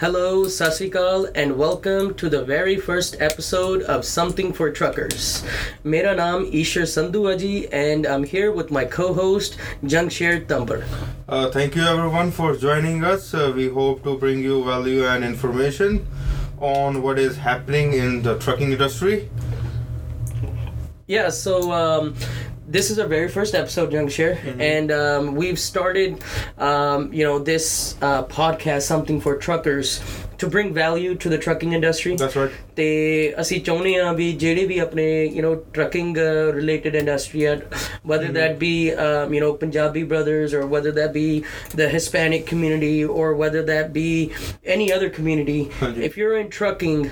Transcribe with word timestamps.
Hello, 0.00 0.46
Sasikal, 0.46 1.30
and 1.34 1.58
welcome 1.58 2.14
to 2.14 2.30
the 2.30 2.42
very 2.42 2.76
first 2.76 3.20
episode 3.20 3.82
of 3.82 4.02
Something 4.02 4.50
for 4.50 4.70
Truckers. 4.72 5.44
Mera 5.84 6.16
naam 6.16 6.50
Ishar 6.50 6.88
Sandhu 6.88 7.28
Aji, 7.28 7.68
and 7.70 8.06
I'm 8.06 8.24
here 8.24 8.50
with 8.50 8.70
my 8.70 8.86
co-host 8.86 9.58
Jungshir 9.84 10.48
Tumber. 10.48 10.86
Uh, 11.28 11.50
thank 11.50 11.76
you 11.76 11.82
everyone 11.82 12.30
for 12.30 12.56
joining 12.56 13.04
us. 13.04 13.34
Uh, 13.34 13.52
we 13.54 13.68
hope 13.68 14.02
to 14.04 14.16
bring 14.16 14.38
you 14.38 14.64
value 14.64 15.04
and 15.04 15.22
information 15.22 16.06
on 16.60 17.02
what 17.02 17.18
is 17.18 17.36
happening 17.36 17.92
in 17.92 18.22
the 18.22 18.38
trucking 18.38 18.72
industry. 18.72 19.28
Yeah, 21.08 21.28
so 21.28 21.72
um, 21.72 22.14
this 22.69 22.89
is 22.89 22.99
our 22.99 23.07
very 23.07 23.29
first 23.29 23.53
episode, 23.55 23.91
Jungshir, 23.91 24.37
and 24.59 24.91
um, 24.91 25.35
we've 25.35 25.59
started, 25.59 26.23
um, 26.57 27.13
you 27.13 27.23
know, 27.23 27.37
this 27.39 27.95
uh, 28.01 28.23
podcast, 28.23 28.83
Something 28.83 29.21
for 29.21 29.35
Truckers, 29.37 30.01
to 30.39 30.47
bring 30.47 30.73
value 30.73 31.15
to 31.15 31.29
the 31.29 31.37
trucking 31.37 31.73
industry. 31.73 32.15
That's 32.15 32.35
right. 32.35 32.51
ਤੇ 32.75 32.87
ਅਸੀਂ 33.41 33.59
ਚਾਹੁੰਦੇ 33.63 33.95
ਆ 33.95 34.11
ਵੀ 34.13 34.31
ਜਿਹੜੇ 34.43 34.65
ਵੀ 34.67 34.77
ਆਪਣੇ 34.79 35.05
you 35.25 35.41
know 35.43 35.53
trucking 35.73 36.17
related 36.55 36.95
industry 36.95 37.43
ਆ 37.43 37.55
whether 38.11 38.31
that 38.37 38.57
be 38.63 38.73
um, 39.05 39.33
you 39.35 39.41
know 39.43 39.51
Punjabi 39.61 40.03
brothers 40.09 40.53
or 40.57 40.65
whether 40.73 40.91
that 40.97 41.13
be 41.13 41.27
the 41.81 41.87
Hispanic 41.93 42.45
community 42.51 42.97
or 43.05 43.29
whether 43.43 43.63
that 43.71 43.93
be 43.99 44.09
any 44.75 44.89
other 44.97 45.09
community 45.19 45.59
ਹਾਂਜੀ। 45.81 46.05
if 46.09 46.17
you're 46.21 46.35
in 46.41 46.51
trucking 46.59 47.07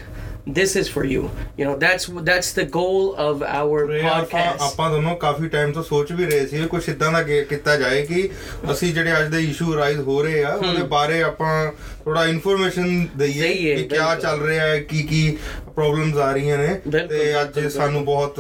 this 0.49 0.77
is 0.77 0.89
for 0.89 1.05
you. 1.05 1.31
You 1.57 1.65
know 1.65 1.77
that's 1.77 2.07
that's 2.29 2.53
the 2.53 2.65
goal 2.65 3.15
of 3.17 3.43
our 3.43 3.87
podcast. 3.87 4.63
ਆਪਾਂ 4.63 4.91
ਦੋਨੋਂ 4.91 5.17
ਕਾਫੀ 5.17 5.49
time 5.49 5.73
ਤੋਂ 5.73 5.83
ਸੋਚ 5.83 6.13
ਵੀ 6.13 6.25
ਰਹੇ 6.25 6.47
ਸੀ 6.47 6.67
ਕੁਝ 6.67 6.89
ਇਦਾਂ 6.89 7.13
ਦਾ 7.13 7.23
ਕੀਤਾ 7.23 7.77
ਜਾਏ 7.77 8.03
ਕਿ 8.03 8.29
ਅਸੀਂ 8.73 8.95
ਜਿਹੜੇ 8.95 9.13
ਅੱਜ 9.13 9.29
ਦੇ 9.29 9.43
ਇਸ਼ੂ 9.45 9.77
ਰਾਈਜ਼ 9.77 10.01
ਹੋ 10.01 10.23
ਰਹੇ 10.23 10.43
ਆ 10.45 10.55
ਉਹਦੇ 10.55 10.83
ਬਾਰੇ 10.83 11.23
ਆਪਾਂ 11.23 11.73
ਥੋੜਾ 12.09 12.25
ਇਨਫੋਰਮੇਸ਼ਨ 12.27 13.07
ਦਈਏ 13.17 13.49
ਕਿ 13.77 13.83
ਕੀ। 13.83 13.97
ਚੱਲ 14.23 14.41
ਰਿਹਾ 14.41 14.67
ਹੈ 14.67 14.79
ਕੀ 14.81 15.03
ਕੀ 15.03 15.37
ਪ੍ਰੋਬਲਮਸ 15.75 16.17
ਆ 16.17 16.31
ਰਹੀਆਂ 16.33 16.57
ਨੇ 16.59 16.69
ਤੇ 17.09 17.19
ਅੱਜ 17.43 17.59
ਸਾਨੂੰ 17.69 18.05
ਬਹੁਤ 18.05 18.39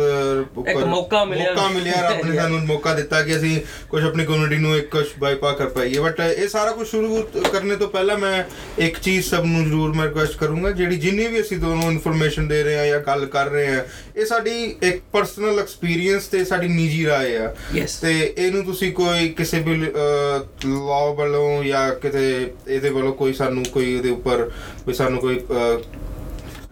ਇੱਕ 0.68 0.78
ਮੌਕਾ 0.84 1.24
ਮਿਲਿਆ। 1.24 1.50
ਮੌਕਾ 1.52 1.68
ਮਿਲਿਆ 1.68 2.00
ਰੱਬ 2.08 2.24
ਨੇ. 2.26 2.36
ਸਾਨੂੰ 2.38 2.60
ਮੌਕਾ 2.66 2.94
ਦਿੱਤਾ 2.94 3.22
ਕਿ 3.22 3.36
ਅਸੀਂ 3.36 3.60
ਕੁਝ 3.90 4.02
ਆਪਣੀ 4.04 4.24
ਕਮਿਊਨਿਟੀ 4.24 4.56
ਨੂੰ 4.56 4.76
ਇੱਕ 4.76 4.88
ਕੁਝ 4.90 5.04
ਬਾਈਪਾ 5.18 5.52
ਕਰ 5.52 5.68
ਪਾਈਏ 5.68 5.98
ਬਟ 5.98 6.20
ਇਹ 6.20 6.48
ਸਾਰਾ 6.48 6.70
ਕੁਝ 6.70 6.86
ਸ਼ੁਰੂ 6.88 7.22
ਕਰਨੇ 7.52 7.76
ਤੋਂ 7.76 7.88
ਪਹਿਲਾਂ 7.88 8.18
ਮੈਂ 8.18 8.42
ਇੱਕ 8.78 8.98
ਚੀਜ਼ 8.98 9.26
ਸਭ 9.26 9.44
ਨੂੰ 9.44 9.64
ਜ਼ਰੂਰ 9.64 9.92
ਮੈਂ 9.94 10.06
ਰਿਕੁਐਸਟ 10.06 10.36
ਕਰੂੰਗਾ 10.36 10.70
ਜਿਹੜੀ 10.70 10.96
ਜਿੰਨੀ 10.96 11.26
ਵੀ 11.26 11.40
ਅਸੀਂ 11.40 11.58
ਦੋਨੋਂ 11.58 11.90
ਇਨਫੋਰਮੇਸ਼ਨ 11.92 12.48
ਦੇ 12.48 12.62
ਰਹੇ 12.62 12.78
ਆ 12.78 12.86
ਜਾਂ 12.86 13.00
ਗੱਲ 13.00 13.26
ਕਰ 13.26 13.50
ਰਹੇ 13.50 13.66
ਆ 13.66 13.84
ਇਹ 14.18 14.26
ਸਾਡੀ 14.26 14.52
ਇੱਕ 14.82 15.00
ਪਰਸਨਲ 15.12 15.58
ਐਕਸਪੀਰੀਅੰਸ 15.60 16.26
ਤੇ 16.26 16.44
ਸਾਡੀ 16.44 16.68
ਨਿੱਜੀ 16.68 17.04
ਰਾਏ 17.06 17.36
ਆ. 17.36 17.54
ਤੇ 18.02 18.34
ਇਹਨੂੰ 18.38 18.64
ਤੁਸੀਂ 18.64 18.92
ਕੋਈ 18.92 19.28
ਕਿਸੇ 19.28 19.60
ਵੀ 19.60 19.76
ਲਾਅ 19.76 21.12
ਵੱਲੋਂ 21.14 21.64
ਜਾਂ 21.64 21.90
ਕਿਤੇ 21.94 22.24
ਇਹਦੇ 22.68 22.90
ਵੱਲੋਂ 22.90 23.12
ਕੋਈ 23.12 23.32
ਸਾਨੂੰ 23.32 23.64
ਕੋਈ 23.64 23.94
ਇਹਦੇ 23.96 24.10
ਉੱਪਰ 24.10 24.50
ਕੋਈ 24.84 24.94
ਸਾਨੂੰ 24.94 25.20
ਕੋਈ 25.20 25.38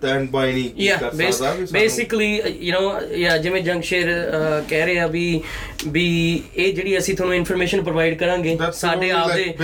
ਸਟੈਂਡ 0.07 0.31
ਬਾਈ 0.31 0.53
ਨਹੀਂ 0.53 0.89
ਕਰ 1.01 1.11
ਸਕਦਾ 1.33 1.51
uh, 2.41 2.51
you 2.67 2.75
know 2.75 2.85
yeah 3.25 3.37
ਜਿਵੇਂ 3.43 3.63
ਜੰਗਸ਼ੇਰ 3.63 4.07
ਕਹਿ 4.69 4.87
ਰਹੇ 4.87 4.99
ਆ 4.99 5.07
ਵੀ 5.07 5.41
ਵੀ 5.89 6.07
ਇਹ 6.57 6.73
ਜਿਹੜੀ 6.75 6.99
ਅਸੀਂ 6.99 7.15
ਤੁਹਾਨੂੰ 7.15 7.37
ਇਨਫੋਰਮੇਸ਼ਨ 7.37 7.83
ਪ੍ਰੋਵਾਈਡ 7.83 8.19
ਕਰਾਂਗੇ 8.19 8.57
ਸਾਡੇ 8.75 9.11
ਆਪਦੇ 9.11 9.55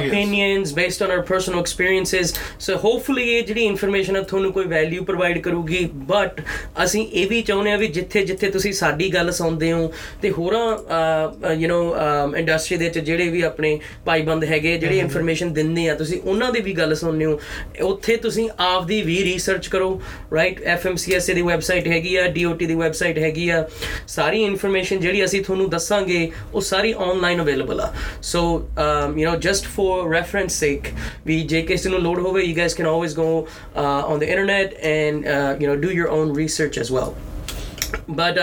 opinions 0.00 0.72
based 0.80 1.04
on 1.06 1.12
our 1.16 1.24
personal 1.32 1.60
experiences. 1.60 2.32
So 2.66 2.76
hopefully 2.76 3.26
ਇਹ 3.30 3.42
ਜਿਹੜੀ 3.42 3.64
ਇਨਫੋਰਮੇਸ਼ਨ 3.64 4.16
ਆ 4.16 4.20
ਤੁਹਾਨੂੰ 4.20 4.52
ਕੋਈ 4.52 4.64
ਵੈਲਿਊ 4.64 5.04
ਪ੍ਰੋਵਾਈਡ 5.04 5.38
ਕਰੂਗੀ 5.38 5.84
ਬਟ 5.94 6.40
ਅਸੀਂ 6.84 7.06
ਇਹ 7.12 7.26
ਵੀ 7.26 7.42
ਚਾਹੁੰਦੇ 7.42 7.72
ਆ 7.72 7.76
ਵੀ 7.76 7.86
ਜਿੱਥੇ 7.86 8.24
ਜਿੱਥੇ 8.24 8.50
ਤੁਸੀਂ 8.50 8.72
ਸਾਡੀ 8.72 9.14
ਗੱਲ 9.14 9.32
ਸੁਣਦੇ 9.32 9.72
ਹੋ 9.72 9.92
ਤੇ 10.22 10.30
ਹੋਰਾਂ 10.30 11.52
ਯੂ 11.52 11.68
نو 11.68 12.36
ਇੰਡਸਟਰੀ 12.36 12.76
ਦੇ 12.76 12.84
ਵਿੱਚ 12.84 12.98
ਜਿਹੜੇ 12.98 13.28
ਵੀ 13.28 13.42
ਆਪਣੇ 13.42 13.78
ਭਾਈਬੰਦ 14.04 14.44
ਹੈਗੇ 14.44 14.76
ਜਿਹੜੇ 14.78 14.98
ਇਨਫੋਰਮੇਸ਼ਨ 14.98 15.52
ਦਿੰਦੇ 15.52 15.88
ਆ 15.88 15.94
ਤੁਸੀਂ 15.94 16.20
ਉਹਨਾਂ 16.20 16.52
ਦੀ 16.52 16.60
ਵੀ 16.60 16.72
ਗੱਲ 16.72 16.94
ਸੁਣਦੇ 16.94 17.24
ਹੋ। 17.24 17.40
ਉੱਥੇ 17.80 18.16
ਤੁਸੀਂ 18.16 18.48
ਆਪਦੀ 18.58 19.02
ਵੀ 19.02 19.22
ਰਿਸਰਚ 19.24 19.68
ਕਰੋ 19.80 20.00
ਰਾਈਟ 20.34 20.62
ਐਫਐਮਸੀਐਸ 20.62 21.30
ਦੀ 21.30 21.42
ਵੈਬਸਾਈਟ 21.42 21.86
ਹੈਗੀ 21.88 22.14
ਆ 22.16 22.26
ਡੀਓਟੀ 22.32 22.66
ਦੀ 22.66 22.74
ਵੈਬਸਾਈਟ 22.74 23.18
ਹੈਗੀ 23.18 23.48
ਆ। 23.50 23.64
ਸਾਰੀ 24.08 24.42
ਇਨਫੋਰਮੇਸ਼ਨ 24.44 25.00
ਜਿਹੜੀ 25.00 25.24
ਅਸੀਂ 25.24 25.42
ਤੁਹਾਨੂੰ 25.44 25.68
ਦੱਸਾਂਗੇ, 25.70 26.30
ਉਹ 26.54 26.60
ਸਾਰੀ 26.60 26.92
ਆਨਲਾਈਨ 26.98 27.42
ਅਵੇਲੇਬਲ 27.42 27.80
ਆ। 27.80 27.92
So 28.22 28.42
you 29.16 29.30
know 29.30 29.36
just 29.40 29.66
for 29.76 30.12
reference 30.12 30.60
sake 30.60 30.92
ਵੀ 31.26 31.40
ਜੇ 31.52 31.62
ਕਿਸੇ 31.62 31.90
ਨੂੰ 31.90 32.00
ਲੋਡ 32.02 32.20
ਹੋਵੇ 32.20 32.42
you 32.42 32.56
guys 32.56 32.74
can 32.74 32.86
always 32.86 33.14
go 33.16 33.46
on 33.76 34.18
the 34.18 34.22
internet 34.22 34.74
and 34.92 35.26
you 35.62 35.72
know 35.72 35.76
do 35.80 35.90
your 35.90 36.06
own 36.18 36.36
research 36.36 36.78
as 36.78 36.92
well 36.92 37.12
but 38.10 38.38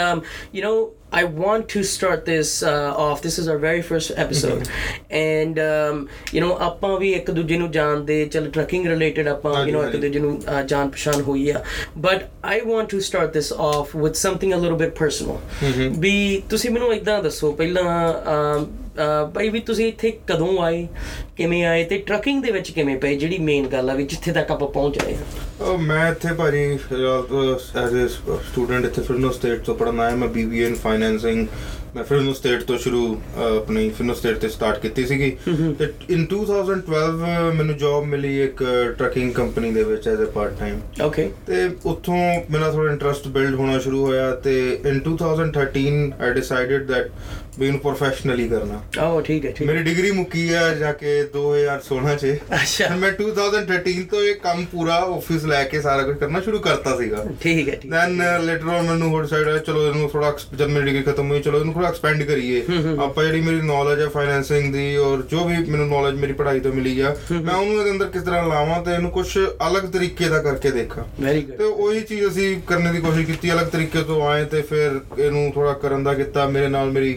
you 0.55 0.63
know 0.63 0.87
i 1.13 1.23
want 1.23 1.68
to 1.69 1.81
start 1.84 2.25
this 2.25 2.50
uh, 2.63 2.94
off 3.03 3.22
this 3.22 3.38
is 3.40 3.47
our 3.47 3.57
very 3.57 3.81
first 3.81 4.12
episode 4.23 4.68
and 5.09 5.59
um, 5.66 6.01
you 6.34 6.41
know 6.44 6.50
ਆਪਾਂ 6.62 6.97
ਵੀ 7.00 7.12
ਇੱਕ 7.13 7.31
ਦੂਜੇ 7.31 7.57
ਨੂੰ 7.57 7.72
ਜਾਣਦੇ 7.72 8.25
ਚਲ 8.25 8.50
trucking 8.50 8.88
related 8.88 9.28
ਆਪਾਂ 9.28 9.53
you 9.66 9.75
know 9.75 9.85
ਇੱਕ। 9.88 9.95
ਦੂਜੇ 9.95 10.19
ਨੂੰ 10.19 10.40
uh, 10.40 10.63
ਜਾਣ 10.66 10.90
ਪਛਾਣ 10.90 11.22
ਹੋਈ 11.22 11.50
ਆ 11.50 11.62
but 12.07 12.25
i 12.56 12.57
want 12.72 12.91
to 12.95 13.01
start 13.09 13.31
this 13.38 13.51
off 13.69 13.95
with 14.06 14.19
something 14.25 14.57
a 14.57 14.62
little 14.66 14.79
bit 14.84 14.94
personal 15.03 15.40
ਵੀ 16.00 16.44
ਤੁਸੀਂ 16.50 16.72
ਮੈਨੂੰ 16.72 16.94
ਇਦਾਂ 16.94 17.24
ਦੱਸੋ 17.24 17.51
ਪਹਿਲਾਂ 17.51 17.84
um, 18.34 18.62
uh, 18.62 18.68
ਭਾਈ 19.33 19.49
ਵੀ 19.49 19.59
ਤੁਸੀਂ 19.59 19.87
ਇੱਥੇ 19.87 20.11
ਕਦੋਂ 20.27 20.57
ਆਏ, 20.63 20.87
ਕਿਵੇਂ 21.37 21.63
ਆਏ 21.65 21.83
ਤੇ 21.83 21.97
ਟਰੱਕਿੰਗ 21.97 22.43
ਦੇ 22.43 22.51
ਵਿੱਚ 22.51 22.71
ਕਿਵੇਂ 22.71 22.97
ਪਏ? 22.97 23.15
ਜਿਹੜੀ 23.15 23.37
ਮੇਨ 23.39 23.67
ਗੱਲ 23.67 23.89
ਆ 23.89 23.93
ਵੀ 23.93 24.03
ਜਿੱਥੇ 24.05 24.31
ਤੱਕ 24.31 24.51
ਆਪਾਂ 24.51 24.67
ਪਹੁੰਚ 24.67 24.97
ਰਹੇ 24.97 25.15
ਹਾਂ। 25.15 25.65
ਉਹ 25.65 25.77
ਮੈਂ 25.77 26.09
ਇੱਥੇ 26.11 26.33
ਭਾਰੀ 26.33 26.63
ਐਜ਼ 26.65 27.95
ਅ 27.95 28.07
ਸਟੂਡੈਂਟ 28.51 28.85
ਇੱਥੇ 28.85 29.01
ਫਿਰਨੋ 29.01 29.31
ਸਟੇਟ 29.31 29.61
ਤੋਂ 29.61 29.75
ਪੜਨ 29.75 29.99
ਆਇਆ 29.99 30.15
ਮੈਂ 30.15 30.27
ਬੀਬੀਏ 30.27 30.67
ਇਨ 30.67 30.75
ਫਾਈਨੈਂਸਿੰਗ 30.75 31.47
ਮੈਂ 31.97 32.03
ਫਿਰਨੋ 32.03 32.33
ਸਟੇਟ 32.33 32.63
ਤੋਂ 32.63 32.77
ਸ਼ੁਰੂ 32.77 32.99
ਆਪਣੀ 33.57 33.89
ਫਿਰਨੋ 33.89 34.13
ਸਟੇਟ 34.13 34.37
ਤੇ 34.37 34.49
ਸਟਾਰਟ 34.49 34.79
ਕੀਤੀ 34.79 35.05
ਸੀਗੀ। 35.05 35.29
ਤੇ 35.79 35.87
ਇਨ 36.09 36.25
2012 36.33 37.53
ਮੈਨੂੰ 37.53 37.77
ਜੌਬ 37.77 38.05
ਮਿਲੀ 38.05 38.41
ਇੱਕ 38.43 38.63
ਟਰੱਕਿੰਗ 38.99 39.33
ਕੰਪਨੀ 39.33 39.71
ਦੇ 39.71 39.83
ਵਿੱਚ 39.83 40.07
as 40.07 40.21
a 40.21 40.25
part 40.25 40.59
time 40.59 40.79
okay 41.07 41.27
ਤੇ 41.47 41.69
ਉੱਥੋਂ 41.85 42.17
ਮੇਰਾ 42.51 42.71
ਥੋੜਾ 42.71 42.91
ਇੰਟਰਸਟ 42.91 43.27
ਬਿਲਡ 43.27 43.55
ਹੋਣਾ 43.55 43.79
ਸ਼ੁਰੂ 43.79 44.05
ਹੋਇਆ 44.05 44.31
ਤੇ 44.43 44.55
ਇਨ 44.85 45.01
2013 45.09 45.99
ਆਈ 46.21 46.33
ਡਿਸਾਈਡਡ 46.33 46.85
ਦੈਟ 46.87 47.09
ਵੀ 47.59 47.65
ਇਹਨੂੰ 47.67 47.79
ਪ੍ਰੋਫੈਸ਼ਨਲੀ 47.79 48.47
ਕਰਨਾ। 48.49 48.79
Oh 49.03 49.21
ਠੀਕ 49.25 49.45
ਹੈ 49.45 49.51
ਠੀਕ 49.51 49.67
ਹੈ। 49.69 49.73
ਮੇਰੀ 49.73 49.83
ਡਿਗਰੀ 49.83 50.11
ਮੁੱਕੀ 50.11 50.49
ਆ 50.53 50.73
ਜਾ 50.73 50.91
ਕੇ 50.93 51.13
2016 51.35 52.15
ਚ। 52.15 52.33
ਅੱਛਾ। 52.55 52.89
ਮੈਂ 52.95 53.11
2013 53.21 54.03
ਤੋਂ 54.11 54.21
ਇਹ 54.23 54.35
ਕੰਮ 54.43 54.65
ਪੂਰਾ 54.71 54.95
ਆਫਿਸ 55.15 55.45
ਲੈ 55.45 55.63
ਕੇ 55.63 55.81
ਸਾਰਾ 55.81 56.03
ਕੁਝ 56.03 56.17
ਕਰਨਾ 56.17 56.41
ਸ਼ੁਰੂ 56.41 56.59
ਕਰਤਾ 56.59 56.95
ਸੀਗਾ। 56.97 57.23
ਠੀਕ 57.41 57.69
ਹੈ 57.69 57.75
ਠੀਕ 57.75 57.93
ਹੈ। 57.93 58.05
ਦੈਨ 58.07 58.45
ਲੇਟਰ 58.45 58.67
ਔਨ 58.67 58.85
ਮੈਨੂੰ 58.89 59.09
ਹੋਰ 59.09 59.25
ਸਾਈਡ 59.25 59.57
ਚਲੋ 59.57 59.87
ਇਹਨੂੰ 59.87 60.09
ਥੋੜਾ 60.09 60.35
ਜਦ 60.55 60.67
ਮੇਰੀ 60.67 60.85
ਡਿਗਰੀ 60.85 61.03
ਖਤਮ 61.03 61.31
ਹੋਈ 61.31 61.41
ਚਲੋ 61.41 61.59
ਇਹਨੂੰ 61.59 61.73
ਥੋੜਾ 61.87 61.89
ਐਕਸਪੈਂਡ 61.89 62.23
ਕਰੀਏ। 62.23 62.63
ਆਪਾਂ 62.99 63.23
ਜਿਹੜੀ 63.23 63.41
ਮੇਰੀ 63.41 63.61
ਨੌਲੇਜ 63.61 63.99
ਹੈ 64.01 64.07
ਫਾਈਨੈਂਸਿੰਗ 64.09 64.73
ਦੀ 64.73 64.95
ਔਰ 64.97 65.21
ਜੋ 65.31 65.43
ਵੀ 65.45 65.57
ਮੈਨੂੰ 65.71 65.87
ਨੌਲੇਜ 65.87 66.19
ਮੇਰੀ 66.19 66.33
ਪੜ੍ਹਾਈ 66.33 66.59
ਤੋਂ 66.59 66.73
ਮਿਲੀ 66.73 66.99
ਆ 66.99 67.15
ਮੈਂ 67.31 67.55
ਉਹਨੂੰ 67.55 67.79
ਇਹਦੇ 67.79 67.91
ਅੰਦਰ 67.91 68.07
ਕਿਸ 68.07 68.23
ਤਰ੍ਹਾਂ 68.23 68.43
ਲਾਵਾਂ 68.47 68.81
ਤੇ 68.83 68.93
ਇਹਨੂੰ 68.93 69.11
ਕੁਝ 69.11 69.27
ਅਲੱਗ 69.67 69.83
ਤਰੀਕੇ 69.93 70.29
ਦਾ 70.29 70.41
ਕਰਕੇ 70.43 70.71
ਦੇਖਾਂ। 70.71 71.03
ਵੈਰੀ 71.21 71.41
ਤੇ 71.41 71.57
ਗੁੱਡ 71.57 71.61
ਉਹੀ 71.61 72.01
ਚੀਜ਼ 72.01 72.27
ਅਸੀਂ 72.27 72.49
ਕਰਨ 72.67 72.91
ਦੀ 72.93 72.99
ਕੋਸ਼ਿਸ਼ 73.01 73.27
ਕੀਤੀ 73.27 73.51
ਅਲੱਗ 73.51 73.67
ਤਰੀਕੇ 73.67 74.03
ਤੋਂ 74.03 74.21
ਆਏ 74.27 74.45
ਤੇ 74.45 74.61
ਫਿਰ 74.61 74.99
ਇਹਨੂੰ 75.17 75.51
ਥੋੜਾ 75.55 75.73
ਕਰਨ 75.81 76.03
ਦਾ 76.03 76.13
ਕੀਤਾ। 76.13 76.45
ਮੇਰੇ 76.47 76.67
ਨਾਲ 76.67 76.91
ਮੇਰੀ 76.91 77.13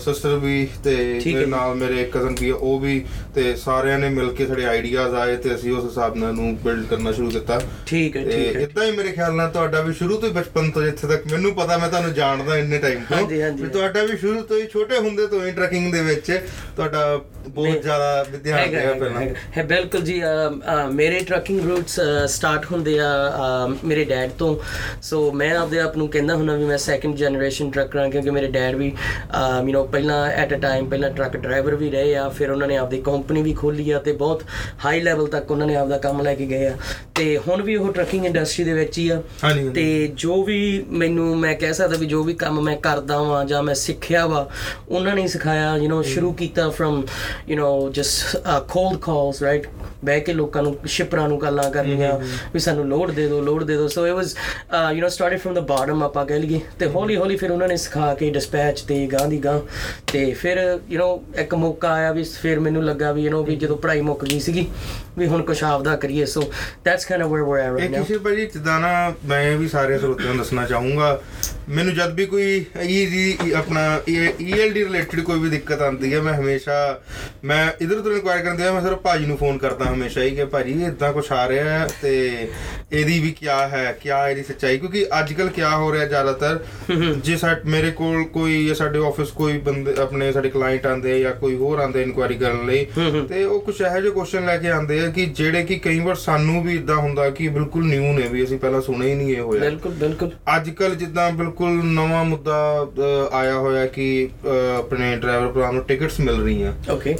ਸਿਸਟਰ 0.00 0.36
ਵੀ 0.38 0.68
ਤੇ 0.84 0.96
ਮੇਰੇ। 1.26 1.46
ਨਾਲ 1.46 1.74
ਮੇਰੇ 1.74 2.04
ਕਜ਼ਨ 2.14 2.34
ਵੀ 2.40 2.50
ਉਹ 2.50 2.78
ਵੀ 2.80 3.04
ਤੇ 3.34 3.54
ਸਾਰਿਆਂ 3.56 3.98
ਨੇ 3.98 4.08
ਮਿਲ 4.10 4.30
ਕੇ 4.34 4.46
ਸਾਡੇ 4.46 4.64
ਆਈਡੀਆਜ਼ 4.66 5.14
ਆਏ 5.14 5.36
ਤੇ 5.36 5.54
ਅਸੀਂ 5.54 5.72
ਉਸ 5.72 5.84
ਹਿਸਾਬ 5.84 6.16
ਨਾਲ 6.16 6.34
ਨੂੰ 6.34 6.56
ਬਿਲਡ 6.64 6.84
ਕਰਨਾ 6.90 7.12
ਸ਼ੁਰੂ 7.12 7.30
ਕੀਤਾ। 7.30 7.60
ਠੀਕ 7.86 8.16
ਹੈ 8.16 8.24
ਤੇ 8.24 8.30
ਠੀਕ 8.30 8.56
ਹੈ। 8.56 8.60
ਇਦਾਂ 8.62 8.84
ਹੀ 8.86 8.90
ਮੇਰੇ 8.96 9.12
ਖਿਆਲ 9.12 9.34
ਨਾਲ 9.34 9.50
ਤੁਹਾਡਾ 9.50 9.80
ਵੀ 9.80 9.92
ਸ਼ੁਰੂ 9.92 10.16
ਤੋਂ 10.16 10.28
ਹੀ 10.28 10.34
ਬਚਪਨ 10.34 10.70
ਤੋਂ 10.70 10.82
ਜਿੱਥੇ 10.82 11.08
ਤੱਕ 11.08 11.26
ਮੈਨੂੰ 11.32 11.52
ਪਤਾ 11.54 11.78
ਮੈਂ 11.78 11.88
ਤੁਹਾਨੂੰ 11.88 12.12
ਜਾਣਦਾ 12.14 12.56
ਇੰਨੇ 12.56 12.78
ਟਾਈਮ 12.78 13.00
ਤੋਂ। 13.08 13.26
ਵੀ 13.26 13.68
ਤੁਹਾਡਾ 13.68 13.89
ਵੀ 13.98 14.16
ਸ਼ੁਰੂ 14.16 14.40
ਤੋਂ 14.40 14.56
ਹੀ 14.56 14.66
ਛੋਟੇ 14.72 14.98
ਹੁੰਦੇ 14.98 15.26
ਤੋਂ 15.26 15.46
ਹੀ 15.46 15.50
ਟਰੈਕਿੰਗ 15.50 15.92
ਦੇ 15.92 16.00
ਵਿੱਚ 16.02 16.40
ਤੁਹਾਡਾ 16.76 17.20
ਬਹੁਤ 17.48 17.82
ਜ਼ਿਆਦਾ 17.82 18.24
ਰਿਹਾ 18.44 18.58
ਹੈਗਾ, 18.58 18.92
ਪਹਿਲਾਂ। 18.94 19.22
ਹੈ 19.56 19.62
ਬਿਲਕੁਲ 19.62 20.00
ਜੀ 20.00 20.22
ਮੇਰੇ 20.92 21.20
ਟਰੱਕਿੰਗ 21.20 21.60
ਰੂਟਸ 21.60 22.00
ਸਟਾਰਟ 22.26 22.66
ਹੁੰਦੇ 22.72 22.98
ਆ 22.98 23.08
ਮੇਰੇ 23.84 24.04
ਡੈਡ 24.04 24.30
ਤੋਂ 24.30 24.56
ਸੋ 25.02 25.32
ਮੈਂ 25.32 25.54
ਆਪਦੇ 25.56 25.80
ਆਪ 25.80 25.96
ਨੂੰ 25.96 26.08
ਕਹਿੰਦਾ 26.08 26.34
ਹੁੰਦਾ 26.34 26.56
ਵੀ 26.56 26.64
ਮੈਂ 26.64 26.78
ਸੈਕੰਡ 26.78 27.16
ਜਨਰੇਸ਼ਨ 27.16 27.70
ਟਰੱਕਰ 27.70 27.98
ਹਾਂ 27.98 28.10
ਕਿਉਂਕਿ 28.10 28.30
ਮੇਰੇ 28.30 28.46
ਡੈਡ 28.46 28.74
ਵੀ 28.74 28.86
ਯੂ 28.86 29.80
نو 29.80 29.86
ਪਹਿਲਾਂ 29.86 30.26
ਐਟ 30.26 30.54
ਅ 30.54 30.56
ਟਾਈਮ 30.56 30.88
ਪਹਿਲਾਂ 30.90 31.10
ਟਰੱਕ 31.10 31.36
ਡਰਾਈਵਰ 31.36 31.74
ਵੀ 31.74 31.90
ਰਹੇ 31.90 32.14
ਆ 32.16 32.28
ਫਿਰ 32.28 32.50
ਉਹਨਾਂ 32.50 32.68
ਨੇ 32.68 32.76
ਆਪਦੀ 32.76 33.02
ਕੰਪਨੀ 33.02 33.42
ਵੀ 33.42 33.54
ਖੋਲੀ 33.54 33.90
ਆ 33.90 33.98
ਤੇ 33.98 34.12
ਬਹੁਤ 34.12 34.42
ਹਾਈ 34.84 35.00
ਲੈਵਲ 35.00 35.26
ਤੱਕ 35.26 35.50
ਉਹਨਾਂ 35.50 35.66
ਨੇ 35.66 35.76
ਆਪਦਾ 35.76 35.98
ਕੰਮ 35.98 36.22
ਲੈ 36.22 36.34
ਕੇ 36.34 36.46
ਗਏ 36.46 36.66
ਆ 36.66 36.76
ਤੇ 37.14 37.36
ਹੁਣ 37.38 37.62
ਵੀ 37.62 37.76
ਉਹ 37.76 37.92
ਟਰੱਕਿੰਗ 37.92 38.26
ਇੰਡਸਟਰੀ 38.26 38.64
ਦੇ 38.64 38.72
ਵਿੱਚ 38.72 38.98
ਹੀ 38.98 39.08
ਆ। 39.08 39.22
ਤੇ 39.74 40.12
ਜੋ 40.14 40.42
ਵੀ 40.42 40.84
ਮੈਨੂੰ 40.88 41.36
ਮੈਂ 41.38 41.54
ਕਹਿ 41.54 41.74
ਸਕਦਾ 41.74 41.96
ਵੀ 41.96 42.06
ਜੋ 42.06 42.22
ਵੀ 42.24 42.34
ਕੰਮ 42.34 42.60
ਮੈਂ 42.60 42.76
ਕਰਦਾ 42.76 43.18
ਵਾਂ 43.22 43.44
ਜਾਂ 43.44 43.62
ਮੈਂ 43.69 43.73
ਸਿੱਖਿਆ 43.75 44.25
ਵਾ 44.25 44.47
ਉਹਨਾਂ 44.89 45.15
ਨੇ 45.15 45.21
ਹੀ 45.21 45.27
ਸਿਖਾਇਆ 45.27 45.75
ਯੂ 45.77 45.89
نو 45.89 46.01
ਸ਼ੁਰੂ 46.03 46.31
ਕੀਤਾ 46.33 46.69
from 46.69 47.03
you 47.49 47.57
know 47.57 47.91
just 47.91 48.37
cold 48.67 48.99
calls 48.99 49.41
right 49.43 49.67
ਬਹਿ 50.03 50.19
ਕੇ 50.19 50.33
ਲੋਕਾਂ 50.33 50.63
ਨੂੰ 50.63 50.75
ਸ਼ਿਪਰਾਂ 50.85 51.27
ਨੂੰ 51.29 51.41
ਗੱਲਾਂ 51.41 51.69
ਕਰਨੀਆਂ 51.71 52.11
ਵੀ 52.53 52.59
ਸਾਨੂੰ 52.59 52.87
ਲੋਡ 52.89 53.11
ਦੇ 53.11 53.27
ਦਿਓ 53.27 53.41
ਲੋਡ 53.41 53.63
ਦੇ 53.63 53.77
ਦਿਓ 53.77 53.87
so 53.87 54.07
it 54.07 54.13
was 54.13 54.35
you 54.93 55.05
know 55.05 55.09
started 55.09 55.39
from 55.39 55.53
the 55.53 55.59
bottom 55.67 56.03
ਆਪਾਂ 56.03 56.25
ਕਹਿ 56.25 56.39
ਲਈਏ 56.39 56.59
ਤੇ 56.79 56.87
ਹੌਲੀ 56.87 57.15
ਹੌਲੀ 57.15 57.35
ਫਿਰ 57.35 57.51
ਉਹਨਾਂ 57.51 57.67
ਨੇ 57.67 57.77
ਸਿਖਾ 57.77 58.13
ਕੇ 58.13 58.29
ਡਿਸਪੈਚ 58.29 58.81
ਤੇ 58.81 59.05
ਗਾਂ 59.07 59.27
ਦੀ 59.27 59.43
ਗਾਂ 59.43 59.59
ਤੇ 60.13 60.31
ਫਿਰ 60.33 60.79
ਯੂ 60.89 60.99
نو 60.99 61.39
ਇੱਕ 61.39 61.55
ਮੌਕਾ 61.55 61.93
ਆਇਆ 61.93 62.11
ਵੀ 62.11 62.23
ਫਿਰ 62.41 62.59
ਮੈਨੂੰ 62.59 62.83
ਲੱਗਾ 62.85 63.11
ਵੀ 63.11 63.23
ਯੂ 63.23 63.31
نو 63.31 63.45
ਵੀ 63.45 63.55
ਜਦੋਂ 63.55 63.77
ਪੜ੍ਹਾਈ 63.77 64.01
ਮੁੱਕ 64.01 64.25
ਗਈ 64.25 64.39
ਸੀਗੀ 64.39 64.67
ਵੀ 65.17 65.27
ਹੁਣ 65.27 65.41
ਕੁਛ 65.41 65.63
ਆਪਦਾ 65.63 65.95
ਕਰੀਏ 65.95 66.25
so 66.25 66.41
that's 66.85 67.05
kind 67.05 67.23
of 67.23 67.31
where 67.31 67.43
we 67.43 67.51
are 67.51 67.59
ਇਹ 67.59 67.79
ਰਾਈਟ 67.79 67.91
ਨਾਓ 67.91 68.03
ਕਿਸੇ 68.03 68.17
ਭਾਜੀ 68.17 68.45
ਜਿੱਦਾਂ 68.45 68.79
ਨਾ 68.79 69.13
ਮੈਂ 69.25 69.57
ਵੀ 69.57 69.67
ਸਾਰੇ 69.67 69.97
ਸਰੋਤਿਆਂ 69.97 70.27
ਨੂੰ 70.27 70.37
ਦੱਸਣਾ 70.37 70.65
ਚਾਹੂੰਗਾ 70.65 71.19
ਮੈਨੂੰ 71.70 71.94
ਜਦ 71.94 72.14
ਵੀ 72.14 72.26
ਕੋਈ 72.26 72.64
ਈਜ਼ੀ 72.82 73.52
ਆਪਣਾ 73.56 74.00
ਈਐਲਡੀ 74.10 74.84
ਰਿਲੇਟਡ 74.84 75.20
ਕੋਈ 75.20 75.38
ਵੀ 75.38 75.48
ਦਿੱਕਤ 75.48 75.82
ਆਉਂਦੀ 75.82 76.14
ਹੈ 76.14 76.20
ਮੈਂ 76.20 76.34
ਹਮੇਸ਼ਾ 76.34 77.00
ਮੈਂ 77.44 77.72
ਇਧਰ 77.80 77.96
ਉਧਰ 77.96 78.10
ਇਨਕੁਆਇਰ 78.10 78.42
ਕਰਨ 78.42 78.56
ਦਿਆ 78.56 78.72
ਮੈਂ 78.72 78.82
ਸਿਰਫ 78.82 78.98
ਭਾਜੀ 78.98 79.26
ਨੂੰ 79.26 79.36
ਫੋਨ 79.36 79.58
ਕਰਦਾ 79.58 79.84
ਹਮੇਸ਼ਾ 79.84 80.22
ਹੀ 80.22 80.30
ਕਿ 80.30 80.44
ਭਾਜੀ 80.44 80.84
ਇਦਾਂ 80.84 81.12
ਕੁਝ 81.12 81.24
ਆ 81.32 81.48
ਰਿਹਾ 81.48 81.78
ਹੈ 81.78 81.86
ਤੇ 82.02 82.48
ਇਹਦੀ 82.92 83.18
ਵੀ 83.20 83.30
ਕੀ 83.32 83.46
ਹੈ 83.48 83.98
ਕੀ 84.02 84.08
ਇਹਦੀ 84.30 84.42
ਸੱਚਾਈ? 84.42 84.78
ਕਿਉਂਕਿ 84.78 85.06
ਅੱਜ 85.20 85.32
ਕੱਲ 85.32 85.48
ਕੀ 85.48 85.62
ਹੋ 85.62 85.92
ਰਿਹਾ 85.92 86.04
ਜ਼ਿਆਦਾਤਰ? 86.06 86.58
ਜੇ 87.24 87.36
ਸਾ 87.36 87.56
ਮੇਰੇ 87.66 87.90
ਕੋਲ 87.90 88.24
ਕੋਈ 88.24 88.66
ਜਾਂ 88.66 88.74
ਸਾਡੇ 88.74 88.98
ਆਫਿਸ 88.98 89.28
ਕੋਈ 89.30 89.58
ਬੰਦੇ 89.58 89.94
ਆਪਣੇ 90.00 90.32
ਸਾਡੇ 90.32 90.48
ਕਲਾਇੰਟ 90.48 90.86
ਆਂਦੇ 90.86 91.20
ਜਾਂ 91.20 91.32
ਕੋਈ 91.32 91.54
ਹੋਰ 91.56 91.78
ਆਂਦੇ 91.78 92.02
ਇਨਕੁਆਇਰੀ 92.02 92.34
ਕਰਨ 92.34 92.66
ਲਈ 92.66 92.86
ਤੇ 93.28 93.44
ਉਹ 93.44 93.60
ਕੁਝ 93.60 93.80
ਇਹੋ 93.80 94.00
ਜਿਹੇ 94.00 94.10
ਕੁਐਸਚਨ 94.12 94.46
ਲੈ 94.46 94.56
ਕੇ 94.56 94.70
ਆਂਦੇ 94.70 95.00
ਆ 95.00 95.06
ਕਿ 95.06 95.26
ਜਿਹੜੇ 95.26 95.62
ਕਿ 95.62 95.78
ਕਈ 95.78 96.00
ਵਾਰ 96.00 96.14
ਸਾਨੂੰ 96.14 96.62
ਵੀ 96.62 96.74
ਇਦਾਂ 96.74 96.96
ਹੁੰਦਾ 96.96 97.30
ਕਿ 97.30 97.48
ਬਿਲਕੁਲ 97.48 97.86
ਨਿਊ 97.86 98.12
ਨੇ 98.12 98.28
ਵੀ 98.28 98.44
ਅਸੀਂ 98.44 98.58
ਪਹਿਲਾਂ 98.58 98.80
ਸੁਣੇ 98.80 99.08
ਹੀ 99.08 99.14
ਨਹੀਂ 99.14 99.36
ਇਹ 99.36 99.40
ਹੋਇਆ। 99.40 99.60
ਬਿਲਕੁਲ 99.60 99.92
ਬਿਲਕੁਲ। 99.92 100.30
ਅੱਜ 100.56 100.70
ਕੱਲ 100.70 100.94
ਜਿੱਦਾਂ 100.94 101.30
ਬਿਲਕੁਲ 101.32 101.59
ਨਵਾਂ 101.68 102.24
ਮੁੱਦਾ 102.24 102.56
ਆਇਆ 103.32 103.54
ਹੋਇਆ 103.54 103.86
ਕਿ 103.86 104.28
ਆਪਣੇ 104.78 105.14
ਡਰਾਈਵਰ 105.16 105.52
ਭਰਾ 105.52 105.70
ਨੂੰ 105.70 105.82
ਟਿਕਟਸ 105.84 106.20
ਮਿਲ 106.20 106.42
ਰਹੀਆਂ। 106.42 106.72
ਓਕੇ 106.92 107.16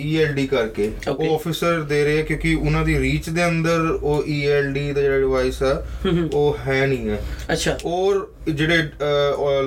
ਈਐਲਡੀ 0.00 0.46
ਕਰਕੇ। 0.46 0.90
Okay. 1.10 1.26
ਉਹ 1.28 1.34
ਆਫੀਸਰ 1.34 1.80
ਦੇ 1.80 2.02
ਰਹੇ 2.04 2.22
ਕਿਉਂਕਿ 2.22 2.54
ਉਹਨਾਂ 2.54 2.84
ਦੀ 2.84 2.98
ਰੀਚ 2.98 3.28
ਦੇ 3.30 3.44
ਅੰਦਰ 3.46 3.80
ਉਹ 4.02 4.24
ਈਐਲਡੀ 4.28 4.92
ਦਾ 4.92 5.00
ਜਿਹੜਾ 5.02 5.18
ਡਿਵਾਈਸ 5.18 5.62
ਆ 5.62 5.82
ਉਹ 6.34 6.56
ਹੈ 6.66 6.86
ਨਹੀਂ 6.86 7.08
ਹੈ 7.08 7.18
ਅੱਛਾ। 7.52 7.76
ਔਰ 7.84 8.26
ਜਿਹੜੇ 8.48 8.82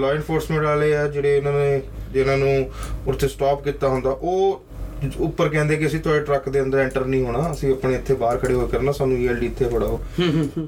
ਲਾਅ 0.02 0.14
ਇਨਫੋਰਸਮੈਂਟ 0.16 0.64
ਵਾਲੇ 0.64 0.96
ਆ 0.96 1.08
ਜਿਹੜੇ 1.08 1.36
ਇਹਨਾਂ 1.38 1.54
ਨੇ 1.54 1.82
ਜਿਹਨਾਂ 2.14 2.38
ਨੂੰ 2.38 2.70
ਉੱਥੇ 3.08 3.28
ਸਟਾਪ 3.28 3.64
ਕੀਤਾ 3.64 3.88
ਹੁੰਦਾ 3.88 4.10
ਉਹ 4.10 4.64
ਉੱਪਰ 5.20 5.50
ਕਹਿੰਦੇ 5.50 5.76
ਕਿ 5.76 5.88
ਅਸੀਂ 5.88 6.00
ਤੁਹਾਡੇ 6.00 6.20
ਟਰੱਕ 6.20 6.50
ਦੇ 6.50 6.62
ਅੰਦਰ 6.62 6.78
ਐਂਟਰ 6.80 7.06
ਨਹੀਂ 7.06 7.24
ਹੋਣਾ 7.24 7.52
ਅਸੀਂ 7.52 7.72
ਆਪਣੇ 7.72 7.96
ਇੱਥੇ 7.96 8.14
ਬਾਹਰ 8.14 8.38
ਖੜੇ 8.38 8.54
ਹੋ 8.54 8.68
ਕਰਨਾ 8.68 8.92
ਸਾਨੂੰ 8.92 9.18
ਈਐਲਡੀ 9.18 9.46
ਇੱਥੇ 9.46 9.66
ਫੜਾਓ। 9.66 10.00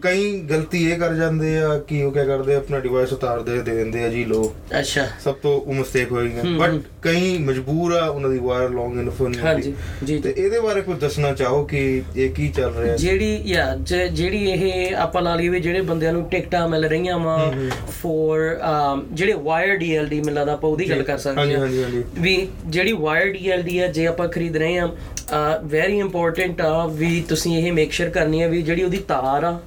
ਕਈ 0.02 0.40
ਗਲਤੀ 0.42 0.84
ਇਹ 0.92 1.00
ਕਰ 1.00 1.14
ਜਾਂਦੇ 1.14 1.58
ਆ 1.58 1.78
ਕਿ 1.80 2.04
ਉਹ 2.04 2.12
ਕੀ 2.12 2.26
ਕਰਦੇ 2.26 2.56
ਆਪਣਾ 2.56 2.80
ਡਿਵਾਈਸ 2.80 3.14
ਉਤਾਰਦੇ 3.14 3.62
ਦੇ 3.62 3.76
ਦਿੰਦੇ 3.76 4.04
ਆ 4.04 4.10
ਜੀ 4.10 4.26
ਲੋ 4.26 4.54
ਅੱਛਾ। 4.80 5.08
ਸਭ 5.24 5.34
ਤੋਂ 5.34 5.62
ਉਹ 5.62 5.74
ਮਿਸਟੇਕ 5.74 6.12
ਹੋਏਗੀ 6.12 6.58
ਬਟ 6.58 6.72
ਕਈ 7.08 7.38
ਮਜਬੂਰ 7.38 7.94
ਆ 7.94 8.06
ਉਹਨਾਂ 8.08 8.30
ਦੀ 8.30 8.40
ਵਾਇਰ 8.40 8.70
ਲੌਂਗ 8.70 8.98
ਇਨਫੋ 9.00 9.28
ਨਹੀਂ 9.28 9.42
ਹਾਂਜੀ 9.42 9.74
ਜੀ। 10.04 10.20
ਤੇ 10.20 10.34
ਇਹਦੇ 10.38 10.60
ਬਾਰੇ 10.60 10.82
ਕੁਝ 10.82 10.98
ਦੱਸਣਾ 11.00 11.32
ਚਾਹੋ 11.34 11.64
ਕਿ 11.66 11.82
ਇਹ 12.16 12.30
ਕੀ 12.30 12.48
ਚੱਲ 12.50 12.74
ਰਿਹਾ 12.74 12.92
ਹੈ? 12.92 12.96
ਜਿਹੜੀ 12.98 13.42
ਯਾ 13.46 13.66
ਜਿਹੜੀ 14.14 14.44
ਇਹ 14.52 14.96
ਆਪਾਂ 14.96 15.22
ਲਾ 15.22 15.36
ਲਈਏ 15.36 15.50
ਵੀ 15.50 15.60
ਜਿਹੜੇ 15.60 15.82
ਬੰਦਿਆਂ 15.82 16.14
ਨੂੰ 16.14 16.24
ਟਿਕਟਾਂ 16.30 16.68
ਮਿਲ 16.68 16.86
ਰਹੀਆਂ 16.86 17.18
ਵਾ 17.20 17.38
ਫੋਰ 18.02 18.40
ਜਿਹੜੇ 19.14 19.34
ਵਾਇਰ 19.34 19.76
ਡੀਐਲਡੀ 19.76 20.22
ਮਿਲਦਾ 20.22 20.46
ਦਾ 20.46 20.54
ਆਪਾਂ 20.54 20.70
ਉਹਦੀ 20.70 20.90
ਗੱਲ 20.90 21.04
ਕਰ 21.04 21.18
ਸਕਦੇ 21.18 21.54
ਹਾਂ। 21.54 21.60
ਹਾਂਜੀ 21.60 21.84
ਹਾਂਜੀ। 21.84 22.04
ਵੀ 22.20 22.48
ਜਿਹੜੀ 22.66 22.94
ਵਾਇਰ 22.94 23.32
ਡੀਐਲਡੀ 23.32 23.80
ਆ 23.80 23.88
ਜੇ 23.88 24.06
ਆਪਾਂ 24.08 24.28
ਖਰੀਦ 24.28 24.58
ਰਹੇ 24.58 24.78
ਆ 24.78 24.90
ਵੈਰੀ 25.64 25.98
ਇੰਪੋਰਟੈਂਟ 26.00 26.62
ਆ 26.62 26.86
ਵੀ 26.88 27.22
ਤੁਸੀਂ 27.30 27.58
ਇਹ 27.58 27.72
ਮੇਕ 27.74 27.92
ਸ਼ੋਰ 27.92 28.10
ਕਰਨੀ 28.10 28.42
ਹੈ 28.42 28.48
ਵੀ 28.48 28.62
ਜਿਹੜੀ 28.62 28.84
ਉਹਦੀ 28.84 28.98
ਤਾਰ 29.08 29.44
ਆ 29.44 29.60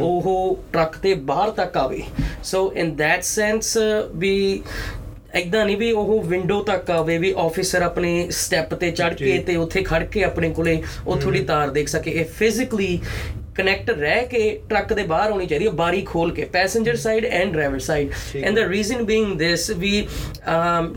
ਉਹ 0.00 0.58
ਟਰੱਕ 0.72 0.96
ਦੇ 1.02 1.14
ਬਾਹਰ 1.14 1.50
ਤੱਕ 1.50 1.76
ਆਵੇ। 1.76 2.02
ਸੋ 2.44 2.72
ਇਨ 2.76 2.94
ਦੈਟ 2.96 3.22
ਸੈਂਸ 3.22 3.76
ਵੀ 4.14 4.62
ਇਦਾਂ 5.36 5.64
ਨਹੀਂ 5.66 5.76
ਵੀ 5.76 5.92
ਉਹ 5.92 6.22
ਵਿੰਡੋ 6.22 6.62
ਤੱਕ 6.62 6.90
ਆਵੇ 6.90 7.18
ਵੀ 7.18 7.34
ਆਫੀਸਰ 7.38 7.82
ਆਪਣੇ 7.82 8.26
ਸਟੈਪ 8.30 8.74
ਤੇ 8.74 8.90
ਚੜ 8.90 9.14
ਕੇ 9.14 9.38
ਤੇ 9.38 9.56
ਉੱਥੇ 9.56 9.82
ਖੜ 9.82 10.04
ਕੇ 10.04 10.24
ਆਪਣੇ 10.24 10.50
ਕੋਲੇ 10.50 10.82
ਉਹ 11.06 11.16
ਥੋੜੀ 11.16 11.42
ਤਾਰ 11.44 11.70
ਦੇਖ 11.70 11.88
ਸਕੇ। 11.88 12.10
ਇਹ 12.10 12.24
ਫਿਜ਼ੀਕਲੀ 12.24 13.00
ਕਨੈਕਟ 13.56 13.90
ਰਹਿ 13.90 14.26
ਕੇ 14.26 14.60
ਟਰੱਕ 14.70 14.92
ਦੇ 14.92 15.02
ਬਾਹਰ 15.02 15.30
ਹੋਣੀ 15.30 15.46
ਚਾਹੀਦੀ 15.46 15.66
ਹੈ 15.66 15.70
ਬਾਰੀ 15.70 16.02
ਖੋਲ 16.02 16.32
ਕੇ 16.34 16.44
passenger 16.44 16.96
side 16.96 17.24
and 17.24 17.52
driver 17.52 17.78
side 17.78 18.10
and 18.36 18.56
the 18.56 18.58
reason 18.58 19.02
being 19.02 19.38
this 19.38 19.70
ਵੀ 19.70 20.06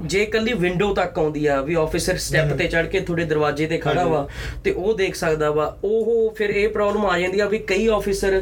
ਜੇ 0.06 0.25
ਕੱਲੀ 0.25 0.53
ਵਿੰਡੋ 0.53 0.94
ਤੱਕ 0.94 1.19
ਆਉਂਦੀ 1.19 1.45
ਆ 1.45 1.61
ਵੀ 1.61 1.73
ਆਫੀਸਰ 1.73 2.17
ਸਟੈਪ 2.17 2.53
ਤੇ 2.57 2.67
ਚੜ 2.67 2.85
ਕੇ 2.88 3.00
ਤੁਹਾਡੇ 3.00 3.25
ਦਰਵਾਜ਼ੇ 3.25 3.67
ਤੇ 3.67 3.77
ਖੜਾ 3.77 4.06
ਵਾ 4.06 4.27
ਤੇ 4.63 4.71
ਉਹ 4.71 4.94
ਦੇਖ 4.97 5.15
ਸਕਦਾ 5.15 5.51
ਵਾ 5.51 5.77
ਉਹ 5.83 6.33
ਫਿਰ 6.38 6.50
ਇਹ 6.50 6.69
ਪ੍ਰੋਬਲਮ 6.69 7.06
ਆ 7.06 7.19
ਜਾਂਦੀ 7.19 7.39
ਆ 7.39 7.45
ਵੀ 7.45 7.57
ਕਈ 7.57 7.88
ਆਫੀਸਰ 7.88 8.41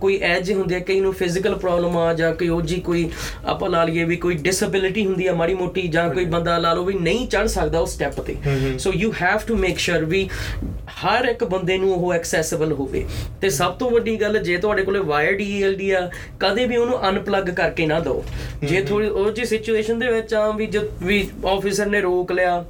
ਕੋਈ 0.00 0.18
ਐਜ 0.22 0.52
ਹੁੰਦੇ 0.52 0.76
ਆ 0.76 0.78
ਕਈ 0.78 1.00
ਨੂੰ 1.00 1.12
ਫਿਜ਼ੀਕਲ 1.12 1.54
ਪ੍ਰੋਬਲਮ 1.54 1.96
ਆ 1.98 2.12
ਜਾਂ 2.14 2.32
ਕੋਈ 2.34 2.48
ਉਹ 2.48 2.62
ਜੀ 2.62 2.80
ਕੋਈ 2.80 3.08
ਆਪਾਂ 3.44 3.70
ਲਾ 3.70 3.84
ਲਈਏ 3.84 4.04
ਵੀ 4.04 4.16
ਕੋਈ 4.16 4.34
ਡਿਸੇਬਿਲਿਟੀ 4.34 5.06
ਹੁੰਦੀ 5.06 5.26
ਆ 5.26 5.32
ਮਾੜੀ 5.32 5.54
ਮੋਟੀ 5.54 5.88
ਜਾਂ 5.88 6.08
ਕੋਈ 6.10 6.24
ਬੰਦਾ 6.24 6.58
ਲਾ 6.58 6.72
ਲਓ 6.72 6.84
ਵੀ 6.84 6.94
ਨਹੀਂ 6.94 7.26
ਚੜ 7.28 7.46
ਸਕਦਾ 7.46 7.78
ਉਹ 7.78 7.86
ਸਟੈਪ 7.86 8.20
ਤੇ। 8.20 8.36
So 8.78 8.92
you 8.94 9.12
have 9.22 9.38
to 9.46 9.56
make 9.56 9.78
sure 9.78 10.04
ਵੀ 10.04 10.28
ਹਰ 11.04 11.24
ਇੱਕ 11.24 11.44
ਬੰਦੇ 11.44 11.78
ਨੂੰ 11.78 11.94
ਉਹ 11.94 12.12
ਐਕਸੈਸਿਬਲ 12.14 12.72
ਹੋਵੇ। 12.72 13.04
ਤੇ 13.42 13.50
ਸਭ 13.52 13.72
ਤੋਂ 13.72 13.90
ਵੱਡੀ 13.90 14.16
ਗੱਲ 14.20 14.38
ਜੇ 14.38 14.56
ਤੁਹਾਡੇ 14.58 14.82
ਕੋਲੇ 14.82 14.98
ਵਾਇਰਡ 15.06 15.40
ਈਐਲਡੀ 15.40 15.90
ਆ 15.90 16.08
ਕਦੇ 16.40 16.66
ਵੀ 16.66 16.76
ਉਹਨੂੰ 16.76 16.98
ਅਨਪਲੱਗ 17.08 17.50
ਕਰਕੇ 17.56 17.86
ਨਾ 17.86 18.00
ਦਿਓ। 18.00 18.24
ਜੇ 18.64 18.82
ਥੋੜੀ 18.82 19.08
ਉਹ 19.08 19.30
ਜੀ 19.30 19.44
ਸਿਚੁਏਸ਼ਨ 19.44 19.98
ਦੇ 19.98 20.10
ਵਿੱਚ 20.12 20.34
ਆ 20.34 20.50
ਵੀ 20.50 20.68
ਵੀ 21.02 21.28
ਆਫੀਸਰ 21.46 21.86
ਨੇ 21.86 22.00
ਰੋਕ 22.00 22.32
ਲਿਆ 22.32 22.64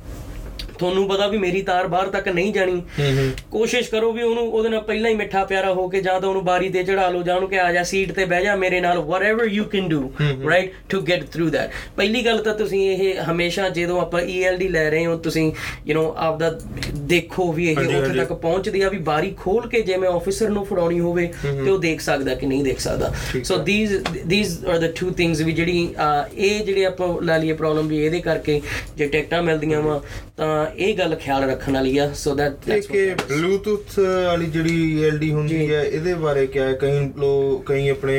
ਤੁਹਾਨੂੰ 0.83 1.09
ਪਤਾ 1.09 1.27
ਵੀ 1.27 1.39
ਮੇਰੀ 1.39 1.63
ਤਾਰ 1.63 1.87
ਬਾਹਰ 1.87 2.07
ਤੱਕ 2.07 2.29
ਨਹੀਂ 2.29 2.53
ਜਾਣੀ। 2.53 2.83
ਕੋਸ਼ਿਸ਼ 3.51 3.91
ਕਰੋ 3.91 4.13
ਵੀ 4.13 4.23
ਉਹਨੂੰ 4.23 4.45
ਉਹਦੇ 4.53 4.69
ਨਾਲ 4.69 4.81
ਪਹਿਲਾਂ 4.81 5.11
ਹੀ 5.11 5.17
ਮਿੱਠਾ 5.17 5.45
ਪਿਆਰਾ 5.45 5.73
ਹੋ 5.73 5.89
ਕੇ 5.89 6.01
ਜਾਂ 6.01 6.21
ਤਾਂ 6.21 6.29
ਉਹਨੂੰ 6.29 6.45
ਬਾਰੀ 6.45 6.69
ਤੇ 6.69 6.83
ਚੜਾ 6.83 7.09
ਲਓ 7.09 7.23
ਜਾਂ 7.23 7.35
ਉਹਨੂੰ 7.35 7.49
ਕਿ 7.49 7.61
ਆ 7.61 7.73
ਜਾ 7.73 7.83
ਸੀਟ 7.83 8.13
ਤੇ 8.13 8.25
ਬਹਿ 8.25 8.45
ਜਾ 8.45 8.57
ਮੇਰੇ 8.57 8.81
ਨਾਲ 8.81 8.99
whatever 8.99 9.47
you 9.59 9.67
can 9.75 9.87
do 9.95 10.01
right 10.49 10.69
to 10.95 11.01
get 11.03 11.21
through 11.21 11.49
that 11.49 11.71
ਪਹਿਲੀ 11.97 12.25
ਗੱਲ 12.25 12.39
ਤਾਂ 12.39 12.55
ਤੁਸੀਂ 12.55 12.91
ਇਹ 12.91 13.15
ਹਮੇਸ਼ਾ 13.31 13.69
ਜਦੋਂ 13.69 14.01
ਆਪਾਂ 14.01 14.23
ELD 14.23 14.69
ਲੈ 14.69 14.91
ਰਹੇ 14.91 15.07
ਹੋ 15.07 15.17
ਤੁਸੀਂ 15.17 15.53
you 15.91 15.99
know 15.99 16.13
ਆਪਦਾ 16.17 16.61
ਦੇਖੋ 16.95 17.53
ਵੀ 17.53 17.69
ਇਹ 17.71 17.77
ਉੱਥੇ। 17.77 18.19
ਤੱਕ 18.19 18.33
ਪਹੁੰਚਦੀ 18.33 18.83
ਆ 18.83 18.89
ਵੀ 18.89 18.99
ਬਾਰੀ 18.99 19.35
ਖੋਲ 19.39 19.69
ਕੇ 19.69 19.83
ਜਿਵੇਂ 19.83 20.09
ਆਫੀਸਰ 20.09 20.49
ਨੂੰ 20.49 20.65
ਫੜਾਉਣੀ 20.65 21.01
ਹੋਵੇ 21.01 21.33
ਤੇ 21.43 21.71
ਉਹ 21.71 21.79
ਦੇਖ 21.79 22.01
ਸਕਦਾ 22.01 22.35
ਕਿ 22.35 22.47
ਨਹੀਂ 22.47 22.65
ਦੇਖ 22.65 22.81
ਸਕਦਾ। 22.81 23.13
So. 23.45 23.59
These 23.59 23.91
these 24.31 24.65
are 24.65 24.79
the 24.79 24.87
two 25.01 25.11
things 25.11 25.41
ਵੀ 25.41 25.53
ਜਿਹੜੀ 25.53 25.95
ਇਹ 26.37 26.65
ਜਿਹੜੇ 26.65 26.85
ਆਪਾਂ 26.85 27.23
ਲਾ 27.23 27.37
ਲਈਏ 27.37 27.53
ਪ੍ਰੋਬਲਮ 27.53 27.89
ਵੀ 27.89 28.05
ਇਹਦੇ 28.05 28.21
ਕਰਕੇ 28.21 28.61
ਜੇ 28.97 29.07
ਟਿਕਟਾਂ 29.07 29.43
ਮਿਲਦੀਆਂ 29.43 29.83
ਵਾ 29.83 30.03
ਤਾਂ 30.37 30.67
ਇਹ 30.79 30.95
ਗੱਲ 30.97 31.15
ਖਿਆਲ 31.15 31.45
ਰੱਖਣ 31.45 31.73
ਵਾਲੀ 31.73 31.97
ਆ 31.99 32.11
ਸੋ 32.15 32.35
ਦੈਟ 32.35 32.69
ਇਹ 32.69 33.15
ਬਲੂਟੁੱਥ 33.29 33.99
ਵਾਲੀ 33.99 34.47
ਜਿਹੜੀ 34.47 35.05
ਐਲਡੀ 35.05 35.31
ਹੁੰਦੀ 35.33 35.71
ਹੈ 35.73 35.83
ਇਹਦੇ 35.83 36.15
ਬਾਰੇ 36.15 36.47
ਕਿਆ 36.47 36.65
ਹੈ? 36.65 36.73
ਕਈ 36.73 37.01
ਲੋਕ 37.19 37.65
ਕਈ 37.67 37.89
ਆਪਣੇ 37.89 38.17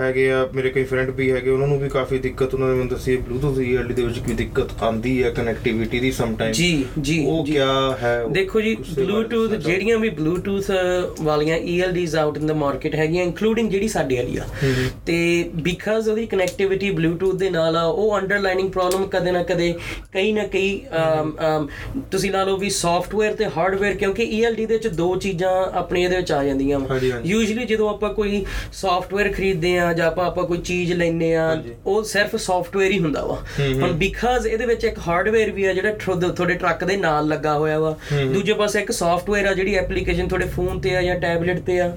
ਹੈਗੇ 0.00 0.30
ਆ 0.32 0.46
ਮੇਰੇ 0.54 0.70
ਕਈ 0.70 0.84
ਫਰੈਂਡ 0.84 1.10
ਵੀ 1.10 1.30
ਹੈਗੇ 1.30 1.50
ਉਹਨਾਂ 1.50 1.66
ਨੂੰ 1.68 1.78
ਵੀ 1.78 1.88
ਕਾਫੀ 1.88 2.18
ਦਿੱਕਤ 2.18 2.54
ਉਹਨਾਂ 2.54 2.68
ਨੇ 2.68 2.74
ਮੈਨੂੰ 2.74 2.88
ਦੱਸੀ 2.88 3.16
ਬਲੂਟੁੱਥ 3.18 3.58
ਐਲਡੀ 3.60 3.94
ਦੇ 3.94 4.02
ਵਿੱਚ 4.02 4.18
ਕੀ 4.18 4.32
ਦਿੱਕਤ 4.34 4.82
ਆਂਦੀ 4.82 5.22
ਹੈ 5.22 5.30
ਕਨੈਕਟੀਵਿਟੀ 5.30 6.00
ਦੀ 6.00 6.10
ਸਮ 6.12 6.34
ਟਾਈਮ 6.36 6.52
ਜੀ 6.52 6.84
ਜੀ 7.00 7.24
ਉਹ। 7.26 7.44
ਕਿਆ 7.46 7.66
ਹੈ? 8.02 8.14
ਦੇਖੋ 8.30 8.60
ਜੀ 8.60 8.74
ਬਲੂਟੁੱਥ 8.96 9.52
ਜਿਹੜੀਆਂ 9.56 9.98
ਵੀ 9.98 10.08
ਬਲੂਟੁੱਥ 10.10 10.70
ਵਾਲੀਆਂ 11.20 11.58
ELDs 11.68 12.16
out 12.18 12.38
in 12.38 12.46
the 12.46 12.54
market 12.54 12.94
ਹੈਗੀਆਂ 12.94 13.24
ਇਨਕਲੂਡਿੰਗ 13.24 13.70
ਜਿਹੜੀ 13.70 13.88
ਸਾਡੇ 13.88 14.16
ਵਾਲੀ 14.16 14.36
ਆ। 14.36 14.44
ਤੇ 15.06 15.16
ਬਿਕਾਜ਼ 15.62 16.08
ਉਹਦੀ 16.08 16.26
ਕਨੈਕਟੀਵਿਟੀ 16.26 16.90
ਬਲੂਟੁੱਥ 16.90 17.36
ਦੇ 17.36 17.50
ਨਾਲ 17.50 17.76
ਆ 17.76 17.82
ਉਹ 17.84 18.18
ਅੰਡਰਲਾਈਨਿੰਗ 18.18 18.70
ਪ੍ਰੋਬਲਮ 18.70 19.06
ਕਦੇ 19.08 19.30
ਨਾ 19.30 19.42
ਕਦੇ 19.42 19.74
ਕਈ 20.12 20.32
ਨਾ 20.32 20.46
ਕਈ 20.46 20.80
ਤੁਸੀਂ 22.10 22.30
ਲਾ 22.32 22.42
ਲਓ 22.44 22.56
ਵੀ 22.56 22.70
ਸੌਫਟਵੇਅਰ 22.70 23.32
ਤੇ 23.34 23.46
ਹਾਰਡਵੇਅਰ 23.56 23.94
ਕਿਉਂਕਿ 23.94 24.24
ELD 24.38 24.56
ਦੇ 24.56 24.66
ਵਿੱਚ 24.66 24.86
ਦੋ 24.88 25.14
ਚੀਜ਼ਾਂ 25.16 25.50
ਆਪਣੇ 25.72 26.02
ਇਹਦੇ 26.02 26.16
ਵਿੱਚ 26.16 26.32
ਆ 26.32 26.42
ਜਾਂਦੀਆਂ 26.44 26.80
ਹਾਂਜੀ, 26.90 27.10
ਹਾਂਜੀ। 27.12 27.30
ਯੂਜੂਲੀ 27.30 27.64
ਜਦੋਂ 27.64 27.88
ਆਪਾਂ 27.88 28.12
ਕੋਈ 28.14 28.44
ਸੌਫਟਵੇਅਰ 28.72 29.32
ਖਰੀਦਦੇ 29.32 29.76
ਆ 29.78 29.92
ਜਾਂ 29.92 30.06
ਆਪਾਂ 30.06 30.26
ਆਪਾਂ 30.26 30.44
ਕੋਈ 30.44 30.58
ਚੀਜ਼ 30.58 30.92
ਲੈਨੇ 30.92 31.34
ਆ 31.36 31.46
ਹਾਂਜੀ। 31.48 31.74
ਉਹ 31.86 32.02
ਸਿਰਫ 32.04 32.36
ਸੌਫਟਵੇਅਰ 32.36 32.90
ਹੀ 32.92 32.98
ਹੁੰਦਾ 32.98 33.24
ਵਾ। 33.24 33.36
ਹੁਣ 33.60 33.92
ਬਿਕਾਜ਼ 33.92 34.46
ਇਹਦੇ 34.46 34.66
ਵਿੱਚ 34.66 34.84
ਇੱਕ 34.84 34.98
ਹਾਰਡਵੇਅਰ 35.08 35.50
ਵੀ 35.50 35.64
ਆ 35.64 35.72
ਜਿਹੜਾ 35.72 35.92
ਤੁਹਾਡੇ 36.28 36.54
ਟਰੱਕ 36.54 36.84
ਦੇ 36.84 36.96
ਨਾਲ 36.96 37.28
ਲੱਗਾ 37.28 37.54
ਹੋਇਆ 37.58 37.78
ਵਾ। 37.78 37.96
ਦੂਜੇ 38.32 38.52
ਪਾਸੇ 38.52 38.80
ਇੱਕ 38.80 38.92
ਸੌਫਟਵੇਅਰ 38.92 39.46
ਆ 39.46 39.52
ਜਿਹੜੀ 39.54 39.74
ਐਪਲੀਕੇਸ਼ਨ 39.74 40.28
ਤੁਹਾਡੇ 40.28 40.46
ਫੋਨ 40.46 40.80
ਤੇ 40.80 40.96
ਆ 40.96 41.02
ਜਾਂ 41.02 41.18
ਟੈਬਲੇਟ 41.20 41.60
ਤੇ 41.60 41.80
ਆ। 41.80 41.90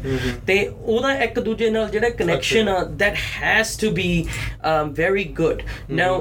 ਤੇ 0.48 0.59
ਉਹਦਾ 0.81 1.14
ਇੱਕ 1.23 1.40
ਦੂਜੇ 1.40 1.69
ਨਾਲ 1.69 1.90
ਜਿਹੜਾ 1.90 2.09
ਕਨੈਕਸ਼ਨ 2.09 2.69
ਆ 2.69 2.83
has 3.16 3.71
to 3.81 3.90
be 3.95 4.06
um, 4.69 4.90
very 5.00 5.23
good 5.40 5.59
now 6.00 6.14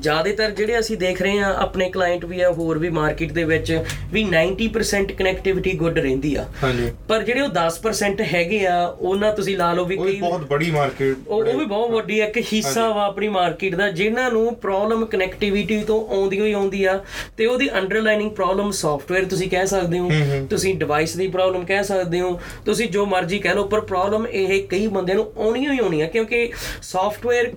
ਜ਼ਿਆਦਾਤਰ 0.00 0.50
ਜਿਹੜੇ 0.50 0.78
ਅਸੀਂ 0.78 0.96
ਦੇਖ 0.96 1.22
ਰਹੇ 1.22 1.38
ਆ 1.38 1.52
ਆਪਣੇ 1.58 1.88
ਕਲਾਇੰਟ 1.90 2.24
ਵੀ 2.24 2.40
ਆ 2.40 2.50
ਹੋਰ 2.52 2.78
ਵੀ 2.82 2.88
ਮਾਰਕੀਟ 2.90 3.32
ਦੇ 3.32 3.44
ਵਿੱਚ 3.44 3.72
ਵੀ 4.12 4.24
90% 4.26 5.12
ਕਨੈਕਟੀਵਿਟੀ 5.18 5.72
ਗੁੱਡ 5.76 5.98
ਰਹਿੰਦੀ 5.98 6.34
ਆ। 6.34 6.44
ਹਾਂਜੀ। 6.62 6.90
ਪਰ 7.08 7.22
ਜਿਹੜੇ 7.22 7.40
ਉਹ 7.40 7.48
10% 7.54 8.22
ਹੈਗੇ 8.32 8.64
ਆ 8.66 8.76
ਉਹਨਾਂ 8.86 9.32
ਤੁਸੀਂ 9.32 9.56
ਲਾ 9.56 9.72
ਲਓ 9.72 9.84
ਵੀ 9.84 9.96
ਕਈ 9.96 10.16
ਬਹੁਤ 10.20 10.46
ਬੜੀ 10.46 10.70
ਮਾਰਕੀਟ 10.70 11.28
ਉਹ 11.28 11.42
ਵੀ 11.58 11.64
ਬਹੁਤ 11.64 11.90
ਵੱਡੀ 11.90 12.20
ਇੱਕ 12.20 12.38
ਹਿੱਸਾ 12.52 12.88
ਵਾ 12.88 13.04
ਆਪਣੀ 13.04 13.28
ਮਾਰਕੀਟ 13.28 13.74
ਦਾ 13.74 13.88
ਜਿਨ੍ਹਾਂ 13.92 14.30
ਨੂੰ 14.30 14.54
ਪ੍ਰੋਬਲਮ 14.56 15.04
ਕਨੈਕਟੀਵਿਟੀ 15.06 15.80
ਤੋਂ 15.82 16.00
ਆਉਂਦੀ 16.10 16.40
ਹੋਈ 16.40 16.52
ਆਉਂਦੀ 16.52 16.84
ਆ। 16.84 16.98
ਤੇ 17.36 17.46
ਉਹਦੀ 17.46 17.68
ਅੰਡਰਲਾਈਨਿੰਗ 17.74 18.30
ਪ੍ਰੋਬਲਮ 18.32 18.70
ਸੌਫਟਵੇਅਰ 18.70 19.24
ਤੁਸੀਂ 19.24 19.48
ਕਹਿ 19.50 19.66
ਸਕਦੇ 19.66 19.98
ਹੋ 19.98 20.08
ਤੁਸੀਂ 20.50 20.74
ਡਿਵਾਈਸ 20.74 21.16
ਦੀ 21.16 21.26
ਪ੍ਰੋਬਲਮ 21.28 21.64
ਕਹਿ 21.64 21.84
ਸਕਦੇ 21.84 22.20
ਹੋ 22.20 22.38
ਤੁਸੀਂ 22.64 22.88
ਜੋ 22.90 23.04
ਮਰਜ਼ੀ 23.06 23.38
ਕਹਿ 23.38 23.54
ਲਓ 23.54 23.64
ਪਰ 23.68 23.80
ਪ੍ਰੋਬਲਮ 23.82 24.26
ਇਹ 24.26 24.62
ਕਈ 24.68 24.86
ਬੰਦਿਆਂ 24.88 25.16
ਨੂੰ 25.16 25.26
ਆਉਣੀ 25.38 25.66
ਹੋਈ 25.66 25.78
ਆਉਣੀ 25.78 26.00
ਆ 26.00 26.06
ਕਿਉਂਕਿ 26.06 26.48
ਸੌਫਟਵੇਅਰ 26.82 27.50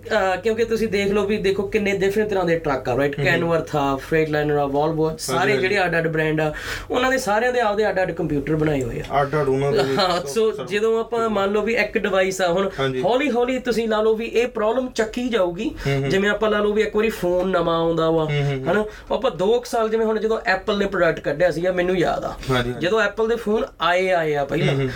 ਕਿਉਂਕਿ 0.43 0.65
ਤੁਸੀਂ 0.65 0.87
ਦੇਖ 0.87 1.11
ਲਓ 1.11 1.25
ਵੀ 1.25 1.37
ਦੇਖੋ 1.37 1.67
ਕਿੰਨੇ 1.67 1.91
ਡਿਫਰੈਂਟ 1.97 2.29
ਤਰ੍ਹਾਂ 2.29 2.45
ਦੇ 2.45 2.57
ਟਰੱਕ 2.59 2.89
ਆ 2.89 2.97
ਰਾਈਟ 2.97 3.15
ਕੈਨਵਰਥ 3.15 3.75
ਆ 3.75 3.95
ਫਰੇਟਲਾਈਨਰ 3.99 4.57
ਆ 4.57 4.65
ਵੋਲਵੋ 4.67 5.09
ਸਾਰੇ 5.19 5.57
ਜਿਹੜੇ 5.57 5.83
ਅੱਡ 5.83 5.97
ਅੱਡ 5.97 6.07
ਬ੍ਰਾਂਡ 6.07 6.41
ਆ 6.41 6.51
ਉਹਨਾਂ 6.91 7.11
ਦੇ 7.11 7.17
ਸਾਰਿਆਂ 7.17 7.51
ਦੇ 7.53 7.59
ਆਪਦੇ 7.61 7.87
ਅੱਡ 7.89 8.01
ਅੱਡ 8.01 8.11
ਕੰਪਿਊਟਰ 8.11 8.55
ਬਣਾਏ 8.55 8.81
ਹੋਏ 8.81 9.01
ਆ। 9.01 9.21
ਅੱਡ 9.21 9.35
ਅੱਡ 9.41 9.49
ਉਹਨਾਂ 9.49 9.71
ਦੇ 9.71 9.83
ਹਾਂ 9.97 10.19
ਸੋ 10.33 10.51
ਜਦੋਂ 10.63 10.99
ਆਪਾਂ 10.99 11.29
ਮੰਨ 11.29 11.51
ਲਓ 11.51 11.61
ਵੀ 11.61 11.73
ਇੱਕ 11.75 11.97
ਡਿਵਾਈਸ 11.97 12.41
ਆ 12.41 12.47
ਹੁਣ। 12.51 12.69
ਹੌਲੀ 13.03 13.29
ਹੌਲੀ 13.31 13.57
ਤੁਸੀਂ 13.61 13.87
ਲਾ 13.89 14.01
ਲਓ 14.01 14.13
ਵੀ 14.15 14.25
ਇਹ 14.25 14.47
ਪ੍ਰੋਬਲਮ 14.49 14.89
ਚੱਕੀ 14.95 15.27
ਜਾਊਗੀ। 15.29 15.69
ਜਿਵੇਂ 16.09 16.29
ਆਪਾਂ 16.29 16.49
ਲਾ 16.49 16.59
ਲਓ 16.59 16.73
ਵੀ 16.73 16.81
ਇੱਕ 16.81 16.95
ਵਾਰੀ 16.95 17.09
ਫੋਨ 17.11 17.49
ਨਵਾਂ 17.51 17.77
ਆਉਂਦਾ 17.77 18.09
ਵਾ 18.11 18.25
ਹਨਾ? 18.29 18.83
ਆਪਾਂ 19.11 19.31
2 19.37 19.49
ਸਾਲ 19.65 19.89
ਜਿਵੇਂ 19.89 20.05
ਹੁਣ 20.05 20.19
ਜਦੋਂ 20.19 20.39
ਐਪਲ 20.47 20.77
ਨੇ 20.77 20.85
ਪ੍ਰੋਡਕਟ 20.85 21.19
ਕੱਢਿਆ 21.19 21.51
ਸੀਗਾ 21.51 21.71
ਮੈਨੂੰ 21.71 21.97
ਯਾਦ 21.97 22.25
ਆ। 22.25 22.33
ਜਦੋਂ 22.79 23.01
ਐਪਲ 23.01 23.27
ਦੇ 23.27 23.35
ਫੋਨ 23.35 23.65
ਆਏ 23.81 24.09
ਆਏ 24.11 24.35
ਆ 24.35 24.43
ਪਹਿਲਾਂ 24.45 24.87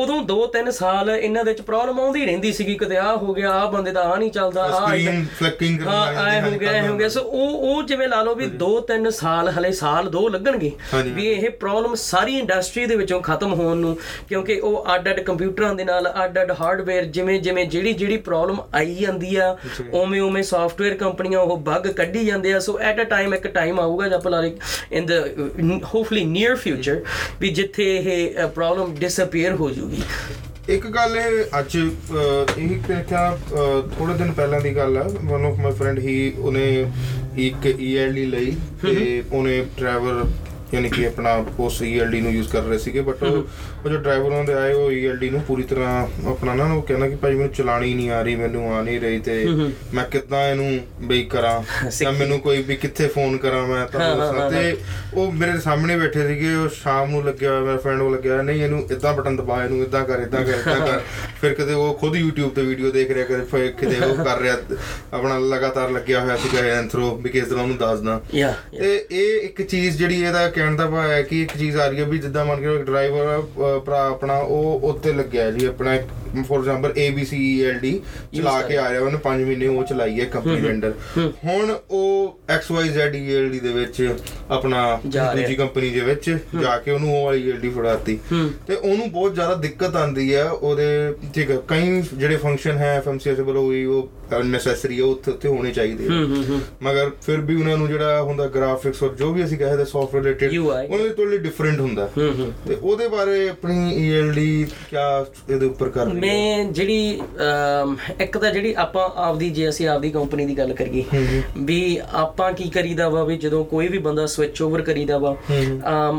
ਉਦੋਂ 0.00 0.20
2-3 0.26 0.70
ਸਾਲ 0.72 1.10
ਇਹਨਾਂ 1.10 1.44
ਦੇ 1.44 1.50
ਵਿੱਚ 1.50 1.60
ਪ੍ਰੋਬਲਮ 1.62 2.00
ਆਉਂਦੀ 2.00 2.24
ਰਹਿੰਦੀ 2.26 2.52
ਸੀਗੀ 2.52 2.74
ਕਦੇ 2.74 2.96
ਆ 2.98 3.14
ਹੋ 3.16 3.34
ਗਿਆ 3.34 3.50
ਆ 3.52 3.64
ਬੰਦੇ 3.70 3.92
ਦਾ 3.92 4.02
ਆ 4.02 4.16
ਨਹੀਂ 4.16 4.30
ਚੱਲਦਾ 4.30 4.62
ਆ 4.64 4.70
ਸਕਰੀਨ 4.80 5.24
ਫਲਿਕਿੰਗ 5.38 5.80
ਹਾਂ 5.86 6.26
ਐ 6.26 6.40
ਹੋ 6.42 6.50
ਗਿਆ 6.58 6.82
ਹੋ 6.82 6.96
ਗਿਆ। 6.96 7.08
ਸੋ 7.08 7.20
ਉਹ 7.22 7.68
ਉਹ 7.70 7.82
ਜਿਵੇਂ 7.82 8.08
ਲਾ 8.08 8.22
ਲਓ 8.22 8.34
ਵੀ 8.34 8.46
2-3 8.62 9.10
ਸਾਲ 9.12 9.48
ਹਲੇ 9.60 9.72
ਸਾਲ 9.72 10.08
ਦੋ 10.10 10.28
ਲੱਗਣਗੇ। 10.28 10.72
ਵੀ 11.06 11.26
ਇਹ 11.26 11.48
ਪ੍ਰੋਬਲਮ 11.60 11.94
ਸਾਰੀ 11.94 12.36
ਇੰਡਸਟਰੀ 12.38 12.86
ਦੇ 12.86 12.96
ਵਿੱਚੋਂ 12.96 13.20
ਖਤਮ 13.22 13.52
ਹੋਣ 13.54 13.76
ਨੂੰ 13.76 13.96
ਕਿਉਂਕਿ 14.28 14.58
ਉਹ 14.60 14.94
ਅੱਡ-ਅੱਡ 14.94 15.20
ਕੰਪਿਊਟਰਾਂ 15.20 15.74
ਦੇ 15.74 15.84
ਨਾਲ 15.84 16.12
ਅੱਡ-ਅੱਡ 16.24 16.52
ਹਾਰਡਵੇਅਰ 16.60 17.04
ਜਿਵੇਂ 17.10 17.38
ਜਿਵੇਂ 17.40 17.66
ਜਿਹੜੀ 17.66 17.92
ਜਿਹੜੀ 17.92 18.16
ਪ੍ਰੋਬਲਮ 18.28 18.60
ਆਈ 18.74 18.94
ਜਾਂਦੀ 18.94 19.34
ਆ 19.36 19.56
ਉਵੇਂ 19.92 20.20
ਉਵੇਂ 20.20 20.42
ਸੌਫਟਵੇਅਰ 20.42 20.96
ਕੰਪਨੀਆਂ 20.96 21.40
ਉਹ 21.40 21.56
ਬੱਗ 21.60 21.86
ਕੱਢੀ 21.92 22.24
ਜਾਂਦੇ 22.26 22.52
ਆ। 22.54 22.58
ਸੋ 22.60 22.78
ਐਟ 22.80 23.00
ਅ 23.00 23.04
ਟਾਈਮ 23.04 23.34
ਇੱਕ 23.34 23.46
ਟਾਈਮ 23.48 23.80
ਆਊਗਾ 23.80 24.06
ਜਦ 24.06 24.14
ਆਪਾਂ 24.14 24.32
like 24.32 24.58
in 24.92 25.06
the 25.06 25.12
hopefully 25.94 26.24
near 26.24 26.54
future 26.56 27.02
ਵੀ 27.40 27.48
ਜਿੱਥੇ 27.50 27.84
ਇਹ 27.96 28.46
ਪ੍ਰੋਬਲਮ 28.46 28.94
ਡਿਸਅਪੀਅਰ 28.94 29.54
ਹੋ 29.54 29.70
ਜੂਗੀ। 29.70 30.02
ਇੱਕ 30.70 30.86
ਗੱਲ 30.86 31.16
ਇਹ 31.16 31.58
ਅੱਜ 31.58 31.76
ਇਹ 31.76 32.76
ਦੇਖਿਆ 32.88 33.38
ਥੋੜੇ 33.98 34.14
ਦਿਨ 34.14 34.32
ਪਹਿਲਾਂ 34.32 34.60
ਦੀ 34.60 34.74
ਗੱਲ 34.76 34.98
ਆ। 34.98 35.02
ਵਨ 35.24 35.44
ਆਫ 35.44 35.58
ਮਾਈ 35.58 35.72
ਫਰੈਂਡ 35.72 35.98
ਹੀ 35.98 36.32
ਉਹਨੇ 36.38 36.66
ਇੱਕ 37.38 37.66
ਈਐਲਡੀ 37.66 38.26
ਲਈ 38.26 38.54
ਤੇ 38.82 39.22
ਉਹਨੇ 39.32 39.64
ਡਰਾਈਵਰ 39.78 40.24
ਯਾਨੀ 40.74 40.88
ਕਿ 40.88 41.06
ਆਪਣਾ 41.06 41.32
ਉਸ 41.58 41.82
ਈਐਲਡੀ 41.82 42.20
ਨੂੰ 42.20 42.32
ਯੂਜ਼ 42.32 42.48
ਕਰ 42.48 42.62
ਰਹੇ 42.62 42.78
ਸੀਗੇ 42.78 43.00
ਬਟ 43.00 43.22
ਉਹ 43.22 43.42
ਜੋ 43.84 43.96
ਡਰਾਈਵਰ 43.96 44.32
ਉਹਦੇ 44.32 44.54
ਆਏ 44.54 44.72
ਉਹ 44.72 44.90
ਈਐਲਡੀ 44.92 45.28
ਨੂੰ 45.30 45.40
ਪੂਰੀ 45.40 45.62
ਤਰ੍ਹਾਂ 45.62 46.06
ਆਪਣਾ 46.30 46.54
ਨਾ 46.54 46.64
ਉਹ 46.64 46.82
ਕਹਿੰਦਾ 46.82 47.08
ਕਿ 47.08 47.14
ਭਾਈ 47.16 47.34
ਮੈਨੂੰ 47.34 47.52
ਚਲਾਣੀ 47.52 47.92
ਨਹੀਂ 47.94 48.10
ਆ 48.10 48.20
ਰਹੀ 48.22 48.34
ਮੈਨੂੰ 48.36 48.72
ਆ 48.74 48.80
ਨਹੀਂ 48.82 49.00
ਰਹੀ 49.00 49.18
ਤੇ 49.18 49.44
ਮੈਂ 49.94 50.04
ਕਿੱਦਾਂ 50.04 50.42
ਇਹਨੂੰ 50.48 50.80
ਬਈ 51.08 51.22
ਕਰਾਂ? 51.24 51.62
ਜਾਂ 52.00 52.12
ਮੈਨੂੰ 52.12 52.38
ਕੋਈ 52.40 52.62
ਵੀ 52.62 52.76
ਕਿੱਥੇ 52.76 53.06
ਫੋਨ 53.08 53.36
ਕਰਾਂ 53.36 53.66
ਮੈਂ 53.66 53.86
ਤਾਂ 53.88 54.50
ਤੇ 54.50 54.76
ਉਹ 55.14 55.32
ਮੇਰੇ 55.32 55.58
ਸਾਹਮਣੇ 55.60 55.96
ਬੈਠੇ 55.96 56.26
ਸੀਗੇ 56.26 56.54
ਉਹ 56.54 56.68
ਸ਼ਾਮ 56.74 57.10
ਨੂੰ 57.10 57.24
ਲੱਗਿਆ 57.24 57.50
ਹੋਇਆ 57.50 57.60
ਮੇਰਾ 57.60 57.76
ਫਰੈਂਡ 57.76 58.00
ਉਹ 58.02 58.10
ਲੱਗਿਆ 58.10 58.40
ਨਹੀਂ 58.42 58.62
ਇਹਨੂੰ 58.62 58.82
ਇਦਾਂ 58.90 59.12
ਬਟਨ 59.14 59.36
ਦਬਾ 59.36 59.62
ਇਹਨੂੰ 59.64 59.82
ਇਦਾਂ 59.82 60.04
ਕਰ 60.04 60.20
ਇਦਾਂ 60.20 60.44
ਕਰ 60.44 60.58
ਇਦਾਂ 60.60 60.86
ਕਰ। 60.86 61.00
ਫਿਰ 61.40 61.54
ਕਿਤੇ 61.54 61.72
ਉਹ 61.74 61.94
ਖੁਦ 61.94 62.16
YouTube 62.16 62.50
ਤੇ 62.54 62.62
ਵੀਡੀਓ 62.62 62.90
ਦੇਖ 62.90 63.10
ਰਿਹਾ 63.10 63.24
ਕਦੇ 63.26 63.44
ਫਿਰ 63.50 63.70
ਕਿਤੇ 63.80 64.04
ਉਹ 64.06 64.24
ਕਰ 64.24 64.38
ਰਿਹਾ 64.40 64.56
ਆਪਣਾ 65.12 65.38
ਲਗਾਤਾਰ 65.38 65.90
ਲੱਗਿਆ 65.90 66.20
ਹੋਇਆ 66.20 66.36
ਸੀਗਾ 66.36 66.62
ਐਂਥਰੋ 66.68 67.14
ਵੀ 67.16 67.30
ਕਿਸ 67.30 67.44
ਤਰ੍ਹਾਂ 67.44 67.62
ਉਹਨੂੰ 67.62 67.76
ਦੱਸਦਾ। 67.76 68.20
ਤੇ 68.72 68.94
ਇਹ 69.10 69.40
ਇੱਕ 69.40 69.62
ਚੀਜ਼ 69.62 69.96
ਜਿਹੜੀ 69.98 70.20
ਇਹਦਾ 70.22 70.48
ਕਹਿਣ 70.50 70.76
ਦਾ 70.76 70.86
ਭਾਵ 70.86 71.10
ਹੈ 71.10 71.22
ਕਿ 71.22 71.42
ਇੱਕ 71.42 71.56
ਚੀਜ਼ 71.56 71.76
ਆ 71.76 71.86
ਰਹੀ 71.86 71.98
ਹੈ 71.98 72.04
ਵੀ 72.04 72.18
ਜਿੱਦਾਂ 72.18 72.44
ਮੰਨ 72.44 72.60
ਕੇ 72.60 72.76
ਡਰਾਈਵਰ 72.82 73.42
ਭਰਾ 73.78 74.06
ਆਪਣਾ 74.08 74.38
ਉਹ 74.38 74.80
ਉੱਤੇ 74.82 75.12
ਲੱਗਿਆ 75.12 75.50
ਜੀ 75.50 75.66
ਆਪਣਾ 75.66 75.96
ਫੋਰ 76.48 76.58
ਐਗਜ਼ਾਮਪਲ 76.58 76.92
ABCELD 77.00 77.92
ਚਲਾ 78.36 78.60
ਕੇ 78.62 78.76
ਆ 78.76 78.90
ਰਿਹਾ 78.90 79.00
ਉਹਨੇ 79.00 79.18
5 79.24 79.44
ਮਹੀਨੇ 79.46 79.66
ਉਹ 79.66 79.84
ਚਲਾਈ 79.84 80.20
ਹੈ 80.20 80.24
ਕੰਪਨੀ 80.24 80.60
ਦੇ 80.60 80.70
ਅੰਡਰ 80.70 80.92
ਹੁਣ 81.44 81.74
ਉਹ 81.90 82.38
XYZELD 82.56 83.60
ਦੇ 83.62 83.72
ਵਿੱਚ 83.72 84.14
ਆਪਣਾ। 84.50 85.00
ਦੂਜੀ 85.06 85.54
ਕੰਪਨੀ 85.54 85.90
ਦੇ 85.90 86.00
ਵਿੱਚ 86.00 86.30
ਜਾ 86.60 86.76
ਕੇ 86.78 86.90
ਉਹਨੂੰ 86.90 87.16
ਉਹ 87.18 87.24
ਵਾਲੀ 87.24 87.50
ELD 87.50 87.70
ਫੜਾਤੀ। 87.76 88.18
ਤੇ 88.66 88.74
ਉਹਨੂੰ 88.74 89.10
ਬਹੁਤ 89.12 89.34
ਜ਼ਿਆਦਾ 89.34 89.54
ਦਿੱਕਤ 89.54 89.96
ਆਂਦੀ 89.96 90.34
ਹੈ 90.34 90.44
ਉਹਦੇ 90.50 90.88
ਠੀਕ 91.34 91.50
ਹੈ 91.50 91.56
ਕਈ 91.68 92.02
ਜਿਹੜੇ 92.14 92.36
ਫੰਕਸ਼ਨ 92.36 92.78
ਹੈ 92.78 93.02
FMCS 93.08 93.42
ਵੱਲੋਂ 93.44 93.68
ਵੀ 93.68 93.84
ਉਹ 93.84 94.10
ਨੈਸੈਸਰੀ 94.44 94.98
ਹੈ 94.98 95.04
ਉਹ 95.04 95.12
ਉੱਥੇ 95.12 95.30
ਉੱਥੇ 95.30 95.48
ਹੋਣੇ 95.48 95.70
ਚਾਹੀਦੇ 95.70 96.06
ਆ। 96.06 96.08
ਹੂੰ 96.08 96.26
ਹੂੰ 96.26 96.44
ਹੂੰ 96.44 96.60
ਮਗਰ 96.82 97.10
ਫਿਰ 97.22 97.40
ਵੀ 97.40 97.56
ਉਹਨਾਂ 97.56 97.76
ਨੂੰ 97.76 97.88
ਜਿਹੜਾ 97.88 98.22
ਹੁੰਦਾ 98.22 98.46
ਗ੍ਰਾਫਿਕਸ 98.46 99.02
ਔਰ 99.02 99.14
ਜੋ 99.14 99.32
ਵੀ 99.32 99.44
ਅਸੀਂ 99.44 99.58
ਕਹਿੰਦੇ 99.58 99.84
ਸੌਫਟਵੇਅਰ 99.84 100.24
ਰਿਲੇਟਡ 100.24 100.56
ਉਹਨਾਂ 100.58 100.98
ਲਈ 100.98 101.08
ਥੋੜੀ 101.08 101.38
ਡਿਫਰੈਂਟ 101.38 101.80
ਹੁੰਦਾ। 101.80 102.08
ਹੂੰ 102.18 102.30
ਹੂੰ 102.38 102.52
ਤੇ 102.68 102.76
ਉਹਦੇ 102.82 103.08
ਬਾਰੇ 103.08 103.48
ਆਪਣੀ 103.48 103.94
ELD 104.02 104.40
ਕਿਆ 104.90 105.26
ਇਹਦੇ 105.50 105.66
ਉੱਪਰ 105.66 105.88
ਕਰ 105.88 106.06
ਮੈਂ 106.20 106.64
ਜਿਹੜੀ 106.64 107.20
ਇੱਕ 108.20 108.38
ਤਾਂ 108.38 108.50
ਜਿਹੜੀ 108.50 108.74
ਆਪਾਂ 108.78 109.08
ਆਪਦੀ 109.16 109.50
ਜੇ 109.50 109.68
ਅਸੀਂ 109.68 109.88
ਆਪਦੀ 109.88 110.10
ਕੰਪਨੀ 110.10 110.46
ਦੀ 110.46 110.58
ਗੱਲ 110.58 110.72
ਕਰੀਏ 110.72 111.04
ਵੀ 111.58 112.00
ਆਪਾਂ 112.12 112.52
ਕੀ 112.52 112.68
ਕਰੀਦਾ 112.70 113.08
ਵਾ 113.08 113.24
ਵੀ 113.24 113.36
ਜਦੋਂ 113.36 113.64
ਕੋਈ 113.64 113.88
ਵੀ 113.88 113.98
ਬੰਦਾ 113.98 114.26
ਸਵਿਚ 114.26 114.62
ਓਵਰ 114.62 114.82
ਕਰੀਦਾ 114.82 115.18
ਵਾ 115.18 115.36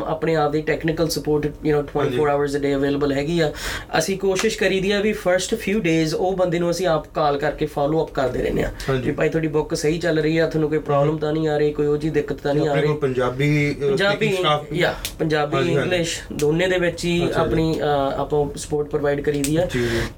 ਆਪਣੇ 0.06 0.34
ਆਪ 0.36 0.52
ਦੀ 0.52 0.62
technical 0.62 1.08
support 1.08 1.66
you 1.66 1.76
know 1.78 1.84
24 1.98 2.28
hours 2.30 2.56
a 2.56 2.58
day 2.58 2.74
available 2.74 3.12
ਹੈਗੀ 3.12 3.40
ਆ 3.40 3.52
ਅਸੀਂ 3.98 4.18
ਕੋਸ਼ਿਸ਼ 4.18 4.58
ਕਰੀਦੀ 4.58 4.90
ਆ 4.90 5.00
ਵੀ 5.00 5.12
ਫਰਸਟ 5.12 5.54
ਫਿਊ 5.54 5.80
ਡੇਜ਼ 5.80 6.14
ਉਹ 6.14 6.36
ਬੰਦੇ 6.36 6.58
ਨੂੰ 6.58 6.70
ਅਸੀਂ 6.70 6.86
ਆਪ 6.86 7.06
ਕਾਲ 7.14 7.38
ਕਰਕੇ 7.38 7.66
ਫਾਲੋ 7.66 8.04
ਅਪ 8.04 8.10
ਕਰਦੇ 8.10 8.42
ਰਹਿੰਦੇ 8.42 8.62
ਆ। 8.62 8.70
ਵੀ 9.04 9.12
ਭਾਈ 9.12 9.28
ਤੁਹਾਡੀ 9.28 9.48
ਬੁੱਕ 9.48 9.74
ਸਹੀ 9.74 9.98
ਚੱਲ 9.98 10.18
ਰਹੀ 10.18 10.38
ਆ 10.38 10.46
ਤੁਹਾਨੂੰ 10.46 10.68
ਕੋਈ 10.70 10.78
ਪ੍ਰੋਬਲਮ 10.78 11.18
ਤਾਂ 11.18 11.32
ਨਹੀਂ 11.32 11.48
ਆ 11.48 11.56
ਰਹੀ 11.58 11.72
ਕੋਈ 11.72 11.86
ਉਹ 11.86 11.96
ਜੀ 11.96 12.10
ਦਿੱਕਤ 12.10 12.40
ਤਾਂ 12.40 12.54
ਨਹੀਂ 12.54 12.68
ਆ 12.68 12.74
ਰਹੀ 12.74 12.94
ਪੰਜਾਬੀ 12.96 13.74
ਪੰਜਾਬੀ 13.80 14.36
ਯਾ 14.72 14.94
ਪੰਜਾਬੀ। 15.18 15.56
ਇੰਗਲਿਸ਼ 15.72 16.18
ਦੋਨੇ 16.32 16.66
ਦੇ 16.68 16.78
ਵਿੱਚ 16.78 17.04
ਹੀ। 17.04 17.28
ਆਪਣੀ 17.34 17.80
ਆਪਾਂ 18.16 18.58
ਸਪੋਰਟ 18.58 18.88
ਪ੍ਰੋਵਾਈਡ 18.88 19.20
ਕਰੀਦੀ 19.20 19.56
ਆ। 19.56 19.66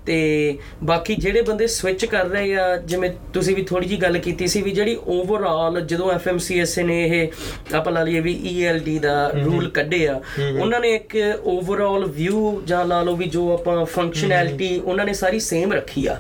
ਤੇ 0.07 0.59
ਬਾਕੀ 0.83 1.15
ਜਿਹੜੇ 1.15 1.43
ਬੰਦੇ 1.43 1.67
ਸਵਿਚ 1.67 2.05
ਕਰ 2.05 2.25
ਰਹੇ 2.27 2.57
ਆ 2.57 2.77
ਜਿਵੇਂ 2.77 3.11
ਤੁਸੀਂ 3.35 3.57
ਵੀ 3.57 3.63
ਥੋੜੀ 3.63 3.87
ਜੀ 3.87 3.97
ਗੱਲ 3.97 4.19
ਕੀਤੀ 4.19 4.47
ਸੀ 4.47 4.63
ਵੀ 4.63 4.71
ਜਿਹੜੀ 4.71 4.97
ਓਵਰਆਲ 5.07 5.81
ਜਦੋਂ 5.81 6.13
FMCSA 6.13 6.83
ਨੇ 6.85 7.05
ਇਹ 7.05 7.29
ਆਪਾਂ 7.75 7.93
ਲਾ 7.93 8.03
ਲਈਏ 8.03 8.21
ਵੀ 8.21 8.65
ELD 8.65 9.01
ਦਾ 9.01 9.33
ਰੂਲ 9.45 9.71
ਕੱਢੇ 9.71 10.09
ਆ 10.09 10.21
ਉਹਨਾਂ 10.61 10.81
ਨੇ 10.81 10.95
ਇੱਕ 10.95 11.17
ਓਵਰਆਲ 11.45 12.05
ਵਿਊ 12.05 12.63
ਜਾਂ 12.67 12.85
ਲਾ 12.85 13.03
ਲਓ 13.03 13.17
ਵੀ 13.17 13.25
ਜੋ 13.25 13.53
ਆਪਾਂ 13.53 13.85
ਫੰਕਸ਼ਨੈਲਿਟੀ 13.85 14.81
ਉਹਨਾਂ 14.85 15.05
ਨੇ 15.05 15.13
ਸਾਰੀ 15.13 15.41
ਸੇਮ 15.41 15.73
ਰੱਖੀ 15.73 16.07
ਆ। 16.07 16.17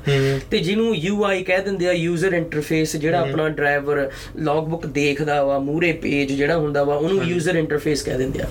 ਤੇ 0.50 0.58
ਜਿਹਨੂੰ 0.58 0.94
UI 0.94 1.44
ਕਹਿ 1.46 1.62
ਦਿੰਦੇ 1.62 1.88
ਆ 1.88 1.92
ਯੂਜ਼ਰ 1.92 2.32
ਇੰਟਰਫੇਸ 2.32 2.96
ਜਿਹੜਾ 2.96 3.20
ਆਪਣਾ 3.20 3.48
ਡਰਾਈਵਰ 3.48 4.10
ਲੌਗਬੁੱਕ 4.36 4.86
ਦੇਖਦਾ 4.86 5.44
ਵਾ 5.44 5.58
ਮੂਰੇ 5.58 5.92
ਪੇਜ 5.92 6.32
ਜਿਹੜਾ 6.32 6.56
ਹੁੰਦਾ 6.56 6.84
ਵਾ 6.84 6.94
ਉਹਨੂੰ 6.94 7.24
ਯੂਜ਼ਰ 7.24 7.54
ਇੰਟਰਫੇਸ 7.54 8.02
ਕਹਿ 8.02 8.18
ਦਿੰਦੇ 8.18 8.40
ਆ। 8.40 8.46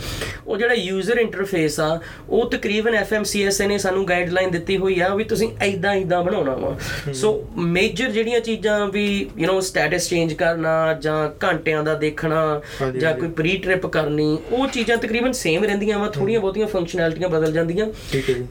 ਉਹ 0.47 0.57
ਜਿਹੜਾ 0.57 0.73
ਯੂਜ਼ਰ 0.73 1.17
ਇੰਟਰਫੇਸ 1.17 1.79
ਆ 1.79 1.99
ਉਹ 2.29 2.49
ਤਕਰੀਬਨ 2.49 2.95
FMCSA 2.95 3.67
ਨੇ 3.67 3.77
ਸਾਨੂੰ 3.77 4.07
ਗਾਈਡਲਾਈਨ 4.07 4.51
ਦਿੱਤੀ 4.51 4.77
ਹੋਈ 4.77 4.92
ਵੀ 4.93 4.99
ਆ 4.99 5.13
ਵੀ 5.15 5.23
ਤੁਸੀਂ 5.23 5.49
ਐਦਾਂ 5.61 5.93
ਐਦਾਂ 5.95 6.21
ਬਣਾਉਣਾ 6.23 6.55
ਵਾ। 6.55 6.75
ਸੋ 7.13 7.31
ਮੇਜਰ 7.57 8.11
ਜਿਹੜੀਆਂ 8.11 8.39
ਚੀਜ਼ਾਂ 8.39 8.87
ਵੀ 8.87 9.05
ਯੂ 9.37 9.47
نو 9.47 9.59
ਸਟੇਟਸ 9.59 10.09
ਚੇਂਜ 10.09 10.33
ਕਰਨਾ 10.33 10.73
ਜਾਂ 10.93 11.17
ਘੰਟਿਆਂ 11.43 11.83
ਦਾ 11.83 11.93
ਦੇਖਣਾ 11.93 12.61
ਜਾਂ 12.99 13.13
ਕੋਈ 13.13 13.27
ਪ੍ਰੀ 13.29 13.57
ਟ੍ਰਿਪ 13.57 13.85
ਕਰਨੀ 13.85 14.37
ਉਹ 14.51 14.67
ਚੀਜ਼ਾਂ 14.67 14.97
ਤਕਰੀਬਨ 14.97 15.31
ਸੇਮ 15.31 15.63
ਰਹਿੰਦੀਆਂ 15.63 15.99
ਵਾ 15.99 16.07
ਥੋੜੀਆਂ 16.09 16.39
ਬਹੁਤੀਆਂ 16.39 16.67
ਫੰਕਸ਼ਨੈਲਿਟੀਆਂ 16.67 17.29
ਬਦਲ 17.29 17.51
ਜਾਂਦੀਆਂ। 17.51 17.87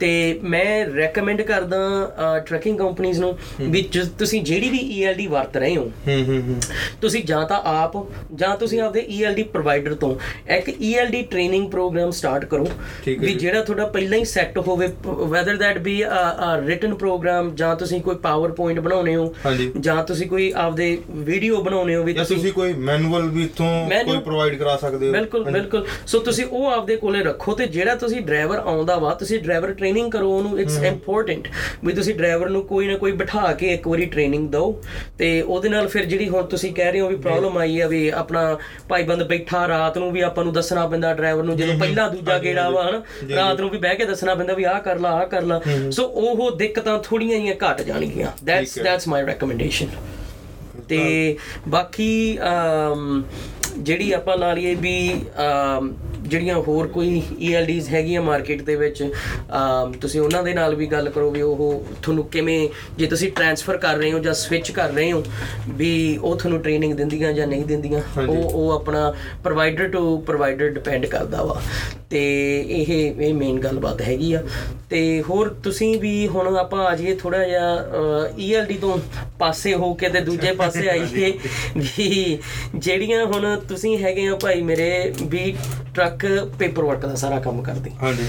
ਤੇ 0.01 0.41
ਮੈਂ 0.43 0.87
ਰეკਮੈਂਡ 0.87 1.43
ਕਰਦਾ 1.43 1.79
ਟਰੈਕਿੰਗ 2.47 2.79
ਕੰਪਨੀਆਂ 2.79 3.21
ਨੂੰ 3.21 3.39
ਵੀ 3.61 3.83
ਤੁਸੀਂ 4.19 4.43
ਜਿਹੜੀ 4.43 4.71
ਵੀ 4.71 4.81
ELD 4.99 5.29
ਵਰਤ 5.31 5.57
ਰਹੇ 5.57 5.77
ਹੋ 5.77 5.91
ਤੁਸੀਂ 7.01 7.25
ਜਾਂ 7.25 7.47
ਤਾਂ 7.47 7.61
ਆਪ 7.65 7.93
ਜਾਂ 8.35 8.57
ਤੁਸੀਂ 8.57 8.81
ਆਪਦੇ 8.81 9.07
ELD 9.19 9.45
ਪ੍ਰੋਵਾਈਡਰ 9.45 9.95
ਤੋਂ 9.95 10.15
ਇੱਕ 10.53 10.71
ELD 10.71 11.23
ਟ੍ਰੇਨਿੰਗ 11.31 11.71
ਪ੍ਰੋਗਰਾਮ 11.71 12.11
ਸਟਾਰਟ 12.11 12.45
ਕਰੋ 12.45 12.69
ਵੀ 13.07 13.35
ਜਿਹੜਾ 13.35 13.65
ਤੁਹਾਡਾ 13.65 13.87
ਪਹਿਲਾਂ 13.87 14.19
ਹੀ 14.19 14.25
ਸੈੱਟ 14.25 14.59
ਹੋਵੇ 14.59 14.89
whether 15.07 15.57
that 15.57 15.79
be 15.79 16.03
written 16.67 16.95
program 16.95 17.55
ਜਾਂ 17.55 17.77
ਤੁਸੀਂ 17.77 18.01
ਕੋਈ 18.01 18.17
ਪਾਵਰ 18.17 18.53
ਪੁਆਇੰਟ 18.53 18.81
ਬਣਾਉਣੇ 18.81 19.17
ਹੋ 19.17 19.35
ਜਾਂ 19.81 20.05
ਤੁਸੀਂ 20.05 20.27
ਕੋਈ 20.27 20.53
ਆਪਦੇ 20.57 20.99
ਵੀਡੀਓ 21.11 21.62
ਬਣਾਉਣੇ 21.62 21.97
ਹੋ 21.97 22.03
ਵੀ 22.03 22.12
ਤੁਸੀਂ 22.12 22.53
ਕੋਈ 22.53 22.73
ਮੈਨੂਅਲ 22.73 23.29
ਵੀ 23.29 23.45
ਇਥੋਂ 23.45 23.91
ਕੋਈ 24.05 24.19
ਪ੍ਰੋਵਾਈਡ 24.19 24.59
ਕਰਾ 24.59 24.77
ਸਕਦੇ 24.77 25.07
ਹੋ। 25.07 25.12
ਬਿਲਕੁਲ 25.12 25.45
ਬਿਲਕੁਲ। 25.45 25.87
ਸੋ 26.07 26.19
ਤੁਸੀਂ 26.19 26.47
ਉਹ 26.47 26.67
ਆਪਦੇ 26.67 26.97
ਕੋਲੇ 26.97 27.23
ਰੱਖੋ 27.25 27.55
ਤੇ 27.55 27.67
ਜਿਹੜਾ 27.67 27.95
ਤੁਸੀਂ 27.95 28.21
ਡਰਾਈਵਰ 28.21 28.59
ਆਉਂਦਾ 28.59 28.97
ਵਾ 28.99 29.15
ਤੁਸੀਂ 29.15 29.39
ਡਰਾਈਵਰ 29.39 29.73
ਟ੍ਰੇਨਿੰਗ 29.73 30.11
ਕਰੋ 30.12 30.31
ਉਹਨੂੰ 30.33 30.61
ਇਟਸ 30.61 30.79
ਇੰਪੋਰਟੈਂਟ 30.83 31.49
ਵੀ 31.85 31.93
ਤੁਸੀਂ 31.93 32.15
ਡਰਾਈਵਰ 32.15 32.49
ਨੂੰ 32.49 32.62
ਕੋਈ 32.62 32.89
ਨਾ 32.89 32.97
ਕੋਈ 32.97 33.12
ਬਿਠਾ 33.12 33.53
ਕੇ 33.53 33.75
ਇੱਕ 33.75 33.89
ਵਾਰੀ 33.89 34.07
ਟ੍ਰੇਨਿੰਗ 34.07 34.49
ਦਿਓ 34.49 34.83
ਤੇ 35.19 35.43
ਉਹਦੇ 35.43 35.69
ਨਾਲ 35.69 35.89
ਫਿਰ 35.89 36.05
ਜਿਹੜੀ 36.05 36.29
ਹੁਣ 36.29 36.43
ਤੁਸੀਂ 36.43 36.75
ਕਹਿ 36.75 36.93
ਰਹੇ 36.93 37.01
ਹੋ 37.01 37.09
ਵੀ 37.09 37.17
ਪ੍ਰੋਬਲਮ 37.17 37.59
ਆਈ 37.59 37.81
ਆ 37.81 37.87
ਵੀ 37.87 38.09
ਆਪਣਾ 38.09 38.59
ਭਾਈਬੰਦ 38.89 39.23
ਬੈਠਾ 39.23 39.69
ਰਾਤ 39.69 39.99
ਨੂੰ 39.99 40.12
ਵੀ 40.12 40.21
ਆਪਾਂ 40.21 40.45
ਨੂੰ 40.45 40.53
ਦੱਸਣਾ 40.53 40.87
ਪੈਂਦਾ 40.87 41.15
ਡਰਾਈਵਰ 41.15 41.43
ਨੂੰ 41.43 41.57
ਜਦੋਂ 41.57 41.75
ਪਹਿਲਾ 41.79 42.09
ਦੂਜਾ 42.09 42.39
ਗੇੜਾ 42.39 42.71
ਵਾ 42.71 42.91
ਹਨਾ 42.91 43.03
ਰਾਤ 43.37 43.61
ਨੂੰ 43.61 43.71
ਵੀ 43.71 43.79
ਬਹਿ 43.79 43.95
ਕੇ 43.95 44.05
ਦੱਸਣਾ 44.05 44.35
ਪੈਂਦਾ 44.35 44.55
ਵੀ 44.55 44.65
ਆਹ 44.65 44.81
ਕਰ 44.81 44.99
ਲਾ 44.99 45.11
ਆਹ 45.11 45.27
ਕਰ 45.27 45.43
ਲਾ। 45.43 45.61
ਸੋ 45.91 46.05
ਉਹ 46.31 46.57
ਦਿੱਕਤਾਂ 46.57 46.99
ਥੋੜੀਆਂ 46.99 47.38
ਜਿਹੀਆਂ 47.38 47.55
ਘਟ 47.55 47.83
ਜਾਣਗੀਆਂ। 47.83 48.31
ਦੈਟਸ। 48.45 48.79
ਦੈਟਸ 48.79 49.09
ਮਾਈ 49.09 49.23
ਰეკਮੈਂਡੇਸ਼ਨ 49.23 49.87
ਤੇ 50.88 51.37
ਬਾਕੀ 51.69 52.38
ਅਮ, 52.38 53.25
ਜਿਹੜੀ 53.79 54.12
ਆਪਾਂ 54.12 54.37
ਲਾ 54.38 54.52
ਲਈਏ 54.52 54.75
ਵੀ 54.75 55.25
ਜਿਹੜੀਆਂ 56.23 56.57
ਹੋਰ 56.57 56.87
ਕੋਈ 56.88 57.23
ELDs 57.49 57.88
ਹੈਗੀਆਂ 57.88 58.23
ਮਾਰਕੀਟ 58.23 58.62
ਦੇ 58.62 58.76
ਵਿੱਚ 58.76 59.12
ਤੁਸੀਂ 60.00 60.21
ਉਹਨਾਂ 60.21 60.43
ਦੇ 60.43 60.55
ਨਾਲ 60.55 60.75
ਵੀ 60.75 60.87
ਗੱਲ 60.87 61.09
ਕਰੋ 61.11 61.31
ਵੀ 61.31 61.43
ਉਹ 61.43 61.85
ਤੁਹਾਨੂੰ 62.02 62.25
ਕਿਵੇਂ 62.25 62.69
ਜੇ 62.99 63.07
ਤੁਸੀਂ 63.07 63.33
ਟ੍ਰਾਂਸਫਰ 63.33 63.76
ਕਰ 63.76 63.97
ਰਹੇ 63.97 64.12
ਹੋ 64.12 64.19
ਜਾਂ 64.19 64.35
ਸਵਿਚ 64.35 64.71
ਕਰ 64.71 64.91
ਰਹੇ 64.91 65.12
ਹੋ 65.12 65.25
ਵੀ 65.69 66.19
ਉਹ 66.23 66.37
ਤੁਹਾਨੂੰ 66.37 66.61
ਟ੍ਰੇਨਿੰਗ 66.61 66.95
ਦਿੰਦੀਆਂ 66.95 67.33
ਜਾਂ 67.33 67.47
ਨਹੀਂ 67.47 67.64
ਦਿੰਦੀਆਂ। 67.64 68.21
ਉਹ 68.21 68.50
ਉਹ 68.50 68.71
ਆਪਣਾ 68.71 69.14
ਪ੍ਰੋਵਾਈਡਰ 69.45 69.88
ਟੂ 69.88 70.19
ਪ੍ਰੋਵਾਈਡਰ 70.19 70.69
ਡਿਪੈਂਡ 70.69 71.07
ਕਰਦਾ 71.07 71.43
ਵਾ। 71.43 71.61
ਤੇ 72.11 72.23
ਇਹ 72.69 72.87
ਇਹ 73.23 73.35
ਮੇਨ 73.35 73.59
ਗੱਲਬਾਤ 73.59 74.02
ਹੈਗੀ 74.02 74.33
ਆ। 74.33 74.43
ਤੇ 74.91 75.23
ਹੋਰ 75.23 75.49
ਤੁਸੀਂ 75.49 75.99
ਵੀ 76.00 76.29
ਹੁਣ 76.29 76.57
ਆਪਾਂ 76.57 76.85
ਆ 76.85 76.97
ਜਾਈਏ 76.97 77.14
ਥੋੜਾ 77.14 77.45
ਜਿਹਾ 77.45 78.64
ELD 78.64 78.79
ਤੋਂ 78.81 78.99
ਪਾਸੇ 79.38 79.75
ਹੋ 79.75 79.95
ਕੇ 79.95 80.09
ਤੇ 80.09 80.21
ਦੂਜੇ 80.21 80.52
ਪਾਸੇ 80.52 80.88
ਆਈਏ 80.88 81.33
ਵੀ 81.76 82.38
ਜਿਹੜੀਆਂ 82.75 83.25
ਹੁਣ 83.26 83.61
ਤੁਸੀਂ 83.69 83.99
ਹੈਗੇ 83.99 84.28
ਆ 84.28 84.37
ਭਾਈ 84.37 84.62
ਮੇਰੇ 84.62 85.12
ਵੀ 85.23 85.57
ਟਰੱਕ 85.95 86.49
ਪੇਪਰ 86.59 86.83
ਵਰਕ 86.83 87.07
ਦਾ 87.07 87.14
ਸਾਰਾ 87.14 87.40
ਕੰਮ 87.40 87.62
ਕਰਦੇ। 87.62 87.90
ਹਾਂਜੀ। 88.02 88.25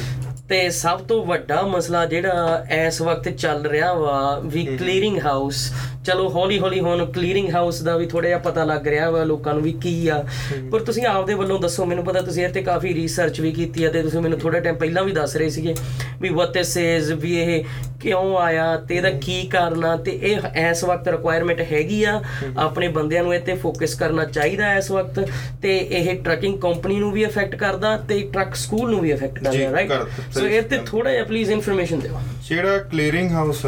ਤੇ 0.49 0.69
ਸਭ 0.69 0.99
ਤੋਂ 0.99 1.25
ਵੱਡਾ 1.25 1.61
ਮਸਲਾ 1.61 2.05
ਜਿਹੜਾ 2.05 2.65
ਇਸ 2.87 3.01
ਵਕਤ 3.01 3.29
ਚੱਲ 3.29 3.65
ਰਿਹਾ 3.65 3.93
ਵਾ 3.93 4.39
ਵੀ 4.45 4.65
ਕਲੀਅਰਿੰਗ 4.65 5.19
ਹਾਊਸ 5.25 5.73
ਚਲੋ 6.05 6.29
ਹੌਲੀ 6.29 6.59
ਹੌਲੀ 6.59 6.79
ਹੁਣ 6.79 7.05
ਕਲੀਅਰਿੰਗ 7.05 7.55
ਹਾਊਸ 7.55 7.81
ਦਾ 7.81 7.97
ਵੀ 7.97 8.05
ਥੋੜਾ 8.05 8.27
ਜਿਹਾ 8.27 8.39
ਪਤਾ 8.39 8.63
ਲੱਗ 8.63 8.87
ਰਿਹਾ 8.87 9.09
ਵਾ 9.09 9.23
ਲੋਕਾਂ 9.23 9.53
ਨੂੰ 9.53 9.63
ਵੀ 9.63 9.71
ਕੀ 9.71 10.07
ਆ। 10.07 10.23
ਪਰ 10.71 10.79
ਤੁਸੀਂ 10.79 11.05
ਆਪਦੇ 11.05 11.33
ਵੱਲੋਂ 11.33 11.59
ਦੱਸੋ 11.59 11.85
ਮੈਨੂੰ 11.85 12.03
ਪਤਾ 12.03 12.21
ਤੁਸੀਂ 12.21 12.43
ਇਹ 12.43 12.49
ਤੇ 12.49 12.61
ਕਾਫੀ 12.61 12.93
ਰਿਸਰਚ 12.93 13.41
ਵੀ 13.41 13.51
ਕੀਤੀ 13.51 13.83
ਆ 13.83 13.91
ਤੇ 13.91 14.01
ਤੁਸੀਂ 14.01 14.19
ਮੈਨੂੰ 14.19 14.39
ਥੋੜਾ 14.39 14.59
ਟਾਈਮ 14.59 14.75
ਪਹਿਲਾਂ 14.75 15.03
ਵੀ 15.03 15.11
ਦੱਸ 15.11 15.35
ਰਹੇ 15.35 15.49
ਸੀਗੇ 15.49 15.75
ਵੀ 16.21 16.29
what 16.29 16.51
this 16.59 16.75
is 16.77 17.15
ਵੀ 17.15 17.35
ਇਹ 17.39 17.63
ਕਿਉਂ 18.03 18.37
ਆਇਆ 18.37 18.75
ਤੇ 18.77 18.95
ਇਹਦਾ 18.95 19.09
ਕੀ 19.21 19.41
ਕਾਰਨ 19.47 19.85
ਆ? 19.85 19.95
ਤੇ 19.97 20.11
ਇਹ 20.23 20.47
ਇਸ 20.69 20.83
ਵਕਤ 20.83 21.07
ਰਿਕੁਆਇਰਮੈਂਟ 21.07 21.61
ਹੈਗੀ 21.71 22.03
ਆ। 22.03 22.21
ਆਪਣੇ 22.57 22.87
ਬੰਦਿਆਂ 22.87 23.23
ਨੂੰ 23.23 23.39
ਤੇ 23.45 23.53
ਫੋਕਸ 23.55 23.95
ਕਰਨਾ 23.95 24.25
ਚਾਹੀਦਾ 24.25 24.73
ਇਸ 24.75 24.91
ਵਕਤ। 24.91 25.19
ਤੇ 25.61 25.77
ਇਹ 25.77 26.13
ਟਰੱਕਿੰਗ 26.23 26.59
ਕੰਪਨੀ 26.59 26.95
ਨੂੰ 26.95 27.11
ਵੀ 27.11 27.25
ਅਫੈਕਟ 27.25 27.55
ਕਰਦਾ 27.55 27.95
ਤੇ 28.09 28.19
ਟਰੱਕ 28.33 28.55
ਸਕੂਲ 28.55 28.89
ਨੂੰ 28.91 28.99
ਵੀ 28.99 29.13
ਅਫੈਕਟ 29.13 29.39
ਕਰਦਾ 29.39 29.71
ਰਾਈਟ 29.71 29.91
ਸੋ 30.33 30.45
ਇਹ 30.47 30.61
ਤੇ। 30.61 30.79
ਥੋੜਾ 30.85 31.11
ਜਿਹਾ 31.11 31.23
ਪਲੀਜ਼ 31.23 31.51
ਇਨਫੋਰਮੇਸ਼ਨ 31.51 31.99
ਦਿਓ। 31.99 32.19
ਜਿਹੜਾ 32.49 32.77
clearing 32.91 33.31
house 33.31 33.61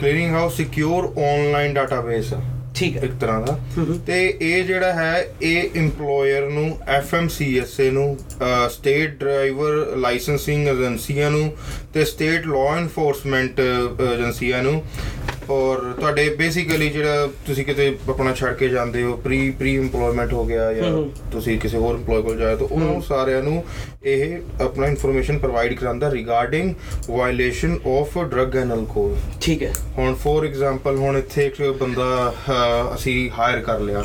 clearing 0.00 0.34
house 0.34 0.56
secure 0.56 1.04
online 1.04 1.74
database 1.74 2.32
ਠੀਕ 2.74 2.96
ਹੈ। 2.96 3.02
ਇੱਕ 3.02 3.12
ਤਰ੍ਹਾਂ 3.20 3.40
ਦਾ। 3.40 3.58
ਤੇ 4.06 4.38
ਇਹ 4.40 4.64
ਜਿਹੜਾ 4.64 4.92
ਹੈ 4.92 5.28
ਇਹ 5.42 5.62
EMPLOYER 5.62 6.50
ਨੂੰ 6.50 6.78
FMCSA 6.98 7.90
ਨੂੰ 7.90 8.18
ਸਟੇਟ 8.70 9.10
ਡਰਾਈਵਰ 9.10 9.96
ਲਾਇਸੈਂਸਿੰਗ 9.96 10.68
ਏਜੰਸੀਆਂ 10.68 11.30
ਨੂੰ 11.30 11.56
ਤੇ 11.94 12.04
ਸਟੇਟ 12.04 12.46
ਲਾਅ 12.46 12.76
ਐਨਫੋਰਸਮੈਂਟ 12.76 13.60
ਏਜੰਸੀਆਂ 14.14 14.62
ਨੂੰ 14.62 14.82
ਔਰ 15.50 15.92
ਤੁਹਾਡੇ 16.00 16.28
ਬੇਸਿਕਲੀ 16.28 16.88
ਜਿਹੜਾ 16.88 17.28
ਤੁਸੀਂ 17.46 17.64
ਕਿਤੇ 17.64 17.98
ਆਪਣਾ 18.08 18.34
ਛੱਡ 18.34 18.54
ਕੇ 18.54 18.68
ਜਾਂਦੇ 18.68 19.02
ਹੋ 19.02 19.16
ਪ੍ਰੀ 19.16 19.50
ਪ੍ਰੀ 19.50 19.78
EMPLOYMENT 19.78 20.32
ਹੋ 20.32 20.44
ਗਿਆ 20.44 20.72
ਜਾਂ 20.72 21.02
ਤੁਸੀਂ 21.32 21.58
ਕਿਸੇ 21.58 21.78
ਹੋਰ 21.78 21.94
EMPLOYE 21.94 22.22
ਕੋਲ 22.22 22.36
ਜਾਏ 22.36 22.56
ਤਾਂ 22.56 22.66
ਉਹਨਾਂ 22.66 23.00
ਸਾਰਿਆਂ 23.00 23.42
ਨੂੰ 23.42 23.64
ਇਹ 24.02 24.38
ਆਪਣਾ 24.60 24.86
ਇਨਫੋਰਮੇਸ਼ਨ 24.86 25.38
ਪ੍ਰੋਵਾਈਡ 25.38 25.74
ਕਰਾਉਂਦਾ 25.74 26.10
regarding 26.10 26.74
violation 27.10 27.78
of 27.86 28.18
drug 28.18 28.56
and 28.56 28.72
alcohol 28.72 29.16
ਠੀਕ 29.40 29.62
ਹੈ। 29.62 29.72
ਹੁਣ 29.98 30.14
ਫੋਰ 30.14 30.46
ਐਗਜ਼ਾਮਪਲ 30.46 30.96
ਹੁਣ 30.96 31.16
ਇੱਥੇ 31.16 31.46
ਇੱਕ 31.46 31.62
ਬੰਦਾ 31.80 32.34
ਅਸੀਂ 32.94 33.30
ਹਾਇਰ 33.38 33.60
ਕਰ 33.60 33.80
ਲਿਆ। 33.80 34.04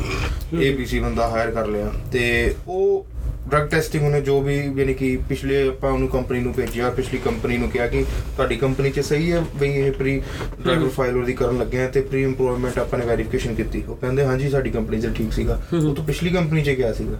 ABC 0.56 1.02
ਬੰਦਾ 1.02 1.28
ਹਾਇਰ 1.28 1.52
ਕਰ 1.52 1.68
ਲਿਆ। 1.68 1.92
ਤੇ 2.12 2.56
ਉਹ 2.68 3.06
ਡਰਗ 3.50 3.68
ਟੈਸਟਿੰਗ 3.68 4.04
ਉਹਨੇ 4.04 4.22
ਜੋ 4.22 4.40
ਵੀ 4.42 4.56
ਯਾਨੀ 4.78 4.94
ਕਿ 4.94 5.18
ਪਿਛਲੇ 5.30 5.68
ਆਪਾਂ 5.68 5.92
ਉਹਨੂੰ 5.92 6.08
ਕੰਪਨੀ 6.08 6.40
ਨੂੰ 6.40 6.54
ਭੇਜਿਆ 6.54 6.90
ਪਿਛਲੀ 6.90 7.20
ਕੰਪਨੀ 7.26 7.58
ਨੂੰ 7.58 7.70
ਕਿਹਾ 7.70 7.88
ਕਿ 7.88 8.04
ਤੁਹਾਡੀ 8.36 8.56
ਕੰਪਨੀ 8.56 8.90
'ਚ 8.90 9.00
ਸਹੀ 9.00 9.32
ਹੈ 9.32 9.44
ਬਈ 9.60 9.70
ਇਹ 9.70 9.92
ਪ੍ਰੀ 9.92 10.22
ਡਰਗ 10.66 10.80
ਪ੍ਰੋਫਾਈਲ 10.80 11.18
ਉਹਦੀ 11.18 11.34
ਕਰਨ 11.34 11.58
ਲੱਗੇ 11.58 11.82
ਆ 11.84 11.88
ਤੇ 11.88 12.02
ਪ੍ਰੀ 12.02 12.26
EMPLOYMENT 12.26 12.80
ਆਪਾਂ 12.80 13.00
ਨੇ 13.00 13.06
ਵੈਰੀਫਿਕੇਸ਼ਨ 13.06 13.56
ਕੀਤੀ। 13.56 13.84
ਉਹ 13.90 13.96
ਕਹਿੰਦੇ 13.96 14.26
ਹਾਂਜੀ 14.26 14.50
ਸਾਡੀ 14.50 14.70
ਕੰਪਨੀ 14.70 15.02
'ਚ 15.02 15.14
ਠੀਕ 15.16 15.34
ਸੀਗਾ। 15.34 15.60
ਉਹ 15.74 15.96
ਤਾਂ 15.96 16.04
ਪਿਛਲੀ 16.04 16.30
ਕੰਪਨੀ 16.30 16.64
'ਚ 16.64 16.70
ਗਿਆ 16.70 16.94
ਸੀਗਾ। 16.94 17.18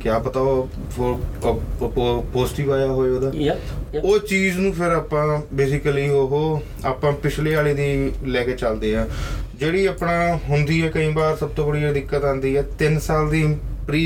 ਕਿਆ 0.00 0.18
ਪਤਾ 0.18 0.40
ਉਹ 0.40 0.68
ਪੋਜ਼ਿਟਿਵ 2.32 2.72
ਆਇਆ 2.72 2.86
ਹੋਵੇ 2.86 3.10
ਉਹਦਾ। 3.10 3.30
ਉਹ 4.04 4.18
ਚੀਜ਼ 4.18 4.58
ਨੂੰ 4.58 4.72
ਫਿਰ 4.72 4.92
ਆਪਾਂ 4.92 5.40
ਬੇਸਿਕਲੀ 5.52 6.08
ਉਹ 6.08 6.62
ਆਪਾਂ 6.84 7.12
ਪਿਛਲੇ 7.12 7.54
ਵਾਲੇ 7.54 7.74
ਦੀ 7.74 8.12
ਲੈ 8.26 8.44
ਕੇ 8.44 8.52
ਚੱਲਦੇ 8.52 8.94
ਆ 8.96 9.06
ਜਿਹੜੀ 9.60 9.86
ਆਪਣਾ 9.86 10.34
ਹੁੰਦੀ 10.48 10.82
ਹੈ 10.82 10.88
ਕਈ 10.88 11.12
ਵਾਰ 11.12 11.36
ਸਭ 11.36 11.48
ਤੋਂ 11.48 11.66
ਬੜੀ 11.66 11.92
ਦਿੱਕਤ 11.92 12.24
ਆਉਂਦੀ 12.24 12.56
ਹੈ 12.56 12.64
3 12.82 12.98
ਸਾਲ 13.00 13.30
ਦੀ 13.30 13.42
ਪ੍ਰੀ 13.86 14.00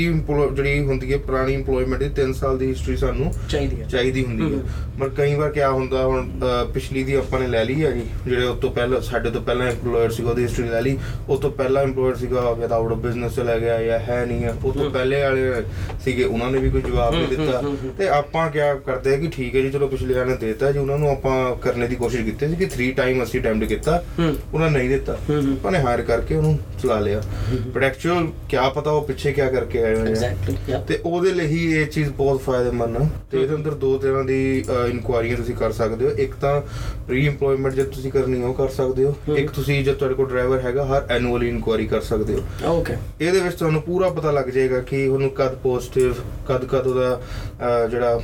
ਜਿਹੜੀ 0.55 0.79
ਹੁੰਦੀ 0.79 1.11
ਹੈ 1.13 1.17
ਪੁਰਾਣੀ 1.17 1.55
EMPLOYMENT 1.57 1.97
ਦੀ 1.97 2.09
3 2.17 2.33
ਸਾਲ 2.33 2.57
ਦੀ 2.57 2.67
ਹਿਸਟਰੀ 2.69 2.95
ਸਾਨੂੰ 2.97 3.31
ਚਾਹੀਦੀ 3.49 3.79
ਹੈ। 3.81 3.87
ਚਾਹੀਦੀ 3.87 4.25
ਹੁੰਦੀ 4.25 4.53
ਹੈ। 4.53 4.59
ਪਰ 4.99 5.09
ਕਈ 5.09 5.35
ਵਾਰ 5.35 5.51
ਕਿਆ 5.51 5.69
ਹੁੰਦਾ 5.71 6.03
ਹੁਣ 6.05 6.27
ਪਿਛਲੀ 6.73 7.03
ਦੀ 7.03 7.13
ਆਪਾਂ 7.13 7.39
ਨੇ 7.39 7.47
ਲੈ 7.47 7.63
ਲਈ 7.65 7.83
ਹੈ 7.83 7.91
ਜੀ 7.91 8.03
ਜਿਹੜੇ 8.25 8.45
ਉਸ 8.45 8.57
ਤੋਂ 8.59 8.71
ਪਹਿਲਾਂ 8.71 9.01
ਸਾਡੇ 9.01 9.29
ਤੋਂ 9.29 9.41
ਪਹਿਲਾਂ 9.41 9.71
EMPLOYER 9.71 10.11
ਸੀਗਾ 10.11 10.29
ਉਹਦੀ 10.29 10.43
ਹਿਸਟਰੀ 10.43 10.67
ਲੈ 10.69 10.81
ਲਈ। 10.81 10.97
ਉਸ 11.29 11.39
ਤੋਂ 11.39 11.51
ਪਹਿਲਾਂ 11.51 11.83
EMPLOYER 11.85 12.15
ਸੀਗਾ 12.15 12.41
ਜਾਂ 12.59 12.69
ਆਊਟ 12.69 12.91
ਆਫ 12.91 12.97
ਬਿਜ਼ਨਸ 12.97 13.35
ਚਲਾ 13.35 13.57
ਗਿਆ 13.57 13.81
ਜਾਂ 13.83 13.99
ਹੈ 13.99 14.25
ਨਹੀਂ 14.25 14.43
ਹੈ। 14.43 14.53
ਉਸ 14.63 14.75
ਤੋਂ 14.75 14.89
ਪਹਿਲੇ 14.91 15.21
ਵਾਲੇ 15.23 15.63
ਸੀਗੇ 16.05 16.23
ਉਹਨਾਂ 16.23 16.51
ਨੇ 16.51 16.59
ਵੀ 16.59 16.69
ਕੋਈ 16.69 16.81
ਜਵਾਬ 16.81 17.15
ਨਹੀਂ 17.15 17.27
ਦਿੱਤਾ। 17.27 17.61
ਤੇ 17.97 18.07
ਆਪਾਂ 18.09 18.49
ਕਿਆ 18.51 18.73
ਕਰਦੇ 18.75 19.13
ਆ 19.13 19.17
ਕਿ 19.17 19.27
ਠੀਕ 19.27 19.55
ਹੈ 19.55 19.61
ਜੀ 19.61 19.69
ਚਲੋ 19.71 19.87
ਪਿਛਲੇ 19.87 20.13
ਵਾਲੇ 20.13 20.29
ਨੇ 20.31 20.37
ਦਿੱਤਾ 20.37 20.71
ਜੀ 20.71 20.79
ਉਹਨਾਂ 20.79 20.97
ਨੂੰ 20.97 21.09
ਆਪਾਂ 21.11 21.55
ਕਰਨੇ 21.55 21.87
ਦੀ 21.87 21.95
ਕੋਸ਼ਿਸ਼ 21.95 22.23
ਕੀਤੀ 22.25 22.47
ਸੀ 22.47 22.55
ਕਿ 22.55 22.67
3 22.75 22.91
ਟਾਈਮ 22.91 23.23
ਅਸੀਂ 23.23 23.39
ਅਟੈਂਪਟ 23.41 23.67
ਕੀਤਾ 23.67 24.03
ਹੂੰ। 24.19 24.35
ਉਹਨਾਂ 24.53 24.69
ਨਹੀਂ 24.71 24.89
ਦਿੱਤਾ। 24.89 25.13
ਆਪਾਂ 25.53 25.71
ਨੇ 25.71 25.79
ਹਾਇਰ 25.79 26.01
ਕਰਕੇ 26.01 26.35
ਉਹਨੂੰ 26.35 26.57
ਚਲਾ 26.81 26.99
ਲਿਆ। 26.99 27.21
ਬਟ 27.67 27.83
ਐਕਚੁਅਲ 27.83 28.27
ਕਿਆ 28.49 28.67
ਪਤਾ 28.69 28.91
ਉਹ 28.91 29.01
ਪਿੱਛੇ 29.07 29.31
ਕਿਆ 29.31 29.49
ਕਰਕੇ 29.51 29.83
ਆਏ 29.83 29.95
ਹੋਏ 29.95 30.09
ਐਗਜ਼ੈਕਟਲੀ 30.09 30.77
ਤੇ 30.87 30.99
ਉਹਦੇ 31.05 31.31
ਲਈ 31.31 31.47
ਹੀ 31.47 31.59
ਇਹ 31.73 31.85
ਚੀਜ਼ 31.87 32.09
ਬਹੁਤ 32.11 32.41
ਫਾਇਦੇਮੰਦ 32.41 32.97
ਆ। 32.97 33.07
ਤੇ 33.31 33.41
ਇਹਦੇ 33.41 33.55
ਅੰਦਰ 33.55 33.73
ਦੋ 33.81 33.97
ਤਰ੍ਹਾਂ 33.97 34.23
ਦੀ 34.25 34.41
ਇਨਕੁਆਇਰੀਆਂ 34.89 35.37
ਤੁਸੀਂ 35.37 35.55
ਕਰ 35.55 35.71
ਸਕਦੇ 35.71 36.05
ਹੋ। 36.05 36.11
ਇੱਕ 36.23 36.35
ਤਾਂ 36.41 36.59
ਪ੍ਰੀ 37.07 37.27
EMPLOYMENT 37.29 37.75
ਜੇ 37.75 37.83
ਤੁਸੀਂ 37.85 38.11
ਕਰਨੀ 38.11 38.41
ਹੋ 38.41 38.53
ਕਰ 38.53 38.69
ਸਕਦੇ 38.71 39.05
ਹੋ। 39.05 39.35
ਇੱਕ 39.35 39.51
ਤੁਸੀਂ 39.51 39.83
ਜੇ 39.83 39.93
ਤੁਹਾਡੇ 39.93 40.15
ਕੋਲ 40.15 40.27
ਡਰਾਈਵਰ 40.29 40.59
ਹੈਗਾ 40.61 40.85
ਹਰ 40.85 41.05
ਐਨੂਅਲੀ 41.11 41.49
ਇਨਕੁਆਇਰੀ 41.49 41.87
ਕਰ 41.87 42.01
ਸਕਦੇ 42.01 42.35
ਹੋ। 42.35 42.71
ਓਕੇ 42.71 42.95
ਇਹਦੇ 43.21 43.39
ਵਿੱਚ 43.39 43.55
ਤੁਹਾਨੂੰ 43.55 43.81
ਪੂਰਾ 43.81 44.09
ਪਤਾ 44.09 44.31
ਲੱਗ 44.31 44.49
ਜਾਏਗਾ 44.49 44.79
ਕਿ 44.89 45.07
ਉਹਨੂੰ 45.07 45.29
ਕਦ 45.35 45.55
ਪੋਜ਼ਿਟਿਵ 45.63 46.13
ਕਦ 46.47 46.65
ਕਦ 46.65 46.87
ਉਹਦਾ 46.87 47.87
ਜਿਹੜਾ 47.91 48.21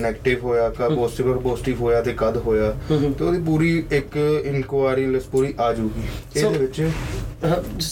ਨੈਗੇਟਿਵ 0.00 0.44
ਹੋਇਆ 0.44 0.68
ਕਦ 0.68 0.94
ਪੋਜ਼ਿਟਿਵ 0.94 1.30
ਔਰ 1.30 1.38
ਪੋਜ਼ਿਟਿਵ 1.40 1.80
ਹੋਇਆ 1.80 2.00
ਤੇ 2.02 2.14
ਕਦ 2.18 2.36
ਹੋਇਆ। 2.46 2.70
ਤੇ 2.88 3.24
ਉਹਦੀ 3.24 3.40
ਪੂਰੀ 3.42 3.82
ਇੱਕ 3.92 4.16
ਇਨਕੁਆਇਰੀ 4.44 5.06
ਲਿਸਟ 5.06 5.28
ਪੂਰੀ 5.30 5.54
ਆ 5.60 5.72
ਜਾਊਗੀ। 5.72 6.02
ਇਹਦੇ 6.36 6.58
ਵਿੱਚ 6.58 6.80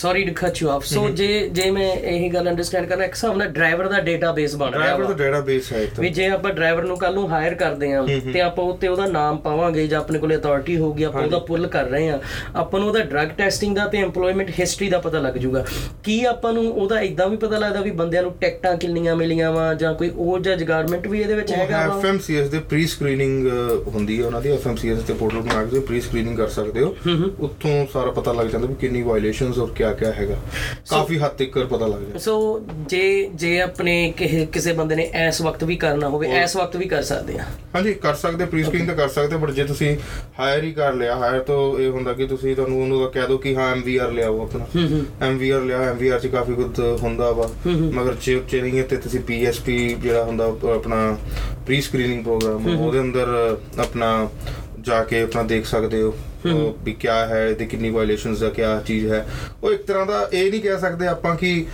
sorry 0.09 0.25
to 0.25 0.33
cut 0.37 0.63
you 0.63 0.69
off 0.69 0.85
so 0.85 1.09
ਜੇ 1.11 1.49
ਜੇ 1.53 1.71
ਮੈਂ 1.71 1.91
ਇਹ 1.93 2.31
ਗੱਲ 2.33 2.49
ਅੰਡਰਸਟੈਂਡ 2.51 2.87
ਕਰਨਾ 2.87 3.05
ਇੱਕ 3.05 3.15
ਹਿਸਾਬ 3.15 3.37
ਨਾਲ 3.37 3.49
ਡਰਾਈਵਰ 3.49 3.89
ਦਾ 3.89 4.01
ਡੇਟਾਬੇਸ 4.01 4.55
ਬਣ 4.57 4.71
ਰਿਹਾ 4.71 4.85
ਡਰਾਈਵਰ 4.85 5.05
ਦਾ 5.05 5.15
ਡੇਟਾਬੇਸ 5.15 5.73
ਹੈ 5.73 5.81
ਇੱਥੇ 5.83 6.03
ਵੀ 6.03 6.09
ਜੇ 6.09 6.27
ਆਪਾਂ 6.27 6.53
ਡਰਾਈਵਰ 6.53 6.85
ਨੂੰ 6.85 6.97
ਕੱਲ 6.97 7.15
ਨੂੰ 7.15 7.29
ਹਾਇਰ 7.31 7.55
ਕਰਦੇ 7.55 7.93
ਆ 7.93 8.05
ਤੇ 8.33 8.41
ਆਪਾਂ 8.41 8.65
ਉੱਤੇ 8.65 8.89
ਉਹਦਾ 8.89 9.07
ਨਾਮ 9.07 9.37
ਪਾਵਾਂਗੇ 9.39 9.87
ਜਾਂ 9.87 10.01
ਆਪਣੇ 10.01 10.19
ਕੋਲੇ 10.19 10.37
ਅਥਾਰਟੀ 10.37 10.77
ਹੋਊਗੀ 10.77 11.03
ਆਪਾਂ 11.03 11.23
ਉਹਦਾ 11.23 11.39
ਪੁੱਲ 11.49 11.67
ਕਰ 11.67 11.85
ਰਹੇ 11.85 12.09
ਆ 12.09 12.21
ਆਪਾਂ 12.57 12.81
ਨੂੰ 12.81 12.89
ਉਹਦਾ 12.89 13.03
ਡਰੱਗ 13.05 13.29
ਟੈਸਟਿੰਗ 13.39 13.77
ਦਾ 13.77 13.87
ਤੇ 13.87 14.03
EMPLOYMENT 14.05 14.53
ਹਿਸਟਰੀ 14.61 14.89
ਦਾ 14.89 14.99
ਪਤਾ 14.99 15.19
ਲੱਗ 15.19 15.35
ਜਾਊਗਾ। 15.35 15.65
ਕੀ 16.05 16.25
ਆਪਾਂ 16.25 16.53
ਨੂੰ 16.53 16.65
ਉਹਦਾ 16.73 17.01
ਇਦਾਂ 17.01 17.29
ਵੀ 17.29 17.37
ਪਤਾ 17.37 17.59
ਲੱਗਦਾ 17.59 17.81
ਵੀ 17.81 17.91
ਬੰਦਿਆਂ 18.01 18.23
ਨੂੰ 18.23 18.33
ਟਿਕਟਾਂ 18.41 18.77
ਕਿੰਨੀਆਂ 18.77 19.17
ਮਿਲੀਆਂ 19.17 19.53
ਵਾ 19.53 19.73
ਜਾਂ 19.75 19.95
ਕੋਈ 19.95 20.11
ਉਹ 20.17 20.39
ਜਾਂ 20.39 20.57
ਜਗਾਰਮੈਂਟ 20.57 21.07
ਵੀ 21.07 21.21
ਇਹਦੇ 21.21 21.35
ਵਿੱਚ 21.35 21.53
ਹੈਗਾ 21.53 21.87
ਵਾ? 21.89 21.99
ਐਫਐਮਸੀਐਸ 21.99 22.49
ਦੇ 22.49 22.59
ਪ੍ਰੀ 22.71 22.87
ਸਕਰੀਨਿੰਗ 22.87 23.47
ਹੁੰਦੀ 23.95 24.21
ਹੈ 24.21 24.27
ਉਹਨਾਂ 24.27 24.41
ਦੀ। 24.43 24.53
ਐਫਐਮਸੀਐਸ 24.53 25.03
ਤੇ 25.03 25.15
ਪੋਰਟਲ 25.15 25.41
ਬਣਾ 25.41 25.65
ਕੇ 25.65 25.81
ਪ੍ਰੀ 25.81 26.01
ਸਕਰੀਨਿੰਗ 26.01 26.37
ਕਰ 26.37 26.49
ਸਕਦੇ 26.49 26.83
ਹੋ। 26.83 26.95
ਉੱਥੋਂ 27.41 27.87
ਸਾਰਾ 27.93 28.11
ਪਤਾ 28.11 28.33
ਲੱਗ 28.33 28.47
ਜਾਂਦਾ 28.47 28.67
ਵੀ 28.67 28.75
ਕਿੰਨੀ 28.81 29.03
ਵਾਇਲੇਸ਼ਨਸ 29.03 29.59
ਔਰ 29.59 29.71
ਕਿਆ 29.77 29.93
ਕਿਆ 29.99 30.13
ਹੈਗਾ। 30.13 30.37
ਕਾਫੀ 30.91 31.19
ਹੱਦ 31.19 31.37
ਤੱਕ 31.39 31.59
ਪਤਾ 31.61 31.87
ਲੱਗ 31.87 32.01
ਜਾਂਦਾ 32.01 32.19
ਸੋ 32.19 32.37
ਜੇ 32.89 33.03
ਜੇ 33.35 33.61
ਆਪਣੇ 33.61 33.95
ਕਿਸੇ 34.53 34.73
ਬੰਦੇ 34.73 34.97
ਨੇ 34.97 35.11
ਇਸ 35.27 35.41
ਵਕਤ 35.43 35.65
ਵੀ 35.65 35.77
ਕਰਨਾ 35.77 36.09
ਹੋਵੇ 36.09 36.29
ਇਸ 36.43 36.57
ਵਕਤ 36.57 36.77
ਵੀ 36.77 36.87
ਕਰ 36.89 37.03
ਸਕਦੇ 37.03 37.39
ਆ। 37.39 37.45
ਹਾਂਜੀ 37.75 37.95
ਕਰ 37.95 38.15
ਸਕਦੇ 38.15 38.45
ਪ੍ਰੀ 38.45 38.63
ਸਕਰੀਨਿੰਗ 38.65 38.89
ਤਾਂ 38.89 38.97
ਕਰ 38.97 39.09
ਸਕਦੇ 39.09 39.37
ਬਟ 39.37 39.51
ਜੇ 39.51 39.65
ਤੁਸੀਂ 39.65 39.97
ਹਾਇਰ 40.39 40.65
ਹੀ 40.65 40.73
ਕਰ 40.73 40.95
ਲਿਆ 40.95 41.17
ਹਾਇਰ 41.17 41.41
ਤੋਂ 41.43 41.59
ਇਹ 41.79 41.91
ਹੁੰਦਾ 41.91 42.13
ਕਿ 42.13 42.27
ਤੁਸੀਂ 42.27 42.55
ਤੁਹਾਨੂੰ 42.57 42.81
ਉਹਨੂੰ 42.83 43.11
ਕਹਿ 43.11 43.27
ਦਿਓ 43.27 43.39
ਕਿ 43.39 43.55
ਹਾਂ 43.57 43.71
ਐਮਵੀਆਰ 43.73 44.13
ਲਿਆਓ 44.13 44.43
ਆਪਣਾ। 44.43 44.67
ਐਮਵੀਆਰ 45.27 45.63
ਲਿਆ 45.63 45.83
ਐਮਵੀਆਰ 45.83 46.21
ਚ 46.21 46.27
ਕਾਫੀ 46.27 46.55
ਕੁਝ 46.55 46.81
ਹੁੰਦਾ 47.03 47.31
ਵਾ। 47.33 47.49
ਮਗਰ 47.69 48.15
ਜੇ 48.23 48.35
ਉੱਚੇ 48.35 48.61
ਨਹੀਂ 48.63 48.79
ਹੈ 48.79 48.83
ਤੇ 48.83 48.97
ਤੁਸੀਂ 48.97 49.21
ਪੀਐਸਪੀ 49.21 49.77
ਜਿਹੜਾ 50.03 50.25
ਹੁੰਦਾ 50.25 50.45
ਆਪਣਾ 50.75 51.17
ਪ੍ਰੀ 51.67 51.81
ਸਕਰੀਨਿੰਗ 51.81 52.23
ਪ੍ਰੋਗਰਾਮ 52.25 52.67
ਉਹਦੇ 52.79 53.01
ਅੰਦਰ 53.01 53.57
ਆਪਣਾ 53.79 54.29
ਜਾ 54.89 55.03
ਕੇ 55.05 55.23
ਆਪਣਾ 55.23 55.43
ਦੇਖ 55.53 55.67
ਸਕਦੇ 55.67 56.03
ਹੋ 56.03 56.15
ਵੀ 56.85 56.93
ਕਿਆ 56.95 57.15
ਹੈ 57.27 57.47
ਇਹਦੀ 57.49 57.67
ਕਿੰਨੀ 57.67 57.91
ਵਾਇਲੇਸ਼ਨਸ 57.91 58.39
ਦਾ 58.39 58.49
ਕਿਆ 58.51 58.81
ਚੀਜ਼ 58.87 59.07
ਹੈ। 59.13 59.27
ਉਹ 59.63 59.73
ਇੱਕ 59.73 59.83
ਤਰ੍ਹਾਂ 59.83 60.07
ਦਾ 60.07 60.29
ਇਹ 60.33 60.51
ਨਹੀਂ 60.51 60.61
ਕਹਿ 60.61 60.79
ਸਕਦੇ 60.79 61.07
ਆਪਾਂ 61.07 61.35
ਕਿ 61.37 61.65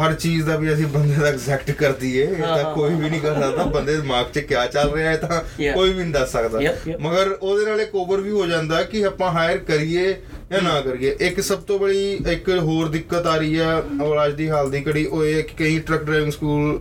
ਹਰ 0.00 0.12
ਚੀਜ਼ 0.14 0.44
ਦਾ 0.46 0.56
ਵੀ 0.56 0.72
ਅਸੀਂ 0.74 0.86
ਬੰਦੇ 0.86 1.14
ਦਾ 1.20 1.26
ਐਗਜ਼ੈਕਟ 1.28 1.70
ਕਰ 1.70 1.92
ਦਈਏ 1.92 2.22
ਇਹ 2.24 2.42
ਤਾਂ 2.42 2.74
ਕੋਈ 2.74 2.94
ਵੀ 2.94 3.08
ਨਹੀਂ 3.10 3.20
ਕਰ 3.20 3.34
ਸਕਦਾ। 3.40 3.64
ਬੰਦੇ 3.64 3.92
ਦੇ 3.92 4.00
ਦਿਮਾਗ 4.00 4.26
'ਚ 4.34 4.38
ਕਿਆ 4.40 4.66
ਚੱਲ 4.66 4.92
ਰਿਹਾ 4.92 5.10
ਹੈ 5.10 5.16
ਤਾਂ. 5.16 5.40
ਕੋਈ 5.74 5.92
ਵੀ 5.92 6.02
ਨਹੀਂ 6.02 6.12
ਦੱਸ 6.12 6.32
ਸਕਦਾ. 6.32 6.58
ਮਗਰ 7.00 7.36
ਉਹਦੇ 7.42 7.66
ਨਾਲ 7.66 7.80
ਇੱਕ 7.80 7.94
ਓਵਰ 7.94 8.20
ਵੀ 8.20 8.30
ਹੋ 8.30 8.46
ਜਾਂਦਾ 8.46 8.82
ਕਿ 8.82 9.04
ਆਪਾਂ 9.04 9.30
ਹਾਇਰ 9.32 9.58
ਕਰੀਏ 9.58 10.14
ਜਾਂ 10.52 10.60
ਨਾ 10.62 10.80
ਕਰੀਏ। 10.80 11.14
ਇੱਕ 11.20 11.40
ਸਭ 11.40 11.58
ਤੋਂ 11.68 11.78
ਬੜੀ 11.78 12.12
ਇੱਕ 12.30 12.48
ਹੋਰ 12.60 12.88
ਦਿੱਕਤ 12.88 13.26
ਆ 13.26 13.36
ਰਹੀ 13.36 13.58
ਔਰ 14.02 14.24
ਅੱਜ 14.24 14.34
ਦੀ 14.36 14.48
ਹਾਲ 14.50 14.70
ਦੀ 14.70 14.82
ਘੜੀ 14.88 15.04
ਉਹ 15.06 15.24
ਇਹ 15.24 15.34
ਹੈ 15.34 15.40
ਕਿ 15.42 15.54
ਕਈ 15.58 15.78
ਟਰੱਕ 15.78 16.02
ਡਰਾਈਵਿੰਗ 16.02 16.32
ਸਕੂਲ 16.32 16.80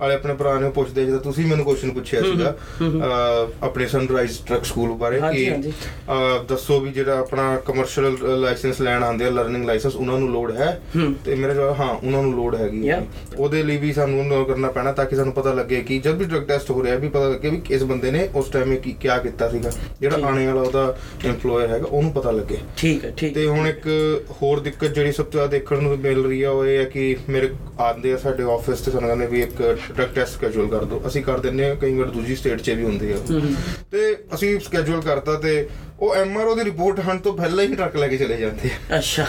ਵਾਲੇ 0.00 0.14
ਆਪਣੇ 0.14 0.34
ਭਰਾ 0.34 0.54
ਨੂੰ 0.60 0.70
ਪੁੱਛਦੇ 0.72 1.04
ਜਦੋਂ 1.04 1.20
ਤੁਸੀਂ 1.20 1.46
ਮੈਨੂੰ 1.46 1.64
ਕੁਐਸਚਨ 1.64 1.90
ਪੁੱਛਿਆ 1.90 2.22
ਸੀਗਾ 2.22 2.54
ਆਪਣੇ 3.62 3.86
ਸਨਰਾਈਜ਼ 3.86 4.38
ਟਰੱਕ 4.46 4.64
ਸਕੂਲ 4.64 4.92
ਬਾਰੇ 4.98 5.20
ਕਿ 5.32 5.72
ਦੱਸੋ 6.48 6.78
ਵੀ 6.80 6.92
ਜਿਹੜਾ 6.92 7.18
ਆਪਣਾ 7.18 7.56
ਕਮਰਸ਼ੀਅਲ 7.66 8.16
ਲਾਇਸੈਂਸ 8.40 8.80
ਲੈਣ 8.80 9.04
ਆਉਂਦੇ 9.04 9.26
ਆ 9.26 9.30
ਲਰਨਿੰਗ 9.30 9.64
ਲਾਇਸੈਂਸ 9.66 9.96
ਉਹਨਾਂ 9.96 10.18
ਨੂੰ 10.18 10.30
ਲੋਡ 10.32 10.56
ਹੈ? 10.56 10.80
ਤੇ 11.24 11.34
ਮੇਰਾ 11.34 11.54
ਜਵਾਬ 11.54 11.80
ਹਾਂ 11.80 11.88
ਉਹਨਾਂ 11.88 12.22
ਨੂੰ 12.22 12.34
ਲੋਡ 12.34 12.54
ਹੈਗੀ. 12.54 12.90
ਉਹਦੇ 13.38 13.62
ਲਈ 13.62 13.76
ਵੀ 13.76 13.92
ਸਾਨੂੰ 13.92 14.30
ਉਹ 14.32 14.44
ਕਰਨਾ 14.46 14.70
ਪੈਣਾ 14.70 14.92
ਤਾਂ 14.92 15.04
ਕਿ 15.04 15.16
ਸਾਨੂੰ 15.16 15.32
ਪਤਾ 15.32 15.52
ਲੱਗੇ 15.54 15.80
ਕਿ 15.82 15.98
ਜਦ 15.98 16.18
ਵੀ 16.18 16.24
ਡਰਗ 16.24 16.42
ਟੈਸਟ 16.48 16.70
ਹੋ 16.70 16.82
ਰਿਹਾ 16.84 16.96
ਵੀ 16.96 17.08
ਪਤਾ 17.08 17.28
ਲੱਗੇ 17.28 17.50
ਵੀ 17.50 17.60
ਇਸ 17.70 17.82
ਬੰਦੇ 17.84 18.10
ਨੇ 18.10 18.28
ਉਸ 18.34 18.48
ਟਾਈਮ 18.48 18.74
ਕੀ 18.76 18.92
ਕਿਆ 19.00 19.18
ਕੀਤਾ 19.18 19.48
ਸੀਗਾ। 19.48 19.70
ਜਿਹੜਾ 20.00 20.26
ਆਣੇ 20.28 20.46
ਵਾਲਾ 20.46 20.60
ਉਹਦਾ 20.60 20.96
EMPLOYER 21.26 21.68
ਹੈਗਾ 21.70 21.86
ਉਹਨੂੰ 21.86 22.12
ਪਤਾ 22.12 22.30
ਲੱਗੇ। 22.30 22.58
ਠੀਕ 22.76 23.04
ਹੈ 23.04 23.12
ਠੀਕ 23.16 23.34
ਤੇ 23.34 23.46
ਹੁਣ 23.46 23.68
ਇੱਕ 23.68 23.86
ਹੋਰ 24.42 24.60
ਦਿੱਕਤ 24.60 24.84
ਜਿਹੜੀ 24.84 25.12
ਸਭ 25.12 25.24
ਤੋਂ 25.24 25.32
ਜ਼ਿਆਦਾ 25.32 25.50
ਦੇਖਣ 25.50 25.82
ਨੂੰ 25.82 25.98
ਮਿਲ 25.98 26.24
ਰਹੀ 26.24 26.42
ਆ 26.42 26.50
ਉਹ 26.50 26.66
ਇਹ 26.66 26.78
ਹੈ 26.78 26.84
ਕਿ 26.84 27.16
ਮੇਰੇ 27.28 27.50
ਆਉਂਦੇ 27.78 28.12
ਆ 28.12 28.16
ਸਾਡੇ 28.16 28.42
ਆਫਿਸ 28.42 28.80
ਤੇ 28.80 28.90
ਸਾਨੂੰ 28.90 29.08
ਕਹਿੰਦੇ 29.08 29.26
ਵੀ 29.26 29.40
ਇੱਕ 29.42 29.62
ਡਰਗ 29.96 30.08
ਟੈਸਟ 30.14 30.32
ਸਕੇਜੂਲ 30.32 30.68
ਕਰ 30.68 30.84
ਦਿਓ। 30.84 31.02
ਅਸੀਂ 31.06 31.22
ਕਰ 31.22 31.38
ਦਿੰਨੇ 31.38 31.70
ਆ 31.70 31.74
ਕਈ 31.74 31.94
ਵਾਰ 31.94 32.06
ਦੂਜੀ 32.06 32.36
ਸਟੇਟ 32.36 32.60
'ਚ 32.60 32.70
ਵੀ 32.70 32.84
ਹੁੰਦੇ 32.84 33.12
ਆ। 33.12 33.16
ਤੇ 33.90 34.16
ਅਸੀਂ 34.34 34.60
ਸਕੇਜੂਲ 34.60 35.00
ਕਰਤਾ 35.00 35.34
ਤੇ 35.34 35.68
ਉਹ 36.00 36.14
ਐਮਆਰਓ 36.14 36.54
ਦੀ 36.54 36.64
ਰਿਪੋਰਟ 36.64 36.98
ਹਣ 37.00 37.18
ਤੋਂ 37.18 37.32
ਪਹਿਲਾਂ 37.36 37.64
ਹੀ 37.64 37.74
ਟਰੱਕ 37.74 37.94
ਲੈ 37.96 38.06
ਕੇ 38.08 38.16
ਚਲੇ 38.16 38.36
ਜਾਂਦੇ 38.36 38.70
ਆ। 38.70 38.96
ਅੱਛਾ। 38.98 39.24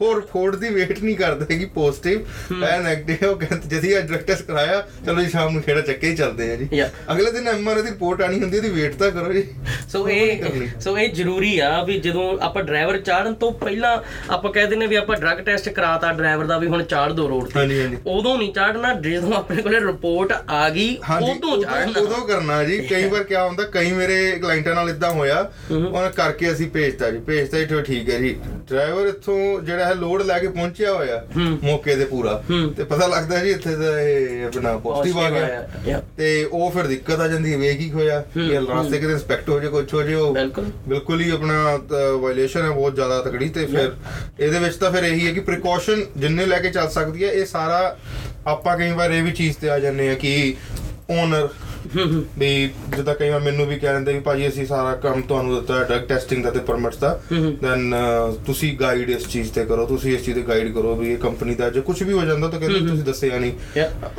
ਹੋਰ 0.00 0.20
ਫੋਰਡ 0.32 0.56
ਦੀ 0.56 0.68
ਵੇਟ 0.74 1.02
ਨਹੀਂ 1.02 1.14
ਕਰਦੇ 1.16 1.56
ਕਿ 1.58 1.64
ਪੋਜ਼ਿਟਿਵ 1.74 2.64
ਐ 2.64 2.76
ਨੈਗੇਟਿਵ 2.82 3.28
ਉਹ 3.30 3.36
ਕਹਿੰਦੇ 3.36 3.68
ਜਦੀ 3.68 3.96
ਅੱਜ 3.98 4.12
ਟੈਸਟ 4.26 4.42
ਕਰਾਇਆ 4.46 4.80
ਚਲੋ 5.06 5.22
ਜੀ 5.22 5.28
ਸ਼ਾਮ 5.30 5.52
ਨੂੰ 5.52 5.62
ਖੇੜਾ 5.62 5.80
ਚੱਕੇ 5.80 6.08
ਹੀ 6.10 6.16
ਚੱਲਦੇ 6.16 6.50
ਆ 6.52 6.56
ਜੀ. 6.56 6.68
ਅਗਲੇ 7.12 7.30
ਦਿਨ 7.32 7.48
ਐਮਆਰਓ 7.48 7.82
ਦੀ 7.82 7.90
ਰਿਪੋਰਟ 7.90 8.22
ਆਣੀ 8.22 8.40
ਹੁੰਦੀ 8.40 8.58
ਹੈ, 8.58 8.62
ਇਹਦੀ 8.62 8.80
ਵੇਟ 8.80 8.94
ਤਾਂ 8.96 9.10
ਕਰੋ 9.10 9.32
ਜੀ। 9.32 9.44
ਸੋ 9.92 10.08
ਇਹ। 10.08 10.68
ਸੋ 10.80 10.96
ਇਹ 10.98 11.08
ਜ਼ਰੂਰੀ 11.14 11.58
ਆ 11.58 11.82
ਵੀ 11.84 11.98
ਜਦੋਂ 12.00 12.26
ਆਪਾਂ 12.42 12.62
ਡਰਾਈਵਰ 12.62 12.98
ਚਾੜਨ 13.00 13.34
ਤੋਂ 13.34 13.50
ਪਹਿਲਾਂ 13.54 13.96
ਆਪਾਂ 14.34 14.52
ਕਹਿ 14.52 14.66
ਦਿੰਨੇ 14.66 14.86
ਵੀ 14.86 14.96
ਆਪਾਂ 14.96 15.16
ਡਰੱਗ 15.16 15.38
ਟੈਸਟ 15.46 15.68
ਕਰਾਤਾ 15.70 16.12
ਡਰਾਈਵਰ 16.12 16.46
ਦਾ 16.46 16.58
ਵੀ 16.58 16.66
ਹੁਣ 16.66 16.82
ਚਾੜ 16.84 17.10
ਦੋ 17.12 17.28
ਰੋਡ 17.28 17.48
ਤੇ। 17.48 17.58
ਹਾਂਜੀ 17.58 17.80
ਹਾਂਜੀ। 17.80 17.96
ਉਦੋਂ 18.06 18.36
ਨਹੀਂ 18.38 18.52
ਚਾੜਨਾ 18.54 18.94
ਜਦੋਂ 19.00 19.32
ਆਪਣੇ 19.34 19.62
ਕੋਲੇ 19.62 19.80
ਰਿਪੋਰਟ 19.80 20.32
ਆ 20.50 20.68
ਗਈ 20.70 20.96
ਉਦੋਂ 21.22 21.60
ਚਾੜਨਾ 21.62 22.00
ਉਦੋਂ 22.00 22.26
ਕਰਨਾ 22.26 22.62
ਜੀ। 22.64 22.78
ਕਈ 22.86 23.08
ਵਾਰ 23.08 23.22
ਕਿਆ 23.24 23.44
ਹੁੰਦਾ 23.46 23.64
ਕਈ 23.72 23.92
ਮੇਰੇ 23.92 24.30
ਕਲਾਇੰਟਾਂ 24.42 24.74
ਨਾਲ 24.74 24.90
ਇਦਾਂ 24.90 25.10
ਹੋਇਆ 25.10 25.40
ਉਹਨਾਂ 25.72 26.10
ਕਰਕੇ 26.16 26.50
ਅਸੀਂ 26.52 26.68
ਭੇਜਤਾ 26.70 27.10
ਜੀ। 27.10 27.18
ਭੇਜਤਾ 27.26 27.58
ਜੀ 27.58 27.66
ਚਲੋ 27.66 27.80
ਠੀਕ 27.82 28.08
ਹੈ 28.10 28.18
ਜੀ। 28.18 28.34
ਡਰਾਈਵਰ 28.70 29.06
ਇੱਥੋਂ 29.06 29.36
ਜਿਹੜਾ 29.62 29.84
ਹੈ 29.84 29.94
ਲੋਡ 29.94 30.22
ਲੈ 30.22 30.38
ਕੇ 30.38 30.48
ਪਹੁੰਚਿਆ 30.48 30.92
ਹੋਇਆ 30.92 31.22
ਮੌਕੇ 31.62 31.96
ਤੇ 31.96 32.04
ਪੂਰਾ। 32.04 32.32
ਤੇ 32.76 32.84
ਪਤਾ 32.84 33.06
ਲੱਗਦਾ 33.06 33.38
ਜੀ 33.44 33.50
ਇੱਥੇ 33.50 33.74
ਤਾਂ 33.76 33.98
ਇਹ 34.00 34.44
ਆਪਣਾ 34.46 34.76
ਪੋਜ਼ਿਟਿਵ 34.78 35.18
ਆ 35.18 35.30
ਗਿਆ. 35.30 36.00
ਤੇ 36.16 36.32
ਉਹ 36.44 36.70
ਫਿਰ 36.70 36.86
ਦਿੱਕਤ 36.86 37.20
ਆ 37.20 37.28
ਜਾਂਦੀ 37.28 37.54
ਵੇ 37.56 37.74
ਕੀ 37.74 37.90
ਹੋਇਆ 37.90 38.22
ਇਹ 38.36 38.58
ਰਾਸਤੇ 38.68 38.98
ਕਿਤੇ 38.98 39.12
ਇੰਸਪੈਕਟ 39.12 39.48
ਹੋ 39.48 39.58
ਜੇ 39.60 39.68
ਕੁਝ 39.68 39.84
ਹੋ 39.94 40.02
ਜੇ 40.02 40.14
ਉਹ 40.14 40.34
ਬਿਲਕੁਲ। 40.34 41.20
ਹੀ 41.20 41.30
ਆਪਣਾ 41.30 41.78
ਵਾਇਲੇਸ਼ਨ 42.20 42.62
ਹੈ 42.62 42.70
ਬਹੁਤ 42.70 42.94
ਜ਼ਿਆਦਾ 42.94 43.20
ਤਕੜੀ। 43.22 43.48
ਤੇ 43.48 43.66
ਫਿਰ 43.66 43.90
ਇਹਦੇ 44.40 44.58
ਵਿੱਚ 44.58 44.76
ਤਾਂ 44.76 44.90
ਫਿਰ 44.90 45.04
ਇਹੀ 45.04 45.26
ਹੈ 45.26 45.32
ਕਿ 45.32 45.40
ਪ੍ਰੀਕਾਸ਼ਨ 45.40 46.04
ਜਿੰਨੇ 46.16 46.46
ਲੈ 46.46 46.58
ਕੇ 46.58 46.70
ਚੱਲ 46.70 46.88
ਸਕਦੀ 46.90 47.24
ਹੈ 47.24 47.30
ਇਹ 47.32 47.44
ਸਾਰਾ 47.46 47.96
ਆਪਾਂ 48.46 48.76
ਕਈ 48.78 48.90
ਵਾਰ 48.92 49.10
ਇਹ 49.10 49.22
ਵੀ 49.22 49.30
ਚੀਜ਼ 49.32 49.56
ਤੇ 49.56 49.70
ਆ 49.70 49.78
ਜਾਂਦੇ 49.78 50.08
ਆ 50.10 50.14
ਕਿ 50.14 50.32
ਓਨਰ 51.10 51.48
ਵੀ 52.38 52.48
ਜਿੱਦਾਂ 52.96 53.14
ਕਈ 53.14 53.28
ਵਾਰ 53.30 53.40
ਮੈਨੂੰ 53.40 53.66
ਵੀ 53.66 53.78
ਕਹਿ 53.78 53.92
ਦਿੰਦੇ 53.92 54.12
ਵੀ 54.12 54.20
ਭਾਜੀ 54.20 54.48
ਅਸੀਂ 54.48 54.66
ਸਾਰਾ 54.66 54.94
ਕੰਮ 54.96 55.20
ਤੁਹਾਨੂੰ 55.22 55.54
ਦਿੱਤਾ 55.54 55.78
ਹੈ 55.78 55.84
ਡਰਗ 55.84 56.02
ਟੈਸਟਿੰਗ 56.02 56.44
ਦਾ 56.44 56.50
ਤੇ 56.50 56.60
ਪਰਮਿਟਸ 56.60 56.96
ਦਾ 56.96 57.18
ਦੈਨ 57.62 57.94
ਤੁਸੀਂ 58.46 58.72
ਗਾਈਡ 58.78 59.10
ਇਸ 59.10 59.26
ਚੀਜ਼ 59.28 59.52
ਤੇ 59.52 59.64
ਕਰੋ 59.64 59.86
ਤੁਸੀਂ 59.86 60.14
ਇਸ 60.14 60.24
ਚੀਜ਼ 60.24 60.36
ਤੇ 60.36 60.42
ਗਾਈਡ 60.42 60.72
ਕਰੋ 60.74 60.94
ਵੀ 60.96 61.12
ਇਹ 61.12 61.18
ਕੰਪਨੀ 61.18 61.54
ਦਾ 61.54 61.70
ਜੇ 61.70 61.80
ਕੁਝ 61.80 62.02
ਵੀ 62.02 62.12
ਹੋ 62.12 62.24
ਜਾਂਦਾ 62.24 62.48
ਤਾਂ 62.48 62.60
ਕਹਿੰਦੇ 62.60 62.78
ਤੁਸੀਂ 62.80 63.04
ਦੱਸਿਆ 63.04 63.38
ਨਹੀਂ. 63.38 63.52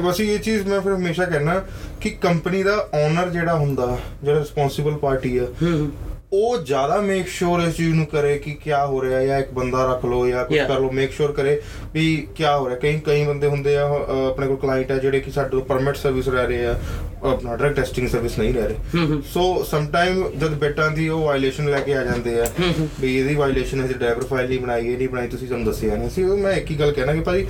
ਬਸ 0.02 0.20
ਇਹ 0.20 0.40
ਚੀਜ਼ 0.40 0.68
ਮੈਂ 0.68 0.82
ਫਿਰ 0.82 0.94
ਹਮੇਸ਼ਾ 0.94 1.26
ਕਹਿਣਾ 1.26 1.62
ਕਿ 2.02 2.10
ਕੰਪਨੀ 2.22 2.64
ਦਾ 2.64 2.76
ਓਨਰ 2.94 3.30
ਜਿਹੜਾ 3.30 3.54
ਹੁੰਦਾ 3.54 3.98
ਜਿਹੜਾ 4.24 4.40
ਰਿਸਪੌਂਸਿਬਲ 4.40 4.98
ਪਾਰਟੀ 4.98 5.38
ਆ 5.38 5.46
ਉਹ 6.34 6.58
ਜ਼ਿਆਦਾ 6.58 7.00
ਮੇਕ 7.02 7.28
ਸ਼ੋਰ 7.28 7.60
ਇਸ 7.62 7.76
ਚੀਜ਼ 7.76 7.94
ਨੂੰ 7.96 8.06
ਕਰੇ 8.06 8.38
ਕਿ 8.40 8.52
ਕੀ 8.64 8.72
ਹੋ 8.72 9.02
ਰਿਹਾ 9.02 9.18
ਹੈ 9.20 9.26
ਜਾਂ 9.26 9.40
ਇੱਕ 9.40 9.52
ਬੰਦਾ 9.54 9.86
ਰੱਖ 9.92 10.06
ਲਓ 10.06 10.28
ਜਾਂ 10.28 10.44
ਕੁਝ. 10.46 10.58
ਕਰ 10.58 10.80
ਲਓ 10.80 10.92
ਮੇਕ 10.92 11.12
ਸ਼ੋਰ 11.12 11.32
ਕਰੇ 11.32 11.60
ਵੀ 11.94 12.06
ਕੀ 12.36 12.44
ਹੋ 12.46 12.68
ਰਿਹਾ। 12.70 12.78
ਕਈ 12.80 13.00
ਕਈ 13.06 13.26
ਬੰਦੇ 13.26 13.48
ਹੁੰਦੇ 13.48 13.76
ਆ 13.78 13.86
ਆਪਣੇ 14.28 14.48
ਕੋਲ 14.48 14.56
ਕਲਾਇੰਟ 14.58 14.92
ਆ 14.92 14.98
ਜਿਹੜੇ 14.98 15.20
ਕਿ 15.20 15.32
ਸਾਡੇ 15.32 15.50
ਤੋਂ 15.50 15.62
ਪਰਮਿਟ 15.62 15.96
ਸਰਵਿਸ 15.96 16.28
ਰਹਿ 16.28 16.48
ਰਹੇ 16.48 16.66
ਆ 16.66 16.76
ਆਪਣਾ 17.24 17.56
ਡਰਗ 17.56 17.74
ਟੈਸਟਿੰਗ 17.74 18.08
ਸਰਵਿਸ 18.08 18.38
ਨਹੀਂ 18.40 18.54
ਰਹਿ 18.54 18.68
ਰਹੇ। 18.68 19.22
ਸੋ 19.34 19.64
ਸਮ 19.64 19.86
ਟਾਈਮ 19.88 20.24
ਜਦ 20.38 20.54
ਬੇਟਾਂ 20.60 20.90
ਦੀ 20.92 21.08
ਉਹ 21.10 21.24
ਵਾਇਲੇਸ਼ਨ 21.26 21.70
ਲੈ 21.72 21.80
ਕੇ 21.80 21.96
ਆ 21.96 22.04
ਜਾਂਦੇ 22.04 22.40
ਆ 22.40 22.46
ਵੀ 23.02 23.16
ਇਹਦੀ 23.20 23.36
ਵਾਇਲੇਸ਼ਨ 23.36 23.82
ਹੈ 23.82 23.88
ਡਰਾਈਵਰ 23.88 24.24
ਫਾਈਲ 24.24 24.50
ਨਹੀਂ 24.50 24.60
ਬਣਾਈ 24.60 24.88
ਇਹ 24.88 24.98
ਨਹੀਂ 24.98 25.10
ਬਣਾਈ 25.10 25.28
ਤੁਸੀਂ 25.28 25.48
ਸਾਨੂੰ 25.48 25.66
ਦੱਸਿਆ 25.66 25.96
ਨਹੀਂ। 25.96 26.10
ਸੀ 26.10 26.24
ਮੈਂ 26.24 26.54
ਇੱਕ 26.54 26.72
ਹੀ 26.72 26.80
ਗੱਲ 26.80 26.92
ਕਹਿਣਾ 26.92 27.14
ਕਿ 27.14 27.22
ਭਾਜੀ 27.22 27.46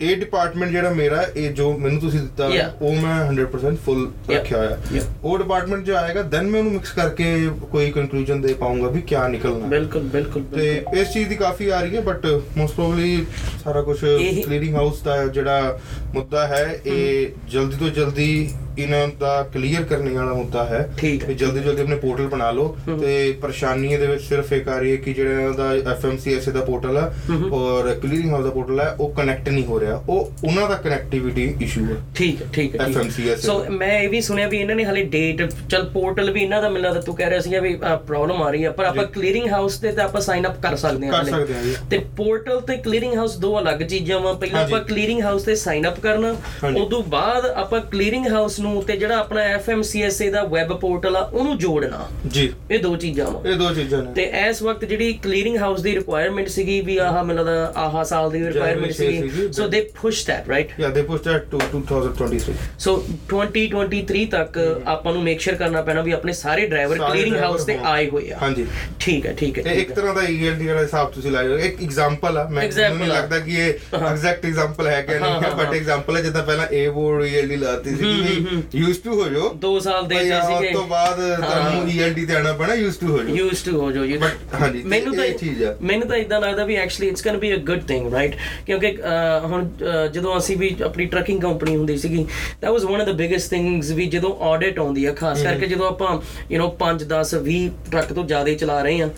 ਇਹ 0.00 0.16
ਡਿਪਾਰਟਮੈਂਟ 0.16 0.70
ਜਿਹੜਾ 0.70 0.90
ਮੇਰਾ 0.90 1.22
ਇਹ 1.36 1.50
ਜੋ 1.50 1.78
ਮੈਨੂੰ 1.78 2.00
ਤੁਸੀਂ 2.00 2.20
ਦਿੱਤਾ. 2.20 2.48
ਉਹ 2.82 2.94
ਮੈਂ 2.94 3.32
100% 3.32 3.76
ਫੁੱਲ. 3.84 4.10
ਰੱਖਿਆ 4.30 4.58
ਹੋਇਆ. 4.58 5.00
ਉਹ 5.24 5.38
ਡਿਪਾਰਟਮੈਂਟ 5.38 5.84
ਜੋ 5.84 5.96
ਆਏਗਾ 5.96 6.22
ਦੈਨ 6.22 6.46
ਮੈਂ 6.46 6.58
ਉਹਨੂੰ 6.60 6.72
ਮਿਕਸ 6.72 6.92
ਕਰਕੇ 6.92 7.48
ਕੋਈ 7.70 7.90
ਕੰਕਲੂਜਨ 7.90 8.40
ਦੇ 8.40 8.54
ਪਾਉਂਗਾ 8.54 8.88
ਵੀ 8.88 9.00
ਕੀ 9.02 9.16
ਨਿਕਲਣਾ 9.30 9.66
ਬਿਲਕੁਲ 9.66 10.02
ਬਿਲਕੁਲ 10.02 10.42
ਤੇ। 10.54 10.84
ਇਸ 10.94 11.12
ਚੀਜ਼ 11.12 11.28
ਦੀ 11.28 11.36
ਕਾਫੀ 11.36 11.68
ਆ 11.68 11.80
ਰਹੀ 11.80 11.96
ਹੈ 11.96 12.00
ਬਟ 12.00 12.26
ਮੋਸਟ 12.56 12.74
ਪ੍ਰੋਬਬਲੀ 12.74 13.26
ਸਾਰਾ 13.64 13.82
ਕੁਝ 13.82 13.98
ਕਲੀਅਰਿੰਗ 14.00 14.74
ਹਾਊਸ 14.74 15.02
ਦਾ 15.02 15.26
ਜਿਹੜਾ 15.26 15.78
ਮੁੱਦਾ 16.14 16.46
ਹੈ 16.46 16.80
ਇਹ 16.86 17.28
ਜਲਦੀ 17.48 17.76
ਤੋਂ 17.76 17.88
ਜਲਦੀ 17.88 18.50
ਇਹਨਾਂ 18.78 19.06
ਦਾ 19.20 19.42
ਕਲੀਅਰ 19.54 19.82
ਕਰਨੇ 19.82 20.10
ਵਾਲਾ 20.10 20.32
ਮੁੱਦਾ 20.34 20.64
ਹੈ 20.64 20.78
ਹੈ। 21.04 21.26
ਵੀ 21.28 21.34
ਜਲਦੀ 21.34 21.60
ਜਲਦੀ 21.60 21.82
ਆਪਣੇ 21.82 21.96
ਪੋਰਟਲ 21.96 22.26
ਬਣਾ 22.28 22.50
ਲਓ 22.50 22.76
ਤੇ 23.00 23.32
ਪਰੇਸ਼ਾਨੀ 23.42 23.92
ਇਹਦੇ 23.92 24.06
ਵਿੱਚ 24.06 24.22
ਸਿਰਫ 24.22 24.52
ਇੱਕ 24.52 24.68
ਆ 24.68 24.78
ਰਹੀ 24.78 24.90
ਹੈ 24.90 24.96
ਕਿ 24.96 25.12
ਜਿਹੜਾ 25.12 25.40
ਇਹਨਾਂ 25.40 25.52
ਦਾ 25.54 25.90
ਐਫਐਮਸੀਐਸ 25.92 26.48
ਦਾ 26.48 26.60
ਪੋਰਟਲ 26.60 26.96
ਆ 26.98 27.10
ਔਰ 27.52 27.92
ਕਲੀਅਰਿੰਗ 27.94 28.32
ਹਾਊਸ 28.32 28.44
ਦਾ 28.44 28.50
ਪੋਰਟਲ 28.50 28.80
ਹੈ 28.80 28.88
ਉਹ 29.00 29.12
ਕਨੈਕਟ 29.14 29.48
ਨਹੀਂ 29.48 29.64
ਹੋ 29.64 29.80
ਰਿਹਾ 29.80 30.02
ਉਹ 30.08 30.30
ਉਹਨਾਂ 30.44 30.68
ਦਾ 30.68 30.74
ਕਨੈਕਟੀਵਿਟੀ 30.76 31.54
ਇਸ਼ੂ 31.62 31.84
ਹੈ 31.84 31.96
ਠੀਕ 32.14 32.42
ਹੈ 32.42 32.46
ਠੀਕ 32.52 32.76
ਹੈ 32.76 32.84
ਹੈ। 32.84 32.92
FMCS 32.92 33.40
ਸੋ 33.40 33.58
ਮੈਂ 33.70 33.92
ਇਹ 34.00 34.08
ਵੀ 34.08 34.20
ਸੁਣਿਆ 34.20 34.48
ਵੀ 34.48 34.58
ਇਹਨਾਂ 34.58 34.76
ਨੇ 34.76 34.84
ਹਲੇ 34.84 35.02
ਡੇਟ 35.06 35.42
ਚਲ 35.70 35.84
ਪੋਰਟਲ 35.88 36.30
ਵੀ 36.30 36.40
ਇਹਨਾਂ 36.42 36.62
ਦਾ 36.62 36.68
ਮੈਨੂੰ 36.68 36.84
ਲੱਗਦਾ 36.86 37.00
ਤੂੰ 37.00 37.14
ਕਹਿ 37.16 37.30
ਰਿਹਾ 37.30 37.40
ਸੀਗਾ 37.40 37.60
ਵੀ 37.60 37.74
ਪ੍ਰੋਬਲਮ 38.06 38.42
ਆ 38.42 38.50
ਰਹੀ 38.50 38.64
ਹੈ 38.64 38.70
ਪਰ 38.70 38.84
ਆਪਾਂ। 38.84 39.04
ਕਲੀਅਰਿੰਗ 39.06 39.48
ਹਾਊਸ 39.52 39.78
ਤੇ 39.78 39.92
ਤਾਂ 39.92 40.04
ਆਪਾਂ 40.04 40.20
ਸਾਈਨ 40.20 40.46
ਅਪ 40.46 40.60
ਕਰ 40.62 40.76
ਸਕਦੇ 40.76 41.06
ਹਾਂ 41.08 41.12
ਕਰ। 41.14 41.30
ਸਕਦੇ 41.30 41.54
ਹਾਂ। 41.54 41.86
ਤੇ 41.90 41.98
ਪੋਰਟਲ 42.16 42.60
ਤੇ 42.60 42.76
ਕਲੀਅਰਿੰਗ 42.76 43.14
ਹਾਊਸ 43.14 43.36
ਦੋ 43.36 43.58
ਅਲੱਗ 43.58 43.82
ਚੀਜ਼ਾਂ 43.82 44.18
ਵਾ 44.20 44.32
ਪਹਿਲਾਂ। 44.32 44.62
ਆਪਾਂ 44.64 44.80
ਕਲੀਅਰਿੰਗ 44.80 45.20
ਹਾਊਸ 45.22 45.42
ਤੇ 45.42 45.54
ਸਾਈਨ 45.54 45.88
ਅਪ 45.88 46.00
ਕਰਨਾ। 46.00 46.34
ਉਦੋਂ 46.76 47.02
ਬਾਅਦ 47.08 47.46
ਆਪਾਂ 47.46 47.80
ਕਲੀਅਰਿੰਗ 47.90 48.26
ਹਾਊਸ 48.26 48.58
ਨੂੰ 48.66 48.82
ਤੇ 48.82 48.96
ਜਿਹੜਾ 48.96 49.16
ਆਪਣਾ 49.18 49.40
ਐਫਐਮਸੀਐਸਏ 49.40 50.30
ਦਾ 50.30 50.42
ਵੈਬ 50.44 50.72
ਪੋਰਟਲ 50.80 51.16
ਆ 51.16 51.20
ਉਹਨੂੰ 51.20 51.58
ਜੋੜਨਾ 51.58 52.06
ਜੀ 52.26 52.52
ਇਹ 52.70 52.78
ਦੋ 52.78 52.96
ਚੀਜ਼ਾਂ 52.96 53.26
ਵਾ 53.26 53.42
ਇਹ 53.50 53.54
ਦੋ 53.54 53.74
ਚੀਜ਼ਾਂ 53.74 54.02
ਨੇ 54.02 54.12
ਤੇ 54.12 54.22
ਇਸ 54.48 54.62
ਵਕਤ 54.62 54.84
ਜਿਹੜੀ 54.84 55.12
ਕਲੀਅਰਿੰਗ 55.12 55.56
ਹਾਊਸ 55.56 55.82
ਦੀ 55.82 55.94
ਰਿਕੁਆਇਰਮੈਂਟ 55.94 56.48
ਸੀਗੀ 56.48 56.80
ਵੀ 56.80 56.96
ਆਹ 56.96 57.24
ਲੱਗਦਾ 57.24 57.72
ਆਹ 57.76 58.04
ਸਾਲ 58.04 58.30
ਦੀ 58.30 58.46
ਰਿਕੁਆਇਰਮੈਂਟ 58.46 58.92
ਸੀਗੀ 58.92 59.52
so 59.52 59.68
they 59.68 59.80
push 60.02 60.26
that 60.26 60.48
right 60.48 60.70
Yeah, 60.80 60.92
they 60.96 61.04
pushed 61.10 61.26
that 61.28 61.44
to 61.52 61.60
2023. 61.82 62.52
So 62.78 63.04
2023 63.34 64.24
ਤੱਕ 64.26 64.58
ਆਪਾਂ 64.86 65.12
ਨੂੰ 65.12 65.22
ਮੇਕ 65.22 65.40
ਸ਼ੋਰ 65.40 65.54
ਕਰਨਾ 65.54 65.82
ਪੈਣਾ 65.82 66.02
ਵੀ 66.02 66.12
ਆਪਣੇ 66.12 66.32
ਸਾਰੇ 66.32 66.66
ਡਰਾਈਵਰ 66.66 66.98
ਕਲੀਅਰਿੰਗ 66.98 67.34
driver 67.34 67.44
ਹਾਊਸ 67.46 67.64
ਤੇ। 67.64 67.78
ਆਏ 67.84 68.08
ਹੋਏ 68.10 68.30
ਆ 68.30 68.38
ਹਾਂਜੀ 68.42 68.66
ਠੀਕ 69.00 69.26
ਹੈ 69.26 69.32
ਠੀਕ 69.32 69.58
ਹੈ 69.58 69.72
ਇੱਕ। 69.72 69.92
ਤਰ੍ਹਾਂ 69.92 70.14
ਦਾ 70.14 70.22
ਈਐਲ 70.22 70.54
ਜਿਹੜਾ 70.54 70.82
ਹਿਸਾਬ 70.82 71.10
ਤੁਸੀਂ 71.10 71.30
ਹੋ 71.52 71.58
ਇੱਕ 71.58 71.82
ਐਗਜ਼ਾਮਪਲ 71.82 72.38
ਆ 72.38 72.48
ਮੈਨੂੰ। 72.48 73.06
ਲੱਗਦਾ 73.06 73.38
ਕਿ 73.38 73.54
ਇਹ। 73.54 73.96
ਐਗਜ਼ੈਕਟ 74.06 74.44
ਐਗਜ਼ਾਮਪਲ 74.46 74.86
ਹੈ 74.86 75.00
ਕਿ 75.02 75.18
ਨਹੀਂ 75.18 75.54
ਬਟ। 75.56 75.74
ਐਗਜ਼ਾਮਪਲ 75.74 76.16
ਹੈ 76.16 76.22
ਜਿੱਦਾਂ 76.22 76.42
ਪਹਿਲਾਂ 76.42 76.66
ਏ 76.72 76.88
ਬੋਰਡ 76.88 77.24
ਈਐਲਡੀ 77.24 77.56
ਲਾਤੀ 77.56 77.96
ਸੀ 77.96 78.55
ਯੂਜ਼ਡ 78.74 79.02
ਟੂ 79.04 79.20
ਹੋ 79.22 79.28
ਜਾਓ। 79.28 79.52
ਦੋ 79.54 79.78
ਸਾਲ 79.80 80.06
ਦੇ 80.06 80.14
ਦੇ 80.14 80.22
ਸੀਗੇ 80.24 80.66
ਉਸ 80.68 80.72
ਤੋਂ 80.72 80.86
ਬਾਅਦ 80.86 81.16
ਤੁਹਾਨੂੰ 81.36 81.88
ਈਐਲਡੀ 81.90 82.26
ਤੇ 82.26 82.34
ਆਣਾ 82.34 82.52
ਪੈਣਾ 82.52 82.74
ਯੂਜ਼ਡ 82.74 83.00
ਟੂ 83.00 83.06
ਹੋ 83.06 83.22
ਜਾਓ। 83.22 83.34
ਯੂਜ਼ਡ 83.36 83.70
ਟੂ 83.70 83.80
ਹੋ 83.80 83.90
ਜਾਓ 83.92 84.04
you- 84.04 84.20
But, 84.22 84.60
ਹਾਂਜੀ, 84.60 84.82
ਮੈਨੂੰ 84.82 85.14
ਤਾਂ 85.16 85.24
ਇਹ 85.24 85.34
ਚੀਜ਼ 85.34 85.62
ਆ। 85.64 85.74
ਮੈਨੂੰ 85.82 86.08
ਤਾਂ 86.08 86.16
ਇਦਾਂ 86.16 86.40
ਲੱਗਦਾ 86.40 86.64
ਵੀ 86.64 86.76
actually 86.76 87.08
it's 87.08 87.24
going 87.24 87.38
be 87.38 87.52
a 87.54 87.56
good 87.66 87.82
thing 87.88 88.12
right 88.12 88.34
ਕਿਉਂਕਿ 88.66 88.96
ਹੁਣ 89.44 89.68
ਜਦੋਂ 90.12 90.36
ਅਸੀਂ 90.38 90.56
ਵੀ 90.56 90.74
ਆਪਣੀ 90.84 91.04
ਟਰੱਕਿੰਗ 91.06 91.40
ਕੰਪਨੀ 91.42 91.76
ਹੁੰਦੀ 91.76 91.96
ਸੀਗੀ 91.96 92.26
that 92.64 92.74
was 92.76 92.86
one 92.88 93.02
of 93.04 93.08
the 93.08 93.16
biggest 93.20 93.52
things 93.54 93.94
ਵੀ 93.94 94.06
ਜਦੋਂ 94.06 94.34
ਆਡਿਟ 94.48 94.78
ਆਉਂਦੀ 94.78 95.04
ਆ 95.04 95.12
ਖਾਸ 95.12 95.42
ਕਰਕੇ 95.42 95.66
ਜਦੋਂ 95.66 95.86
ਆਪਾਂ 95.88 96.12
ਯੂ 96.52 96.62
نو 96.62 96.68
5 96.82 97.04
10 97.08 97.34
20 97.42 97.58
ਟਰੱਕ 97.90 98.12
ਤੋਂ 98.12 98.24
ਜ਼ਿਆਦਾ 98.24 98.54
ਚਲਾ 98.54 98.80
ਰਹੇ 98.82 99.00
ਆ। 99.02 99.08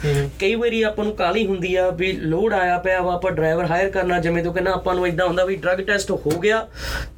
ਕਈ 0.40 0.54
ਵਾਰੀ 0.54 0.82
ਆਪਾਂ 0.82 1.04
ਨੂੰ 1.04 1.14
ਕਾਲੀ 1.16 1.46
ਹੁੰਦੀ 1.46 1.74
ਆ 1.74 1.88
ਵੀ 1.90 2.12
ਲੋਡ 2.12 2.52
ਆਇਆ 2.52 2.78
ਪਿਆ 2.78 3.00
ਵਾ 3.02 3.14
ਆਪਾਂ 3.14 3.30
ਡਰਾਈਵਰ 3.32 3.64
ਹਾਇਰ 3.64 3.90
ਕਰਨਾ 3.90 4.18
ਜਿਵੇਂ 4.18 4.42
ਤੂੰ 4.44 4.52
ਕਹਿੰਦਾ 4.54 4.72
ਆਪਾਂ 4.72 4.94
ਨੂੰ 4.94 5.06
ਇਦਾਂ 5.06 5.26
ਹੁੰਦਾ 5.26 5.44
ਵੀ 5.44 5.56
ਡਰਗ 5.56 5.80
ਟੈਸਟ 5.86 6.10
ਹੋ 6.10 6.38
ਗਿਆ 6.42 6.66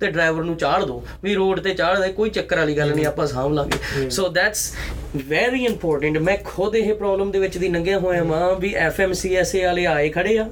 ਤੇ 0.00 0.10
ਡਰਾਈਵਰ 0.10 0.44
ਨੂੰ 0.44 0.56
ਚਾੜ 0.56 0.82
ਦੋ। 0.84 1.02
ਵੀ 1.22 1.34
ਰੋਡ 1.34 1.60
ਤੇ 1.60 1.74
ਚਾੜ 1.74 1.98
ਦੇ 2.00 2.09
ਕੋਈ 2.12 2.30
ਚੱਕਰ 2.30 2.58
ਵਾਲੀ 2.58 2.76
ਗੱਲ 2.76 2.94
ਨਹੀਂ 2.94 3.06
ਆਪਾਂ 3.06 3.26
ਸਾਂਭ 3.26 3.52
ਲਾਂਗੇ। 3.52 4.08
ਸੋ 4.10 4.28
ਦੈਟਸ 4.28 4.72
ਵੈਰੀ 5.28 5.64
ਇੰਪੋਰਟੈਂਟ 5.64 6.18
ਮੈਂ 6.18 6.36
ਖੁਦ 6.44 6.76
ਇਹ 6.76 6.92
ਪ੍ਰੋਬਲਮ 6.94 7.30
ਦੇ 7.30 7.38
ਵਿੱਚ 7.38 7.56
ਦੀ 7.58 7.68
ਲੰਘਿਆ 7.68 7.98
ਹੋਇਆ 7.98 8.22
ਵਾਂ 8.24 8.54
ਵੀ 8.56 8.72
ਐਫਐਮਸੀਐਸਏ 8.74 9.64
ਵਾਲੇ 9.64 9.86
ਆਏ 9.86 10.08
ਖੜੇ 10.08 10.36
ਆ। 10.38 10.48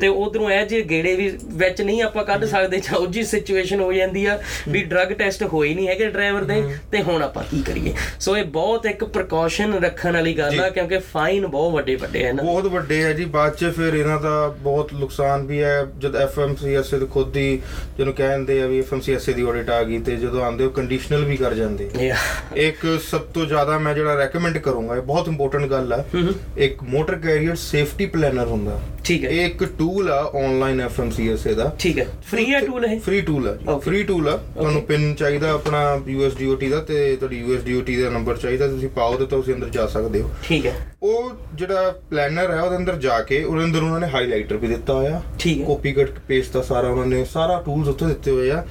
ਤੇ 0.00 0.08
ਉਧਰੋਂ 0.08 0.50
ਇਹ 0.50 0.66
ਜੇ 0.66 0.80
ਗੇੜੇ 0.82 1.14
ਵੀ 1.16 1.28
ਵਿੱਚ 1.54 1.82
ਨਹੀਂ 1.82 2.02
ਆਪਾਂ 2.02 2.24
ਕੱਢ 2.24 2.44
ਸਕਦੇ 2.44 2.80
ਜਾਂ 2.80 2.98
ਉਹ 2.98 3.06
ਜੀ 3.06 3.22
ਸਿਚੁਏਸ਼ਨ 3.24 3.80
ਹੋ 3.80 3.92
ਜਾਂਦੀ 3.92 4.24
ਆ 4.26 4.38
ਵੀ 4.68 4.82
ਡਰਗ 4.84 5.12
ਟੈਸਟ 5.12 5.42
ਹੋਈ 5.44 5.74
ਨਹੀਂ 5.74 5.88
ਹੈਗੇ 5.88 6.06
ਡਰਾਈਵਰ 6.06 6.44
ਦੇ 6.44 6.62
ਤੇ 6.92 7.02
ਹੁਣ 7.02 7.22
ਆਪਾਂ 7.22 7.44
ਕੀ 7.50 7.62
ਕਰੀਏ? 7.62 7.92
ਸੋ 8.20 8.36
ਇਹ 8.36 8.44
ਬਹੁਤ 8.44 8.86
ਇੱਕ 8.86 9.04
ਪ੍ਰੀਕਾਸ਼ਨ 9.06 9.74
ਰੱਖਣ 9.84 10.12
ਵਾਲੀ 10.12 10.36
ਗੱਲ 10.38 10.60
ਆ। 10.60 10.68
ਕਿਉਂਕਿ 10.70 10.98
ਫਾਈਨ 11.12 11.46
ਬਹੁਤ 11.46 11.72
ਵੱਡੇ 11.72 11.96
ਵੱਡੇ 11.96 12.26
ਆ 12.28 12.32
ਨਾ। 12.32 12.42
ਬਹੁਤ 12.42 12.66
ਵੱਡੇ 12.66 13.02
ਹੈ 13.02 13.12
ਜੀ 13.12 13.24
ਬਾਅਦ 13.24 13.56
ਚ 13.56 13.72
ਫਿਰ 13.76 13.94
ਇਹਨਾਂ 13.94 14.20
ਦਾ 14.20 14.46
ਬਹੁਤ 14.60 14.92
ਨੁਕਸਾਨ 14.94 15.46
ਵੀ 15.46 15.62
ਹੈ। 15.62 15.84
ਜਦ 15.98 16.16
ਐਫਐਮਸੀਐਸ 16.16 16.94
ਦੇ 16.94 17.06
ਖੁਦ 17.06 17.36
ਹੀ 17.36 17.60
ਜਿਹਨੂੰ 17.96 18.14
ਕਹਿੰਦੇ 18.14 18.60
ਆ 18.62 18.66
ਵੀ 18.66 18.78
ਐਫਐਮਸੀਐਸ 18.78 19.26
ਦੀ 19.26 19.42
ਆਡਿਟ 19.48 19.70
ਆ 19.70 19.82
ਗਈ 19.82 19.98
ਤੇ 19.98 20.16
ਜਦੋਂ 20.16 20.44
ਆਉਂਦੇ 20.44 20.64
ਉਹ 20.64 20.70
ਕੰਡੀਸ਼ਨਲ 20.96 21.24
ਵੀ 21.24 21.36
ਕਰ 21.36 21.54
ਜਾਂਦੇ 21.54 21.88
ਆ। 22.10 22.16
ਇੱਕ 22.56 22.98
ਸਭ 23.10 23.20
ਤੋਂ 23.34 23.46
ਜ਼ਿਆਦਾ 23.46 23.78
ਮੈਂ 23.78 23.94
ਜਿਹੜਾ 23.94 24.14
ਰეკਮੈਂਡ 24.14 24.58
ਕਰੂੰਗਾ 24.58 24.96
ਇਹ 24.96 25.02
ਬਹੁਤ 25.02 25.28
ਇੰਪੋਰਟੈਂਟ 25.28 25.70
ਗੱਲ 25.70 25.92
ਆ। 25.92 26.04
ਇੱਕ 26.58 26.82
ਮੋਟਰ 26.82 27.14
ਕੈਰੀਅਰ 27.14 27.56
ਸੇਫਟੀ 27.56 28.06
ਪਲੈਨਰ 28.06 28.46
ਹੁੰਦਾ। 28.46 28.80
ਠੀਕ 29.04 29.24
ਹੈ। 29.24 29.30
ਇਹ 29.30 29.46
ਇੱਕ 29.46 29.64
ਟੂਲ 29.78 30.08
ਆ 30.10 30.20
ਆਨਲਾਈਨ 30.44 30.80
ਐਫਐਮਸੀਐਸ 30.80 31.46
ਦਾ। 31.56 31.74
ਠੀਕ 31.78 31.98
ਹੈ। 31.98 32.06
ਫ੍ਰੀ 32.30 32.52
ਹੈ 32.54 32.60
ਟੂਲ 32.60 32.84
ਇਹ? 32.84 32.98
ਫ੍ਰੀ 33.00 33.20
ਟੂਲ 33.20 33.48
ਆ. 33.68 33.78
ਫ੍ਰੀ 33.78 34.02
ਟੂਲ 34.02 34.28
ਆ। 34.28 34.36
ਤੁਹਾਨੂੰ 34.36 34.82
ਪਿਨ 34.82 35.14
ਚਾਹੀਦਾ 35.14 35.50
ਆਪਣਾ 35.50 35.82
USDOT 35.96 36.70
ਦਾ 36.70 36.80
ਤੇ 36.80 37.16
ਤੁਹਾਡੀ 37.16 37.42
USDOT 37.44 38.02
ਦਾ 38.02 38.10
ਨੰਬਰ 38.10 38.36
ਚਾਹੀਦਾ। 38.36 38.68
ਤੁਸੀਂ 38.68 38.88
ਪਾਓ 38.88 39.16
ਤੇ 39.16 39.26
ਤੁਸੀਂ 39.26 39.54
ਅੰਦਰ 39.54 39.68
ਜਾ 39.68 39.86
ਸਕਦੇ 39.86 40.22
ਹੋ। 40.22 40.30
ਠੀਕ 40.44 40.66
ਹੈ। 40.66 40.74
ਉਹ 41.02 41.30
ਜਿਹੜਾ 41.54 41.94
ਪਲੈਨਰ 42.10 42.50
ਹੈ 42.50 42.60
ਉਹਦੇ 42.60 42.76
ਅੰਦਰ 42.76 42.96
ਜਾ 42.96 43.20
ਕੇ 43.22 43.42
ਉਹਦੇ 43.42 43.64
ਅੰਦਰ 43.64 43.82
ਉਹਨਾਂ 43.82 44.00
ਨੇ 44.00 44.06
ਹਾਈਲਾਈਟਰ 44.14 44.56
ਵੀ 44.56 44.68
ਦਿੱਤਾ 44.68 44.94
ਹੋਇਆ। 44.94 45.22
ਠੀਕ 45.38 45.60
ਹੈ। 45.60 45.66
ਕਾਪੀ 45.66 45.92
ਕਟ 45.92 46.10
ਪੇਸਟ 46.28 46.52
ਦਾ 46.52 46.62
ਸਾਰਾ 46.62 46.88
ਉਹਨਾਂ 46.88 47.06
ਨੇ 47.06 47.24
ਸਾਰਾ 47.24 47.62
ਟੂਲਸ 47.66 47.88
ਉੱਥੇ 47.88 48.06
ਦਿੱਤੇ 48.06 48.30
ਹੋਏ 48.30 48.50
ਆ। 48.50 48.64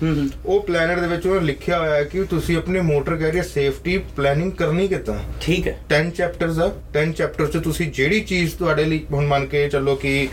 ਉਹ 0.45 0.59
ਪਲੈਨਰ 0.61 0.99
ਦੇ 0.99 1.07
ਵਿੱਚ 1.07 1.27
ਉਹਨਾਂ 1.27 1.41
ਲਿਖਿਆ 1.41 1.79
ਹੋਇਆ 1.79 1.95
ਹੈ 1.95 2.03
ਕਿ 2.15 2.23
ਤੁਸੀਂ 2.23 2.58
ਆਪਣੇ 2.58 2.82
ਮੋਟਰ 2.82 3.15
ਕੈਰੀਅਰ 3.15 3.43
ਸੇਫਟੀ 3.43 3.97
ਪਲੈਨਿੰਗ 3.97 4.51
ਕਰਨੀ 4.51 4.88
ਕਿੱਦਾਂ? 4.88 5.19
ਠੀਕ 5.41 5.67
ਹੈ। 5.67 5.80
10 5.89 6.10
ਚੈਪਟਰਸ 6.12 6.60
ਆ। 6.60 6.75
10 6.93 7.12
ਚੈਪਟਰ 7.12 7.47
ਚ 7.47 7.58
ਤੁਸੀਂ 7.58 7.91
ਜਿਹੜੀ 7.91 8.21
ਚੀਜ਼ 8.21 8.56
ਤੁਹਾਡੇ 8.56 8.86
ਲਈ 8.86 9.06
ਹੁਣ 9.12 9.25
ਮੰਨ 9.25 9.45
ਕੇ 9.45 9.69
ਚੱਲੋ 9.69 9.95
ਕਿ 9.95 10.30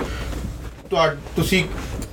ਤੁਹਾ- 0.90 1.16
ਤੁਸੀਂ 1.36 1.64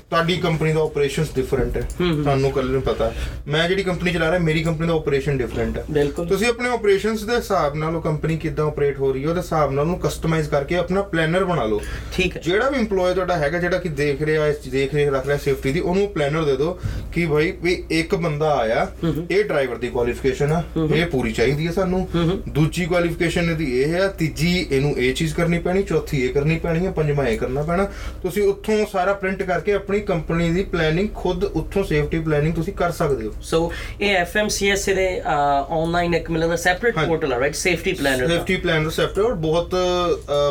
ਤੁਹਾਡੀ 0.10 0.36
ਕੰਪਨੀ 0.38 0.72
ਦਾ 0.74 0.82
ਆਪਰੇਸ਼ਨਸ 0.82 1.28
ਡਿਫਰੈਂਟ 1.36 1.76
ਹੈ। 1.78 1.82
ਤੁਹਾਨੂੰ 2.00 2.52
ਕੱਲ 2.52 2.66
ਨੂੰ 2.66 2.82
ਪਤਾ। 2.82 3.12
ਮੈਂ 3.48 3.68
ਜਿਹੜੀ 3.70 3.84
ਕੰਪਨੀ 3.84 4.12
ਚਲਾ 4.14 4.30
ਰਿਹਾ 4.30 4.40
ਮੇਰੀ 4.40 4.64
ਕੰਪਨੀ 4.64 4.88
ਦਾ 4.88 4.94
ਆਪਰੇਸ਼ਨ 4.94 5.38
ਡਿਫਰੈਂਟ 5.38 5.78
ਹੈ। 5.78 5.84
ਤੁਸੀਂ 6.30 6.48
ਆਪਣੇ 6.48 6.70
ਆਪਰੇਸ਼ਨਸ 6.70 7.24
ਦੇ 7.24 7.36
ਹਿਸਾਬ 7.36 7.76
ਨਾਲ 7.76 7.96
ਉਹ 7.96 8.02
ਕੰਪਨੀ 8.02 8.38
ਕਿੱਦਾਂ 8.38 8.66
ਆਪਰੇਟ 8.66 8.98
ਹੋ 9.00 9.12
ਰਹੀ 9.14 9.24
ਹੈ 9.24 9.30
ਉਹਦੇ 9.30 9.42
ਹਿਸਾਬ 9.42 9.72
ਨਾਲ 9.72 9.80
ਉਹਨੂੰ 9.80 10.00
ਕਸਟਮਾਈਜ਼ 10.00 10.50
ਕਰਕੇ 10.50 10.76
ਆਪਣਾ 10.76 11.02
ਪਲੈਨਰ 11.02 11.46
ਬਣਾ 11.46 11.64
ਲਓ। 11.64 11.82
ਠੀਕ 12.14 12.38
ਹੈ। 12.38 12.42
ਜਿਹੜਾ 12.42 12.70
ਵੀ 12.70 12.80
EMPLOYE 12.80 13.14
ਤੁਹਾਡਾ 13.14 13.38
ਹੈਗਾ 13.38 13.60
ਜਿਹੜਾ 13.60 13.78
ਕਿ 13.78 13.90
ਦੇਖ 14.00 14.22
ਰਿਹਾ 14.22 14.48
ਇਸ 14.48 14.68
ਦੇਖ 14.68 14.94
ਰਿਹਾ 14.94 15.12
ਰੱਖ 15.12 15.28
ਰਿਹਾ 15.28 15.38
ਸੇਫਟੀ 15.38 15.72
ਦੀ 15.72 15.80
ਉਹਨੂੰ 15.80 16.08
ਪਲੈਨਰ 16.08 16.44
ਦੇ 16.46 16.56
ਦਿਓ 16.58 16.78
ਕਿ 17.14 17.26
ਭਾਈ 17.26 17.52
ਵੀ 17.62 17.84
ਇੱਕ 17.92 18.16
ਬੰਦਾ 18.16 18.54
ਆਇਆ 18.56 18.88
ਇਹ 19.32 19.44
ਡਰਾਈਵਰ 19.44 19.76
ਦੀ 19.76 19.88
ਕੁਆਲੀਫਿਕੇਸ਼ਨ 19.88 20.52
ਆ 20.52 20.64
ਇਹ 20.96 21.06
ਪੂਰੀ 21.06 21.32
ਚਾਹੀਦੀ 21.32 21.68
ਹੈ 21.68 21.72
ਸਾਨੂੰ। 21.72 22.08
ਦੂਜੀ 22.50 22.86
ਕੁਆਲੀਫਿਕੇਸ਼ਨ 22.86 23.50
ਇਹਦੀ 23.50 23.72
ਇਹ 23.82 23.94
ਹੈ 23.94 24.08
ਤੀਜੀ 24.20 24.58
ਇਹਨੂੰ 24.72 24.92
ਇਹ 24.98 25.14
ਚੀਜ਼ 25.14 25.36
ਕਰਨੀ 25.36 25.60
ਪੈਣੀ 25.60 25.84
ਚੌਥੀ 25.84 26.22
ਇਹ 26.22 26.34
ਕਰਨੀ 26.34 26.58
ਪੈਣੀ 26.60 26.86
ਹੈ 26.86 26.92
ਪੰਜਵਾਂ 26.92 27.26
ਇਹ 27.26 27.38
ਕਰਨਾ 27.38 27.62
ਪੈਣਾ। 27.62 27.90
ਤੁਸੀਂ 28.22 28.44
ਉੱਥੋਂ 28.44 28.86
ਸਾਰਾ 28.92 29.14
ਪ੍ਰਿੰਟ 29.14 29.44
ਕਰਕੇ 29.44 29.74
ਆਪਣੀ 29.74 29.99
ਕੰਪਨੀ 30.02 30.50
ਦੀ 30.50 30.64
ਪਲੈਨਿੰਗ 30.72 31.10
ਖੁਦ 31.16 31.44
ਉੱਥੋਂ 31.44 31.84
ਸੇਫਟੀ 31.84 32.20
ਪਲੈਨਿੰਗ 32.20 32.54
ਤੁਸੀਂ 32.56 32.74
ਕਰ 32.74 32.92
ਸਕਦੇ 32.92 33.26
ਹੋ 33.28 33.34
ਸੋ 33.42 33.72
ਇਹ 34.02 34.16
ਐਫਐਮਸੀਐਸ 34.16 34.86
ਦੇ 34.86 35.08
ਆਨਲਾਈਨ 35.26 36.16
ਇੱਕ 36.16 36.30
ਮਿਲਦਾ 36.32 36.56
ਸੈਪਰੇਟ। 36.56 36.96
ਪੋਰਟਲ 36.98 37.34
ਆ 37.34 37.40
right 37.40 37.56
safety 37.56 37.94
planner 37.94 38.28
safety 38.28 38.56
plan 38.58 38.84
ਦਾ 38.84 38.90
ਸੈਪਟਰ 38.90 39.34
ਬਹੁਤ 39.46 39.76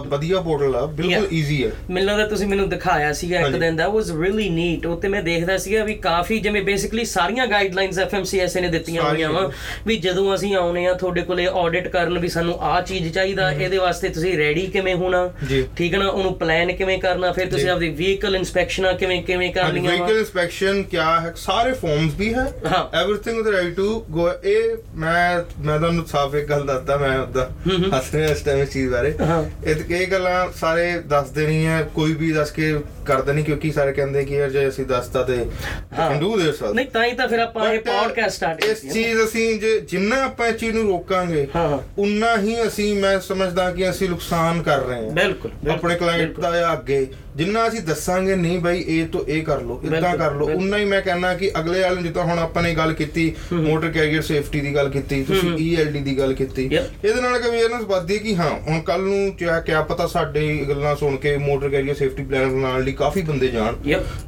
ਵਧੀਆ 0.06 0.40
ਪੋਰਟਲ 0.40 0.76
ਆ 0.76 0.84
ਬਿਲਕੁਲ. 0.86 1.26
ਈਜ਼ੀ 1.32 1.64
ਹੈ 1.64 1.70
ਮੈਨੂੰ 1.90 2.08
ਲੱਗਦਾ 2.08 2.26
ਤੁਸੀਂ 2.28 2.46
ਮੈਨੂੰ 2.48 2.68
ਦਿਖਾਇਆ 2.68 3.12
ਸੀਗਾ 3.12 3.40
ਇੱਕ। 3.40 3.56
ਦਿਨ 3.56 3.80
that 3.80 3.94
was 3.94 4.12
really 4.20 4.48
neat 4.54 4.88
ਉੱਤੇ 4.90 5.08
ਮੈਂ 5.08 5.22
ਦੇਖਦਾ 5.22 5.56
ਸੀਗਾ 5.58 5.84
ਵੀ 5.84 5.94
ਕਾਫੀ 6.02 6.38
ਜਿਵੇਂ 6.40 6.62
ਬੇਸਿਕਲੀ 6.62 7.04
ਸਾਰੀਆਂ 7.04 7.46
ਗਾਈਡਲਾਈਨਸ 7.46 7.98
ਐਫਐਮਸੀਐਸ 7.98 8.56
ਨੇ 8.56 8.68
ਦਿੱਤੀਆਂ 8.68 9.02
ਹੋਈਆਂ 9.02 9.30
ਵਾ। 9.32 9.50
ਵੀ 9.86 9.96
ਜਦੋਂ 9.98 10.34
ਅਸੀਂ 10.34 10.54
ਆਉਨੇ 10.56 10.86
ਆ 10.86 10.92
ਤੁਹਾਡੇ 10.94 11.22
ਕੋਲੇ 11.22 11.46
ਆਡਿਟ 11.54 11.88
ਕਰਨ 11.88 12.18
ਵੀ 12.18 12.28
ਸਾਨੂੰ 12.28 12.58
ਆਹ 12.60 12.80
ਚੀਜ਼ 12.82 13.12
ਚਾਹੀਦਾ 13.14 13.50
ਇਹਦੇ 13.52 13.78
ਵਾਸਤੇ 13.78 14.08
ਤੁਸੀਂ 14.08 14.36
ਰੈਡੀ 14.38 14.66
ਕਿਵੇਂ 14.72 14.94
ਹੋਣਾ। 14.94 15.28
ਠੀਕ 15.76 15.94
ਹੈ 15.94 15.98
ਨਾ 15.98 16.08
ਉਹਨੂੰ 16.08 16.34
ਪਲਾਨ 16.38 16.72
ਕਿਵੇਂ 16.72 16.98
ਕਰਨਾ 16.98 17.32
ਫਿਰ 17.32 17.46
ਤੁਸੀਂ। 17.50 17.68
ਆਪਦੀ 17.68 17.88
ਵਹੀਕਲ 17.90 18.36
ਇਨਸਪੈਕਸ਼ਨਾਂ 18.36 18.92
ਕਿਵੇਂ 18.94 19.22
ਕਿਵੇਂ 19.37 19.51
ਕਰਨੀਆਂ 19.53 19.83
ਵਾ 19.83 19.97
ਵਹੀਕਲ 19.97 20.17
ਇਨਸਪੈਕਸ਼ਨ 20.17 20.81
ਕੀ 20.83 20.97
ਹੈ 20.97 21.33
ਸਾਰੇ 21.35 21.71
ਫਾਰਮਸ 21.73 22.13
ਵੀ 22.17 22.33
ਹੈ 22.33 22.45
ਹਾਂ। 22.67 22.83
Everything 23.01 23.39
is 23.39 23.49
ready 23.53 23.73
to 23.75 23.87
go 24.15 24.27
ਇਹ 24.45 24.75
ਮੈਂ 24.95 25.43
ਮੈਂ 25.59 25.77
ਤੁਹਾਨੂੰ 25.79 26.05
ਸਾਫ 26.05 26.35
ਇੱਕ 26.35 26.47
ਗੱਲ 26.49 26.65
ਦੱਸਦਾ 26.65 26.97
ਮੈਂ 26.97 27.17
ਉਦਾਂ 27.19 27.45
ਹੱਸ 27.93 28.13
ਰਿਹਾ 28.15 28.29
ਇਸ 28.29 28.41
ਟਾਈਮ 28.41 28.61
ਇਸ 28.61 28.69
ਚੀਜ਼ 28.69 28.89
ਬਾਰੇ 28.91 29.13
ਹਾਂ। 29.21 29.43
ਇਹ 29.65 29.93
ਇਹ 29.95 30.05
ਗੱਲਾਂ 30.07 30.35
ਸਾਰੇ 30.55 30.85
ਦੱਸਦੇ 31.07 31.45
ਨਹੀਂ 31.47 31.65
ਹੈ 31.65 31.81
ਕੋਈ 31.95 32.13
ਵੀ 32.13 32.31
ਦੱਸ 32.31 32.51
ਕੇ 32.51 32.73
ਕਰਦੇ 33.05 33.33
ਨਹੀਂ 33.33 33.45
ਕਿਉਂਕਿ 33.45 33.71
ਸਾਰੇ 33.71 33.91
ਕਹਿੰਦੇ 33.93 34.23
ਕਿ 34.25 34.35
ਯਾਰ 34.35 34.49
ਜੇ 34.49 34.67
ਅਸੀਂ 34.67 34.85
ਦੱਸਤਾ 34.85 35.23
ਤੇ 35.23 35.37
ਹਾਂ। 35.37 36.09
ਕੈਨ 36.09 36.19
ਡੂ 36.19 36.37
ਦਿਸ 36.39 36.61
ਨਹੀਂ 36.65 36.85
ਤਾਂ 36.85 37.03
ਹੀ 37.05 37.11
ਤਾਂ 37.11 37.27
ਫਿਰ 37.27 37.39
ਆਪਾਂ 37.39 37.71
ਇਹ 37.73 37.79
But, 37.79 37.89
uh, 37.89 38.01
ਪੋਡਕਾਸਟ 38.01 38.35
ਸਟਾਰਟ 38.35 38.63
ਇਸ 38.65 38.81
ਚੀਜ਼ 38.93 39.23
ਅਸੀਂ 39.23 39.59
ਜੇ 39.59 39.79
ਜਿੰਨਾ 39.89 40.23
ਆਪਾਂ 40.25 40.47
ਇਸ 40.47 40.55
ਚੀਜ਼ 40.55 40.75
ਨੂੰ 40.75 40.83
ਰੋਕਾਂਗੇ 40.83 41.47
ਹਾਂ, 41.55 41.67
ਹਾਂ। 41.69 41.79
ਉਨਾ 41.97 42.35
ਹੀ 42.37 42.55
ਅਸੀਂ 42.67 42.93
ਮੈਂ 42.95 43.19
ਸਮਝਦਾ 43.19 43.69
ਕਿ 43.71 43.89
ਅਸੀਂ 43.89 44.09
ਨੁਕਸਾਨ 44.09 44.61
ਕਰ 44.61 44.79
ਰਹੇ 44.79 44.95
ਹਾਂ 44.97 45.11
ਬਿਲਕੁਲ 45.11 45.51
ਬਿਲਕੁਲ, 45.51 45.71
ਆਪਣੇ 45.71 45.95
ਕਲਾਇੰਟ 45.95 46.21
ਬਿਲਕੁਲ। 46.21 46.43
ਦਾ 46.43 46.59
ਜਾਂ 46.59 46.73
ਅੱਗੇ 46.73 47.05
ਜਿੰਨਾ 47.38 47.66
ਅਸੀਂ 47.68 47.80
ਦੱਸਾਂਗੇ 47.82 48.36
ਨਹੀਂ 48.36 48.58
ਭਾਈ 48.60 48.84
ਇਹ 48.88 49.06
ਤੋਂ 49.08 49.20
ਇਹ 49.28 49.42
ਕਰ 49.44 49.60
ਲਓ 49.62 49.80
ਇਦਾਂ 49.86 50.16
ਕਰ 50.16 50.34
ਲਓ। 50.34 50.46
ਉਨਾ 50.50 50.78
ਹੀ 50.78 50.84
ਮੈਂ 50.84 51.00
ਕਹਿੰਦਾ 51.02 51.32
ਕਿ 51.34 51.50
ਅਗਲੇ 51.60 51.80
ਵਾਲੇ 51.80 52.02
ਜਿੱਦਾਂ 52.02 52.24
ਹੁਣ 52.24 52.38
ਆਪਾਂ 52.38 52.62
ਨੇ 52.62 52.74
ਗੱਲ 52.74 52.92
ਕੀਤੀ 52.92 53.32
ਮੋਟਰ 53.52 53.90
ਕੈਰੀਅਰ 53.90 54.22
ਸੇਫਟੀ 54.22 54.60
ਦੀ 54.60 54.74
ਗੱਲ 54.74 54.88
ਕੀਤੀ 54.88 55.22
ਤੁਸੀਂ 55.24 55.50
ELD 55.58 56.02
ਦੀ 56.04 56.16
ਗੱਲ 56.18 56.32
ਕੀਤੀ. 56.34 56.64
ਇਹਦੇ 56.74 57.20
ਨਾਲ 57.20 57.38
ਕਿ 57.38 57.48
ਅਵੇਅਰਨੈਸ 57.48 57.84
ਵੱਧਦੀ 57.88 58.18
ਕਿ 58.18 58.34
ਹਾਂ 58.36 58.50
ਹੁਣ 58.68 58.80
ਕੱਲ 58.80 59.02
ਨੂੰ 59.02 59.32
ਚਾਹ 59.40 59.60
ਕਿਆ 59.60 59.82
ਪਤਾ 59.82 60.06
ਸਾਡੇ 60.06 60.46
ਗੱਲਾਂ 60.68 60.94
ਸੁਣ 60.96 61.16
ਕੇ 61.16 61.36
ਮੋਟਰ 61.38 61.68
ਕੈਰੀਅਰ 61.68 61.94
ਸੇਫਟੀ 61.94 62.22
ਪਲਾਨ 62.24 62.50
ਬਣਾਉਣ 62.50 62.82
ਲਈ 62.84 62.92
ਕਾਫੀ 62.92 63.22
ਬੰਦੇ 63.22 63.48
ਜਾਣ 63.48 63.74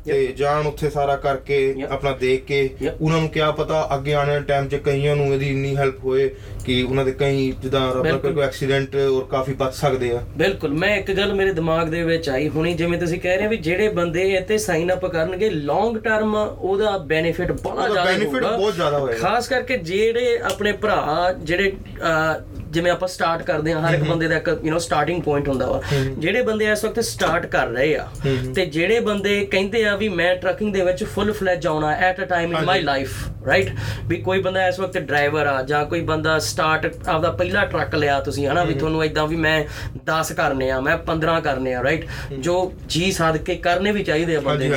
ਤੇ 0.07 0.27
ਜਾਣ 0.38 0.66
ਉੱਥੇ 0.66 0.90
ਸਾਰਾ 0.90 1.16
ਕਰਕੇ. 1.18 1.59
ਆਪਣਾ 1.90 2.11
ਦੇਖ 2.20 2.44
ਕੇ. 2.44 2.59
ਉਹਨਾਂ 3.01 3.18
ਨੂੰ 3.20 3.29
ਕਿਆ 3.29 3.51
ਪਤਾ 3.53 3.88
ਅੱਗੇ 3.94 4.12
ਆਉਣ 4.14 4.29
ਵਾਲੇ 4.29 4.40
ਟਾਈਮ 4.49 4.68
'ਚ 4.68 4.75
ਕਈਆਂ 4.85 5.14
ਨੂੰ 5.16 5.27
ਇਹਦੀ 5.27 5.49
ਇੰਨੀ 5.49 5.75
ਹੈਲਪ 5.77 6.05
ਹੋਏ 6.05 6.29
ਕਿ 6.64 6.83
ਉਹਨਾਂ 6.83 7.05
ਦੇ 7.05 7.12
ਕਈ 7.18 7.51
ਜਿੱਦਾਂ 7.62 7.81
ਰੱਬ। 7.94 8.20
ਕੋਈ 8.23 8.42
ਐਕਸੀਡੈਂਟ 8.44 8.96
ਔਰ 8.96 9.25
ਕਾਫੀ 9.31 9.53
ਬਚ 9.59 9.75
ਸਕਦੇ 9.75 10.11
ਆ 10.11 10.20
ਬਿਲਕੁਲ 10.37 10.73
ਮੈਂ 10.75 10.96
ਇੱਕ 10.96 11.11
ਗੱਲ 11.12 11.35
ਮੇਰੇ 11.35 11.53
ਦਿਮਾਗ 11.53 11.88
ਦੇ 11.88 12.03
ਵਿੱਚ 12.03 12.29
ਆਈ 12.29 12.49
ਹੁਣੀ 12.49 12.75
ਜਿਵੇਂ 12.75 12.99
ਤੁਸੀਂ 13.00 13.20
ਕਹਿ 13.20 13.36
ਰਹੇ 13.36 13.44
ਹੋ 13.44 13.50
ਵੀ 13.50 13.56
ਜਿਹੜੇ 13.58 13.88
ਬੰਦੇ 13.94 14.22
ਇੱਥੇ 14.34 14.58
ਸਾਈਨ 14.58 14.92
ਅਪ 14.92 15.06
ਕਰਨਗੇ 15.06 15.50
ਲੌਂਗ 15.50 15.96
ਟਰਮ 15.98 16.34
ਉਹਦਾ 16.36 16.96
ਬੈਨੀਫਿਟ 17.06 17.52
ਬੜਾ 17.52 17.88
ਜ਼ਿਆਦਾ 17.88 18.12
ਹੋਊਗਾ 18.14 18.56
ਬਹੁਤ 18.56 18.74
ਜ਼ਿਆਦਾ 18.74 18.98
ਹੋਏਗਾ। 18.98 19.18
ਖਾਸ 19.18 19.48
ਕਰਕੇ 19.48 19.76
ਜਿਹੜੇ 19.84 20.38
ਆਪਣੇ 20.44 20.72
ਭਰਾ 20.82 21.34
ਜਿਹੜੇ 21.42 21.72
ਜਿਵੇਂ 22.70 22.90
ਆਪਾਂ 22.92 23.09
ਸਟਾਰਟ 23.09 23.42
ਕਰਦੇ 23.42 23.72
ਹਾਂ 23.72 23.80
ਹਰ 23.83 23.94
ਇੱਕ 23.94 24.02
ਬੰਦੇ 24.04 24.28
ਦਾ 24.28 24.37
ਇੱਕ 24.37 24.48
ਯੂ 24.64 24.72
نو 24.74 24.78
ਸਟਾਰਟਿੰਗ 24.78 25.22
ਪੁਆਇੰਟ 25.22 25.48
ਹੁੰਦਾ 25.48 25.66
ਵਾ। 25.66 25.80
ਜਿਹੜੇ 26.18 26.42
ਬੰਦੇ 26.42 26.70
ਇਸ 26.72 26.85
ਵਕਤ 26.85 27.00
ਸਟਾਰਟ 27.04 27.46
ਕਰ 27.46 27.66
ਰਹੇ 27.68 27.94
ਆ 27.96 28.06
ਤੇ 28.54 28.66
ਜਿਹੜੇ 28.66 29.00
ਬੰਦੇ 29.00 29.38
ਕਹਿੰਦੇ 29.46 29.85
ਆ 29.85 29.94
ਵੀ 29.96 30.09
ਮੈਂ 30.09 30.35
ਟਰੱਕਿੰਗ 30.37 30.72
ਦੇ 30.72 30.85
ਵਿੱਚ 30.85 31.04
ਫੁੱਲ 31.04 31.33
ਫਲੈਜ 31.33 31.66
ਆਉਣਾ 31.66 31.90
at 32.00 32.20
a 32.20 32.24
time 32.24 32.52
in 32.52 32.64
my 32.64 32.83
life 32.83 33.16
right 33.46 33.70
ਵੀ 34.06 34.16
ਕੋਈ 34.16 34.42
ਬੰਦਾ 34.42 34.66
ਇਸ 34.68 34.80
ਵਕਤ 34.80 34.98
ਡਰਾਈਵਰ 34.98 35.46
ਆ 35.46 35.62
ਜਾਂ 35.62 35.85
ਕੋਈ 35.87 36.00
ਬੰਦਾ 36.04 36.38
ਸਟਾਰਟ 36.38 36.87
ਆਪਦਾ 37.09 37.30
ਪਹਿਲਾ 37.30 37.64
ਟਰੱਕ 37.64 37.94
ਲਿਆ 37.94 38.20
ਤੁਸੀਂ 38.20 38.46
ਹਨਾ 38.48 38.64
ਵੀ 38.64 38.74
ਤੁਹਾਨੂੰ 38.74 39.04
ਇਦਾਂ 39.04 39.26
ਵੀ 39.26 39.37
ਮੈਂ 39.37 39.59
10 40.12 40.33
ਕਰਨੇ 40.37 40.70
ਆ 40.70 40.80
ਮੈਂ 40.80 40.96
15 41.06 41.40
ਕਰਨੇ 41.44 41.74
ਆ 41.74 41.83
ਰਾਈਟ 41.83 42.06
ਜੋ 42.40 42.56
ਜੀ 42.88 43.11
ਸਾਧ 43.12 43.37
ਕੇ 43.37 43.56
ਕਰਨੇ 43.61 43.92
ਵੀ 43.92 44.04
ਚਾਹੀਦੇ 44.04 44.37
ਆ 44.37 44.40
ਬੰਦੇ। 44.40 44.68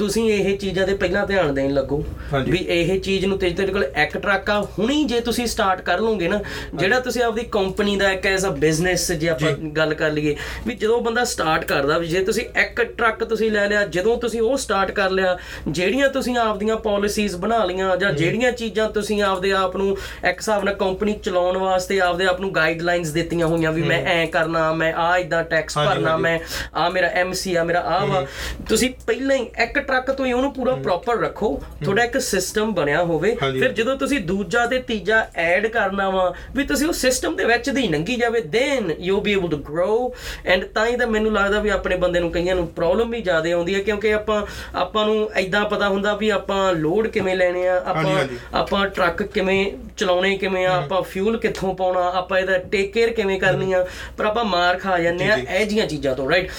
ਤੁਸੀਂ 0.00 0.22
ਇਹ 0.32 0.56
ਚੀਜ਼ਾਂ 0.58 0.86
ਤੇ 0.86 0.94
ਪਹਿਲਾਂ 0.94 1.26
ਧਿਆਨ 1.26 1.54
ਦੇਣ 1.54 1.72
ਲੱਗੋ। 1.72 2.04
ਵੀ 2.48 2.58
ਇਹ 2.68 3.00
ਚੀਜ਼ 3.00 3.24
ਨੂੰ 3.26 3.38
ਤੇ 3.38 3.50
ਤੁਹਾਡੇ 3.50 3.72
ਕੋਲ 3.72 3.84
ਇੱਕ 3.84 4.16
ਟਰੱਕ 4.18 4.50
ਆ 4.50 4.60
ਹੁਣੀ 4.78 5.02
ਜੇ 5.04 5.20
ਤੁਸੀਂ 5.20 5.46
ਸਟਾਰਟ 5.46 5.80
ਕਰ 5.80 5.98
ਲਓਗੇ 5.98 6.28
ਨਾ 6.28 6.40
ਜਿਹੜਾ 6.74 7.00
ਤੁਸੀਂ 7.00 7.22
ਆਪਦੀ 7.22 7.42
ਕੰਪਨੀ 7.52 7.96
ਦਾ 7.96 8.10
ਇੱਕ 8.12 8.26
ਐਜ਼ 8.26 8.46
ਅ 8.46 8.48
ਬਿਜ਼ਨਸ 8.58 9.10
ਜੇ 9.12 9.28
ਆਪਾਂ 9.28 9.50
ਗੱਲ 9.76 9.94
ਕਰ 9.94 10.10
ਲਈਏ 10.10 10.36
ਵੀ 10.66 10.74
ਜਦੋਂ 10.74 11.00
ਬੰਦਾ 11.00 11.24
ਸਟਾਰਟ 11.24 11.64
ਕਰਦਾ 11.64 11.98
ਵੀ 11.98 12.06
ਜੇ 12.06 12.24
ਤੁਸੀਂ 12.24 12.44
ਇੱਕ 12.60 12.82
ਟਰੱਕ 12.82 13.24
ਤੁਸੀਂ 13.24 13.50
ਲੈ 13.50 13.66
ਲਿਆ 13.66 13.84
ਜਦੋਂ 13.86 14.16
ਤੁਸੀਂ 14.16 14.40
ਉਹ 14.40 14.56
ਸਟਾਰਟ 14.56 14.90
ਕਰ 14.90 15.10
ਲਿਆ 15.10 15.36
ਜਿਹੜੀਆਂ 15.68 16.08
ਤੁਸੀਂ 16.08 16.36
ਆਪਦੀਆਂ 16.36 16.76
ਪਾਲਿਸੀਜ਼ 16.76 17.36
ਬਣਾ 17.36 17.64
ਲਈਆਂ 17.64 17.96
ਜਾਂ 17.96 18.12
ਜਿਹੜੀਆਂ 18.12 18.52
ਚੀਜ਼ਾਂ 18.52 18.88
ਤੁਸੀਂ 18.90 19.22
ਆਪਦੇ 19.22 19.52
ਆਪ 19.52 19.76
ਨੂੰ 19.76 19.90
ਇੱਕ 20.28 20.38
ਹਿਸਾਬ 20.38 20.64
ਨਾਲ 20.64 20.74
ਕੰਪਨੀ 20.74 21.12
ਚਲਾਉਣ 21.22 21.58
ਵਾਸਤੇ 21.58 22.00
ਆਪਦੇ 22.00 22.26
ਆਪ 22.26 22.40
ਨੂੰ 22.40 22.54
ਗਾਈਡਲਾਈਨਸ 22.54 23.10
ਦਿੱਤੀਆਂ 23.10 23.46
ਹੋਈਆਂ 23.46 23.72
ਵੀ 23.72 23.82
ਮੈਂ 23.82 24.02
ਐ 24.06 24.24
ਕਰਨਾ 24.26 24.72
ਮੈਂ 24.72 24.92
ਆ 24.94 25.16
ਇਦਾਂ 25.18 25.42
ਟੈਕਸ 25.44 25.78
ਭਰਨਾ। 25.78 26.16
ਮੈਂ 26.16 26.38
ਆ 26.74 26.88
ਮੇਰਾ 26.88 27.08
ਐਮਸੀ 27.20 27.54
ਆ 27.54 27.64
ਮੇਰਾ 27.64 27.80
ਆ 27.80 28.04
ਵਾ। 28.04 28.24
ਤੁਸੀਂ 28.68 28.90
ਪਹਿਲਾਂ 29.06 29.36
ਹੀ 29.36 29.42
ਇੱਕ 29.62 29.78
ਟਰੱਕ 29.90 30.10
ਤੋਂ 30.10 30.26
ਹੀ 30.26 30.32
ਉਹਨੂੰ 30.32 30.52
ਪੂਰਾ 30.54 30.74
ਪ੍ਰੋਪਰ 30.74 31.18
ਰੱਖੋ। 31.18 31.48
ਤੁਹਾਡਾ 31.84 32.04
ਇੱਕ 32.04 32.18
ਸਿਸਟਮ 32.20 32.72
ਬਣਿਆ 32.74 33.02
ਹੋਵੇ। 33.04 33.34
ਫਿਰ 33.34 33.72
ਜਦੋਂ 33.72 33.96
ਤੁਸੀਂ 33.96 34.20
ਦੂਜਾ 34.20 34.66
ਤੇ 34.66 34.78
ਤੀਜਾ 34.78 35.26
ਐਡ 35.36 35.66
ਕਰਨਾ 35.66 36.08
ਵਾ 36.10 36.32
ਵੀ 36.56 36.64
ਤੁਸੀਂ 36.64 36.86
ਉਹ 36.86 36.92
ਸਿਸਟਮ 36.92 37.36
ਦੇ 37.36 37.44
ਵਿੱਚ 37.44 37.70
ਦੀ 37.70 37.86
ਨੰਗੀ 37.88 38.16
ਜਾਵੇ 38.16 38.40
then 38.40 38.90
you 39.00 39.20
be 39.20 39.32
able 39.32 39.48
to 39.48 39.56
grow 39.56 40.14
and 40.46 40.64
ਤਾਂ 40.64 40.86
ਹੀ 40.86 40.96
ਤਾਂ 40.96 41.06
ਮੈਨੂੰ 41.06 41.32
ਲੱਗਦਾ 41.32 41.60
ਵੀ 41.60 41.70
ਆਪਣੇ 41.70 41.96
ਬੰਦੇ 41.96 42.20
ਨੂੰ 42.20 42.30
ਕਈਆਂ 42.32 42.54
ਨੂੰ 42.54 42.66
ਪ੍ਰੋਬਲਮ 42.68 43.10
ਵੀ 43.10 43.20
ਜ਼ਿਆਦਾ 43.20 43.52
ਆਉਂਦੀ 43.52 43.74
ਹੈ 43.74 43.80
ਕਿਉਂਕਿ 43.80 44.14
ਆਪਾਂ 44.14 44.42
ਆਪਾਂ 44.74 45.06
ਨੂੰ 45.06 45.30
ਐਦਾਂ 45.34 45.64
ਪਤਾ 45.64 45.88
ਹੁੰਦਾ 45.88 46.14
ਵੀ 46.16 46.28
ਆਪਾਂ 46.30 46.72
ਲੋਡ 46.72 47.06
ਕਿਵੇਂ 47.08 47.36
ਲੈਣੇ 47.36 47.66
ਆ 47.68 47.76
ਆਪਾਂ। 47.86 48.14
ਆਪਾਂ 48.54 48.86
ਟਰੱਕ 48.88 49.22
ਕਿਵੇਂ 49.22 49.72
ਚਲਾਉਣੇ 49.96 50.36
ਕਿਵੇਂ 50.38 50.66
ਆ 50.66 50.76
ਆਪਾਂ 50.76 51.02
ਫਿਊਲ 51.02 51.38
ਕਿੱਥੋਂ 51.38 51.74
ਪਾਉਣਾ 51.74 52.10
ਆਪਾਂ 52.14 52.38
ਇਹਦਾ 52.38 52.58
ਟੇਕ 52.58 52.92
ਕੇਅਰ 52.92 53.10
ਕਿਵੇਂ 53.10 53.40
ਕਰਨੀ 53.40 53.72
ਆ 53.72 53.86
ਪਰ 54.18 54.24
ਆਪਾਂ 54.24 54.44
ਮਾਰ 54.44 54.78
ਖਾ 54.78 54.98
ਜਾਂਦੇ 54.98 55.30
ਆ। 55.30 55.36
ਇਹ 55.36 55.66
ਜੀਆਂ 55.66 55.86
ਚੀਜ਼ਾਂ 55.86 56.14
ਤੋਂ 56.14 56.30
ਰਾਈਟ 56.30 56.50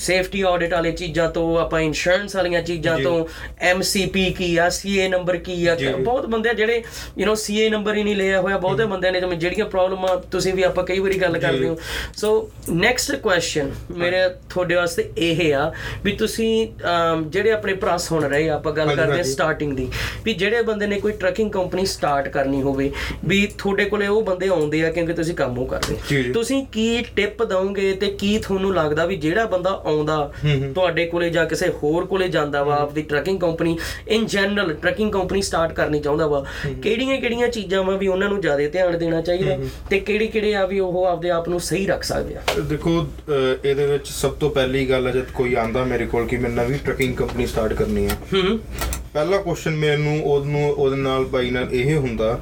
ਸੇਫਟੀ 0.00 0.42
ਆਡਿਟ 0.42 0.72
ਵਾਲੇ 0.74 0.90
ਚੀਜ਼ਾਂ 0.92 1.28
ਤੋਂ 1.30 1.44
ਆਪਾਂ 1.58 1.80
ਇੰਸ਼ੋਰੈਂਸ 1.80 2.36
ਵਾਲੀਆਂ 2.36 2.62
ਚੀਜ਼ਾਂ। 2.62 2.98
ਤੋਂ 2.98 3.24
ਐਮਸੀਪੀ 3.60 4.24
ਕੀ 4.30 4.56
ਆ 4.56 4.68
ਸੀਏ 4.68 5.08
ਨੰਬਰ 5.08 5.36
ਕੀ 5.36 5.66
ਆ। 5.66 5.74
ਬਹੁਤ 5.98 6.26
ਬੰਦੇ 6.26 6.50
ਆ 6.50 6.52
ਜਿਹੜੇ 6.52 6.82
ਯੂ 7.18 7.26
نو 7.26 7.34
ਸੀਏ 7.36 7.68
ਨੰਬਰ 7.70 7.96
ਹੀ 7.96 8.02
ਨਹੀਂ 8.04 8.16
ਲਿਆ 8.16 8.40
ਹੋਇਆ 8.40 8.58
ਬਹੁਤੇ 8.58 8.84
ਬੰਦਿਆਂ 8.84 9.12
ਨੇ 9.12 9.20
ਜਿਵੇਂ 9.20 9.36
ਜਿਹੜੀਆਂ 9.36 9.66
ਪ੍ਰੋਬਲਮਾਂ 9.66 10.16
ਤੁਸੀਂ 10.30 10.52
ਵੀ 10.54 10.62
ਆਪਾਂ 10.62 10.84
ਕਈ 10.84 10.98
ਵਾਰੀ 10.98 11.20
ਗੱਲ 11.20 11.38
ਕਰਦੇ 11.38 11.68
ਹੋ 11.68 11.76
ਸੋ 12.16 12.30
ਨੈਕਸਟ 12.70 13.14
ਕੁਐਸਚਨ 13.16 13.70
ਮੇਰੇ 13.92 14.28
ਤੁਹਾਡੇ 14.50 14.74
ਵਾਸਤੇ 14.74 15.08
ਇਹ 15.18 15.54
ਆ 15.54 15.72
ਵੀ 16.04 16.12
ਤੁਸੀਂ 16.16 16.50
ਜਿਹੜੇ 17.26 17.50
ਆਪਣੇ 17.52 17.74
ਭਰਾ 17.74 17.96
ਸੁਣ 17.96 18.24
ਰਹੇ 18.24 18.48
ਆ 18.48 18.54
ਆਪਾਂ 18.54 18.72
ਗੱਲ 18.72 18.94
ਕਰਦੇ 18.96 19.12
ਹਾਂਜੀ। 19.12 19.30
ਸਟਾਰਟਿੰਗ 19.32 19.72
ਦੀ 19.72 19.88
ਵੀ 20.24 20.34
ਜਿਹੜੇ 20.34 20.62
ਬੰਦੇ 20.62 20.86
ਨੇ 20.86 21.00
ਕੋਈ 21.00 21.12
ਟਰੱਕਿੰਗ 21.12 21.50
ਕੰਪਨੀ 21.52 21.86
ਸਟਾਰਟ 21.86 22.28
ਕਰਨੀ 22.28 22.62
ਹੋਵੇ 22.62 22.90
ਵੀ 23.24 23.46
ਤੁਹਾਡੇ 23.58 23.84
ਕੋਲੇ 23.84 24.06
ਉਹ 24.06 24.22
ਬੰਦੇ 24.22 24.48
ਆਉਂਦੇ 24.48 24.84
ਆ 24.84 24.90
ਕਿਉਂਕਿ 24.90 25.12
ਤੁਸੀਂ 25.12 25.34
ਕੰਮ 25.34 25.58
ਉਹ 25.58 25.66
ਕਰਦੇ। 25.66 26.22
ਤੁਸੀਂ 26.32 26.64
ਕੀ 26.72 27.02
ਟਿਪ 27.16 27.42
ਦਵੋਗੇ 27.42 27.92
ਤੇ 27.92 28.06
ਕੀ 28.10 28.38
ਤੁਹਾਨੂੰ 28.38 28.74
ਲੱਗਦਾ 28.74 29.06
ਵੀ 29.06 29.16
ਜਿਹੜਾ 29.16 29.44
ਬੰਦਾ 29.46 29.70
ਆਉਂਦਾ। 29.90 30.32
ਤੁਹਾਡੇ 30.74 31.06
ਕੋਲੇ 31.06 31.30
ਜਾਂ 31.30 31.46
ਕਿਸੇ 31.46 31.68
ਹੋਰ 31.82 32.06
ਕੋਲੇ 32.06 32.28
ਜਾਂਦਾ 32.28 32.62
ਵਾ 32.64 32.76
ਆਪਦੀ 32.76 33.02
trucking 33.02 33.40
company 33.40 33.76
in 34.08 34.26
general 34.26 34.74
trucking 34.74 35.12
company 35.12 35.42
start 35.42 35.72
ਕਰਨੀ 35.72 36.00
ਚਾਹੁੰਦਾ 36.00 36.26
ਵਾ। 36.26 36.44
ਕਿਹੜੀਆਂ 36.82 37.20
ਕਿਹੜੀਆਂ 37.20 37.48
ਚੀਜ਼ਾਂ 37.48 37.82
ਵਾ 37.82 37.96
ਵੀ 37.96 38.08
ਉਹਨਾਂ 38.08 38.28
ਨੂੰ 38.28 38.40
ਜ਼ਿਆਦਾ 38.40 38.68
ਧਿਆਨ 38.68 38.98
ਦੇਣਾ 38.98 39.20
ਚਾਹੀਦਾ? 39.20 39.56
ਤੇ 39.90 40.00
ਕਿਹੜੀ 40.00 40.26
ਕਿਹੜੇ 40.26 40.54
ਆ 40.54 40.64
ਵੀ 40.66 40.80
ਉਹ 40.80 41.04
ਆਪਦੇ 41.06 41.30
ਆਪ 41.30 41.48
ਨੂੰ 41.48 41.60
ਸਹੀ 41.60 41.86
ਰੱਖ 41.86 42.02
ਸਕਦੇ 42.02 42.34
ਆ? 42.34 42.40
ਦੇਖੋ 42.60 42.90
ਇਹਦੇ 43.64 43.86
ਵਿੱਚ 43.86 44.08
ਸਭ 44.08 44.32
ਤੋਂ 44.32 44.50
ਪਹਿਲੀ 44.50 44.88
ਗੱਲ 44.90 45.06
ਹੈ 45.06 45.12
ਜਦ 45.12 45.30
ਕੋਈ 45.34 45.54
ਆਂਦਾ 45.54 45.84
ਮੇਰੇ 45.84 46.06
ਕੋਲ 46.06 46.26
ਕਿ 46.26 46.36
ਮੈਂ 46.36 46.50
ਨਵੀਂ 46.50 46.78
ਟਰੱਕਿੰਗ 46.78 47.16
ਕੰਪਨੀ 47.16 47.46
ਸਟਾਰਟ 47.46 47.72
ਕਰਨੀ 47.72 48.08
ਹੂੰ। 48.34 48.58
ਪਹਿਲਾ 49.14 49.36
ਕੁਐਸਚਨ 49.36 49.74
ਮੈਨੂੰ 49.76 50.12
ਉਹਨੂੰ 50.22 50.68
ਉਹਦੇ 50.70 50.96
ਨਾਲ 50.96 51.24
ਬਾਈ 51.30 51.50
ਨਾਲ 51.50 51.68
ਇਹ 51.72 51.94
ਹੁੰਦਾ 51.96 52.38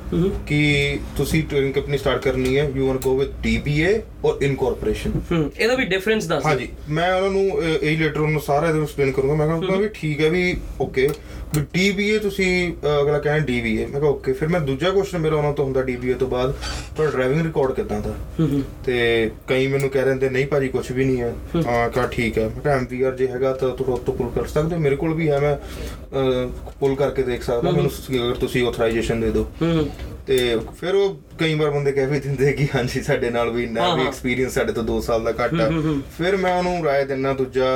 ਕਿ 0.46 0.98
ਤੁਸੀਂ 1.16 1.42
ਟਰੱਕਿੰਗ 1.50 1.72
ਕੰਪਨੀ 1.74 1.98
ਸਟਾਰਟ 1.98 2.22
ਕਰਨੀ 2.22 2.56
ਹੈ 2.58 2.68
you 2.76 2.86
want 2.86 3.02
go 3.02 3.16
with 3.18 3.28
DBA 3.46 3.92
or 4.24 4.42
incorporation 4.42 5.12
ਇਹਦਾ 5.58 5.74
ਵੀ 5.74 5.84
ਡਿਫਰੈਂਸ 5.84 6.26
ਦੱਸ। 6.26 6.44
ਹਾਂਜੀ 6.46 6.68
ਮੈਂ 6.88 7.12
ਉਹਨਾਂ 7.14 7.30
ਨੂੰ 7.30 7.62
ਇਹ 7.82 7.98
ਲੈਟਰ 7.98 8.20
ਨੂੰ 8.20 8.40
ਸਾਰਾ 8.40 8.68
ਇਹਨੂੰ 8.68 8.82
ਐਕਸਪਲੇਨ 8.82 9.12
ਕਰੂੰਗਾ। 9.12 9.34
ਮੈਂ 9.34 9.46
ਕਹਾਂਗਾ 9.46 9.76
ਵੀ 9.76 9.88
ਠੀਕ 9.94 10.20
ਹੈ 10.20 10.30
ਵੀ 10.30 10.56
ਓਕੇ 10.80 11.08
DBA 11.56 12.20
ਤੁਸੀਂ 12.22 12.72
ਅਗਲਾ 13.00 13.18
ਕਹਿਣ 13.18 13.42
DBA 13.42 13.90
ਮੈਂ 13.92 14.00
ਕਿਹਾ 14.00 14.10
ਓਕੇ 14.10 14.32
ਫਿਰ 14.32 14.48
ਮੈਂ 14.48 14.60
ਦੂਜਾ 14.60 14.90
ਕੁਐਸਚਨ 14.90 15.18
ਮੇਰਾ 15.18 15.36
ਉਹਨਾਂ 15.36 15.52
ਤੋਂ 15.52 15.64
ਹੁੰਦਾ 15.64 15.80
DBA 15.80 16.16
ਤੋਂ 16.18 16.28
ਬਾਅਦ। 16.28 16.54
ਤੁਹਾਡਾ 16.96 17.12
ਡਰਾਈਵਿੰਗ 17.12 17.40
ਰਿਕਾਰਡ 17.40 17.72
ਕਿਦਾਂ 17.72 18.00
ਦਾ? 18.00 18.14
ਤੇ 18.84 19.30
ਕਈ 19.48 19.66
ਮੈਨੂੰ 19.66 19.90
ਕਹਿ 19.90 20.02
ਰਹੇ 20.04 20.14
ਨੇ 20.14 20.28
ਨਹੀਂ 20.28 20.46
ਭਾਜੀ 20.46 20.68
ਕੁਝ 20.68 20.92
ਵੀ 20.92 21.04
ਨਹੀਂ 21.04 21.20
ਹੈ। 21.20 21.34
ਹਾਂ। 21.56 21.90
ਕਹਾ 21.90 22.06
ਠੀਕ 22.06 22.38
ਹੈ। 22.38 22.44
ਮੈਂ 22.48 22.62
ਕਿਹਾ 22.62 22.74
ਐਮਵੀਆਰ 22.74 23.16
ਜੇ 23.16 23.28
ਹੈਗਾ 23.28 23.52
ਤਾਂ 23.52 23.70
ਤੁਸੀਂ 23.70 23.92
ਉਹ 23.92 23.98
ਤੋਂ 23.98 24.14
ਪੁੱਲ 24.14 24.30
ਕਰ 24.34 24.46
ਸਕਦੇ 24.46 24.76
ਹੋ। 24.76 24.80
ਮੇਰੇ 24.80 24.96
ਕੋਲ 24.96 25.14
ਵੀ 25.14 25.30
ਹੈ 25.30 25.38
ਮੈਂ 25.40 25.56
ਪੁੱਲ 26.80 26.94
ਕਰਕੇ 26.94 27.22
ਦੇਖ 27.22 27.42
ਸਕਦਾ। 27.42 27.70
ਮੈਨੂੰ 27.70 27.90
ਅਗਰ 28.24 28.34
ਤੁਸੀਂ 28.34 28.66
ਆਥੋਰਾਈਜੇਸ਼ਨ 28.66 29.20
ਦੇ 29.20 29.30
ਦਿਓ। 29.30 29.46
ਤੇ 30.26 30.58
ਫਿਰ 30.80 30.94
ਉਹ 30.94 31.20
ਕਈ 31.38 31.54
ਵਾਰ 31.54 31.70
ਬੰਦੇ 31.70 31.92
ਕਹਿ 31.92 32.06
ਵੀ 32.06 32.18
ਦਿੰਦੇ 32.20 32.52
ਕਿ 32.52 32.66
ਹਾਂਜੀ 32.74 33.02
ਸਾਡੇ 33.02 33.30
ਨਾਲ 33.30 33.50
ਵੀ 33.50 33.62
ਇੰਨਾ 33.64 33.94
ਵੀ। 33.94 34.06
ਐਕਸਪੀਰੀਅੰਸ 34.06 34.54
ਸਾਡੇ 34.54 34.72
ਤੋਂ 34.72 34.84
2 34.86 35.00
ਸਾਲ 35.06 35.24
ਦਾ 35.24 35.32
ਘੱਟ 35.44 35.60
ਆ। 35.60 35.68
ਫਿਰ 36.18 36.36
ਮੈਂ 36.36 36.54
ਉਹਨੂੰ 36.54 36.84
ਰਾਏ 36.84 37.04
ਦਿੰਨਾ 37.04 37.32
ਦੂਜਾ 37.34 37.68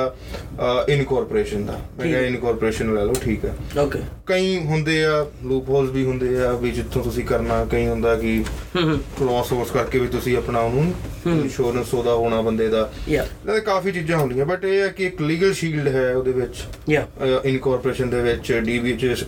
ਇਨਕੋਰਪੋਰੇਸ਼ਨ 0.89 1.65
ਦਾ। 1.65 1.79
ਮੈਂ 1.97 2.05
ਕਿਹਾ। 2.05 2.21
ਇਨਕੋਰਪੋਰੇਸ਼ਨ 2.21 2.93
ਲੈ 2.95 3.03
ਲਓ 3.05 3.13
ਠੀਕ 3.23 3.45
ਹੈ। 3.45 3.53
ਓਕੇ 3.81 3.99
ਕਈ 4.27 4.57
ਹੁੰਦੇ 4.65 5.03
ਆ 5.05 5.25
ਲੂਪ 5.43 5.69
ਹੋਲਸ 5.69 5.89
ਵੀ 5.91 6.03
ਹੁੰਦੇ 6.05 6.43
ਆ 6.45 6.51
ਵੀ 6.57 6.71
ਜਿੱਥੋਂ 6.71 7.03
ਤੁਸੀਂ 7.03 7.23
ਕਰਨਾ 7.25 7.63
ਕਈ 7.71 7.85
ਹੁੰਦਾ 7.87 8.15
ਕਿ 8.15 8.43
ਕ੍ਰੋਸ 8.75 9.49
ਸੋਰਸ 9.49 9.71
ਕਰਕੇ 9.71 9.99
ਵੀ 9.99 10.07
ਤੁਸੀਂ 10.07 10.35
ਆਪਣਾ 10.37 10.59
ਉਹਨੂੰ 10.59 10.93
ਇੰਸ਼ੋਰੈਂਸ 11.33 11.93
ਉਹਦਾ 11.93 12.13
ਹੋਣਾ 12.13 12.41
ਬੰਦੇ 12.41 12.67
ਦਾ। 12.69 12.89
ਯਾ 13.09 13.23
ਇਹਦੇ 13.23 13.59
ਕਾਫੀ 13.61 13.91
ਚੀਜ਼ਾਂ 13.91 14.17
ਹੁੰਦੀਆਂ 14.19 14.45
ਬਟ 14.45 14.65
ਇਹ 14.65 14.79
ਹੈ 14.81 14.87
ਕਿ 14.87 15.05
ਇੱਕ 15.05 15.21
ਲੀਗਲ 15.21 15.53
ਸ਼ੀਲਡ 15.53 15.87
ਹੈ 15.95 16.13
ਉਹਦੇ 16.15 16.31
ਵਿੱਚ। 16.31 16.63
ਯਾ 16.89 17.05
ਇਨਕੋਰਪੋਰੇਸ਼ਨ 17.45 18.09
ਦੇ 18.09 18.21
ਵਿੱਚ 18.21 18.51
ਡੀਬੀ 18.65 18.97
ਚ 18.97 19.25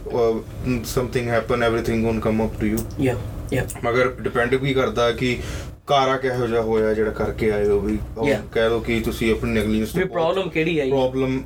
something 0.86 1.30
happen 1.30 1.64
everything 1.64 2.04
gone 2.06 2.20
come 2.20 2.46
up 2.46 2.60
to 2.62 2.66
ਯਾ 2.68 2.78
ਯਾ 3.02 3.16
ਮਗਰ 3.84 4.10
ਡਿਪੈਂਡ 4.22 4.56
ਵੀ 4.56 4.74
ਕਰਦਾ 4.74 5.12
ਕਿ 5.12 5.38
ਕਾਰਾ 5.88 6.16
ਕਿਹੋ 6.18 6.46
ਜਿਹਾ 6.48 6.62
ਹੋਇਆ 6.62 6.94
ਜਿਹੜਾ 6.94 7.12
ਕਰਕੇ 7.12 7.50
ਆਏ 7.52 7.66
ਹੋ 7.68 7.80
ਵੀ 7.80 7.98
ਉਹ 8.18 8.28
Yeah. 8.28 8.40
ਕਹਿ 8.54 8.70
ਲਓ 8.70 8.80
ਕਿ 8.80 9.00
ਤੁਸੀਂ 9.00 9.32
ਆਪਣੀ 9.32 9.52
ਨੈਗਲੀਜੈਂਸ 9.52 9.96
ਵੀ 9.96 10.04
ਪ੍ਰੋਬਲਮ 10.04 10.50
ਕਿਹੜੀ 10.50 10.78
ਆਈ? 10.80 10.90
ਪ੍ਰੋਬਲਮ 10.90 11.42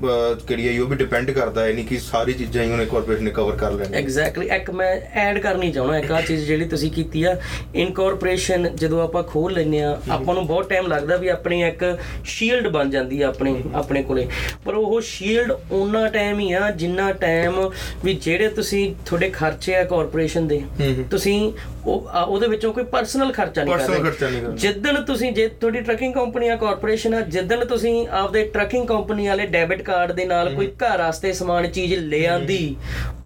ਕਿਹੜੀ 0.47 0.67
ਹੈ 0.67 0.81
ਉਹ 0.81 0.87
ਵੀ 0.87 0.95
ਡਿਪੈਂਡ 0.95 1.31
ਕਰਦਾ 1.31 1.63
ਹੈ 1.65 1.73
ਨਹੀਂ 1.73 1.85
ਕਿ 1.85 1.97
ਸਾਰੀ 1.99 2.33
ਚੀਜ਼ਾਂ 2.33 2.63
ਹੀ 2.63 2.71
ਉਹਨੇ 2.71 2.85
ਕਾਰਪੋਰੇਸ਼ਨ 2.85 3.23
ਨੇ 3.23 3.31
ਕਵਰ 3.31 3.55
ਕਰ 3.55 3.71
ਲੈਣੀਆਂ। 3.71 3.99
ਐਗਜ਼ੈਕਟਲੀ 3.99 4.47
ਇੱਕ 4.55 4.69
ਮੈਂ 4.71 4.91
ਐਡ 5.23 5.39
ਕਰਨੀ 5.39 5.71
ਚਾਹਣਾ 5.71 5.97
ਇੱਕ 5.97 6.11
ਆ 6.11 6.21
ਚੀਜ਼ 6.21 6.45
ਜਿਹੜੀ 6.47 6.65
ਤੁਸੀਂ 6.65 6.91
ਕੀਤੀ 6.91 7.23
ਆ 7.23 7.35
ਇਨਕੋਰਪੋਰੇਸ਼ਨ 7.75 8.69
ਜਦੋਂ 8.75 9.01
ਆਪਾਂ 9.03 9.23
ਖੋਲ 9.23 9.53
ਲੈਨੇ 9.53 9.81
ਆ 9.83 9.89
ਆਪਾਂ 10.11 10.35
ਨੂੰ 10.35 10.45
ਬਹੁਤ 10.47 10.69
ਟਾਈਮ 10.69 10.87
ਲੱਗਦਾ 10.87 11.17
ਵੀ 11.17 11.27
ਆਪਣੀ 11.27 11.61
ਇੱਕ 11.63 11.83
ਸ਼ੀਲਡ 12.25 12.67
ਬਣ 12.67 12.89
ਜਾਂਦੀ 12.89 13.21
ਆ 13.21 13.27
ਆਪਣੇ 13.27 13.55
ਆਪਣੇ 13.75 14.03
ਕੋਲੇ। 14.03 14.27
ਪਰ 14.65 14.73
ਉਹ 14.73 14.99
ਸ਼ੀਲਡ 15.01 15.51
ਉਹਨਾਂ 15.71 16.07
ਟਾਈਮ 16.09 16.39
ਹੀ 16.39 16.51
ਆ 16.53 16.69
ਜਿੰਨਾ 16.71 17.11
ਟਾਈਮ 17.21 17.59
ਵੀ 18.05 18.13
ਜਿਹੜੇ 18.13 18.47
ਤੁਸੀਂ 18.49 18.93
ਤੁਹਾਡੇ 19.05 19.29
ਖਰਚੇ 19.29 19.75
ਆ 19.75 19.83
ਕਾਰਪੋਰੇਸ਼ਨ 19.83 20.47
ਦੇ 20.47 20.61
ਤੁਸੀਂ 21.11 21.51
ਉਹ 21.85 22.07
ਆ, 22.09 22.21
ਉਹਦੇ 22.21 22.47
ਵਿੱਚੋਂ 22.47 22.73
ਕੋਈ 22.73 22.83
ਪਰਸਨਲ 22.83 23.31
ਖਰਚਾ 23.33 23.63
ਨਹੀਂ 23.63 23.73
ਕਰ 23.75 23.81
Personal 23.81 24.03
ਰਹੇ 24.03 24.11
ਖਰਚਾ। 24.11 24.27
ਜਿੱਦਣ 24.55 25.01
ਤੁਸੀਂ 25.03 25.31
ਜੇ 25.31 25.47
ਤੁਹਾਡੀ 25.47 25.81
ਟਰੱਕਿੰਗ 25.81 26.13
ਕੰਪਨੀ 26.13 26.47
ਆ 26.47 26.55
ਕਾਰਪੋਰੇਸ਼ਨ 26.55 27.13
ਆ 27.13 27.21
ਜਿੱਦਣ 27.21 27.65
ਤੁਸੀਂ 27.65 28.07
ਆਪਦੇ 28.07 28.43
ਟਰੱਕਿੰਗ 28.45 28.87
ਕੰਪਨੀ 28.87 29.27
ਵਾਲੇ 29.27 29.45
ਡੈਬਿਟ 29.47 29.81
ਕਾਰਡ 29.81 30.11
ਦੇ 30.11 30.25
ਨਾਲ 30.25 30.55
ਕੋਈ 30.55 30.67
ਘਰ 30.67 30.97
ਵਾਸਤੇ 30.97 31.33
ਸਮਾਨ 31.33 31.67
ਚੀਜ਼ 31.67 31.93
ਲੈ 31.93 32.25
ਆਂਦੀ 32.25 32.75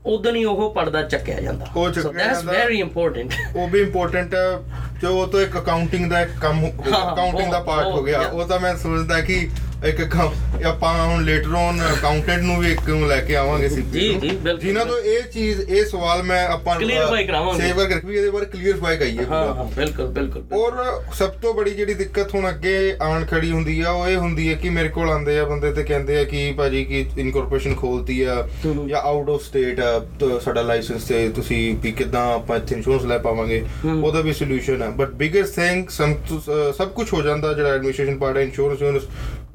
ਉਦੋਂ 0.05 0.33
ਹੀ 0.33 0.45
ਉਹ 0.45 0.73
ਪਰਦਾ 0.75 1.01
ਚੱਕਿਆ 1.01 1.39
ਜਾਂਦਾ। 1.39 1.65
ਉਹ 1.75 1.93
ਸੋ 1.93 2.01
ਚੱਕਿਆ 2.01 2.27
ਦੈਟਸ 2.27 2.37
ਜਾਂਦਾ। 2.37 2.51
ਵੈਰੀ 2.51 2.79
ਇੰਪੋਰਟੈਂਟ 2.79 3.33
ਉਹ 3.55 3.67
ਵੀ 3.67 3.81
ਇੰਪੋਰਟੈਂਟ 3.81 4.33
ਹੈ 4.35 4.59
ਜੋ 5.01 5.09
ਉਹ 5.19 5.27
ਤੋਂ 5.27 5.41
ਇੱਕ 5.41 5.57
ਅਕਾਊਂਟਿੰਗ 5.57 6.09
ਦਾ 6.11 6.21
ਇੱਕ 6.21 6.31
ਕੰਮ 6.41 6.65
ਅਕਾਊਂਟਿੰਗ 6.67 7.51
ਦਾ 7.51 7.59
ਪਾਰਟ 7.59 7.85
ਹੋ 7.85 8.03
ਗਿਆ. 8.03 8.19
ਉਹ 8.19 8.47
ਤਾਂ 8.47 8.59
ਮੈਂ 8.59 8.75
ਸਮਝਦਾ 8.75 9.19
ਕਿ 9.21 9.49
ਇੱਕ 9.83 10.01
ਕੰਮ 10.03 10.63
ਆਪਾਂ 10.65 10.91
ਹੁਣ 10.97 11.23
ਲੇਟਰ 11.23 11.53
ਔਨ 11.55 11.79
ਅਕਾਊਂਟੈਂਟ 11.83 12.41
ਨੂੰ 12.41 12.57
ਵੀ 12.59 12.71
ਇੱਕ 12.71 12.89
ਨੂੰ 12.89 13.07
ਲੈ 13.07 13.19
ਕੇ 13.21 13.35
ਆਵਾਂਗੇ 13.35 13.69
ਸੀ 13.69 13.81
ਜੀ, 13.83 13.99
ਜੀ, 14.11 14.29
ਬਿਲਕੁਲ। 14.33 14.59
ਜਿਨ੍ਹਾਂ 14.59 14.85
ਤੋਂ 14.85 14.97
ਇਹ 14.99 15.23
ਚੀਜ਼ 15.23 15.59
ਇਹ 15.61 15.83
ਸਵਾਲ 15.85 16.21
ਮੈਂ 16.23 16.45
ਆਪਾਂ 16.47 16.75
Clarify 16.75 17.25
ਕਰਾਵਾਂਗੇ। 17.27 17.61
ਸੇਵਰ 17.61 17.87
ਕਰਕੇ 17.89 18.07
ਵੀ 18.07 18.15
ਇਹਦੇ 18.15 18.29
ਬਾਰੇ 18.29 18.45
ਕਲੀਅਰਫਾਈ 18.47 18.97
ਕਰੀਏ 18.97 19.17
ਹਾਂ 19.19 19.25
ਪੂਰਾ 19.25 19.53
ਹਾਂ 19.53 19.65
ਬਿਲਕੁਲ 19.75 20.07
ਬਿਲਕੁਲ 20.09 20.43
ਔਰ 20.53 20.77
ਸਭ 21.15 21.31
ਤੋਂ 21.41 21.53
ਬੜੀ 21.53 21.71
ਜਿਹੜੀ 21.71 21.93
ਦਿੱਕਤ 21.93 22.33
ਹੁਣ 22.35 22.49
ਅੱਗੇ 22.49 22.75
ਆਣ 23.01 23.25
ਖੜੀ 23.25 23.51
ਹੁੰਦੀ 23.51 23.79
ਆ 23.81 23.89
ਉਹ 23.91 24.07
ਇਹ 24.07 24.17
ਹੁੰਦੀ 24.17 24.47
ਹੈ 24.49 24.53
ਕਿ 24.55 24.69
ਮੇਰੇ 24.69 24.89
ਕੋਲ 24.89 25.09
ਆਂਦੇ 25.09 25.37
ਆ 25.39 25.45
ਬੰਦੇ 25.45 25.71
ਤੇ 25.73 25.83
ਕਹਿੰਦੇ 25.83 26.19
ਆ 26.19 26.23
ਕਿ 26.25 26.51
ਭਾਜੀ 26.57 26.83
ਕੀ 26.85 27.05
ਇਨਕੋਰਪੋਰੇਸ਼ਨ 27.17 27.75
ਖੋਲਤੀ 27.75 28.21
ਆ 28.23 28.41
ਹਮ। 28.65 28.87
ਜਾਂ 28.87 29.01
ਆਊਟ 29.03 29.29
ਆਫ 29.29 29.41
ਸਟੇਟ 29.41 29.79
ਆ 29.81 29.99
ਤਾਂ 30.19 30.39
ਸਾਡਾ 30.39 30.61
ਲਾਇਸੈਂਸ 30.63 31.03
ਤੇ 31.05 31.27
ਤੁਸੀਂ 31.35 31.61
ਵੀ 31.77 31.91
ਕਿਦਾਂ 31.93 32.25
ਆਪਾਂ 32.33 32.57
ਇੱਥੇ 32.57 32.75
ਇੰਸ਼ੋਰੈਂਸ 32.75 33.05
ਲੈ 33.05 33.17
ਪਾਵਾਂਗੇ 33.19 33.63
ਹਮ। 33.85 34.03
ਉਹਦਾ 34.03 34.21
ਵੀ 34.21 34.33
ਸੋਲੂਸ਼ਨ 34.33 34.81
ਹੈ 34.81 34.89
ਬਟ 34.95 35.11
ਬਿਗੇਸਟ 35.17 35.55
ਥਿੰਗ 35.55 35.87
ਸਭ 36.77 36.89
ਕੁਝ 36.91 37.07
ਹੋ 37.13 37.21
ਜਾਂਦਾ 37.21 37.53
ਜਿਹੜਾ 37.53 37.69
ਐਡਮਿਨਿਸਟ੍ਰੇਸ਼ਨ 37.69 38.17
ਪਾਰਟ 38.17 38.37
ਹੈ 38.37 38.41
ਇੰਸ਼ੋਰੈਂਸ 38.43 39.03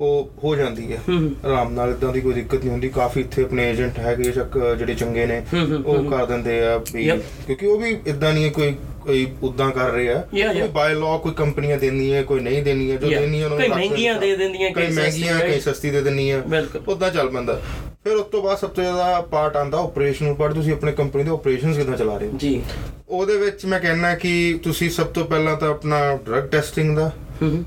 ਉਹ 0.01 0.31
ਹੋ 0.45 0.55
ਜਾਂਦੀ 0.57 0.93
ਹੈ। 0.93 0.99
ਆਰਾਮ 1.45 1.73
ਨਾਲ 1.73 1.91
ਇਦਾਂ 1.91 2.13
ਦੀ 2.13 2.21
ਕੋਈ 2.21 2.33
ਦਿੱਕਤ 2.33 2.55
ਨਹੀਂ 2.55 2.71
ਹੁੰਦੀ 2.71 2.89
ਕਾਫੀ 2.89 3.21
ਇੱਥੇ 3.21 3.43
ਆਪਣੇ 3.43 3.71
ਏਜੰਟ 3.71 3.99
ਹੈਗੇ 3.99 4.33
ਚੱਕ 4.33 4.59
ਜਿਹੜੇ 4.79 4.95
ਚੰਗੇ 4.95 5.27
ਨੇ 5.27 5.43
ਉਹ। 5.87 6.11
ਕਰ 6.11 6.27
ਦਿੰਦੇ 6.27 6.61
ਆ 6.67 6.77
ਵੀ. 6.93 7.09
ਕਿਉਂਕਿ 7.47 7.67
ਉਹ 7.67 7.79
ਵੀ 7.79 7.97
ਇਦਾਂ 8.07 8.33
ਨਹੀਂ 8.35 8.45
ਹੈ 8.45 8.51
ਕੋਈ 8.51 8.75
ਕੋਈ 9.07 9.27
ਉਦਾਂ 9.43 9.71
ਕਰ 9.71 9.91
ਰਹੇ 9.91 10.09
ਆ 10.09 10.23
yeah. 10.35 10.67
ਬਾਈ 10.71 10.95
ਲਾਅ 10.95 11.19
ਕੋਈ 11.19 11.33
ਕੰਪਨੀਆਂ 11.33 11.79
ਦੇਣੀਆਂ 11.79 12.23
ਕੋਈ 12.23 12.41
ਨਹੀਂ 12.41 12.63
ਦੇਣੀਆਂ 12.63 12.97
ਜੋ. 12.97 13.09
ਦੇਣੀਆਂ 13.09 13.45
ਉਹਨਾਂ 13.45 13.59
ਕਈ 13.59 13.69
ਨੂੰ 13.69 13.77
ਰੱਖ 13.77 13.85
ਮਹਿੰਗੀਆਂ। 13.85 14.15
ਦੇ 14.21 14.37
ਦਿੰਦੀਆਂ, 14.37 14.71
ਕਈ 14.71 14.87
ਕਈ 14.87 14.93
ਮਹਿੰਗੀਆਂ 14.93 15.39
ਕਈ? 15.39 15.61
ਸਸਤੀ 15.61 15.91
ਦੇ 15.91 16.01
ਦਿੰਦੀਆਂ। 16.03 16.43
ਉਦਾਂ 16.89 17.11
ਚੱਲ 17.11 17.29
ਪੈਂਦਾ 17.29 17.61
ਫਿਰ 18.05 18.17
ਉਸ 18.17 18.27
ਤੋਂ 18.27 18.43
ਬਾਅਦ 18.43 18.59
ਸਭ 18.59 18.69
ਤੋਂ 18.69 18.85
ਜ਼ਿਆਦਾ 18.85 19.21
ਪਾਰਟ 19.21 19.57
ਆਂਦਾ 19.57 19.79
ਆਪਰੇਸ਼ਨਲ 19.79 20.35
ਪਾਰਟ 20.35 20.53
ਤੁਸੀਂ 20.55 20.73
ਆਪਣੇ 20.73 20.93
ਕੰਪਨੀ 20.93 21.23
ਦੇ 21.23 21.31
ਆਪਰੇਸ਼ਨਸ 21.31 21.77
ਕਿਦਾਂ 21.77 21.97
ਚਲਾ 21.97 22.17
ਰਹੇ 22.17 22.29
ਹੋ 22.29 22.39
ਜੀ 22.39 22.63
ਉਹਦੇ 23.09 23.37
ਵਿੱਚ 23.37 23.65
ਮੈਂ 23.67 23.81
ਕਹਿਣਾ 23.81 24.15
ਕਿ 24.15 24.61
ਤੁਸੀਂ 24.63 24.91
ਸਭ 24.91 25.07
ਤੋਂ 25.07 25.25
ਪਹਿਲਾਂ 25.25 25.57
ਤਾਂ 25.57 25.69
ਆਪਣਾ 25.69 26.19
ਡਰਗ 26.27 26.45
ਟੈਸਟਿੰਗ 26.45 26.97
ਦਾ 26.97 27.11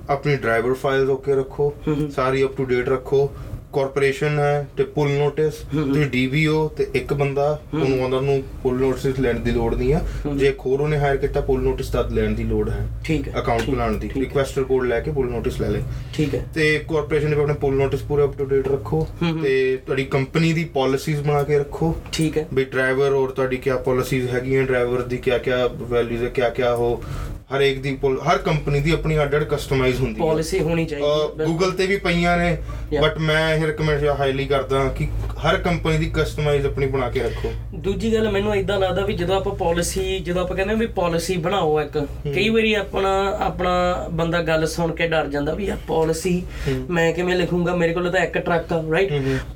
ਆਪਣੀ 0.09 0.35
ਡਰਾਈਵਰ 0.35 0.73
ਫਾਈਲਸ 0.73 1.09
ਓਕੇ 1.09 1.35
ਰੱਖੋ। 1.35 1.73
ਸਾਰੀ 2.15 2.43
ਅਪ 2.43 2.57
ਟੂ 2.57 2.65
ਡੇਟ 2.65 2.89
ਰੱਖੋ 2.89 3.29
ਕਾਰਪੋਰੇਸ਼ਨ 3.73 4.39
ਹੈ 4.39 4.67
ਤੇ 4.77 4.83
ਪੁੱਲ 4.95 5.09
ਨੋਟਿਸ। 5.09 5.53
ਤੇ 5.93 6.03
ਡੀਬੀਓ 6.11 6.67
ਤੇ 6.77 6.87
ਇੱਕ 6.95 7.13
ਬੰਦਾ 7.13 7.45
ਉਹਨੂੰ 7.73 8.01
ਉਹਨਾਂ 8.03 8.21
ਨੂੰ 8.21 8.41
ਪੁੱਲ 8.63 8.79
ਨੋਟਿਸ 8.79 9.19
ਲੈਣ 9.19 9.39
ਦੀ 9.39 9.51
ਲੋੜ 9.51 9.73
ਨਹੀਂ 9.75 9.93
ਆ। 9.93 10.01
ਜੇ 10.37 10.51
ਖੋਰ 10.57 10.81
ਉਹਨੇ 10.81 10.97
ਹਾਇਰ 10.99 11.17
ਕੀਤਾ 11.17 11.41
ਪੁੱਲ 11.41 11.61
ਨੋਟਿਸ 11.61 11.89
ਤਦ 11.89 12.11
ਲੈਣ 12.13 12.33
ਦੀ 12.35 12.43
ਲੋੜ 12.43 12.69
ਹੈ 12.69 12.87
ਠੀਕ 13.05 13.27
ਹੈ 13.27 13.39
ਅਕਾਊਂਟ 13.39 13.69
ਬਣਾਉਣ 13.69 13.97
ਦੀ 13.97 14.09
ਰਿਕੁਐਸਟਰ 14.17 14.63
ਕੋਡ 14.63 14.85
ਲੈ 14.85 14.99
ਕੇ 14.99 15.11
ਪੁੱਲ 15.11 15.29
ਨੋਟਿਸ 15.29 15.61
ਲੈ 15.61 15.69
ਲੈ 15.69 15.79
ਠੀਕ 16.13 16.35
ਹੈ 16.35 16.45
ਤੇ 16.55 16.67
ਕਾਰਪੋਰੇਸ਼ਨ 16.89 17.35
ਵੀ 17.35 17.41
ਆਪਣੇ 17.41 17.53
ਪੁੱਲ 17.53 17.75
ਨੋਟਿਸ 17.75 18.01
ਪੂਰੇ 18.01 18.23
ਅਪ 18.23 18.37
ਟੂ 18.37 18.45
ਡੇਟ 18.45 18.67
ਰੱਖੋ। 18.67 19.07
ਤੇ 19.43 19.77
ਤੁਹਾਡੀ 19.85 20.05
ਕੰਪਨੀ 20.11 20.53
ਦੀ 20.53 20.63
ਪਾਲਿਸੀਜ਼ 20.73 21.21
ਬਣਾ 21.21 21.43
ਕੇ 21.43 21.59
ਰੱਖੋ 21.59 21.95
ਠੀਕ 22.11 22.37
ਹੈ 22.37 22.47
ਵੀ 22.53 22.63
ਡਰਾਈਵਰ 22.65 23.13
ਔਰ 23.13 23.31
ਤੁਹਾਡੀ 23.31 23.57
ਕੀ 23.57 23.71
ਪਾਲਿਸੀਜ਼ 23.85 24.29
ਹੈਗੀਆਂ 24.29 24.63
ਡਰਾਈਵਰ 24.63 25.01
ਦੀ 25.01 25.17
ਕੀ 25.17 25.31
ਕੀ 25.43 25.51
ਵੈਲਿਊਜ਼ 25.81 26.23
ਹੈ 26.23 26.29
ਕੀ 26.29 26.41
ਕੀ 26.55 26.63
ਉਹ 26.63 27.03
ਹਰ 27.51 27.61
ਇੱਕ 27.61 27.79
ਦੀ 27.79 27.95
ਪੋਲ- 27.95 28.19
ਹਰ 28.21 28.37
ਕੰਪਨੀ 28.37 28.79
ਦੀ 28.79 28.91
ਆਪਣੀ 28.91 29.17
ਅੱਡ 29.19 29.35
ਅੱਡ 29.35 29.43
ਕਸਟਮਾਈਜ਼ 29.45 29.99
ਹੁੰਦੀ 30.01 30.21
ਹੈ 30.21 30.25
ਪਾਲਿਸੀ 30.25 30.59
ਹੋਣੀ 30.59 30.85
ਚਾਹੀਦੀ 30.85 31.07
ਹੈ 31.39 31.45
ਗੂਗਲ 31.45 31.71
ਤੇ 31.71 31.85
ਵੀ 31.87 31.97
ਪਈਆਂ 32.01 32.37
ਨੇ 32.37 32.57
Yeah. 32.91 33.01
ਬਟ 33.01 33.17
ਮੈਂ 33.19 33.55
ਇਹ 33.55 33.65
ਰეკਮੈਂਡ 33.65 34.03
ਹਾਈਲੀ 34.19 34.45
ਕਰਦਾ 34.45 34.83
ਕਿ 34.97 35.07
ਹਰ 35.47 35.57
ਕੰਪਨੀ 35.57 35.97
ਦੀ 35.97 36.11
ਕਸਟਮਾਈਜ਼ 36.13 36.65
ਆਪਣੀ 36.65 36.85
ਬਣਾ 36.87 37.09
ਕੇ 37.09 37.19
ਰੱਖੋ 37.19 37.51
ਦੂਜੀ 37.75 38.13
ਗੱਲ 38.13 38.29
ਮੈਨੂੰ 38.31 38.55
ਇਦਾਂ 38.55 38.79
ਲੱਗਦਾ 38.79 39.05
ਵੀ 39.05 39.13
ਜਦੋਂ 39.13 39.35
ਆਪਾਂ 39.35 39.55
ਪਾਲਿਸੀ 39.55 40.19
ਜਦੋਂ 40.19 40.41
ਆਪਾਂ 40.41 40.55
ਕਹਿੰਦੇ 40.55 40.73
ਆ 40.73 40.77
ਵੀ 40.77 40.87
ਪਾਲਿਸੀ 40.87 41.37
ਬਣਾਓ 41.37 41.81
ਇੱਕ 41.81 41.97
ਕਈ 42.35 42.49
ਵਾਰੀ 42.49 42.73
ਆਪਣਾ 42.73 43.37
ਆਪਣਾ 43.39 43.71
ਬੰਦਾ 44.11 44.41
ਗੱਲ 44.41 44.65
ਸੁਣ 44.67 44.91
ਕੇ 44.91 45.07
ਡਰ 45.07 45.27
ਜਾਂਦਾ 45.27 45.53
ਵੀ 45.53 45.65
ਯਾਰ 45.65 45.77
ਪਾਲਿਸੀ। 45.87 46.43
ਮੈਂ 46.89 47.13
ਕਿਵੇਂ 47.13 47.35
ਲਿਖੂੰਗਾ 47.35 47.75
ਮੇਰੇ 47.75 47.93
ਕੋਲ 47.93 48.09
ਤਾਂ 48.11 48.21
ਇੱਕ 48.21 48.37
ਟਰੱਕ 48.37 48.73
ਆ 48.73 48.83
ਰਾਈਟ। 48.91 49.11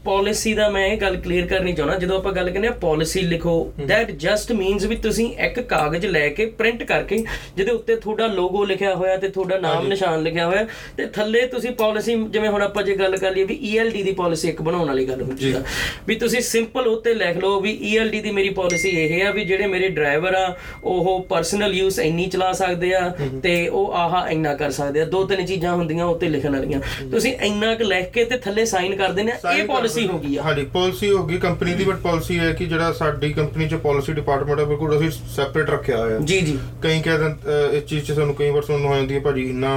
ਪਾਲਿਸੀ 0.06 0.54
ਦਾ 0.54 0.70
ਮੈਂ 0.70 0.86
ਇਹ 0.88 0.98
ਗੱਲ 0.98 1.16
ਕਲੀਅਰ 1.16 1.48
ਕਰਨੀ 1.48 1.74
ਚਾਹਣਾ 1.74 1.96
ਜਦੋਂ 1.96 2.18
ਆਪਾਂ 2.18 2.34
ਗੱਲ 2.34 2.50
ਕਹਿੰਦੇ 2.50 2.68
ਆ 2.68 2.72
ਪਾਲਿਸੀ 2.72 3.22
ਲਿਖੋ 3.22 3.56
that 3.82 4.12
ਜਸਟ 4.16 4.52
ਮੀਨਸ 4.52 4.86
ਵੀ 4.86 4.96
ਤੁਸੀਂ 4.96 5.30
ਇੱਕ 5.46 5.60
ਕਾਗਜ਼ 5.60 6.06
ਲੈ 6.06 6.28
ਕੇ 6.30 6.46
ਪ੍ਰਿੰਟ 6.46 6.84
ਕਰਕੇ 6.84 7.24
ਜਿਹਦੇ 7.58 7.72
ਉੱਤੇ 7.72 7.96
ਤੁਹਾਡਾ 7.96 8.28
ਲੋਗੋ 8.28 8.66
ਲਿਖਿਆ 8.66 8.96
ਹੋਇਆ 8.96 9.18
ਤੇ 9.18 9.30
ਤੁਹਾਡਾ 9.30 9.58
ਨਾਮ। 9.58 9.88
ਨਿਸ਼ਾਨ 9.88 10.22
ਲਿਖਿਆ 10.22 10.48
ਹੋਇਆ 10.48 10.66
ਤੇ 10.98 11.06
ਥੱਲੇ 11.06 11.46
ਤੁਸੀਂ 11.48 11.72
ਪਾਲਿਸੀ 11.72 12.16
ਜਿਵੇਂ 12.30 12.50
ਹੁਣ 12.50 12.62
ਆਪਾਂ 12.62 12.84
ਜੇ 12.84 12.96
ਗੱਲ 12.96 13.18
ਕਰ 13.18 13.32
ਲਈਏ 13.32 13.44
ਵੀ 13.44 13.60
ELD 13.74 14.04
ਦੀ 14.04 14.12
ਪਾਲਿਸੀ 14.12 14.50
ਇੱਕ 14.50 14.62
ਬਣਾਉਣ 14.62 14.88
ਵਾਲੀ 14.88 15.06
ਗੱਲ 15.06 15.22
ਹੁੰਦੀ। 15.22 15.52
ਆ 15.52 15.62
ਵੀ 16.08 16.16
ਤੁਸੀਂ 16.16 16.42
ਸਿੰਪਲ 16.42 16.88
ਉੱਤੇ 16.88 17.14
ਲਿਖ 17.14 17.38
ਲਓ 17.38 17.60
ਵੀ 17.62 17.72
ELD 17.92 18.22
ਦੀ 18.22 18.32
ਮੇਰੀ 18.32 18.50
ਪਾਲਿਸੀ 18.50 18.90
ਇਹ 18.90 19.26
ਆ 19.26 19.32
ਵੀ 19.32 19.46
ਜਿਹੜੇ 19.46 19.68
ਮੇਰੇ 19.68 19.90
ਡਰਾਈਵਰ 19.90 20.34
ਆ 20.36 20.46
ਉਹ 20.84 21.26
ਪਰਸਨਲ 21.30 21.74
ਯੂਜ਼ 21.74 22.00
ਇੰਨੀ 22.00 22.26
ਚਲਾ 22.28 22.52
ਸਕਦੇ 22.54 22.94
ਆ 22.96 23.10
ਤੇ 23.44 23.56
ਉਹ 23.68 23.94
ਆਹਾ 23.94 24.26
ਇੰਨਾ 24.30 24.54
ਕਰ 24.56 24.72
ਸਕਦੇ 24.72 25.02
ਆ। 25.02 25.06
ਦੋ 25.06 25.24
ਤਿੰਨ 25.26 25.46
ਚੀਜ਼ਾਂ 25.46 25.74
ਹੁੰਦੀਆਂ 25.76 26.06
ਉੱਤੇ 26.06 26.30
ਲਿਖਣ 26.30 26.56
ਵਾਲੀਆਂ। 26.56 26.80
ਤੁਸੀਂ 27.12 27.34
ਇੰਨਾ 27.46 27.74
ਕੁ 27.76 27.84
ਲਿਖ 27.84 28.10
ਕੇ 28.12 28.26
ਤੇ 28.26 28.38
ਥੱਲੇ 28.38 28.66
ਸਾਈਨ 28.66 28.96
ਕਰ 28.96 29.12
ਦੇਣੇ 29.12 29.32
ਇਹ 29.58 29.64
ਪਾਲਿਸੀ। 29.68 30.08
ਹੋ 30.08 30.18
ਗਈ 30.20 30.36
ਆ। 30.38 30.42
ਹਾਂਜੀ 30.44 30.66
ਪਾਲਿਸੀ 30.74 31.12
ਹੋ 31.12 31.26
ਗਈ 31.26 31.38
ਕੰਪਨੀ 31.38 31.74
ਦੀ 31.74 31.84
ਬਟ 31.84 32.00
ਪਾਲਿਸੀ 32.02 32.40
ਹੈ 32.40 32.52
ਕਿ 32.54 32.66
ਜਿਹੜਾ 32.66 32.92
ਸਾਡੀ 32.94 33.32
ਕੰਪਨੀ 33.34 33.68
ਚ 33.68 33.76
ਪਾਲਿਸੀ 33.86 34.14
ਡਿਪਾਰਟਮੈਂਟ 34.14 34.60
ਹੈ 34.60 34.66
ਬਿਲਕੁਲ 34.66 34.98
ਅਸੀਂ 34.98 35.10
ਸੈਪਰੇਟ 35.36 35.70
ਰੱਖਿਆ 35.70 35.98
ਹੋਇਆ। 35.98 36.16
ਹੈ 36.16 36.20
ਜੀ 36.24 36.40
ਜੀ। 36.42 36.58
ਕਈ 36.82 37.02
ਕਹਿੰਦੇ 37.02 37.78
ਇਸ 37.78 37.84
ਚੀਜ਼ 37.84 38.06
'ਚ 38.06 38.12
ਸਾਨੂੰ 38.12 38.36
ਕਈ 38.36 38.50
ਵਾਰ 38.50 38.64
ਸੁਣਨ 38.64 38.86
ਹੋ 38.86 38.96
ਜਾਂਦੀ 38.96 39.16
ਹੈ 39.16 39.20
ਭਾਜੀ 39.20 39.50
ਇੰਨਾ 39.50 39.76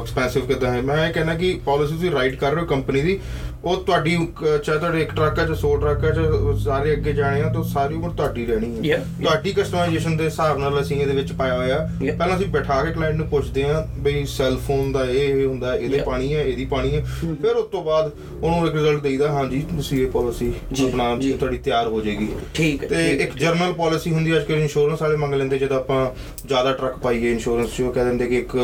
ਐਕਸਪੈਂਸਿਵ 0.00 0.46
ਕਿਦਾਂ 0.46 0.72
ਹੈ। 0.74 0.80
ਮੈਂ 0.82 1.06
ਇਹ 1.08 1.12
ਕਹਿੰਦਾ 1.12 1.34
ਕਿ 1.34 1.58
ਪਾਲਿਸੀ 1.66 1.94
ਤੁਸੀਂ 1.94 2.10
ਰਾਈਟ 2.10 2.34
ਕਰ 2.36 2.52
ਰਹੇ 2.52 2.60
ਹੋ 2.60 2.66
ਕੰਪਨੀ 2.66 3.00
ਦੀ 3.00 3.18
ਉਹ 3.66 3.76
ਤੁਹਾਡੀ 3.84 4.16
ਚਾਹੇ 4.36 4.78
ਤੁਹਾਡੇ 4.78 5.00
ਇੱਕ 5.02 5.12
ਟਰੱਕ 5.14 5.38
ਹੈ 5.38 5.44
ਜਾਂ 5.46 5.54
100 5.56 5.70
ਟਰੱਕ 5.80 6.04
ਹੈ 6.04 6.10
ਜਾਂ 6.14 6.56
ਸਾਰੇ 6.64 6.92
ਅੱਗੇ 6.92 7.12
ਜਾਣੇ 7.12 7.40
ਆ 7.42 7.48
ਤਾਂ 7.52 7.62
ਸਾਰੀ 7.64 7.94
ਉਮਰ 7.94 8.10
ਤੁਹਾਡੀ 8.16 8.44
ਰਹਿਣੀ 8.46 8.90
ਹੈ. 8.90 8.96
ਤੁਹਾਡੀ 9.22 9.52
ਕਸਟਮਾਈਜੇਸ਼ਨ 9.52 10.16
ਦੇ 10.16 10.24
ਹਿਸਾਬ 10.24 10.58
ਨਾਲ 10.58 10.80
ਅਸੀਂ 10.80 10.96
ਇਹਦੇ 10.96 11.14
ਵਿੱਚ 11.14 11.32
ਪਾਇਆ 11.32 11.56
ਹੋਇਆ. 11.56 11.78
ਪਹਿਲਾਂ 12.00 12.36
ਅਸੀਂ 12.36 12.46
ਬਿਠਾ 12.48 12.80
ਕੇ 12.84 12.92
ਕਲਾਇੰਟ 12.92 13.16
ਨੂੰ 13.16 13.26
ਪੁੱਛਦੇ 13.28 13.64
ਹਾਂ 13.64 13.82
ਬਈ 14.02 14.24
ਸੈੱਲ 14.34 14.56
ਫੋਨ 14.66 14.92
ਦਾ 14.92 15.04
ਇਹ 15.04 15.34
ਇਹ 15.34 15.46
ਹੁੰਦਾ 15.46 15.74
ਇਹਦੇ. 15.76 15.98
ਪਾਣੀ 16.06 16.34
ਹੈ 16.34 16.42
ਇਹਦੀ 16.42 16.64
ਪਾਣੀ 16.66 16.94
ਹੈ 16.94 17.00
ਫਿਰ 17.42 17.56
ਉਸ 17.56 17.66
ਤੋਂ 17.72 17.82
ਬਾਅਦ 17.84 18.10
ਉਹਨੂੰ 18.42 18.66
ਇੱਕ 18.66 18.74
ਰਿਜ਼ਲਟ 18.76 19.02
ਦੇਈਦਾ 19.02 19.30
ਹਾਂਜੀ 19.32 19.60
ਤੁਸੀਂ 19.76 20.00
ਇਹ 20.02 20.10
ਪਾਲਿਸੀ 20.10 20.52
ਆਪਣਾ 20.86 21.14
ਜੀ। 21.20 21.32
ਤੁਹਾਡੀ 21.32 21.58
ਤਿਆਰ 21.64 21.86
ਹੋ 21.88 22.00
ਜਾਏਗੀ। 22.00 22.28
ਠੀਕ 22.54 22.82
ਹੈ 22.84 22.88
ਤੇ 22.88 23.08
ਇੱਕ 23.24 23.36
ਜਰਨਲ 23.38 23.72
ਪਾਲਿਸੀ 23.72 24.12
ਹੁੰਦੀ 24.12 24.32
ਹੈ 24.32 24.36
ਅੱਜਕੱਲ 24.38 24.58
ਇੰਸ਼ੋਰੈਂਸ 24.58 25.02
ਵਾਲੇ 25.02 25.16
ਮੰਗ 25.16 25.34
ਲੈਂਦੇ 25.34 25.58
ਜਦੋਂ 25.58 25.76
ਆਪਾਂ 25.76 26.04
ਜ਼ਿਆਦਾ 26.46 26.72
ਟਰੱਕ 26.72 26.98
ਪਾਈਏ 26.98 27.32
ਇੰਸ਼ੋਰੈਂਸ 27.32 27.76
'ਚ 27.76 27.90
ਕਹਿ 27.94 28.04
ਦਿੰਦੇ 28.04 28.26
ਕਿ 28.26 28.38
ਇੱਕ 28.38 28.56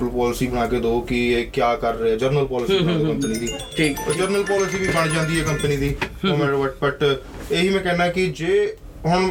ਪਾਲਿਸੀ 0.00 0.46
ਬਣਾ 0.46 0.66
ਕੇ 0.66 0.80
ਦਿਓ 0.80 1.00
ਕਿ 1.00 1.26
ਇਹ 1.32 1.46
ਕੀ 1.50 1.60
ਕਰ 1.80 1.96
ਰਿਹਾ 1.96 2.16
ਜਰਨਲ 2.16 2.46
ਪਾਲਿਸੀ 2.46 2.78
ਬਣਾ 2.78 2.96
ਦਿਓ 2.98 3.06
ਕੰਪਨੀ 3.08 3.38
ਦੀ। 3.38 3.48
ਠੀਕ 3.76 3.96
ਉਹ 4.28 4.32
ਜਰਨਲ 4.32 4.44
ਪਾਲਿਸੀ 4.46 4.78
ਵੀ 4.78 4.88
ਬਣ 4.88 5.08
ਜਾਂਦੀ 5.08 5.38
ਹੈ 5.40 5.44
ਕੰਪਨੀ 5.44 5.76
ਦੀ 5.76 5.94
no 6.24 6.32
matter 6.34 6.56
what 6.58 6.74
ਬਟ 6.82 7.02
ਇਹੀ 7.52 7.68
ਮੈਂ 7.68 7.80
ਕਹਿੰਦਾ 7.80 8.08
ਕਿ 8.08 8.26
ਜੇ 8.36 8.74
ਹੁਣ 9.06 9.30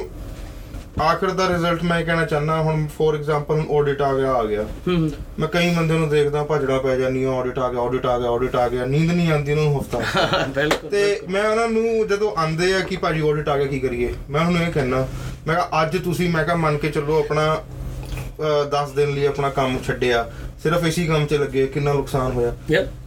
ਆਖਰ 1.01 1.29
ਦਾ 1.31 1.47
ਰਿਜ਼ਲਟ 1.49 1.83
ਮੈਂ 1.83 2.01
ਕਹਿਣਾ 2.05 2.25
ਚਾਹੁੰਦਾ 2.25 2.55
ਹੁਣ 2.62 2.86
ਫੋਰ 2.97 3.15
ਐਗਜ਼ਾਮਪਲ 3.15 3.60
ਆਡਿਟ 3.71 4.01
ਆ 4.01 4.12
ਗਿਆ 4.13 4.31
ਆ 4.33 4.43
ਗਿਆ। 4.45 4.62
ਹੂੰ 4.88 4.95
ਹੂੰ। 4.95 5.10
ਮੈਂ 5.39 5.47
ਕਈ 5.47 5.69
ਬੰਦੇ 5.75 5.93
ਨੂੰ 5.93 6.07
ਦੇਖਦਾ 6.10 6.43
ਭਜੜਾ 6.43 6.77
ਪੈ 6.77 6.95
ਜਾਂਦੀ 6.95 7.23
ਆ 7.23 7.31
ਆਡਿਟ 7.31 7.60
ਆ 7.60 7.69
ਗਿਆ 7.71 7.81
ਆਡਿਟ 7.81 8.05
ਆ 8.05 8.17
ਗਿਆ 8.19 8.29
ਆਡਿਟ 8.29 8.55
ਆ 8.55 8.67
ਗਿਆ 8.69 8.86
ਨੀਂਦ 8.86 9.12
ਨਹੀਂ 9.12 9.31
ਆਉਂਦੀ 9.31 9.53
ਉਹਨੂੰ 9.53 9.79
ਹਫਤਾ। 9.79 9.99
ਬਿਲਕੁਲ 10.55 10.89
ਤੇ 10.89 11.19
ਮੈਂ 11.29 11.43
ਉਹਨਾਂ 11.43 11.67
ਨੂੰ 11.67 12.07
ਜਦੋਂ 12.07 12.31
ਆਂਦੇ 12.38 12.73
ਆ 12.73 12.79
ਕਿ 12.79 12.97
ਭਾਜੀ 12.97 13.21
ਆਡਿਟ 13.29 13.49
ਆ 13.49 13.57
ਗਿਆ 13.57 13.67
ਕੀ 13.67 13.79
ਕਰੀਏ? 13.79 14.13
ਮੈਂ 14.29 14.45
ਉਹਨੂੰ 14.45 14.62
ਇਹ 14.62 14.71
ਕਹਿਣਾ 14.71 15.05
ਮੈਂ 15.47 15.55
ਕਿਹਾ 15.55 15.81
ਅੱਜ 15.83 15.97
ਤੁਸੀਂ 15.97 16.29
ਮੈਂ 16.29 16.43
ਕਿਹਾ 16.43 16.55
ਮੰਨ 16.55 16.77
ਕੇ 16.77 16.89
ਚੱਲੋ 16.89 17.19
ਆਪਣਾ 17.19 17.45
10 18.71 18.93
ਦਿਨ 18.95 19.13
ਲਈ 19.13 19.26
ਆਪਣਾ 19.26 19.50
ਕੰਮ 19.52 19.78
ਛੱਡਿਆ 19.88 20.30
ਸਿਰਫ 20.63 20.86
ਇਸੀ 20.88 21.06
ਕੰਮ 21.08 21.26
'ਚ 21.26 21.34
ਲੱਗੇ 21.34 21.65
ਕਿੰਨਾ 21.67 21.93
ਨੁਕਸਾਨ 21.93 22.32
ਹੋਇਆ। 22.32 22.54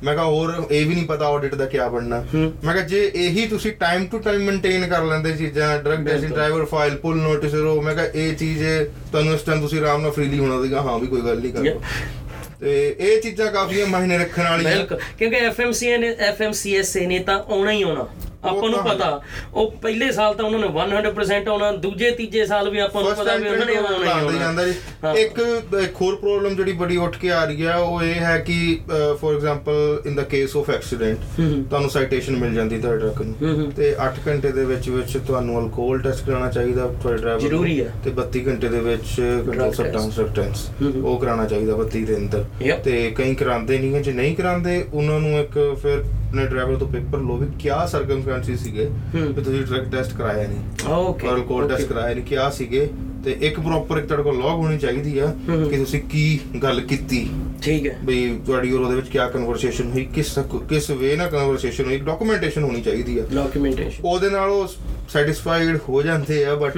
ਮੈਂ 0.05 0.14
ਕਿਹਾ 0.14 0.25
ਹੋਰ 0.25 0.53
ਇਹ 0.71 0.87
ਵੀ 0.87 0.95
ਨਹੀਂ 0.95 1.07
ਪਤਾ 1.07 1.27
ਆਡਿਟ 1.27 1.55
ਦਾ 1.55 1.66
ਕੀ 1.66 1.79
ਬਣਨਾ। 1.93 2.23
ਮੈਂ 2.35 2.73
ਕਿਹਾ 2.73 2.85
ਜੇ 2.85 3.01
ਇਹੀ 3.16 3.47
ਤੁਸੀਂ 3.47 3.73
ਟਾਈਮ 3.81 4.07
ਟੂ 4.07 4.19
ਟਾਈਮ 4.19 4.43
ਮੇਨਟੇਨ 4.43 4.87
ਕਰ 4.88 5.05
ਲੈਂਦੇ 5.05 5.33
ਚੀਜ਼ਾਂ 5.37 5.79
drug 5.83 6.07
test. 6.07 6.25
Driver 6.25 6.64
file 6.64 6.97
pull 6.97 7.16
notice 7.16 7.55
ਰੋ 7.55 7.81
ਮੈਂ 7.83 7.95
ਕਿਹਾ 7.95 8.07
ਇਹ 8.07 8.35
ਚੀਜ਼ 8.37 8.62
ਤੁਹਾਨੂੰ 9.11 9.35
ਇਸ 9.35 9.43
ਟਾਈਮ 9.43 9.61
ਤੁਸੀਂ 9.61 9.81
ਆਰਾਮ 9.81 10.03
ਨਾਲ 10.03 10.11
ਫ੍ਰੀਲੀ 10.11 10.38
ਹੋਣਾ 10.38 10.62
ਸੀਗਾ। 10.62 10.81
ਹਾਂ 10.83 10.99
ਵੀ 10.99 11.07
ਕੋਈ 11.07 11.21
ਗੱਲ 11.21 11.40
ਨਹੀਂ 11.40 11.53
ਕਰੋ 11.53 11.81
ਤੇ 12.61 12.97
ਇਹ 13.01 13.21
ਚੀਜ਼ਾਂ 13.23 13.51
ਕਾਫੀ 13.53 13.85
ਮਾਇਨੇ 13.90 14.19
ਰੱਖਣ 14.19 14.45
ਵਾਲੀਆਂ। 14.45 14.71
ਬਿਲਕੁਲ। 14.71 14.99
ਕਿਉਂਕਿ 15.19 15.37
ਐਫਐਮਸੀਏ 15.37 15.97
ਨੇ 15.99 16.14
ਐਫਐਮਸੀਐਸਏ 16.21 17.07
ਨੇ 17.07 17.19
ਤਾਂ 17.19 17.38
ਆਉਣਾ 17.40 17.71
ਹੀ 17.71 17.83
ਆਉਣਾ। 17.83 18.07
ਆਪਾਂ 18.44 18.68
ਨੂੰ। 18.70 18.79
ਪਤਾ 18.85 19.20
ਉਹ 19.55 19.70
ਪਹਿਲੇ 19.83 20.11
ਸਾਲ 20.12 20.35
ਤਾਂ 20.35 20.44
ਉਹਨਾਂ 20.44 20.59
ਨੇ 20.61 20.68
100% 20.68 21.48
ਆਉਣਾ 21.48 21.70
ਦੂਜੇ 21.79 22.11
ਤੀਜੇ 22.11 22.44
ਸਾਲ 22.46 22.70
ਵੀ 22.70 22.79
ਆਪਾਂ 22.79 23.03
ਨੂੰ 23.03 23.14
ਪਤਾ 23.14 23.35
ਵੀ 23.37 23.48
ਉਹਨਾਂ 23.48 23.66
ਨੇ 23.66 23.76
ਆਉਣਾ 23.76 24.31
ਹੀ 24.31 24.42
ਆਉਣਾ। 24.42 25.12
ਇੱਕ 25.14 25.38
ਹੋਰ 26.00 26.14
ਪ੍ਰੋਬਲਮ 26.16 26.55
ਜਿਹੜੀ 26.55 26.72
ਬੜੀ 26.72 26.96
ਉੱਠ 26.96 27.16
ਕੇ 27.16 27.31
ਆ 27.31 27.44
ਰਹੀ 27.44 27.66
ਹੈ 27.66 27.76
ਉਹ 27.76 28.03
ਇਹ 28.03 28.14
ਹੈ 28.14 28.37
ਕਿ 28.38 28.79
for 29.20 29.35
example 29.35 30.03
in 30.07 30.14
the 30.14 30.22
case 30.22 30.57
of 30.57 30.70
accident. 30.70 31.18
ਤੁਹਾਨੂੰ 31.38 31.90
ਸਾਈਟੇਸ਼ਨ 31.90 32.37
ਮਿਲ 32.37 32.55
ਜਾਂਦੀ 32.55 32.79
ਤੁਹਾਡੇ 32.79 33.00
ਟਰੱਕ 33.00 33.22
ਨੂੰ। 33.22 33.70
ਤੇ 33.76 33.94
8 34.07 34.12
ਘੰਟੇ 34.26 34.53
ਦੇ 34.53 34.64
ਵਿੱਚ 34.64 34.88
ਵਿੱਚ 34.88 35.16
ਤੁਹਾਨੂੰ 35.26 35.59
ਅਲਕੋਹਲ 35.61 35.98
ਟੈਸਟ 35.98 36.26
ਕਰਾਉਣਾ 36.26 36.50
ਚਾਹੀਦਾ 36.50 36.87
ਤੁਹਾਡੇ 37.03 37.18
ਡਰਾਈਵਰ 37.18 37.40
ਜ਼ਰੂਰੀ 37.40 37.81
ਹੈ। 37.81 37.92
ਤੇ 38.05 38.11
32 38.11 38.46
ਘੰਟੇ 38.46 38.68
ਦੇ 38.68 38.81
ਵਿੱਚ 38.81 39.14
ਕੰਟਰੋਲ 39.46 40.11
ਸਬਸਟੈਂਸ। 40.11 40.68
ਉਹ 41.05 41.18
ਕਰਾਉਣਾ 41.18 41.46
ਚਾਹੀਦਾ 41.46 41.74
32 41.74 42.05
ਦਿਨ 42.05 42.29
ਤੱਕ 42.29 42.62
Yep. 42.62 42.83
ਤੇ 42.85 43.12
ਕਈ 43.16 43.35
ਕਰਾਉਂਦੇ 43.35 43.79
ਨਹੀਂ 43.79 43.94
ਹੈ 43.94 44.00
ਜੇ 44.03 44.12
ਨਹੀਂ 44.12 44.35
ਕਰਾਉਂਦੇ 44.37 44.85
ਉਹਨਾਂ 44.92 45.20
ਨੂੰ 45.20 45.38
ਇੱਕ 45.40 45.76
ਫਿਰ 45.83 46.05
ਆਪਣੇ 46.26 46.46
ਡਰਾਈਵਰ 46.46 46.76
ਤੋਂ 46.76 46.88
ਪੇਪਰ 46.88 47.18
ਲੋ 47.18 47.37
ਵੀ 47.37 47.46
ਕਿਆ 47.59 47.87
ਸਰਕਮਸਟੈਂਸਿਸ 48.31 48.62
ਸੀਗੇ। 48.64 48.88
ਵੀ 49.14 49.43
ਤੁਸੀਂ 49.43 49.62
ਡਰਗ 49.62 49.90
ਟੈਸਟ 49.93 50.16
ਕਰਾਇਆ 50.16 50.49
ਨਹੀਂ 50.49 50.88
ਓਕੇ 50.88 51.29
ਔਰ 51.29 51.40
ਕੋਲ 51.40 51.69
ਟੈਸਟ 51.69 51.88
ਕਰਾਇਆ 51.88 52.14
ਨਹੀਂ 52.14 52.25
ਕਿਹਾ 52.25 52.49
ਸੀਗੇ 52.51 52.88
ਤੇ 53.25 53.37
ਇੱਕ 53.41 53.61
ਪ੍ਰੋਪਰ 53.61 53.99
ਇੱਕ 53.99 54.07
ਤੁਹਾਡੇ 54.07 54.23
ਕੋਲ 54.23 54.39
ਲੌਗ 54.39 54.59
ਹੋਣੀ 54.59 54.79
ਚਾਹੀਦੀ 54.79 55.19
ਆ। 55.19 55.27
ਕਿ 55.71 55.77
ਤੁਸੀਂ 55.77 56.01
ਕੀ 56.03 56.41
ਗੱਲ 56.63 56.81
ਕੀਤੀ 56.81 57.29
ਠੀਕ 57.63 57.87
ਹੈ 57.87 57.99
ਬਈ 58.05 58.39
ਤੁਹਾਡੀ 58.47 58.73
ਉਹਦੇ 58.73 58.95
ਵਿੱਚ 58.95 59.09
ਕਿਆ 59.09 59.27
ਕਨਵਰਸੇਸ਼ਨ 59.29 59.91
ਹੋਈ 59.91 60.05
ਕਿਸ 60.15 60.39
ਕਿਸ 60.69 60.91
ਵੇ 60.91 61.17
ਨਾਲ 61.17 61.29
ਕਨਵਰਸੇਸ਼ਨ 61.29 61.85
ਹੋਈ 61.85 61.97
ਡਾਕੂਮੈਂਟੇਸ਼ਨ 61.99 62.63
ਹੋਣੀ 62.63 62.81
ਚਾਹੀਦੀ 62.83 63.19
ਆ 63.19 63.25
ਡਾਕੂਮੈਂਟੇਸ਼ਨ 63.35 64.03
ਉਹਦੇ 64.05 64.31
ਨਾਲ 64.31 64.51
ਉਹ 64.51 64.69
ਸੈਟੀਸਫਾਈਡ 65.13 65.79
ਹੋ 65.89 66.03
ਜਾਂਦੇ 66.03 66.45
ਆ 66.45 66.55
ਬਟ। 66.55 66.77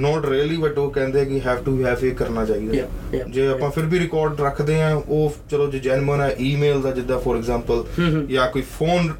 ਨਾਟ 0.00 0.26
ਰੀਅਲੀ 0.26 0.56
ਬਟ 0.56 0.78
ਉਹ 0.78 0.90
ਕਹਿੰਦੇ 0.90 1.24
ਕਿ 1.24 1.40
ਹੈਵ 1.40 1.62
ਟੂ 1.64 1.76
ਹੈਵ 1.84 2.04
ਇਹ 2.04 2.12
ਕਰਨਾ 2.14 2.44
ਚਾਹੀਦਾ 2.44 3.22
ਜੇ 3.30 3.46
ਆਪਾਂ 3.48 3.70
ਫਿਰ 3.70 3.84
ਵੀ 3.84 3.98
ਰਿਕਾਰਡ 3.98 4.40
ਰੱਖਦੇ 4.40 4.80
ਆ 4.82 4.94
ਉਹ 5.08 5.34
ਚਲੋ 5.50 5.66
ਜੇ 5.70 5.78
ਜੈਨੂਇਨ 5.78 6.20
ਹੈ 6.20 6.34
ਈਮੇਲ 6.40 6.80
ਦਾ 6.82 6.90
ਜਿੱਦਾਂ 6.90 7.18
ਫੋਰ 7.18 7.36
ਐਗਜ਼ਾਮਪਲ। 7.36 7.84
ਜਾਂ 8.30 8.50
ਕੋਈ 8.50 8.62
ਫੋਨ 8.78 9.12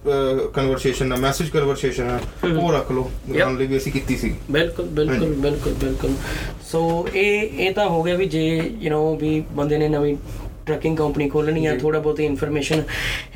ਕਨਵਰਸੇਸ਼ਨ 0.55 1.13
ਹੈ 1.13 1.17
ਮੈਸੇਜ 1.17 1.49
ਕਨਵਰਸੇਸ਼ਨ 1.51 2.19
ਹੂੰ। 2.45 2.57
ਉਹ 2.59 2.73
ਰੱਖ 2.73 2.93
ਲਓ. 2.93 3.11
ਜਾਣ 3.35 3.57
ਲਈ 3.57 3.67
ਵੀ 3.67 3.77
ਅਸੀਂ 3.77 3.93
ਕੀਤੀ 3.93 4.17
ਸੀ 4.17 4.35
ਬਿਲਕੁਲ 4.51 4.87
ਬਿਲਕੁਲ 4.87 5.35
ਬਿਲਕੁਲ 5.35 5.75
ਬਿਲਕੁਲ 5.75 6.14
ਸੋ 6.71 7.09
ਇਹ 7.14 7.59
ਇਹ 7.59 7.73
ਤਾਂ 7.75 7.89
ਹੋ 7.89 8.03
ਗਿਆ 8.03 8.14
ਵੀ 8.16 8.27
ਜੇ 8.27 8.47
ਯੂ 8.81 8.91
نو 8.91 9.16
ਵੀ 9.21 9.41
ਬੰਦੇ 9.53 9.79
ਨੇ 9.79 9.89
ਨਵੀਂ 9.89 10.16
ਟਰੱਕਿੰਗ 10.66 10.97
ਕੰਪਨੀ 10.97 11.29
ਖੋਲਣੀ 11.29 11.64
ਆ 11.66 11.75
ਥੋੜਾ 11.77 11.99
ਬਹੁਤੀ 11.99 12.25
ਇਨਫੋਰਮੇਸ਼ਨ 12.25 12.83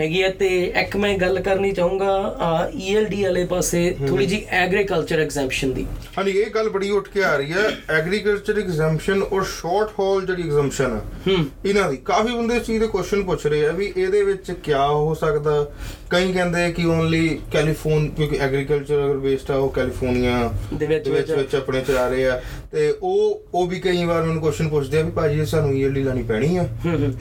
ਹੈਗੀ 0.00 0.20
ਆ 0.22 0.28
ਤੇ 0.30 0.48
ਇੱਕ 0.80 0.96
ਮੈਂ 0.96 1.16
ਗੱਲ 1.18 1.40
ਕਰਨੀ 1.40 1.70
ਚਾਹੂੰਗਾ 1.72 2.70
ਈਐਲਡੀ 2.76 3.22
ਵਾਲੇ 3.22 3.44
ਪਾਸੇ 3.44 3.80
ਥੋੜੀ 4.08 4.26
ਜੀ 4.26 4.40
ਐਗਰੀਕਲਚਰ 4.50 5.20
ਐਗਜ਼ੈਂਪਸ਼ਨ 5.20 5.72
ਦੀ। 5.72 5.86
ਹਾਂਜੀ 6.18 6.32
ਇਹ 6.32 6.50
ਗੱਲ 6.50 6.68
ਬੜੀ 6.68 6.90
ਉੱਠ 6.90 7.08
ਕੇ 7.08 7.24
ਆ 7.24 7.34
ਰਹੀ 7.36 7.52
ਹੈ 7.52 7.64
agriculture 7.90 8.58
exemption 8.58 9.22
or 9.22 9.44
short 9.44 9.90
haul 10.00 10.26
ਜਿਹੜੀ 10.26 10.42
ਐਗਜ਼ੈਂਪਸ਼ਨ 10.42 10.98
ਹੂੰ। 11.28 11.36
ਇਹਨਾਂ 11.66 11.90
ਦੀ। 11.90 11.96
ਕਾਫੀ 12.04 12.36
ਬੰਦੇ 12.36 12.56
ਇਸ 12.56 12.62
ਚੀਜ਼ 12.62 12.80
ਦੇ 12.80 12.86
ਕੁਐਸਚਨ 12.86 13.22
ਪੁੱਛ 13.22 13.46
ਰਹੇ 13.46 13.66
ਆ 13.66 13.72
ਵੀ 13.72 13.92
ਇਹਦੇ 13.96 14.22
ਵਿੱਚ 14.22 14.50
ਕੀ 14.64 14.72
ਹੋ 14.72 15.14
ਸਕਦਾ? 15.14 15.66
ਕਈ 16.10 16.32
ਕਹਿੰਦੇ 16.32 16.70
ਕਿ 16.72 16.84
ਓਨਲੀ 16.84 17.28
ਕੈਲੀਫੋਰਨ 17.52 18.08
ਕਿਉਂਕਿ 18.08 18.38
ਐਗਰੀਕਲਚਰ 18.38 19.04
ਅਗਰ 19.04 19.16
ਬੇਸਡ 19.18 19.50
ਆ 19.50 19.56
ਉਹ 19.56 19.68
ਕੈਲੀਫੋਰਨੀਆ 19.70 20.52
ਦੇ 20.74 20.86
ਵਿੱਚ 20.86 21.04
ਦੇ 21.04 21.10
ਵਿੱਚ 21.10 21.30
ਵਿੱਚ 21.30 21.54
ਆਪਣੇ 21.54 21.80
ਚਲਾ 21.80 22.08
ਰਹੇ 22.08 22.26
ਆ। 22.28 22.40
ਤੇ 22.74 22.94
ਉਹ 23.02 23.42
ਉਹ 23.54 23.66
ਵੀ 23.66 23.78
ਕਈ 23.80 24.04
ਵਾਰ 24.04 24.22
ਮੈਨੂੰ 24.22 24.40
ਕੁਐਸਚਨ 24.42 24.68
ਪੁੱਛਦੇ 24.68 24.98
ਆ 24.98 25.02
ਵੀ 25.02 25.10
ਭਾਜੀ 25.10 25.40
ਇਹ 25.40 25.44
ਸਾਨੂੰ 25.44 25.74
ਈਅਰਲੀ 25.74 26.02
ਲਾਣੀ 26.02 26.22
ਪੈਣੀ 26.22 26.56
ਆ। 26.56 26.66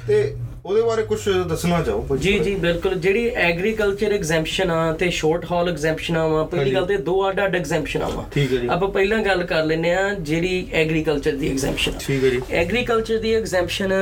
ਤੇ 0.08 0.36
ਉਹਦੇ 0.66 0.82
ਬਾਰੇ 0.82 1.04
ਕੁਝ 1.04 1.18
ਦੱਸਣਾ 1.48 1.82
ਚਾਹੋ 1.84 2.16
ਜੀ 2.18 2.38
ਜੀ 2.40 2.54
ਬਿਲਕੁਲ। 2.56 2.94
ਜਿਹੜੀ 2.96 3.28
ਐਗਰੀਕਲਚਰ 3.46 4.12
ਐਗਜ਼ੈਂਪਸ਼ਨ 4.14 4.70
ਆ 4.72 4.92
ਤੇ 5.00 5.10
ਸ਼ਾਰਟ 5.10 5.46
ਹਾਲ 5.52 5.70
ਐਗਜ਼ੈਂਪਸ਼ਨ 5.70 6.18
ਆ 6.18 6.44
ਪਹਿਲੀ। 6.44 6.74
ਗੱਲ 6.76 6.86
ਤੇ 6.86 6.98
ਦੋ 7.08 7.16
ਅੱਡ 7.30 7.40
ਅੱਡ 7.46 7.56
ਐਗਜ਼ੈਂਪਸ਼ਨ 7.56 8.02
ਆ 8.04 8.10
ਠੀਕ 8.34 8.54
ਹੈ 8.54 8.58
ਜੀ। 8.58 8.68
ਆਪਾਂ 8.68 8.88
ਪਹਿਲਾਂ 8.90 9.18
ਗੱਲ 9.24 9.44
ਕਰ 9.46 9.64
ਲੈਨੇ 9.66 9.94
ਆ 9.94 10.08
ਜਿਹੜੀ 10.20 10.66
ਐਗਰੀਕਲਚਰ 10.74 11.32
ਦੀ 11.32 11.50
ਐਗਜ਼ੈਂਪਸ਼ਨ 11.50 11.94
ਠੀਕ 12.00 12.24
ਹੈ 12.24 12.30
ਜੀ। 12.30 12.40
ਐਗਰੀਕਲਚਰ 12.52 13.18
ਦੀ 13.18 13.34
ਐਗਜ਼ੈਂਪਸ਼ਨ 13.36 13.94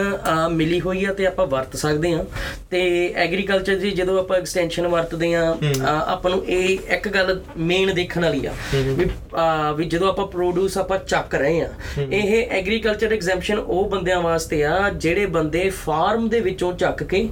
ਮਿਲੀ 0.51 0.79
ਹੋਈ 0.81 1.03
ਆ 1.05 1.13
ਤੇ 1.13 1.25
ਆਪਾਂ 1.27 1.47
ਵਰਤ 1.47 1.75
ਸਕਦੇ 1.75 2.13
ਆ 2.13 2.23
ਤੇ 2.71 2.83
ਐਗਰੀਕਲਚਰ 3.15 3.75
ਦੀ 3.75 3.91
ਜਦੋਂ 3.91 4.19
ਆਪਾਂ 4.19 4.37
ਐਕਸਟੈਂਸ਼ਨ 4.37 4.87
ਵਰਤਦੇ 4.87 5.33
ਆ 5.35 5.43
ਆਪਾਂ 6.07 6.31
ਨੂੰ 6.31 6.43
ਇਹ 6.47 6.93
ਇੱਕ 6.95 7.07
ਗੱਲ 7.07 7.39
ਮੇਨ 7.57 7.93
ਦੇਖਣ 7.93 8.23
ਵਾਲੀ 8.23 8.45
ਆ 8.45 9.71
ਵੀ 9.77 9.85
ਜਦੋਂ 9.85 10.07
ਆਪਾਂ 10.09 10.27
ਪ੍ਰੋਡਿਊਸ 10.27 10.77
ਆਪਾਂ 10.77 10.97
ਚੱਕ 11.07 11.35
ਰਹੇ 11.35 11.61
ਆ 11.61 11.69
ਇਹ 12.11 12.47
ਐਗਰੀਕਲਚਰ 12.51 13.13
ਐਗਜ਼ੈਂਪਸ਼ਨ 13.13 13.59
ਉਹ 13.59 13.89
ਬੰਦਿਆਂ 13.89 14.21
ਵਾਸਤੇ 14.21 14.63
ਆ 14.65 14.89
ਜਿਹੜੇ 14.91 15.25
ਬੰਦੇ 15.31 15.67
ਫਾਰਮ 15.77 16.29
ਦੇ 16.29 16.39
ਵਿੱਚੋਂ 16.51 16.71
ਚੱਕ 16.73 17.03
ਕੇ 17.03 17.27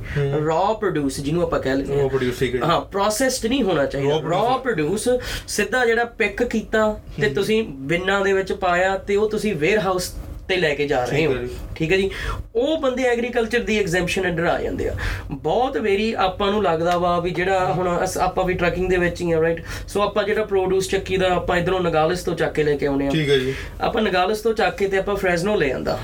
ਰॉ 0.46 0.74
ਪ੍ਰੋਡਿਊਸ 0.74 1.20
ਜਿਹਨੂੰ 1.20 1.44
ਆਪਾਂ 1.44 1.60
ਕਹਿ 1.60 1.76
ਲੈਂਦੇ 1.76 1.96
ਉਹ 1.96 2.06
ਆ 2.06 2.08
ਪ੍ਰੋਡਿਊਸ 2.08 2.44
ਹੈ 2.44 2.48
ਹਾਂ 2.66 2.80
ਪ੍ਰੋਸੈਸਡ 2.82 3.46
ਨਹੀਂ 3.46 3.64
ਹੋਣਾ 3.64 3.86
ਚਾਹੀਦਾ। 3.86 4.20
ਰॉ 4.30 4.58
ਪ੍ਰੋਡਿਊਸ 4.58 5.08
ਸਿੱਧਾ 5.48 5.86
ਜਿਹੜਾ 5.86 6.04
ਪਿਕ 6.18 6.44
ਕੀਤਾ 6.44 6.88
ਤੇ 7.22 7.30
ਤੁਸੀਂ 7.30 7.64
ਬਿਨਾਂ 7.90 8.22
ਦੇ 8.22 8.34
ਵਿੱਚ 8.34 8.54
ਪਾਇਆ 8.54 8.98
ਤੇ 8.98 9.16
ਉਹ 9.16 9.30
ਤੁਸੀਂ 9.30 9.56
ਵੇਅਰ 9.56 9.80
ਹਾਊਸ 9.80 10.12
ਤੇ 10.50 10.56
ਲੈ 10.58 10.74
ਕੇ 10.76 10.86
ਜਾ 10.88 11.04
ਰਹੇ 11.06 11.26
ਹੋ। 11.26 11.34
ਠੀਕ 11.76 11.91
ਹੈ 11.91 11.97
ਜੀ? 11.97 12.10
ਉਹ 12.56 12.78
ਬੰਦੇ 12.82 13.04
ਐਗਰੀਕਲਚਰ 13.04 13.60
ਦੀ 13.60 13.78
ਐਗਜ਼ੈਂਪਸ਼ਨ 13.80 14.28
ਅੰਡਰ 14.30 14.45
ਆ 14.45 14.58
ਜਾਂਦੇ 14.62 14.88
ਆ। 14.89 14.95
ਬਹੁਤ 15.32 15.78
ਵੇਰੀ 15.78 16.12
ਆਪਾਂ 16.20 16.52
ਨੂੰ 16.52 16.64
ਲੱਗਦਾ 16.64 16.97
ਵਾ 16.97 17.20
ਵੀ 17.20 17.32
ਜਿਹੜਾ 17.32 17.74
ਹੁਣ 17.74 17.88
ਆਪਾਂ 18.20 18.43
ਵੀ 18.45 18.54
ਟਰੱਕਿੰਗ 18.54 18.89
ਦੇ 18.89 18.97
ਵਿੱਚ 18.97 19.22
ਹੀ 19.22 19.32
ਆ 19.32 19.41
ਰਾਈਟ 19.41 19.62
ਸੋ 19.88 20.02
ਆਪਾਂ 20.02 20.24
ਜਿਹੜਾ 20.24 20.43
ਪ੍ਰੋਡਿਊਸ 20.45 20.89
ਚੱਕੀ 20.89 21.18
ਦਾ 21.18 21.28
ਆਪਾਂ 21.36 21.58
ਇਧਰੋਂ 21.58 21.80
ਨਗਾਲਿਸ 21.80 22.24
ਤੋਂ 22.24 22.36
ਚੱਕ 22.36 22.54
ਕੇ 22.54 22.64
ਲੈ 22.64 22.76
ਕੇ 22.76 22.86
ਆਉਨੇ 22.86 23.08
ਆ। 23.08 23.10
ਠੀਕ 23.10 23.30
ਹੈ 23.30 23.38
ਜੀ। 23.38 23.54
ਆਪਾਂ 23.82 24.02
ਨਗਾਲਿਸ 24.02 24.41
ਤੋਂ 24.41 24.54
ਚੱਕ 24.54 24.78
ਕੇ 24.78 24.88
ਤੇ 24.88 24.97
ਆਪਾਂ 24.97 25.16
ਫ੍ਰੈਜ਼ਨੋ 25.16 25.56
ਲੈ 25.56 25.72
ਆਂਦਾ। 25.72 25.97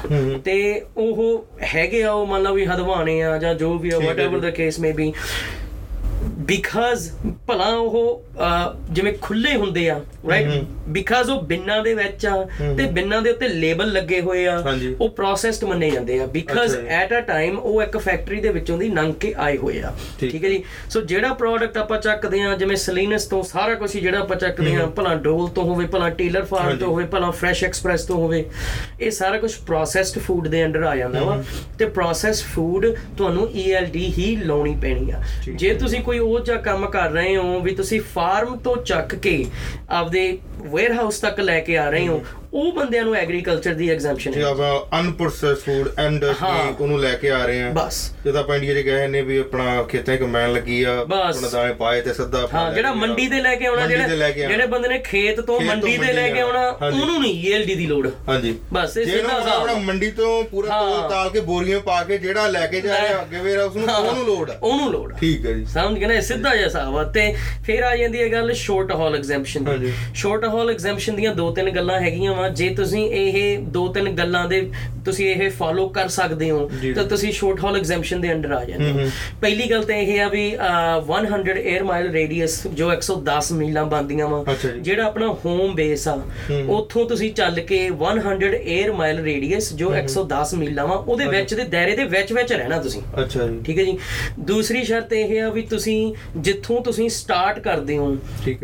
ਤੇ 0.46 0.56
ਉਹ 0.98 1.46
ਹੈਗੇ 1.76 2.04
ਆ 2.04 2.12
ਉਹ 2.12 2.26
ਮੰਨ 2.28 2.44
ਲਾ 2.44 2.52
ਵੀ 2.52 2.66
ਹਦਵਾਣੇ 2.66 3.22
ਆ 3.24 3.38
ਜਾਂ 3.38 3.54
ਜੋ 3.56 3.78
ਵੀ 3.78 3.92
ਆ 3.92 4.00
whatever. 4.00 4.40
The 4.40 4.50
case 4.52 4.80
may 4.80 4.92
be 4.92 5.12
because 6.46 7.10
ਭਲਾ 7.48 7.66
ਉਹ 7.66 8.24
ਜਿਵੇਂ 8.92 9.14
ਖੁੱਲੇ 9.22 9.56
ਹੁੰਦੇ 9.56 9.90
ਆ 9.90 10.00
ਰਾਈਟ 10.30 10.64
ਬਿਕਾਜ਼ 10.90 11.30
ਉਹ 11.30 11.42
ਬਿੰਨਾਂ 11.42 11.82
ਦੇ 11.84 11.94
ਵਿੱਚ 11.94 12.26
ਆ 12.26 12.36
ਤੇ 12.78 12.86
ਬਿੰਨਾਂ 12.94 13.22
ਦੇ 13.22 13.30
ਉੱਤੇ 13.32 13.48
ਲੇਬਲ 13.48 13.92
ਲੱਗੇ 13.92 14.20
ਹੋਏ 14.22 14.46
ਆ। 14.48 14.58
ਉਹ 15.02 15.10
ਪ੍ਰੋਸੈਸਡ 15.10 15.64
ਮੰਨੇ 15.64 15.90
ਜਾਂਦੇ 15.92 16.20
ਆ। 16.20 16.26
ਬਿਕਾਜ਼। 16.36 16.76
ਐਟ 16.78 17.14
ਅ 17.14 17.20
ਟਾਈਮ 17.28 17.58
ਉਹ 17.60 17.82
ਇੱਕ 17.84 17.98
ਫੈਕਟਰੀ 17.98 18.40
ਦੇ 18.42 18.50
ਵਿੱਚੋਂ 18.50 18.78
ਦੀ 18.78 18.90
ਲੰਘ 18.90 19.14
ਕੇ 19.20 19.34
ਆਏ 19.38 19.58
ਹੋਏ 19.58 19.82
ਆ। 19.82 19.94
ਠੀਕ। 20.20 20.44
ਹੈ 20.44 20.50
ਜੀ? 20.50 20.64
ਸੋ 20.90 21.02
ਜਿਹੜਾ 21.02 21.34
ਪ੍ਰੋਡਕਟ 21.34 21.78
ਆਪਾਂ 21.78 22.00
ਚੱਕਦੇ 22.02 22.42
ਆ 22.42 22.56
ਜਿਵੇਂ 22.56 22.76
ਸਲੀਨਸ 22.76 23.26
ਤੋਂ 23.26 23.42
ਸਾਰਾ 23.44 23.76
ਕੁਝ 23.76 23.92
ਜਿਹੜਾ 23.98 24.20
ਆਪਾਂ 24.20 24.36
ਚੱਕਦੇ 24.38 24.76
ਆ 24.76 24.86
ਭਲਾ 24.96 25.16
ਡੋਲ 25.26 25.48
ਤੋਂ 25.50 25.64
ਹੋਵੇ 25.64 25.86
ਭਲਾ 25.88 26.10
ਟੇਲਰ 26.22 26.46
ਫਾਰਮ। 26.46 26.78
ਤੋਂ 26.78 26.88
ਹੋਵੇ 26.88 27.06
ਭਲਾ 27.06 27.32
ਫਰੈਸ਼ 27.32 27.64
ਐਕਸਪ੍ਰੈਸ 27.64 28.06
ਤੋਂ 28.06 28.18
ਹੋਵੇ 28.18 28.44
ਇਹ 29.02 29.12
ਸਾਰਾ 29.12 29.38
ਕੁਝ 29.38 29.54
ਪ੍ਰੋਸੈਸਡ 29.68 30.20
ਫੂਡ 30.20 30.48
ਦੇ 30.48 30.66
ਅੰਡਰ 30.66 30.84
ਆ 30.84 30.96
ਜਾਂਦਾ 30.96 31.24
ਵਾ। 31.24 31.42
ਤੇ 31.80 31.86
ਪ੍ਰੋਸੈਸਡ 31.86 32.46
ਫੂਡ 32.54 32.86
ਤੁਹਾਨੂੰ 33.18 33.48
ELD 33.66 33.96
ਹੀ 34.18 34.36
ਲਾਉਣੀ 34.44 34.76
ਪੈਣੀ 34.82 35.12
ਆ। 35.12 35.22
ਜੇ 35.56 35.74
ਤੁਸੀਂ 35.74 36.02
ਕੋਈ 36.02 36.20
ਉਹ 36.36 36.40
ਜਿਹਾ 36.40 36.58
ਕੰਮ 36.58 36.86
ਕਰ 36.86 37.12
ਰਹੇ 37.12 37.36
ਹੋ, 37.38 37.60
ਵੀ 37.60 37.76
ਤੁਸੀਂ 37.76 38.00
ਫਾਰਮ 38.14 38.56
ਤੋਂ 38.58 38.76
ਚੱਕ 38.86 39.16
ਕੇ 39.16 39.46
ਆਪਦੇ 39.90 40.38
ਵੇਅਰ 40.66 40.94
ਹਾਊਸ 40.94 41.20
ਤੱਕ 41.20 41.40
ਲੈ 41.40 41.60
ਕੇ 41.60 41.78
ਆ 41.78 41.90
ਰਹੇ 41.90 42.08
ਹੋ 42.08 42.22
ਉਹ 42.56 42.72
ਬੰਦਿਆਂ 42.72 43.04
ਨੂੰ 43.06 43.16
ਐਗਰੀਕਲਚਰ 43.16 43.74
ਦੀ 43.74 43.90
ਐਗਜ਼ੈਂਪਸ਼ਨ 43.90 44.32
ਜੇ 44.32 44.42
ਹੈ 44.42 44.46
ਆਪਾਂ 44.46 45.00
ਅਨਪ੍ਰੋਸੈਸਡ 45.00 45.58
ਫੂਡ 45.58 45.88
ਐਂਡ 46.00 46.24
ਹਾਂ। 46.42 46.52
ਉਹਨੂੰ 46.80 47.00
ਲੈ 47.00 47.14
ਕੇ 47.16 47.30
ਆ 47.30 47.46
ਰਹੇ 47.46 47.62
ਆ 47.64 47.70
ਬਸ 47.70 47.96
ਜਦੋਂ 48.26 48.40
ਆਪਾਂ 48.40 48.56
ਇੰਡੀਆ 48.56 48.74
'ਚ 48.74 48.86
ਗਏ 48.86 49.08
ਨੇ 49.08 49.22
ਵੀ 49.22 49.38
ਆਪਣਾ 49.38 49.84
ਖੇਤਾਂ 49.84 50.16
'ਚ 50.16 50.20
ਕੰਬਾਈਨ 50.20 50.54
ਲੱਗੀ 50.54 50.82
ਆ। 50.84 50.94
ਆਪਣਾ 51.00 51.50
ਦਾਣੇ 51.50 51.74
ਪਾਏ 51.74 52.02
ਤੇ 52.02 52.14
ਸਿੱਧਾ 52.14 52.48
ਹਾਂ 52.54 52.72
ਜਿਹੜਾ 52.74 52.94
ਮੰਡੀ। 52.94 53.28
ਤੇ 53.28 53.42
ਲੈ 53.42 53.56
ਕੇ 53.56 53.66
ਆਉਣਾ 53.66 53.88
ਜਿਹੜੇ। 53.88 54.32
ਜਿਹੜੇ 54.34 54.66
ਬੰਦੇ 54.68 54.88
ਨੇ 54.90 55.00
ਖੇਤ 55.00 55.40
ਤੋਂ 55.42 55.60
ਮੰਡੀ 55.62 55.98
ਤੇ 55.98 56.14
ਲੈ 56.14 56.28
ਕੇ 56.30 56.40
ਆਉਣਾ। 56.42 56.68
ਉਹਨੂੰ 56.70 57.20
ਨਹੀਂ 57.22 57.54
ELD 57.54 57.76
ਦੀ 57.78 57.86
ਲੋੜ 57.88 58.08
ਹਾਂਜੀ 58.28 58.56
ਬਸ 58.74 58.98
ਇਹ 58.98 59.06
ਜੇ 59.06 59.12
ਸਿੱਧਾ 59.12 59.40
ਹਿਸਾਬ 59.40 59.62
ਆਪਣਾ। 59.62 59.74
ਮੰਡੀ 59.86 60.12
ਤੋਂ 60.12 60.44
ਪੂਰਾ। 60.44 60.80
ਤੋਲ 60.80 61.10
ਤਾਲ 61.10 61.30
ਕੇ 61.30 61.40
ਬੋਰੀਆਂ 61.42 61.80
ਪਾ 61.80 62.02
ਕੇ 62.04 62.18
ਜਿਹੜਾ 62.18 62.48
ਲੈ 62.48 62.66
ਕੇ 62.68 62.82
ਜਾ 62.82 63.02
ਰਿਹਾ 63.02 63.22
ਅੱਗੇ 63.22 63.40
ਵੇਰਾ 63.40 63.64
ਉਸ 63.64 63.76
ਨੂੰ। 63.76 63.88
ਉਹਨੂੰ 63.90 64.26
ਲੋੜ 64.26 64.50
ਆ 64.52 64.58
ਉਹਨੂੰ 64.64 64.92
ਲੋੜ। 64.92 65.12
ਠੀਕ 65.14 65.46
ਹੈ 65.46 65.54
ਜੀ 65.54 65.66
ਸਮਝ 65.66 66.00
ਗਏ 66.00 66.06
ਨਾ 66.06 66.14
ਇਹ 66.14 66.22
ਸਿੱਧਾ 66.22 66.56
ਜਿਹਾ 66.56 66.66
ਹਿਸਾਬ 66.66 66.98
ਆ 66.98 67.04
ਤੇ 67.12 67.32
ਫਿਰ 67.66 67.84
ਆ 67.84 67.96
ਜਾਂਦੀ 67.96 68.22
ਹੈ 68.22 68.28
ਗੱਲ 68.32 68.54
ਸ਼ਾਰਟ 68.54 68.92
ਹਾਲ 68.92 69.16
ਐਗਜ਼ੈਂਪਸ਼ਨ। 69.16 69.64
ਦੀ 69.80 69.92
ਸ਼ਾਰਟ 70.16 70.46
ਹਾਲ 70.46 70.70
ਐਗਜ਼ੈਂਪਸ਼ਨ 70.70 71.16
ਦੀਆਂ 71.16 71.34
ਦੋ 71.36 71.52
ਤਿੰਨ 71.52 71.70
ਗੱਲਾਂ 71.70 72.00
ਹੈਗੀਆਂ 72.02 72.34
ਵਾ 72.34 72.45
ਜੇ 72.50 72.70
ਤੁਸੀਂ 72.70 73.06
ਇਹ 73.06 73.58
ਦੋ 73.60 73.88
ਤਿੰਨ 73.88 74.10
ਗੱਲਾਂ 74.10 74.48
ਦੇ 74.48 74.72
ਤੁਸੀਂ 75.06 75.36
ਇਹ 75.36 75.50
ਫਾਲੋ 75.50 75.90
ਕਰ 75.90 76.08
ਸਕਦੇ 76.08 76.52
ਹੋ। 76.52 76.72
ਤਾਂ 76.96 77.04
ਤੁਸੀਂ 77.04 77.32
ਸ਼ਾਰਟ 77.32 77.64
ਹਾਲ 77.64 77.76
ਐਗਜ਼ੈਂਪਸ਼ਨ 77.76 78.22
ਦੇ 78.22 78.34
ਅੰਡਰ 78.34 78.52
ਆ 78.52 78.66
ਜਾਂਦੇ 78.66 78.92
ਹੋ। 78.92 78.98
ਪਹਿਲੀ 79.42 79.72
ਗੱਲ 79.72 79.84
ਤਾਂ 79.84 79.96
ਇਹ 79.96 80.22
ਆ 80.22 80.28
ਵੀ 80.28 80.56
ਅਹ, 80.56 81.02
100 81.02 81.58
에ਅਰ 81.76 81.84
ਮਾਈਲ 81.84 82.12
ਰੇਡੀਅਸ 82.12 82.68
ਜੋ 82.68 82.94
110 82.94 83.52
ਮੀਲਾਂ 83.52 83.86
ਬੰਦੀਆਂ 83.86 84.28
ਵਾ। 84.28 84.44
ਜਿਹੜਾ 84.82 85.04
ਆਪਣਾ 85.04 85.38
ਹੋਮ 85.46 85.76
ਬੇਸ 85.76 86.08
ਆ 86.08 86.22
ਉੱਥੋਂ 86.68 87.06
ਤੁਸੀਂ 87.10 87.34
ਚੱਲ 87.34 87.60
ਕੇ 87.60 87.90
100 87.90 88.54
에ਅਰ 88.54 88.92
ਮਾਈਲ 88.92 89.20
ਰੇਡੀਅਸ 89.20 89.74
ਜੋ 89.74 89.96
110 89.96 90.54
ਮੀਲਾਂ 90.54 90.88
ਵਾ 90.88 90.96
ਉਹਦੇ 90.96 91.26
ਵਿੱਚ 91.26 91.54
ਦੇ 91.54 91.64
ਦਾਇਰੇ 91.64 91.96
ਦੇ 91.96 92.04
ਵਿੱਚ 92.04 92.34
ਵਿੱਚ 92.34 92.54
ਰਹਿਣਾ 92.54 92.78
ਤੁਸੀਂ। 92.80 93.02
ਅੱਛਾ 93.22 93.48
ਜੀ। 93.48 93.60
ਠੀਕ 93.66 93.80
ਹੈ 93.80 93.84
ਜੀ। 93.84 93.98
ਦੂਸਰੀ 94.40 94.84
ਸ਼ਰਤ 94.84 95.14
ਇਹ 95.14 95.42
ਆ 95.42 95.50
ਵੀ 95.50 95.62
ਤੁਸੀਂ 95.62 96.14
ਜਿੱਥੋਂ 96.38 96.82
ਤੁਸੀਂ 96.82 97.10
ਸਟਾਰਟ 97.10 97.60
ਕਰਦੇ 97.60 97.98
ਹੋ 97.98 98.18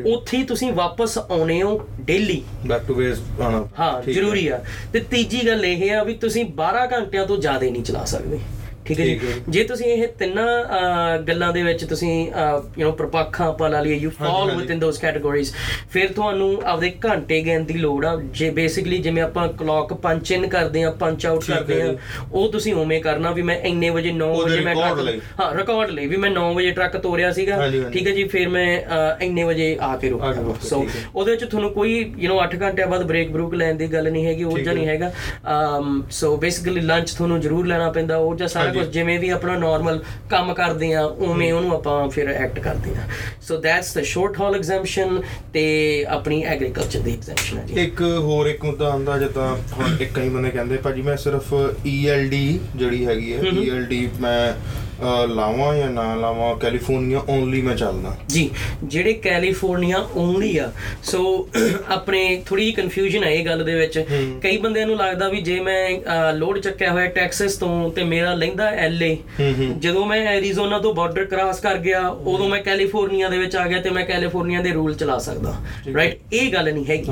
ਉੱਥੇ 0.05 0.37
ਹੀ। 0.37 0.43
ਤੁਸੀਂ 0.43 0.73
ਵਾਪਸ 0.73 1.17
ਆਉਣੇ 1.17 1.61
ਹੋ 1.61 1.87
ਡੇਲੀ 2.01 2.41
ਬੈਕ 2.67 2.81
ਟੂ 2.87 2.93
ਬੇਸ 2.95 3.17
ਆਣਾ 3.41 3.67
ਹਾਂ। 3.79 4.01
ਜ਼ਰੂਰੀ 4.03 4.47
ਆ 4.47 4.63
ਤੇ 4.93 4.99
ਤੀਜੀ 4.99 5.45
ਗੱਲ 5.47 5.65
ਇਹ 5.65 5.91
ਆ 5.91 6.03
ਵੀ 6.03 6.13
ਤੁਸੀਂ 6.13 6.45
12 6.55 6.85
ਘੰਟਿਆਂ 6.91 7.25
ਤੋਂ 7.27 7.37
ਜ਼ਿਆਦਾ 7.37 7.69
ਨਹੀਂ 7.69 7.83
ਚਲਾ 7.83 8.03
ਸਕਦੇ 8.05 8.39
ਠੀਕ 8.90 9.00
ਹੈ 9.00 9.04
ਠੀਕ 9.04 9.22
ਹੈ 9.24 9.26
ਜੀ 9.26 9.32
ਜੀ। 9.34 9.40
ਜੇ 9.48 9.62
ਤੁਸੀਂ 9.64 9.86
ਇਹ 9.86 10.06
ਤਿੰਨਾਂ 10.08 10.46
ਅਹ, 10.64 11.16
ਗੱਲਾਂ 11.18 11.52
ਦੇ 11.52 11.62
ਵਿੱਚ 11.62 11.84
ਤੁਸੀਂ 11.84 12.10
ਯੂ 12.78 12.86
نو 12.88 12.92
ਪ੍ਰਪੱਖਾਂ 12.92 13.46
ਆਪਾਂ 13.48 13.70
ਲਾ 13.70 13.80
ਲਈਏ 13.80 13.94
ਯੂ 13.94 14.10
ਹਾਂਜੀ, 14.10 14.32
ਫਾਲ 14.32 14.48
ਹਾਂਜੀ। 14.48 14.60
ਵਿਦ 14.60 14.70
ਇਨ 14.70 14.78
ਦੋਸ 14.78 14.98
ਕੈਟਾਗਰੀਜ਼ 14.98 15.52
ਫਿਰ 15.90 16.12
ਤੁਹਾਨੂੰ 16.12 16.62
ਆਪਦੇ 16.64 16.92
ਘੰਟੇ 17.04 17.40
ਗਿਣ 17.40 17.64
ਦੀ 17.64 17.74
ਲੋੜ 17.74 18.04
ਆ 18.06 18.14
ਜੇ 18.32 18.50
ਬੇਸਿਕਲੀ 18.50 18.98
ਜਿਵੇਂ 18.98 19.22
ਆਪਾਂ 19.22 19.46
ਕਲੌਕ 19.48 19.92
ਪੰਚ 19.94 20.30
ਇਨ 20.30 20.46
ਕਰਦੇ 20.48 20.82
ਆ 20.84 20.90
ਪੰਚ 20.90 21.26
ਆਊਟ 21.26 21.40
ਠੀਕ 21.40 21.50
ਹੈ 21.50 21.56
ਕਰਦੇ 21.56 21.80
ਆ 21.82 21.86
ਜੀ। 21.86 21.96
ਉਹ 22.32 22.48
ਤੁਸੀਂ 22.52 22.74
ਉਵੇਂ 22.74 23.00
ਕਰਨਾ 23.00 23.30
ਵੀ 23.30 23.42
ਮੈਂ 23.42 23.56
ਇੰਨੇ 23.62 23.90
ਵਜੇ 23.90 24.12
9 24.12 24.22
ਉਹਦੇ 24.28 24.52
ਵਜੇ 24.52 24.64
ਮੈਂ 24.64 24.74
record 24.74 24.86
ਟਰੱਕ 24.86 25.00
ਲਈ। 25.00 25.20
ਹਾਂ 25.40 25.54
ਰਿਕਾਰਡ 25.54 25.90
ਲਈ 25.90 26.06
ਵੀ 26.06 26.16
ਮੈਂ 26.16 26.30
9 26.30 26.46
ਵਜੇ 26.54 26.70
ਟਰੱਕ 26.70 26.96
ਤੋਰਿਆ 26.96 27.30
ਸੀਗਾ 27.32 27.56
ਹਾਂਜੀ, 27.56 27.82
ਹਾਂਜੀ। 27.82 27.98
ਠੀਕ 27.98 28.06
ਹੈ 28.08 28.12
ਜੀ 28.12 28.24
ਫਿਰ 28.28 28.48
ਮੈਂ 28.48 28.66
ਅਹ, 28.78 29.22
ਇੰਨੇ 29.24 29.44
ਵਜੇ 29.44 29.70
ਆ 29.72 29.86
ਕੇ 29.86 29.86
ਆ 29.86 29.96
ਕੇ 29.96 30.08
ਰੁਕਿਆ 30.08 30.30
ਰੁਕਿਆ, 30.32 30.68
ਸੋ 30.68 30.80
ਠੀਕ 30.80 30.96
ਹੈ। 30.96 31.02
ਉਹਦੇ 31.14 31.30
ਵਿੱਚ 31.30 31.44
ਤੁਹਾਨੂੰ 31.44 31.70
ਕੋਈ 31.70 31.92
ਯੂ 32.18 32.30
نو 32.32 32.38
8 32.44 32.56
ਘੰਟਿਆਂ 32.62 32.86
ਬਾਅਦ 32.86 33.02
ਬ੍ਰੇਕ 33.02 33.30
ਬਰੂਕ 33.30 33.54
ਲੈਣ 33.54 33.74
ਦੀ 33.74 33.86
ਗੱਲ 33.86 34.10
ਨਹੀਂ 34.12 34.26
ਹੈਗੀ 34.26 34.44
ਉਹ 34.44 34.56
ਠੀਕ 34.56 34.64
ਜਾਂ 34.64 34.74
ਨਹੀਂ 34.74 34.86
ਹੈ। 34.86 34.92
ਹੈਗਾ 34.92 35.10
ਅਮ 35.78 36.02
ਸੋ 36.10 36.36
ਬੇਸਿਕਲੀ 36.36 36.80
ਲੰਚ 36.80 37.10
ਤੁਹਾਨੂੰ 37.12 37.40
ਜ਼ਰੂਰ 37.40 37.66
ਲੈਣਾ 37.66 37.90
ਪੈਂਦਾ 37.90 38.16
ਉਹ 38.16 38.34
ਜਾਂ 38.36 38.48
ਸਾਰਾ 38.48 38.72
ਕੁਝ 38.81 38.87
ਜਿਵੇਂ 38.93 39.19
ਵੀ 39.19 39.29
ਆਪਣਾ 39.29 39.57
ਨਾਰਮਲ 39.57 40.01
ਕੰਮ 40.29 40.53
ਕਰਦੇ 40.53 40.93
ਆ 40.93 41.03
ਉਵੇਂ 41.03 41.51
ਉਹਨੂੰ 41.53 41.71
ਆਪਾਂ 41.71 42.09
ਫਿਰ 42.09 42.29
ਐਕਟ 42.29 42.59
ਕਰਦੇ 42.59 42.91
ਆ 42.91 43.07
so 43.41 43.57
that's 43.57 43.97
the 43.97 44.01
short 44.03 44.39
haul 44.41 44.55
exemption 44.55 45.21
ਤੇ 45.53 45.63
ਆਪਣੀ 46.09 46.41
ਐਗਰੀਕਲਚਰ 46.45 46.99
ਦੀ 46.99 47.13
ਐਗਜ਼ੈਂਪਸ਼ਨ 47.13 47.57
ਹੈ 47.57 47.63
ਜੀ। 47.65 47.81
ਇੱਕ 47.81 48.01
ਹੋਰ 48.01 48.47
ਇੱਕ 48.47 48.65
ਮੁੱਦਾ 48.65 48.89
ਆਂਦਾ 48.91 49.17
ਜਿੱਦਾਂ 49.17 49.47
ਹੁਣ 49.73 49.97
ਇੱਕ 50.01 50.13
ਕਈ 50.13 50.29
ਬੰਦੇ 50.29 50.49
ਕਹਿੰਦੇ 50.49 50.77
ਭਾਜੀ 50.77 51.01
ਮੈਂ 51.01 51.17
ਸਿਰਫ 51.17 51.53
ELD 51.87 52.35
ਜਿਹੜੀ 52.75 53.05
ਹੈਗੀ 53.05 53.33
ਹੈ 53.33 53.39
ELD 53.39 54.07
ਮੈਂ 54.21 54.53
ਲਾਵਾਂ 55.29 55.75
ਜਾਂ 55.75 55.89
ਨਾ 55.89 56.03
ਲਾਵਾਂ 56.15 56.55
ਕੈਲੀਫੋਰਨੀਆ 56.55 57.21
ਓਨਲੀ 57.29 57.61
ਮੈਂ 57.61 57.75
ਚੱਲਦਾ। 57.75 58.15
ਜੀ 58.29 58.49
ਜਿਹੜੇ 58.83 59.13
ਕੈਲੀਫੋਰਨੀਆ 59.13 59.97
ਓਨਲੀ 60.15 60.57
ਆ 60.57 60.71
ਸੋ 61.03 61.49
ਆਪਣੇ 61.87 62.41
ਥੋੜੀ 62.45 62.63
ਜਿਹੀ 62.63 62.73
ਕਨਫਿਊਜ਼ਨ 62.73 63.23
ਹੈ 63.23 63.29
ਇਹ 63.29 63.45
ਗੱਲ 63.45 63.63
ਦੇ 63.65 63.75
ਵਿੱਚ। 63.75 63.97
ਕਈ 64.43 64.57
ਬੰਦਿਆਂ 64.57 64.87
ਨੂੰ 64.87 64.97
ਲੱਗਦਾ 64.97 65.27
ਵੀ 65.29 65.41
ਜੇ 65.41 65.59
ਮੈਂ 65.59 66.33
ਲੋਡ 66.33 66.59
ਚੱਕਿਆ 66.59 66.91
ਹੋਇਆ 66.91 67.07
ਟੈਕਸਸ 67.11 67.57
ਤੋਂ 67.57 67.89
ਤੇ 67.91 68.03
ਮੇਰਾ 68.03 68.33
ਲੈਂਦਾ 68.33 68.69
ਐਲਏ 68.79 69.17
ਜਦੋਂ 69.77 70.05
ਮੈਂ 70.05 70.19
ਐਰੀਜ਼ੋਨਾ 70.27 70.79
ਤੋਂ 70.79 70.93
ਬਾਰਡਰ 70.93 71.25
ਕ੍ਰਾਸ 71.25 71.59
ਕਰ 71.59 71.77
ਗਿਆ 71.77 72.07
ਉਦੋਂ 72.07 72.49
ਮੈਂ 72.49 72.61
ਕੈਲੀਫੋਰਨੀਆ 72.63 73.29
ਦੇ 73.29 73.37
ਵਿੱਚ 73.37 73.55
ਆ 73.55 73.67
ਗਿਆ 73.67 73.81
ਤੇ 73.81 73.89
ਮੈਂ 73.89 74.05
ਕੈਲੀਫੋਰਨੀਆ 74.05 74.61
ਦੇ 74.61 74.71
ਰੂਲ 74.71 74.93
ਚਲਾ 74.93 75.17
ਸਕਦਾ। 75.19 75.55
ਰਾਈਟ 75.95 76.33
ਇਹ 76.33 76.51
ਗੱਲ 76.53 76.73
ਨਹੀਂ 76.73 76.85
ਹੈਗੀ। 76.85 77.11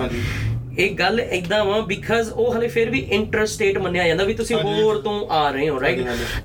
ਇਹ 0.77 0.89
ਗੱਲ 0.95 1.19
ਇਦਾਂ 1.19 1.63
ਵਾ 1.65 1.79
ਬਿਕਾਜ਼ 1.81 2.29
ਉਹ 2.31 2.53
ਹਲੇ 2.57 2.67
ਫਿਰ 2.67 2.89
ਵੀ 2.89 2.99
ਇੰਟਰ 3.11 3.45
ਸਟੇਟ 3.45 3.77
ਮੰਨਿਆ 3.77 4.07
ਜਾਂਦਾ 4.07 4.23
ਵੀ 4.23 4.33
ਤੁਸੀਂ। 4.33 4.55
ਹੋਰ 4.55 5.01
ਤੋਂ 5.01 5.13
ਆ 5.29 5.49
ਰਹੇ 5.51 5.69
ਹੋ 5.69 5.79
ਰਾਈਟ। 5.81 5.99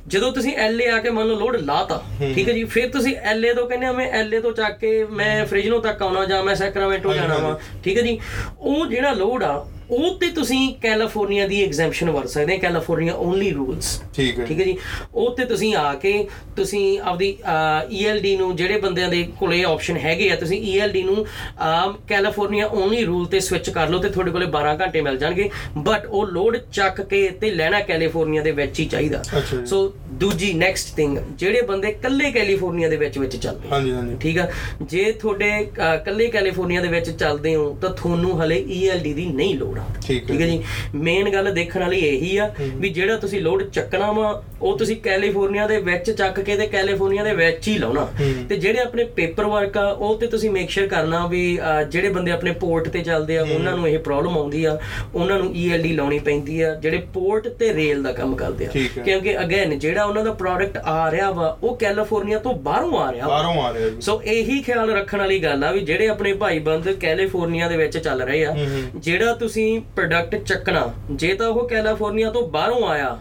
ਜਦੋਂ 0.08 0.32
ਤੁਸੀਂ 0.32 0.54
ਐਲਏ 0.56 0.86
ਆ 0.88 0.98
ਕੇ 0.98 1.10
ਮੰਨ 1.10 1.26
ਲਓ 1.26 1.38
ਲੋਡ 1.38 1.56
ਲਾਤਾ 1.56 2.02
ਠੀਕ 2.20 2.48
ਹੈ 2.48 2.52
ਜੀ 2.54 2.64
ਫਿਰ 2.64 2.88
ਤੁਸੀਂ 2.88 3.14
ਐਲਏ 3.16 3.52
ਤੋਂ 3.54 3.66
ਕਹਿੰਦੇ 3.68 3.86
ਆ 3.86 3.92
ਮੈਂ 3.92 4.06
ਐਲਏ 4.12 4.40
ਤੋਂ 4.40 4.52
ਚੱਕ 4.52 4.78
ਕੇ 4.78 5.04
ਮੈਂ 5.10 5.44
ਫ੍ਰਿਜਨੋ 5.46 5.78
ਤੱਕ 5.80 6.02
ਆਉਣਾ 6.02 6.24
ਜਾਂ 6.24 6.42
ਮੈਂ 6.44 6.54
ਸੈਕਰਾਮੈਂਟੋ 6.54 7.14
ਜਾਣਾ 7.14 7.38
ਵਾ। 7.38 7.58
ਠੀਕ 7.84 7.98
ਹੈ 7.98 8.02
ਜੀ 8.02 8.18
ਉਹ 8.58 8.86
ਜਿਹੜਾ 8.86 9.12
ਲੋਡ 9.12 9.42
ਆ 9.44 9.64
ਉਹ 9.90 10.18
ਤੇ 10.18 10.28
ਤੁਸੀਂ 10.30 10.58
ਕੈਲੀਫੋਰਨੀਆ 10.82 11.46
ਦੀ 11.46 11.62
ਐਗਜ਼ੈਂਪਸ਼ਨ 11.64 12.10
ਵਰ 12.10 12.26
ਸਕਦੇ 12.26 12.54
ਹੋ 12.54 12.60
ਕੈਲੀਫੋਰਨੀਆ 12.60 13.14
ਓਨਲੀ 13.14 13.50
ਰੂਲਸ 13.50 13.88
ਠੀਕ 14.16 14.38
ਹੈ 14.40 14.44
ਠੀਕ 14.46 14.60
ਹੈ 14.60 14.64
ਜੀ? 14.64 14.76
ਉਹ 15.14 15.34
ਤੇ 15.36 15.44
ਤੁਸੀਂ 15.44 15.74
ਆ 15.76 15.92
ਕੇ 15.94 16.12
ਤੁਸੀਂ 16.56 16.98
ਆਪਦੀ 17.00 17.36
ELD 18.02 18.36
ਨੂੰ 18.38 18.54
ਜਿਹੜੇ 18.56 18.78
ਬੰਦਿਆਂ 18.80 19.08
ਦੇ 19.08 19.22
ਕੋਲੇ 19.38 19.62
ਆਪਸ਼ਨ 19.64 19.96
ਹੈਗੇ 19.96 20.30
ਆ 20.30 20.36
ਤੁਸੀਂ 20.36 20.60
ELD 20.72 21.02
ਨੂੰ 21.04 21.24
ਕੈਲੀਫੋਰਨੀਆ 22.08 22.66
ਓਨਲੀ 22.66 23.04
ਰੂਲ 23.04 23.26
ਤੇ 23.26 23.40
ਸਵਿਚ 23.40 23.70
ਕਰ 23.70 23.88
ਲਓ 23.88 23.98
ਤੇ 23.98 24.08
ਤੁਹਾਡੇ 24.08 24.30
ਕੋਲੇ 24.30 24.46
12 24.56 24.74
ਘੰਟੇ 24.80 25.00
ਮਿਲ 25.00 25.18
ਜਾਣਗੇ। 25.18 25.48
ਬਟ 25.78 26.06
ਉਹ 26.06 26.26
ਲੋਡ 26.26 26.56
ਚੱਕ 26.72 27.00
ਕੇ 27.00 27.28
ਤੇ 27.40 27.50
ਲੈਣਾ 27.50 27.80
ਕੈਲੀਫੋਰਨੀਆ 27.88 28.42
ਦੇ 28.42 28.50
ਵਿੱਚ 28.52 28.80
ਹੀ 28.80 28.84
ਚਾਹੀਦਾ। 28.86 29.22
ਸੋ 29.66 29.82
ਦੂਜੀ 30.20 30.52
ਨੈਕਸਟ 30.54 30.94
ਥਿੰਗ 30.96 31.18
ਜਿਹੜੇ 31.38 31.60
ਬੰਦੇ 31.68 31.92
ਕੱਲੇ 32.02 32.30
ਕੈਲੀਫੋਰਨੀਆ 32.32 32.88
ਦੇ 32.88 32.96
ਵਿੱਚ 32.96 33.18
ਵਿੱਚ 33.18 33.36
ਚੱਲਦੇ 33.36 33.68
ਹਾਂਜੀ 33.68 33.92
ਹਾਂਜੀ। 33.92 34.16
ਠੀਕ 34.20 34.38
ਆ? 34.38 34.48
ਜੇ 34.82 35.10
ਤੁਹਾਡੇ 35.12 35.66
ਕੱਲੇ 36.04 36.26
ਕੈਲੀਫੋਰਨੀਆ 36.30 36.80
ਦੇ 36.82 36.88
ਵਿੱਚ 36.88 37.10
ਚੱਲਦੇ 37.10 37.54
ਹੋ 37.54 37.76
ਤਾਂ 37.82 37.90
ਤੁਹਾਨੂੰ 37.92 38.42
ਹਲੇ 38.42 38.64
ELD 38.80 39.14
ਦੀ 39.14 39.26
ਨਹੀਂ 39.26 39.54
ਲੋੜ। 39.58 39.73
ਆ। 39.78 39.84
ਠੀਕ 40.06 40.30
ਹੈ 40.30 40.46
ਜੀ। 40.46 40.62
ਮੇਨ 40.94 41.28
ਗੱਲ 41.32 41.52
ਦੇਖਣ 41.54 41.80
ਵਾਲੀ 41.80 41.98
ਇਹੀ 42.06 42.36
ਆ 42.36 42.50
ਵੀ 42.60 42.88
ਜਿਹੜਾ 42.88 43.16
ਤੁਸੀਂ 43.16 43.40
ਲੋਡ 43.40 43.62
ਚੱਕਣਾ 43.68 44.10
ਵਾ 44.12 44.42
ਉਹ 44.62 44.76
ਤੁਸੀਂ 44.78 44.96
ਕੈਲੀਫੋਰਨੀਆ 44.96 45.66
ਦੇ 45.66 45.78
ਵਿੱਚ 45.80 46.10
ਚੱਕ 46.10 46.40
ਕੇ 46.40 46.56
ਤੇ 46.56 46.66
ਕੈਲੀਫੋਰਨੀਆ 46.66 47.24
ਦੇ 47.24 47.34
ਵਿੱਚ 47.34 47.68
ਹੀ 47.68 47.76
ਲਾਉਣਾ। 47.78 48.06
ਤੇ 48.48 48.56
ਜਿਹੜੇ 48.56 48.80
ਆਪਣੇ 48.80 49.04
ਪੇਪਰ 49.16 49.46
ਵਰਕ 49.46 49.76
ਆ 49.78 49.86
ਉਹ 49.88 50.16
ਤੇ 50.18 50.26
ਤੁਸੀਂ 50.26 50.50
ਮੇਕ 50.50 50.70
ਸ਼ੋਰ 50.70 50.86
ਕਰਨਾ 50.88 51.26
ਵੀ 51.26 51.42
ਜਿਹੜੇ 51.90 52.08
ਬੰਦੇ 52.08 52.32
ਆਪਣੇ 52.32 52.52
ਪੋਰਟ 52.60 52.88
ਤੇ 52.88 53.00
ਚੱਲਦੇ 53.00 53.36
ਆ 53.38 53.42
ਉਹਨਾਂ 53.44 53.76
ਨੂੰ 53.76 53.88
ਇਹ 53.88 53.98
ਪ੍ਰੋਬਲਮ 53.98 54.36
ਆਉਂਦੀ 54.38 54.64
ਆ। 54.64 54.78
ਉਹਨਾਂ 55.14 55.38
ਨੂੰ 55.38 55.52
ELD 55.62 55.92
ਲਾਉਣੀ 55.94 56.18
ਪੈਂਦੀ 56.18 56.60
ਆ। 56.60 56.74
ਜਿਹੜੇ 56.74 56.98
ਪੋਰਟ 57.14 57.48
ਤੇ 57.58 57.72
ਰੇਲ 57.74 58.02
ਦਾ 58.02 58.12
ਕੰਮ 58.12 58.34
ਕਰਦੇ 58.36 58.66
ਆ। 58.66 58.70
ਕਿਉਂਕਿ 59.04 59.38
ਅਗੇਨ 59.40 59.78
ਜਿਹੜਾ 59.78 60.04
ਉਹਨਾਂ 60.04 60.24
ਦਾ 60.24 60.32
ਪ੍ਰੋਡਕਟ 60.34 60.76
ਆ 60.78 61.10
ਰਿਹਾ 61.10 61.30
ਵਾ 61.30 61.56
ਉਹ 61.62 61.76
ਕੈਲੀਫੋਰਨੀਆ 61.76 62.38
ਤੋਂ 62.38 62.54
ਬਾਹਰੋਂ 62.64 62.98
ਆ 62.98 63.10
ਰਿਹਾ। 63.12 63.28
ਬਾਹਰੋਂ 63.28 63.62
ਆ 63.62 63.72
ਰਿਹਾ 63.72 64.00
ਸੋ 64.00 64.20
ਇਹੀ 64.24 64.60
ਖਿਆਲ 64.62 64.90
ਰੱਖਣ 64.90 65.18
ਵਾਲੀ 65.18 65.38
ਗੱਲ 65.42 65.64
ਆ 65.64 65.70
ਵੀ 65.72 65.80
ਜਿਹੜੇ 65.82 66.08
ਆਪਣੇ 66.08 66.32
ਭਾਈ 66.34 66.58
ਬੰਦ 66.64 66.88
ਕੈਲੀਫੋਰਨੀਆ 67.00 67.68
ਦੇ 67.68 67.76
ਵਿੱਚ 67.76 67.98
ਚੱਲ 67.98 68.22
ਰਹੇ 68.22 68.44
ਆ 68.44 68.54
ਜਿਹੜਾ 68.96 69.32
ਤੁਸੀਂ 69.34 69.63
ਪ੍ਰੋਡਕਟ 69.96 70.44
ਚੱਕਣਾ। 70.44 70.92
ਜੇ 71.10 71.34
ਤਾਂ 71.34 71.48
ਉਹ 71.48 71.68
ਕੈਲੀਫੋਰਨੀਆ 71.68 72.30
ਤੋਂ 72.30 72.48
ਬਾਹਰੋਂ 72.48 72.88
ਆਇਆ 72.88 73.18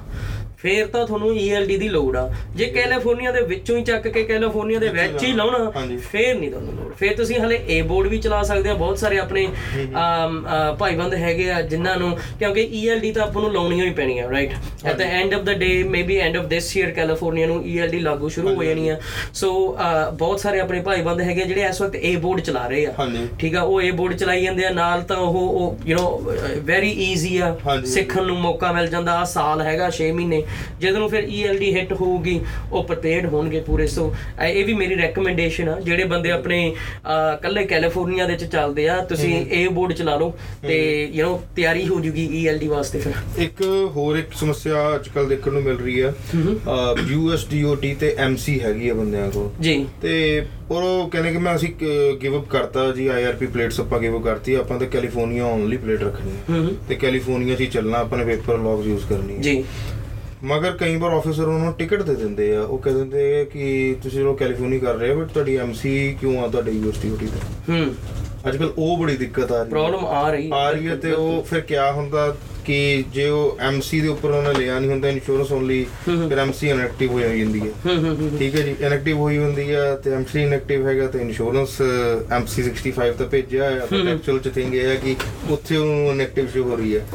ਫੇਰ 0.63 0.85
ਤਾਂ 0.87 1.05
ਤੁਹਾਨੂੰ 1.07 1.29
ELD 1.37 1.77
ਦੀ 1.79 1.87
ਲੋੜ 1.89 2.15
ਆ। 2.17 2.29
ਜੇ 2.55 2.65
ਕੈਲੀਫੋਰਨੀਆ 2.75 3.31
ਦੇ 3.31 3.41
ਵਿੱਚੋਂ 3.45 3.77
ਹੀ 3.77 3.83
ਚੱਕ 3.83 4.07
ਕੇ 4.07 4.23
ਕੈਲੀਫੋਰਨੀਆ 4.23 4.79
ਦੇ 4.79 4.89
ਵਿੱਚ 4.89 5.23
ਹੀ 5.23 5.31
ਲਾਉਣਾ। 5.33 5.71
ਫੇਰ 6.11 6.35
ਨਹੀਂ 6.35 6.49
ਤੁਹਾਨੂੰ 6.51 6.73
ਲੋੜ। 6.73 6.91
ਫੇਰ 6.99 7.15
ਤੁਸੀਂ 7.17 7.39
ਹਲੇ 7.39 7.59
ਏ 7.69 7.81
ਬੋਰਡ 7.81 8.07
ਵੀ 8.07 8.17
ਚਲਾ 8.17 8.41
ਸਕਦੇ 8.43 8.69
ਆ। 8.69 8.73
ਬਹੁਤ 8.73 8.99
ਸਾਰੇ 8.99 9.17
ਆਪਣੇ 9.19 9.47
ਭਾਈਬੰਦ 10.79 11.13
ਹੈਗੇ 11.13 11.49
ਆ 11.51 11.61
ਜਿਨ੍ਹਾਂ 11.63 11.95
ਨੂੰ 11.97 12.15
ਕਿਉਂਕਿ 12.39 12.67
ELD 12.81 13.13
ਤਾਂ 13.15 13.23
ਆਪਾਂ 13.23 13.41
ਨੂੰ 13.41 13.51
ਲਾਉਣੀ 13.53 13.81
ਹੀ 13.81 13.89
ਪੈਣੀ 13.93 14.17
ਆ 14.19 14.29
right 14.31 14.51
at 14.85 14.97
the 14.97 15.01
end 15.01 15.33
of 15.33 15.41
the 15.41 15.53
day 15.59 15.71
maybe 15.89 16.17
end 16.19 16.37
of 16.37 16.45
this 16.45 16.75
year 16.77 16.91
California 16.91 17.47
ਨੂੰ 17.47 17.57
ELD 17.73 17.99
ਲਾਗੂ 18.01 18.29
ਸ਼ੁਰੂ 18.29 18.53
ਹੋ 18.55 18.63
ਜਾਣੀ 18.63 18.87
ਆ 18.89 18.97
ਸੋ 19.33 19.51
ਬਹੁਤ 20.13 20.39
ਸਾਰੇ 20.39 20.59
ਆਪਣੇ 20.59 20.81
ਭਾਈਬੰਦ 20.81 21.21
ਹੈਗੇ 21.21 21.43
ਜਿਹੜੇ 21.43 21.65
ਇਸ 21.67 21.81
ਵਕਤ 21.81 21.95
ਏ 21.95 22.15
ਬੋਰਡ 22.17 22.41
ਚਲਾ 22.41 22.65
ਰਹੇ 22.67 22.85
ਆ। 22.85 23.07
ਠੀਕ 23.39 23.55
ਆ 23.55 23.61
ਉਹ 23.61 23.81
ਏ 23.81 23.91
ਬੋਰਡ 23.91 24.15
ਚਲਾਈ 24.17 24.43
ਜਾਂਦੇ 24.43 24.65
ਆ। 24.65 24.69
ਨਾਲ 24.71 25.01
ਤਾਂ 25.03 25.17
ਉਹ 25.17 25.77
ਯੂ 25.85 25.97
نو 25.97 26.61
ਵੈਰੀ 26.65 26.89
ਈਜ਼ੀ 27.03 27.37
ਆ। 27.37 27.55
ਸਿੱਖਣ 27.93 28.25
ਨੂੰ 28.25 28.37
ਮੌਕਾ 28.39 28.71
ਮਿਲ 28.71 28.87
ਜਾਂਦਾ। 28.87 29.19
ਆ 29.19 29.23
ਸਾਲ 29.33 29.61
ਹੈਗਾ 29.61 29.89
6 29.97 30.11
ਮਹੀਨੇ। 30.13 30.41
ਜਦ 30.81 30.95
ਨੂੰ 30.95 31.09
ਫਿਰ 31.09 31.27
ਈਐਲਡੀ 31.29 31.73
ਹਿੱਟ 31.75 31.93
ਹੋਊਗੀ 31.93 32.39
ਉਹ 32.71 32.83
ਪ੍ਰਪੇਅਰਡ 32.83 33.25
ਹੋਣਗੇ 33.33 33.59
ਪੂਰੇ। 33.61 33.87
ਸੋ 33.87 34.13
ਇਹ 34.43 34.65
ਵੀ 34.65 34.73
ਮੇਰੀ 34.73 34.95
ਰეკਮੈਂਡੇਸ਼ਨ 34.95 35.69
ਆ 35.69 35.79
ਜਿਹੜੇ 35.79 36.03
ਬੰਦੇ 36.05 36.31
ਆਪਣੇ 36.31 36.59
ਕੱਲੇ 37.41 37.65
ਕੈਲੀਫੋਰਨੀਆ 37.65 38.25
ਦੇ 38.27 38.35
ਚ 38.35 38.43
ਚੱਲਦੇ 38.45 38.87
ਆ 38.89 38.97
ਤੁਸੀਂ 39.05 39.33
ਇਹ 39.41 39.69
ਬੋਰਡ 39.69 39.93
ਚਲਾ 39.93 40.15
ਲਓ 40.17 40.33
ਤੇ 40.61 40.77
ਯੂ 41.13 41.25
نو 41.25 41.37
ਤਿਆਰੀ 41.55 41.87
ਹੋ 41.87 41.99
ਜੂਗੀ 41.99 42.27
ਈਐਲਡੀ 42.33 42.67
ਵਾਸਤੇ 42.67 42.99
ਫਿਰ। 42.99 43.13
ਇੱਕ 43.43 43.61
ਹੋਰ 43.95 44.17
ਇੱਕ 44.17 44.33
ਸਮੱਸਿਆ 44.39 44.83
ਅੱਜਕੱਲ 44.95 45.27
ਦੇਖਣ 45.27 45.53
ਨੂੰ 45.53 45.61
ਮਿਲ 45.63 45.77
ਰਹੀ 45.77 45.99
ਆ। 45.99 46.13
ਯੂਐਸਡੀਓਟੀ 47.09 47.93
ਤੇ 47.95 48.15
ਐਮਸੀ 48.19 48.59
ਹੈਗੀ 48.59 48.89
ਆ 48.89 48.93
ਬੰਦਿਆਂ 48.93 49.29
ਕੋਲ। 49.31 49.49
ਜੀ। 49.61 49.85
ਤੇ 50.01 50.45
ਉਹ 50.71 51.09
ਕਹਿੰਦੇ 51.09 51.31
ਕਿ 51.31 51.37
ਮੈਂ 51.37 51.55
ਅਸੀਂ 51.55 51.69
ਗਿਵ 52.21 52.37
ਅਪ 52.37 52.47
ਕਰਤਾ 52.49 52.91
ਜੀ 52.91 53.07
ਆਈਆਰਪੀ 53.07 53.45
ਪਲੇਟਸ 53.47 53.79
ਆਪਾਂ 53.79 53.99
ਗਿਵ 53.99 54.17
ਅਪ 54.17 54.23
ਕਰਤੀ 54.23 54.53
ਆਪਾਂ 54.55 54.79
ਤਾਂ 54.79 54.87
ਕੈਲੀਫੋਰਨੀਆ 54.87 55.45
ਓਨਲੀ 55.45 55.77
ਪਲੇਟ 55.77 56.03
ਰੱਖਣੀ 56.03 56.31
ਹੈ 56.49 56.61
ਤੇ 56.89 56.95
ਕੈਲੀਫੋਰਨੀਆ 56.95 57.55
'ਚ 57.55 57.61
ਹੀ 57.61 57.67
ਚੱਲਣਾ 57.67 57.97
ਆਪਾਂ 57.97 58.17
ਨੇ 58.17 58.25
ਪੇਪਰ 58.25 58.57
ਲੌਗਸ 58.59 58.87
ਯੂਜ਼ 58.87 59.05
ਕਰਨੀ 59.09 59.35
ਹੈ 59.35 59.41
ਜੀ। 59.41 59.63
ਮਗਰ 60.43 60.71
ਕਈ 60.71 60.95
ਵਾਰ 60.95 61.11
ਆਫੀਸਰ 61.11 61.43
ਉਹਨਾਂ 61.43 61.59
ਨੂੰ 61.59 61.73
ਟਿਕਟ 61.73 62.01
ਦੇ 62.01 62.15
ਦਿੰਦੇ 62.15 62.55
ਆ। 62.55 62.61
ਉਹ 62.61 62.77
ਕਹਿ 62.77 62.93
ਦਿੰਦੇ 62.93 63.41
ਆ 63.41 63.43
ਕਿ 63.43 63.95
ਤੁਸੀਂ 64.03 64.19
ਚਲੋ 64.19 64.33
ਕੈਲੀਫੋਰਨੀਆ 64.33 64.79
ਕਰ 64.79 64.95
ਰਹੇ 64.95 65.13
ਹੋ 65.13 65.21
ਬਟ 65.21 65.27
ਤੁਹਾਡੀ 65.27 65.55
ਐਮਸੀ 65.57 66.17
ਕਿਉਂ 66.21 66.43
ਆ 66.43 66.47
ਤੁਹਾਡੇ 66.47 66.71
ਯੂਨੀਵਰਸਿਟੀ 66.71 67.09
ਤੇ? 67.09 67.27
ਹੂੰ। 67.69 67.95
ਅੱਜ 68.47 68.57
ਕੱਲ 68.57 68.73
ਉਹ 68.77 68.97
ਬੜੀ 68.97 69.17
ਦਿੱਕਤ 69.17 69.51
ਆ 69.51 69.55
ਰਹੀ 69.55 69.63
ਹੈ। 69.65 69.69
ਪ੍ਰੋਬਲਮ 69.69 70.05
ਆ 70.05 70.31
ਰਹੀ 70.31 70.49
ਆ 70.53 70.71
ਰਹੀ 70.71 70.87
ਹੈ 70.87 70.95
ਤੇ 70.95 71.11
ਉਹ 71.11 71.43
ਫਿਰ 71.43 71.59
ਕਿਆ 71.59 71.91
ਹੁੰਦਾ? 71.91 72.35
ਕਿ 72.65 73.03
ਜੇ 73.13 73.27
ਉਹ 73.29 73.57
ਐਮਸੀ 73.61 73.99
ਦੇ 74.01 74.07
ਉੱਪਰ 74.07 74.31
ਉਹਨਾਂ 74.31 74.53
ਲਿਆ 74.53 74.79
ਨਹੀਂ 74.79 74.89
ਹੁੰਦਾ 74.91 75.09
ਇੰਸ਼ੋਰੈਂਸ 75.09 75.51
ਓਨਲੀ 75.51 75.85
ਫਿਰ 76.05 76.39
ਐਮਸੀ 76.39 76.69
ਇਨਐਕਟਿਵ 76.69 77.11
ਹੋ 77.11 77.19
ਜਾਂਦੀ 77.19 77.59
ਹੈ। 77.61 77.95
ਠੀਕ 78.39 78.55
ਹੈ 78.55 78.61
ਜੀ 78.61 78.75
ਇਨਐਕਟਿਵ 78.81 79.17
ਹੋਈ 79.17 79.37
ਹੁੰਦੀ 79.37 79.71
ਆ 79.73 79.83
ਤੇ 79.95 80.11
ਐਮਸੀ 80.13 80.41
ਇਨਐਕਟਿਵ 80.43 80.87
ਹੈਗਾ 80.87 81.07
ਤੇ 81.07 81.19
ਇੰਸ਼ੋਰੈਂਸ 81.21 81.81
ਐਮਸੀ 82.31 82.63
65 82.69 83.11
ਤਾਂ 83.17 83.27
ਭੇਜਿਆ 83.27 83.69
ਆ 83.73 83.85
ਪਰ 83.85 84.07
ਐਕਚੁਅਲ 84.07 84.39
ਚ 84.39 84.53
ਥਿੰਗ 84.55 84.75
ਇਹ 84.75 84.85
ਹੈ 84.85 84.95
ਕਿ 84.97 85.15
ਉੱਥੇ 85.49 85.77
ਉਹਨੂੰ 85.77 86.11
ਇਨਐਕਟਿਵ 86.11 86.47
ਸ਼ੋ 86.47 86.63
ਹੋ 86.63 86.75
ਰਹੀ 86.75 86.95
ਹੈ। 86.95 87.05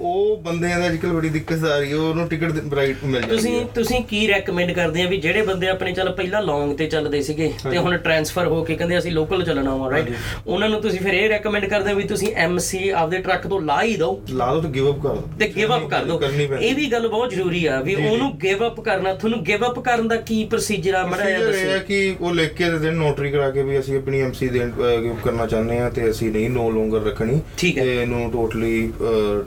ਉਹ 0.00 0.36
ਬੰਦਿਆਂ 0.44 0.78
ਦਾ 0.80 0.86
ਅੱਜਕੱਲ 0.86 1.12
ਬੜੀ 1.12 1.28
ਦਿੱਕਤ 1.30 1.64
ਆ 1.66 1.78
ਰਹੀ 1.78 1.90
ਹੈ 1.92 1.96
ਉਹਨੂੰ 1.98 2.26
ਟਿਕਟ 2.28 2.60
ਬ੍ਰਾਈਟ 2.66 3.04
ਮਿਲ 3.04 3.20
ਜਾਂਦੀ 3.20 3.34
ਤੁਸੀਂ 3.36 3.64
ਤੁਸੀਂ 3.74 4.02
ਕੀ 4.04 4.26
ਰეკਮੈਂਡ 4.26 4.72
ਕਰਦੇ 4.72 5.02
ਆ 5.02 5.08
ਵੀ 5.08 5.16
ਜਿਹੜੇ 5.18 5.42
ਬੰਦੇ 5.42 5.68
ਆਪਣੇ 5.68 5.92
ਚੱਲ 5.92 6.10
ਪਹਿਲਾਂ 6.12 6.42
ਲੌਂਗ 6.42 6.76
ਤੇ 6.76 6.86
ਚੱਲਦੇ 6.88 7.22
ਸੀਗੇ 7.22 7.52
ਤੇ 7.70 7.78
ਹੁਣ 7.78 7.96
ਟ੍ਰਾਂਸਫਰ 7.98 8.46
ਹੋ 8.46 8.62
ਕੇ 8.64 8.74
ਕਹਿੰਦੇ 8.76 8.98
ਅਸੀਂ 8.98 9.12
ਲੋਕਲ 9.12 9.44
ਚੱਲਣਾ 9.44 9.74
ਵਾ 9.76 9.90
ਰਾਈਟ 9.90 10.10
ਉਹਨਾਂ 10.46 10.68
ਨੂੰ 10.68 10.80
ਤੁਸੀਂ 10.82 11.00
ਫਿਰ 11.00 11.14
ਇਹ 11.14 11.28
ਰეკਮੈਂਡ 11.30 11.64
ਕਰਦੇ 11.66 11.94
ਵੀ 11.94 12.02
ਤੁਸੀਂ 12.08 12.32
ਐਮਸੀ 12.38 12.88
ਆਪਦੇ 12.90 13.18
ਟਰੱਕ 13.18 13.46
ਤੋਂ 13.46 13.60
ਲਾ 13.62 13.82
ਹੀ 13.82 13.96
ਦਿਓ। 13.96 14.20
ਲਾ 14.32 14.52
ਦਿਓ 14.52 14.60
ਤੇ 14.68 14.74
ਗਿਵ 14.74 14.90
ਅਪ 14.90 14.98
ਕਰ 15.02 15.14
ਦੋ। 15.14 15.22
ਤੇ 15.38 15.48
ਗਿਵ 15.48 15.74
ਅਪ 15.76 15.88
ਕਰ 15.88 16.04
ਪੈਂਦੀ। 16.46 16.66
ਇਹ 16.66 16.74
ਵੀ 16.74 16.86
ਗੱਲ 16.86 17.08
ਬਹੁਤ 17.08 17.30
ਜ਼ਰੂਰੀ 17.30 17.64
ਆ 17.66 17.80
ਵੀ 17.80 17.94
ਉਹਨੂੰ 17.94 18.30
ਗਿਵ 18.38 18.66
ਅਪ 18.66 18.80
ਕਰਨਾ 18.80 19.14
ਤੁਹਾਨੂੰ 19.14 19.42
ਗਿਵ 19.44 19.66
ਅਪ 19.66 19.78
ਕਰਨ 19.80 20.08
ਦਾ 20.08 20.16
ਕੀ 20.16 20.44
ਪ੍ਰੋਸੀਜਰ 20.44 20.94
ਆ 20.94 21.06
ਮੜਾ 21.06 21.24
ਜਿਹਾ 21.24 21.38
Procedure 21.38 21.54
ਇਹ 21.54 21.68
ਹੈ 21.68 21.72
ਦੱਸੋ 21.72 21.86
ਕਿ 21.88 22.14
ਉਹ 22.20 22.34
ਲਿਖ 22.34 22.52
ਕੇ 22.52 22.70
ਦੇ 22.70 22.78
ਦੇਣ 22.78 22.94
ਨੋਟਰੀ 22.94 23.30
ਕਰਾ 23.30 23.50
ਕੇ 23.50 23.62
ਵੀ 23.62 23.78
ਅਸੀਂ 23.78 23.96
ਆਪਣੀ 23.98 24.20
ਐਮਸੀ 24.20 24.48
ਦੇਣ 24.48 24.70
ਅਹ, 24.70 25.14
ਕਰਨਾ 25.24 25.46
ਚਾਹੁੰਦੇ 25.46 25.78
ਆ 25.78 25.88
ਤੇ 25.90 26.10
ਅਸੀਂ 26.10 26.30
ਨਹੀਂ 26.30 26.50
ਨੋ 26.50 26.70
ਲੋਂਗਰ 26.70 27.02
ਰੱਖਣੀ। 27.02 27.40
ਤੇ 27.72 28.02
ਇਹਨੂੰ 28.02 28.30
ਟੋਟਲੀ 28.32 28.92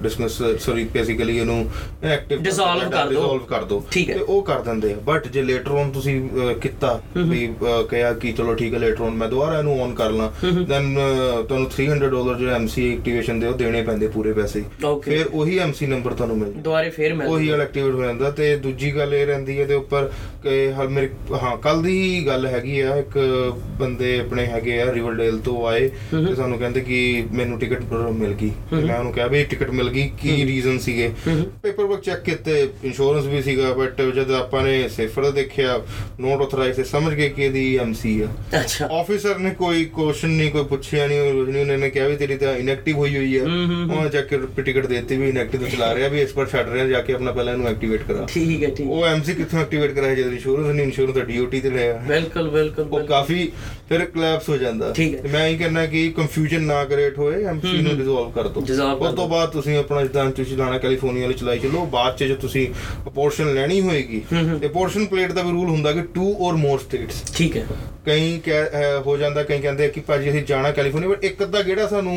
ਡਿਸਮਿਸ 0.01 0.41
ਸੌਰੀ 0.59 0.83
ਬੇਸਿਕਲੀ 0.83 1.37
ਇਹਨੂੰ 1.37 1.65
ਐਕਟਿਵ 2.03 2.39
Dissolve 2.39 2.89
ਕਰ 2.91 3.07
ਦਿਓ। 3.07 3.21
ਡਿਸੋਲਵ 3.21 3.43
ਕਰ 3.45 3.63
ਹੈ। 4.09 4.13
ਤੇ 4.13 4.19
ਉਹ 4.19 4.41
ਕਰ 4.43 4.59
ਦਿੰਦੇ 4.61 4.93
ਆ। 4.93 4.97
ਬਟ 5.05 5.27
ਜੇ 5.27 5.41
ਲੇਟਰ 5.41 5.71
ਔਨ 5.71 5.91
ਤੁਸੀਂ 5.91 6.19
ਕੀਤਾ 6.61 6.99
ਵੀ 7.17 7.47
ਕਿਹਾ 7.89 8.13
ਕਿ 8.13 8.31
ਚਲੋ 8.31 8.53
ਠੀਕ 8.53 8.73
ਹੈ 8.73 8.79
ਲੇਟਰ 8.79 9.01
ਔਨ 9.01 9.13
ਮੈਂ 9.13 9.27
ਦੁਬਾਰਾ 9.27 9.57
ਇਹਨੂੰ 9.57 9.81
ਔਨ 9.81 9.93
ਕਰ 9.95 10.11
ਲਾਂ 10.11 10.29
ਦੈਨ 10.63 10.95
ਤੁਹਾਨੂੰ 11.47 11.69
300 11.71 12.09
ਡਾਲਰ 12.09 12.35
ਜੋ 12.35 12.49
ਐਮਸੀ 12.49 12.91
ਐਕਟੀਵੇਸ਼ਨ 12.93 13.39
ਦੇ 13.39 13.47
ਉਹ 13.47 13.53
ਦੇਣੇ 13.53 13.81
ਪੈਂਦੇ 13.81 14.07
ਪੂਰੇ 14.07 14.33
ਪੈਸੇ। 14.33 14.63
ਫਿਰ 15.11 15.27
ਉਹੀ 15.33 15.57
ਐਮਸੀ 15.59 15.87
ਨੰਬਰ 15.87 16.13
ਤੁਹਾਨੂੰ 16.13 16.37
ਮਿਲ 16.37 16.51
ਦੁਬਾਰੇ 16.53 16.89
ਫੇਰ 16.89 17.13
ਮਿਲ 17.13 17.27
ਉਹੀ 17.27 17.49
ਵਾਲਾ 17.49 17.63
ਐਕਟੀਵੇਟ 17.63 17.93
ਹੋ 17.93 18.03
ਜਾਂਦਾ 18.03 18.29
ਤੇ 18.31 18.55
ਦੂਜੀ 18.57 18.91
ਗੱਲ 18.95 19.13
ਇਹ 19.13 19.25
ਰਹਿੰਦੀ 19.25 19.59
ਹੈ 19.59 19.65
ਦੇ 19.65 19.73
ਉੱਪਰ 19.73 20.09
ਕਿ 20.43 20.71
ਹਲ 20.73 20.89
ਮੇਰੇ 20.89 21.09
ਹਾਂ 21.43 21.55
ਕੱਲ 21.57 21.81
ਦੀ 21.81 22.25
ਗੱਲ 22.27 22.45
ਹੈਗੀ 22.47 22.79
ਆ 22.79 22.95
ਇੱਕ 22.95 23.17
ਬੰਦੇ 23.79 24.17
ਆਪਣੇ 24.19 24.45
ਹੈਗੇ 24.45 24.81
ਆ 24.81 24.91
ਰਿਵਰਡੇਲ 24.93 25.37
ਤੋਂ 25.39 25.67
ਆਏ 25.67 25.87
ਤੇ 26.11 26.35
ਸਾਨੂੰ 26.35 26.57
ਕਹਿੰਦੇ 26.59 26.81
ਕਿ 26.81 27.01
ਮੈਨੂੰ 27.31 27.59
ਟਿਕਟ 27.59 27.83
ਮਿਲ 28.11 28.33
ਗਈ। 28.33 28.49
ਤੇ 28.69 28.75
ਮੈਂ 28.75 28.97
ਉਹਨੂੰ 28.99 29.11
ਕਿਹਾ 29.13 29.27
ਵੀ 29.27 29.43
ਟਿਕਟ 29.43 29.69
ਮਿਲ 29.71 29.89
ਗਈ 29.89 30.07
ਕੀ 30.21 30.45
ਰੀਜ਼ਨ 30.45 30.77
ਸੀਗੇ? 30.79 31.09
ਪੇਪਰ 31.63 31.83
ਵਰਕ 31.83 32.01
ਚੈੱਕ 32.01 32.23
ਕੀਤੇ 32.23 32.67
ਇੰਸ਼ੋਰੈਂਸ 32.83 33.25
ਵੀ 33.25 33.41
ਸੀਗਾ 33.41 33.71
ਬਟ 33.73 34.01
ਜਦ 34.15 34.31
ਆਪਾਂ 34.31 34.63
ਨੇ 34.63 34.87
ਸੇਫਰ 34.89 35.29
ਦੇਖਿਆ 35.31 35.79
ਨੋਟ 36.19 36.41
ਆਥੋਰਾਈਜ਼ 36.41 36.75
ਤੇ 36.75 36.83
ਸਮਝ 36.83 37.13
ਗਏ 37.13 37.29
ਕਿ 37.29 37.43
ਇਹਦੀ 37.45 37.75
ਐਮਸੀ 37.77 38.19
ਆ। 38.21 38.27
ਅੱਛਾ। 38.59 38.87
ਆਫੀਸਰ 38.99 39.37
ਨੇ 39.39 39.49
ਕੋਈ 39.57 39.85
ਕੁਐਸਚਨ 39.93 40.29
ਨਹੀਂ 40.29 40.51
ਕੋਈ 40.51 40.63
ਪੁੱਛਿਆ 40.63 41.07
ਨਹੀਂ 41.07 41.19
ਉਹ 41.21 41.45
ਨਹੀਂ 41.45 41.65
ਉਹਨੇ 41.65 41.89
ਕਿਹਾ 41.89 42.07
ਵੀ 42.07 42.15
ਤੇਰੀ 42.15 42.37
ਤਾਂ 42.37 42.55
ਇਨਐਕਟਿਵ 42.55 42.97
ਹੋਈ 42.97 43.15
ਹੋਈ 43.17 43.35
ਆ। 43.37 43.43
ਉਹ 43.43 44.09
ਜਾ 44.09 44.21
ਕੇ 44.21 44.37
ਟਿਕਟ 44.61 44.85
ਦੇਤੀ 45.01 45.17
ਵੀ 45.17 45.29
ਇਨਐਕਟਿਵ 45.29 45.67
ਚਲਾ 45.67 45.93
ਰਿਹਾ 45.95 46.07
ਵੀ 46.07 46.21
ਇਸ 46.21 46.31
ਪਰ 46.33 46.45
ਛੱਡ 46.47 46.69
ਰਿਹਾ 46.69 46.85
ਜਾ 46.87 47.01
ਕੇ 47.01 47.13
ਆਪਣਾ 47.13 47.31
ਪਹਿਲਾਂ 47.31 47.53
ਇਹਨੂੰ 47.53 47.67
ਐਕਟੀਵੇਟ 47.67 48.03
ਕਰਾ। 48.03 48.25
ਠੀਕ 48.29 48.63
ਹੈ 48.63 48.69
ਠੀਕ। 48.69 48.87
ਉਹ 48.87 49.05
ਐਮਸੀ 49.05 49.33
ਕਿੱਥੋਂ 49.33 49.59
ਐਕਟੀਵੇਟ 49.59 49.91
ਕਰਾਇਆ 49.91 50.15
ਜਦ 50.15 50.31
ਇੰਸ਼ੋਰੈਂਸ 50.33 50.67
ਨਹੀਂ 50.67 50.85
ਇੰਸ਼ੋਰੈਂਸ 50.85 51.15
ਤਾਂ 51.15 51.25
ਡੀਓਟੀ 51.25 51.59
ਤੇ 51.59 51.69
ਲਿਆ 51.69 51.93
ਬਿਲਕੁਲ 52.07 52.49
ਬਿਲਕੁਲ 52.49 52.87
ਉਹ। 52.91 53.05
ਕਾਫੀ 53.07 53.51
ਫਿਰ 53.89 54.05
ਕਲੈਪਸ 54.05 54.49
ਹੋ 54.49 54.57
ਜਾਂਦਾ। 54.57 54.93
ਮੈਂ 55.31 55.47
ਇਹ 55.47 55.57
ਕਹਿੰਦਾ 55.59 55.85
ਕਿ 55.85 56.07
ਕੰਫਿਊਜ਼ਨ 56.17 56.63
ਨਾ 56.63 56.83
ਕ੍ਰੀਏਟ 56.85 57.17
ਹੋਏ 57.17 57.43
ਐਮਸੀ 57.45 57.81
ਨੂੰ 57.81 57.97
ਡਿਸੋਲਵ 57.97 58.31
ਕਰ 58.31 58.47
ਦਿਓ। 58.47 58.61
ਉਸ 58.97 59.13
ਤੋਂ 59.15 59.27
ਬਾਅਦ 59.29 59.49
ਤੁਸੀਂ 59.49 59.77
ਆਪਣਾ 59.77 60.01
ਜਿੱਦਾਂ 60.01 60.29
ਤੁਸੀਂ 60.31 60.57
ਲਾਣਾ 60.57 60.77
ਕੈਲੀਫੋਰਨੀਆ 60.77 61.23
ਵਾਲੀ 61.23 61.33
ਚਲਾਈ 61.33 61.59
ਚੱਲੋ 61.59 61.85
ਬਾਅਦ 61.91 62.17
ਚ 62.17 62.23
ਜੇ 62.23 62.35
ਤੁਸੀਂ 62.35 62.67
ਪੋਰਸ਼ਨ 63.15 63.53
ਲੈਣੀ 63.53 63.79
ਹੋਏਗੀ 63.81 64.21
ਤੇ 64.61 64.67
ਪੋਰਸ਼ਨ 64.67 65.05
ਪਲੇਟ 65.05 65.31
ਦਾ 65.31 65.41
ਵੀ 65.41 65.51
ਰੂਲ 65.51 65.69
ਹੁੰਦਾ 65.69 65.91
ਕਿ 65.91 66.01
ਟੂ 66.15 66.33
ਔਰ 66.39 66.53
ਮੋਰ 66.55 66.79
ਸਟੇਟਸ 66.79 67.23
ਠੀਕ 67.35 67.57
ਹੈ। 67.57 67.65
ਕਈ 68.05 68.39
ਹੋ 69.05 69.15
ਜਾਂਦਾ 69.17 69.43
ਕਈ 69.43 69.59
ਕਹਿੰਦੇ 69.59 69.85
ਆ 69.85 69.87
ਕਿ 69.87 70.01
ਭਾਜੀ 70.01 70.29
ਅਸੀਂ 70.29 70.43
ਜਾਣਾ 70.43 70.71
ਕੈਲੀਫੋਰਨੀਆ 70.71 71.09
ਪਰ 71.09 71.25
ਇੱਕ 71.25 71.43
ਅੱਧਾ 71.43 71.61
ਕਿਹੜਾ 71.63 71.87
ਸਾਨੂੰ 71.87 72.15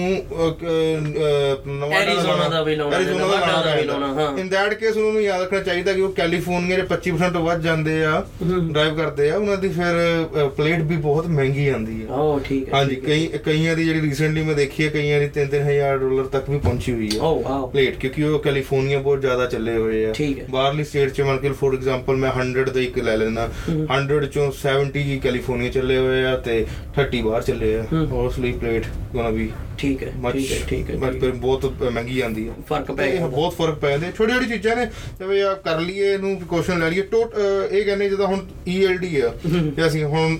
ਨਵਾਡਾ 1.68 2.04
Arizona 2.04 2.50
ਦਾ 2.50 2.62
ਵੀ 2.62 2.73
ਲਾਉਣਾ, 2.76 2.96
Arizona 2.98 3.18
ਨਵਾਡਾ 3.18 3.60
ਦਾ 3.62 3.74
ਵੀ 3.76 3.84
ਲਾਉਣਾ, 3.84 4.06
ਹਾਂ। 4.14 4.36
ਇਨ 4.38 4.48
ਦੈਟ 4.48 4.74
ਕੇਸ 4.74 4.96
ਉਹਨਾਂ 4.96 5.12
ਨੂੰ 5.12 5.22
ਯਾਦ 5.22 5.42
ਰੱਖਣਾ 5.42 5.60
ਚਾਹੀਦਾ 5.60 5.92
ਕਿ 5.92 6.00
ਉਹ 6.00 6.12
ਕੈਲੀਫੋਰਨੀਆ 6.12 6.76
ਦੇ 6.76 6.82
25% 6.84 7.32
ਤੋਂ 7.32 7.42
ਵੱਧ 7.42 7.62
ਜਾਂਦੇ 7.62 8.02
ਆ 8.04 8.22
ਡਰਾਈਵ 8.42 8.96
ਕਰਦੇ 8.96 9.30
ਆ 9.30 9.36
ਉਹਨਾਂ 9.36 9.56
ਦੀ 9.56 9.68
ਫਿਰ 9.70 10.48
ਪਲੇਟ 10.56 10.80
ਵੀ 10.82 10.96
ਬਹੁਤ 10.98 11.26
ਮਹਿੰਗੀ 11.28 11.68
ਆਉਂਦੀ 11.68 12.00
ਹੈ 12.02 12.08
ਓ 12.14 12.38
ਠੀਕ 12.44 12.68
ਹੈ 12.68 12.74
ਹਾਂਜੀ 12.74 12.96
ਕਈ 12.96 13.26
ਕਈਆਂ 13.44 13.76
ਦੀ 13.76 13.84
ਜਿਹੜੀ 13.84 14.00
ਰੀਸੈਂਟਲੀ 14.00 14.42
ਮੈਂ 14.42 14.54
ਦੇਖੀ 14.54 14.84
ਹੈ 14.84 14.88
ਕਈਆਂ 14.90 15.20
ਦੀ 15.20 15.28
3-3000 15.36 15.98
ਡਾਲਰ 15.98 16.26
ਤੱਕ 16.32 16.50
ਵੀ 16.50 16.58
ਪਹੁੰਚੀ 16.58 16.92
ਹੋਈ 16.92 17.08
ਹੈ 17.14 17.20
ਓ 17.20 17.34
ਵਾਓ। 17.42 17.66
ਪਲੇਟ 17.66 17.96
ਕਿਉਂਕਿ 17.96 18.22
ਉਹ 18.24 18.38
ਕੈਲੀਫੋਰਨੀਆ 18.38 18.98
ਬਹੁਤ 18.98 19.20
ਜ਼ਿਆਦਾ 19.20 19.46
ਚੱਲੇ 19.46 19.76
ਹੋਏ 19.76 20.04
ਆ। 20.04 20.12
ਬਾਹਰਲੀ 20.50 20.84
ਸਟੇਟ 20.84 21.12
ਚ 21.12 21.20
ਮੰਨ 21.20 21.38
ਕੇ 21.38 21.50
ਫੋਰ 21.54 21.74
ਐਗਜ਼ਾਮਪਲ 21.74 22.16
ਮੈਂ 22.16 22.30
100 22.40 22.64
ਦਾ 22.70 22.80
ਇੱਕ 22.80 22.98
ਲੈ 22.98 23.16
ਲੈਣਾ 23.16 23.48
100 23.70 24.24
ਚੋਂ 24.28 24.50
70 24.60 25.18
ਕੈਲੀਫੋਰਨੀਆ 25.22 25.70
ਚੱਲੇ 25.70 25.96
ਹੋਏ 25.98 26.24
ਆ 26.24 26.36
ਤੇ 26.44 26.64
30 27.00 27.22
ਬਾਹਰ 27.22 27.42
ਚੱਲੇ 27.42 27.74
ਆ। 27.76 27.84
ਉਸਲੀ 28.14 28.52
ਪਲੇਟ 28.52 28.84
ਗੋਣਾ 29.12 29.28
ਵੀ 29.30 29.48
ਠੀਕ 29.78 30.02
ਹੈ 30.02 30.12
ਠੀਕ 30.32 30.50
ਹੈ 30.52 30.58
ਠੀਕ 30.68 30.90
ਹੈ 30.90 30.96
ਹੈ। 30.96 31.30
ਬਹੁਤ 31.32 31.64
ਮਹਿੰਗੀ 31.82 32.20
ਆਂਦੀ 32.20 32.48
ਹੈ 32.48 32.54
ਫ਼ਰਕ 32.68 32.90
ਪੈ 32.92 33.10
ਗਿਆ 33.10 33.26
ਬਹੁਤ 33.26 33.54
ਫ਼ਰਕ 33.54 33.78
ਪੈ 33.78 33.90
ਜਾਂਦੇ। 33.90 34.10
ਛੋਟੀ 34.16 34.32
ਛੋਟੀ 34.32 34.46
ਚੀਜ਼ਾਂ 34.46 34.76
ਨੇ 34.76 34.86
ਜਿਵੇਂ 35.18 35.42
ਆ 35.44 35.52
ਕਰ 35.64 35.80
ਲਈਏ 35.80 36.12
ਇਹਨੂੰ 36.12 36.36
ਪ੍ਰੀਕਾਸ਼ਨ 36.36 36.78
ਲੈ 36.80 36.88
ਲਈਏ। 36.90 37.02
ਟੋਟ 37.10 37.34
ਇਹ 37.70 37.84
ਕਹਿੰਦੇ 37.84 38.08
ਜਦੋਂ 38.08 38.26
ਹੁਣ 38.26 38.40
ELD 38.76 39.14
ਆ 39.26 39.32
ਕਿ 39.44 39.86
ਅਸੀਂ 39.86 40.04
ਹੁਣ 40.04 40.36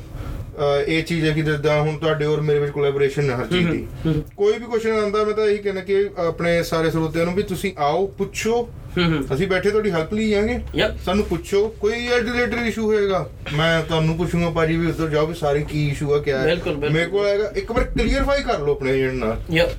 ਇਹ 0.86 1.02
ਚੀਜ਼ 1.04 1.24
ਹੈ 1.24 1.32
ਕਿ 1.34 1.42
ਜਿੱਦਾਂ 1.42 1.80
ਹੁਣ 1.82 1.96
ਤੁਹਾਡੇ 1.98 2.24
ਔਰ 2.24 2.40
ਮੇਰੇ 2.40 2.58
ਵਿੱਚ 2.58 2.72
ਕੋਲੈਬੋਰੇਸ਼ਨ 2.72 3.30
ਹੈ 3.30 3.36
ਹਰ 3.36 3.46
ਚੀਜ਼ 3.46 3.68
ਦੀ। 3.68 3.86
ਕੋਈ 4.36 4.52
ਵੀ 4.52 4.64
ਕੁਐਸਚਨ 4.64 4.98
ਆਉਂਦਾ 4.98 5.24
ਮੈਂ 5.24 5.34
ਤਾਂ 5.34 5.46
ਇਹੀ 5.46 5.58
ਕਹਿੰਦਾ 5.58 5.80
ਕਿ 5.80 6.08
ਆਪਣੇ 6.26 6.62
ਸਾਰੇ 6.62 6.90
ਸਰੋਤਿਆਂ 6.90 7.24
ਨੂੰ 7.24 7.34
ਵੀ 7.34 7.42
ਤੁਸੀਂ 7.42 7.72
ਆਓ 7.78 8.06
ਪੁੱਛੋ 8.18 8.68
ਅਸੀਂ 9.34 9.46
ਬੈਠੇ 9.48 9.70
ਤੁਹਾਡੀ 9.70 9.90
ਹੈਲਪ 9.90 10.12
ਲਈ 10.14 10.28
ਜਾਾਂਗੇ. 10.30 10.58
ਸਾਨੂੰ 11.04 11.24
ਪੁੱਛੋ 11.24 11.66
ਕੋਈ 11.80 12.08
ਰਿਲੇਟਡ 12.08 12.66
ਇਸ਼ੂ 12.66 12.84
ਹੋਏਗਾ? 12.86 13.26
ਮੈਂ 13.56 13.82
ਤੁਹਾਨੂੰ 13.82 14.16
ਪੁੱਛੂੰਗਾ 14.16 14.50
ਭਾਜੀ 14.50 14.76
ਵੀ 14.76 14.86
ਉੱਧਰ 14.86 15.08
ਜਾਓ 15.08 15.26
ਵੀ 15.26 15.34
ਸਾਰੇ 15.34 15.60
ਕੀ 15.70 15.86
ਇਸ਼ੂ 15.90 16.12
ਆ 16.14 16.18
ਕਿਆ 16.18 16.38
ਹੈ। 16.38 16.54
ਮੇਰੇ 16.90 17.06
ਕੋਲ 17.06 17.26
ਆਏਗਾ 17.26 17.50
ਇੱਕ 17.56 17.72
ਵਾਰ 17.72 17.84
ਕਲੀਅਰਫਾਈ 17.98 18.42
ਕਰ 18.42 18.58
ਲਓ 18.58 18.72
ਆਪਣੇ 18.72 18.92
ਏਜੰਟ 18.92 19.14
ਨਾਲ। 19.14 19.36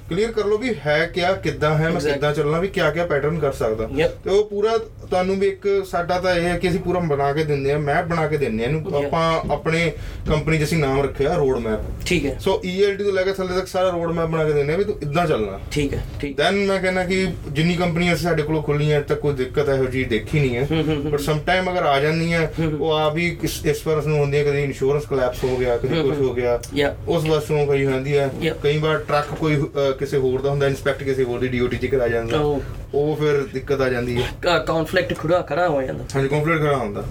ਕਲੀਅਰ 0.09 0.31
ਕਰ 0.31 0.45
ਲਓ 0.45 0.57
ਵੀ 0.57 0.73
ਹੈ 0.85 1.05
ਕਿਆ 1.13 1.31
ਕਿੱਦਾਂ 1.43 1.75
ਹੈ 1.77 1.89
ਮੈਂ. 1.89 2.01
ਕਿੱਦਾਂ 2.01 2.33
ਚੱਲਣਾ 2.33 2.59
ਵੀ 2.59 2.67
ਕਿਆ 2.67 2.89
ਕਿਆ 2.91 3.05
ਪੈਟਰਨ 3.05 3.39
ਕਰ 3.39 3.51
ਸਕਦਾ. 3.53 3.87
ਤੇ 4.23 4.29
ਉਹ 4.29 4.43
ਪੂਰਾ 4.49 4.77
ਤੁਹਾਨੂੰ 5.09 5.39
ਵੀ 5.39 5.47
ਇੱਕ 5.47 5.67
ਸਾਡਾ 5.89 6.19
ਤਾਂ 6.19 6.35
ਇਹ 6.35 6.43
ਹੈ 6.43 6.57
ਕਿ 6.59 6.69
ਅਸੀਂ 6.69 6.79
ਪੂਰਾ 6.79 6.99
ਬਣਾ 6.99 7.31
ਕੇ 7.33 7.43
ਦਿੰਦੇ 7.43 7.71
ਆ 7.71 7.77
ਮੈਪ 7.77 8.05
ਬਣਾ 8.07 8.27
ਕੇ 8.27 8.37
ਦਿੰਦੇ 8.37 8.63
ਆ 8.63 8.67
ਇਹਨੂੰ. 8.67 8.95
ਆਪਾਂ 9.05 9.53
ਆਪਣੇ 9.53 9.91
ਕੰਪਨੀ 10.29 10.57
'ਚ 10.59 10.63
ਅਸੀਂ 10.63 10.77
ਨਾਮ 10.77 11.01
ਰੱਖਿਆ 11.03 11.35
ਰੋਡ 11.35 11.57
ਮੈਪ 11.59 11.79
ਠੀਕ 12.05 12.25
ਹੈ। 12.25 12.37
ਸੋ 12.41 12.61
ELT 12.65 13.03
ਤੋਂ 13.03 13.11
ਲੈ 13.13 13.23
ਕੇ 13.23 13.33
ਥੱਲੇ 13.33 13.55
ਤੱਕ 13.55 13.67
ਸਾਰਾ 13.67 13.89
ਰੋਡ 13.89 14.11
ਮੈਪ 14.11 14.29
ਬਣਾ 14.29 14.43
ਕੇ 14.45 14.53
ਦਿੰਦੇ 14.53 14.73
ਆ 14.73 14.77
ਵੀ 14.77 14.83
ਤੂੰ 14.83 14.95
ਇਦਾਂ 15.03 15.25
ਚੱਲਣਾ। 15.27 15.59
ਠੀਕ 15.71 15.93
ਹੈ 15.93 16.03
ਠੀਕ। 16.21 16.35
ਦੈਨ 16.37 16.55
ਮੈਂ 16.65 16.79
ਕਹਿੰਦਾ 16.81 17.03
ਕਿ 17.05 17.25
ਜਿੰਨੀ 17.49 17.75
ਕੰਪਨੀਆਂ 17.75 18.15
ਸਾਡੇ 18.15 18.43
ਕੋਲ 18.43 18.61
ਖੁੱਲੀਆਂ 18.61 18.99
ਤਾਂ 19.07 19.15
ਕੋਈ 19.15 19.33
ਦਿੱਕਤ 19.33 19.69
ਇਹੋ 19.69 19.85
ਜਿਹੀ 19.85 20.03
ਦੇਖੀ 20.03 20.39
ਨਹੀਂ 20.39 20.55
ਹੈ। 20.55 20.67
ਬਟ 21.09 21.19
ਸਮ 21.19 21.39
ਟਾਈਮ 21.39 21.71
ਅਗਰ 21.71 21.83
ਆ 21.83 21.99
ਜਾਂਦੀਆਂ 21.99 22.47
ਉਹ 22.79 22.91
ਆ 22.91 23.09
ਵੀ 23.09 23.29
ਕਿਸ- 23.29 23.69
ਇਸ 23.69 23.81
ਪਰਸ 23.81 24.05
ਨੂੰ 24.05 24.19
ਹੁੰਦੀ 24.19 24.37
ਹੈ 24.37 24.43
ਕਦੇ 24.43 24.63
ਇੰਸ਼ੋਰੈਂਸ 24.63 25.05
ਕਲੈਪਸ 25.05 25.43
ਹੋ 25.43 25.57
ਗਿਆ 25.57 25.77
ਕਦੇ 25.77 26.01
ਕੁਝ 26.03 26.21
ਹੋ। 26.21 26.33
ਗਿਆ। 26.33 26.59
ਉਸ 27.07 27.23
ਵਸੋਂ 27.23 27.67
ਕਈ 27.67 27.85
ਹੁੰਦੀ 27.85 28.17
ਹੈ. 28.17 28.31
ਕਈ 28.63 28.77
ਵਾਰ 28.77 28.97
ਟਰੱਕ 28.97 29.27
ਕੋਈ 29.39 29.63
ਕਿਸੇ 29.99 30.17
ਹੋਰ 30.17 30.41
ਦਾ 30.41 30.49
ਹੁੰਦਾ 30.49 30.67
ਇਨਸਪੈਕਟ 30.67 31.03
ਕਿਸੇ 31.03 31.23
ਹੋਰ 31.23 31.39
ਦੀ 31.39 31.47
ਡਿਊਟੀ 31.47 31.77
'ਚ 31.77 31.85
ਕਰਾ 31.85 32.07
ਜਾਂਦਾ। 32.07 32.37
Oh. 32.37 32.59
ਉਹ 32.94 33.16
ਫਿਰ 33.16 33.36
ਦਿੱਕਤ 33.52 33.80
ਆ 33.80 33.88
ਜਾਂਦੀ 33.88 34.16
ਹੈ 34.16 34.28
ਕਨਫਲਿਕਟ 34.58 35.18
ਖੜਾ 35.18 35.40
ਖੜਾ 35.42 35.68
ਹੋ 35.68 35.82
ਜਾਂਦਾ 35.82 36.04
ਹਾਂਜੀ 36.14 36.28
ਕੰਪਲੀਟ 36.28 36.58
ਕਰਾ 36.58 36.76
ਹੁੰਦਾ 36.76 37.04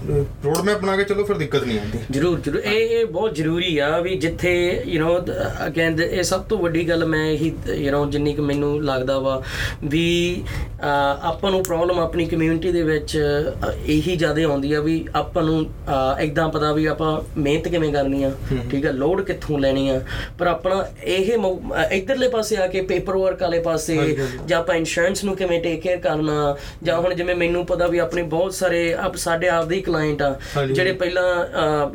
ਰੋਡ 0.44 0.58
ਮੈਪ 0.58 0.78
ਬਣਾ 0.78 0.96
ਕੇ 0.96 1.04
ਚਲੋ 1.04 1.24
ਫਿਰ 1.24 1.36
ਦਿੱਕਤ 1.36 1.64
ਨਹੀਂ 1.64 1.78
ਆਉਂਦੀ 1.78 1.98
ਜਰੂਰ 2.10 2.40
ਜਰੂਰ 2.40 2.60
ਇਹ 2.64 2.90
ਇਹ 2.90 3.04
ਬਹੁਤ 3.06 3.34
ਜ਼ਰੂਰੀ 3.34 3.76
ਆ 3.78 3.98
ਵੀ 4.00 4.16
ਜਿੱਥੇ 4.16 4.52
ਯੂ 4.86 5.04
نو 5.04 5.32
ਅਗੇਨ 5.66 6.00
ਇਹ 6.00 6.22
ਸਭ 6.22 6.42
ਤੋਂ 6.42 6.58
ਵੱਡੀ 6.58 6.88
ਗੱਲ 6.88 7.04
ਮੈਂ 7.04 7.24
ਇਹੀ 7.26 7.52
ਯੂ 7.74 7.92
نو 7.92 8.10
ਜਿੰਨੀ 8.10 8.32
ਕਿ 8.34 8.42
ਮੈਨੂੰ 8.42 8.84
ਲੱਗਦਾ 8.84 9.18
ਵਾ 9.18 9.40
ਵੀ 9.84 10.42
ਅਹ, 10.82 11.26
ਆਪਾਂ 11.26 11.50
ਨੂੰ 11.50 11.62
ਪ੍ਰੋਬਲਮ 11.62 11.98
ਆਪਣੀ 12.00 12.24
ਕਮਿਊਨਿਟੀ 12.26 12.72
ਦੇ 12.72 12.82
ਵਿੱਚ 12.82 13.16
ਅਹ, 13.18 13.72
ਇਹੀ 13.86 14.16
ਜ਼ਿਆਦਾ 14.16 14.42
ਆਉਂਦੀ 14.44 14.72
ਆ 14.72 14.80
ਵੀ 14.80 15.04
ਆਪਾਂ 15.14 15.42
ਨੂੰ 15.42 15.64
ਇਦਾਂ 16.20 16.48
ਪਤਾ 16.48 16.72
ਵੀ 16.72 16.86
ਆਪਾਂ 16.86 17.10
ਮਿਹਨਤ 17.36 17.68
ਕਿਵੇਂ 17.68 17.92
ਕਰਨੀ 17.92 18.22
ਆ 18.24 18.30
ਠੀਕ 18.70 18.86
ਆ 18.86 18.90
ਲੋਡ 18.92 19.20
ਕਿੱਥੋਂ 19.22 19.58
ਲੈਣੀ 19.58 19.88
ਆ 19.88 20.00
ਪਰ 20.38 20.46
ਆਪਣਾ 20.46 20.84
ਇਹ 21.04 21.36
ਮੌ- 21.38 21.56
ਅਹ, 21.74 21.92
ਇੱਧਰਲੇ 21.92 22.28
ਪਾਸੇ 22.28 22.56
ਆ 22.56 22.66
ਕੇ 22.66 22.80
ਪੇਪਰ 22.82 23.16
ਵਰਕ 23.16 23.42
ਵਾਲੇ 23.42 23.58
ਪਾਸੇ 23.60 23.96
ਹਾਂਜੀ, 23.98 24.16
ਹਾਂਜੀ। 24.16 24.38
ਜਾਂ 24.46 24.58
ਆਪਾਂ 24.58 24.74
ਇੰਸ਼ੋਰੈਂਸ 24.74 25.24
ਨੂੰ 25.24 25.36
ਕਿਵੇਂ 25.36 25.60
ਟੇਕ 25.75 25.83
ਕੇਅਰ 25.83 25.97
ਕਰਨਾ 25.97 26.57
ਜਾਂ 26.83 26.97
ਹੁਣ 26.97 27.13
ਜਿਵੇਂ 27.13 27.35
ਮੈਨੂੰ 27.35 27.65
ਪਤਾ 27.65 27.87
ਵੀ 27.87 27.97
ਆਪਣੇ 27.97 28.23
ਬਹੁਤ 28.23 28.53
ਸਾਰੇ 28.53 28.93
ਆਪ 28.93 29.15
ਸਾਡੇ 29.15 29.47
ਆਪਦੇ 29.49 29.75
ਹੀ 29.75 29.81
ਕਲਾਇੰਟ 29.81 30.21
ਆ। 30.21 30.39
ਜਿਹੜੇ 30.71 30.91
ਪਹਿਲਾਂ 30.91 31.45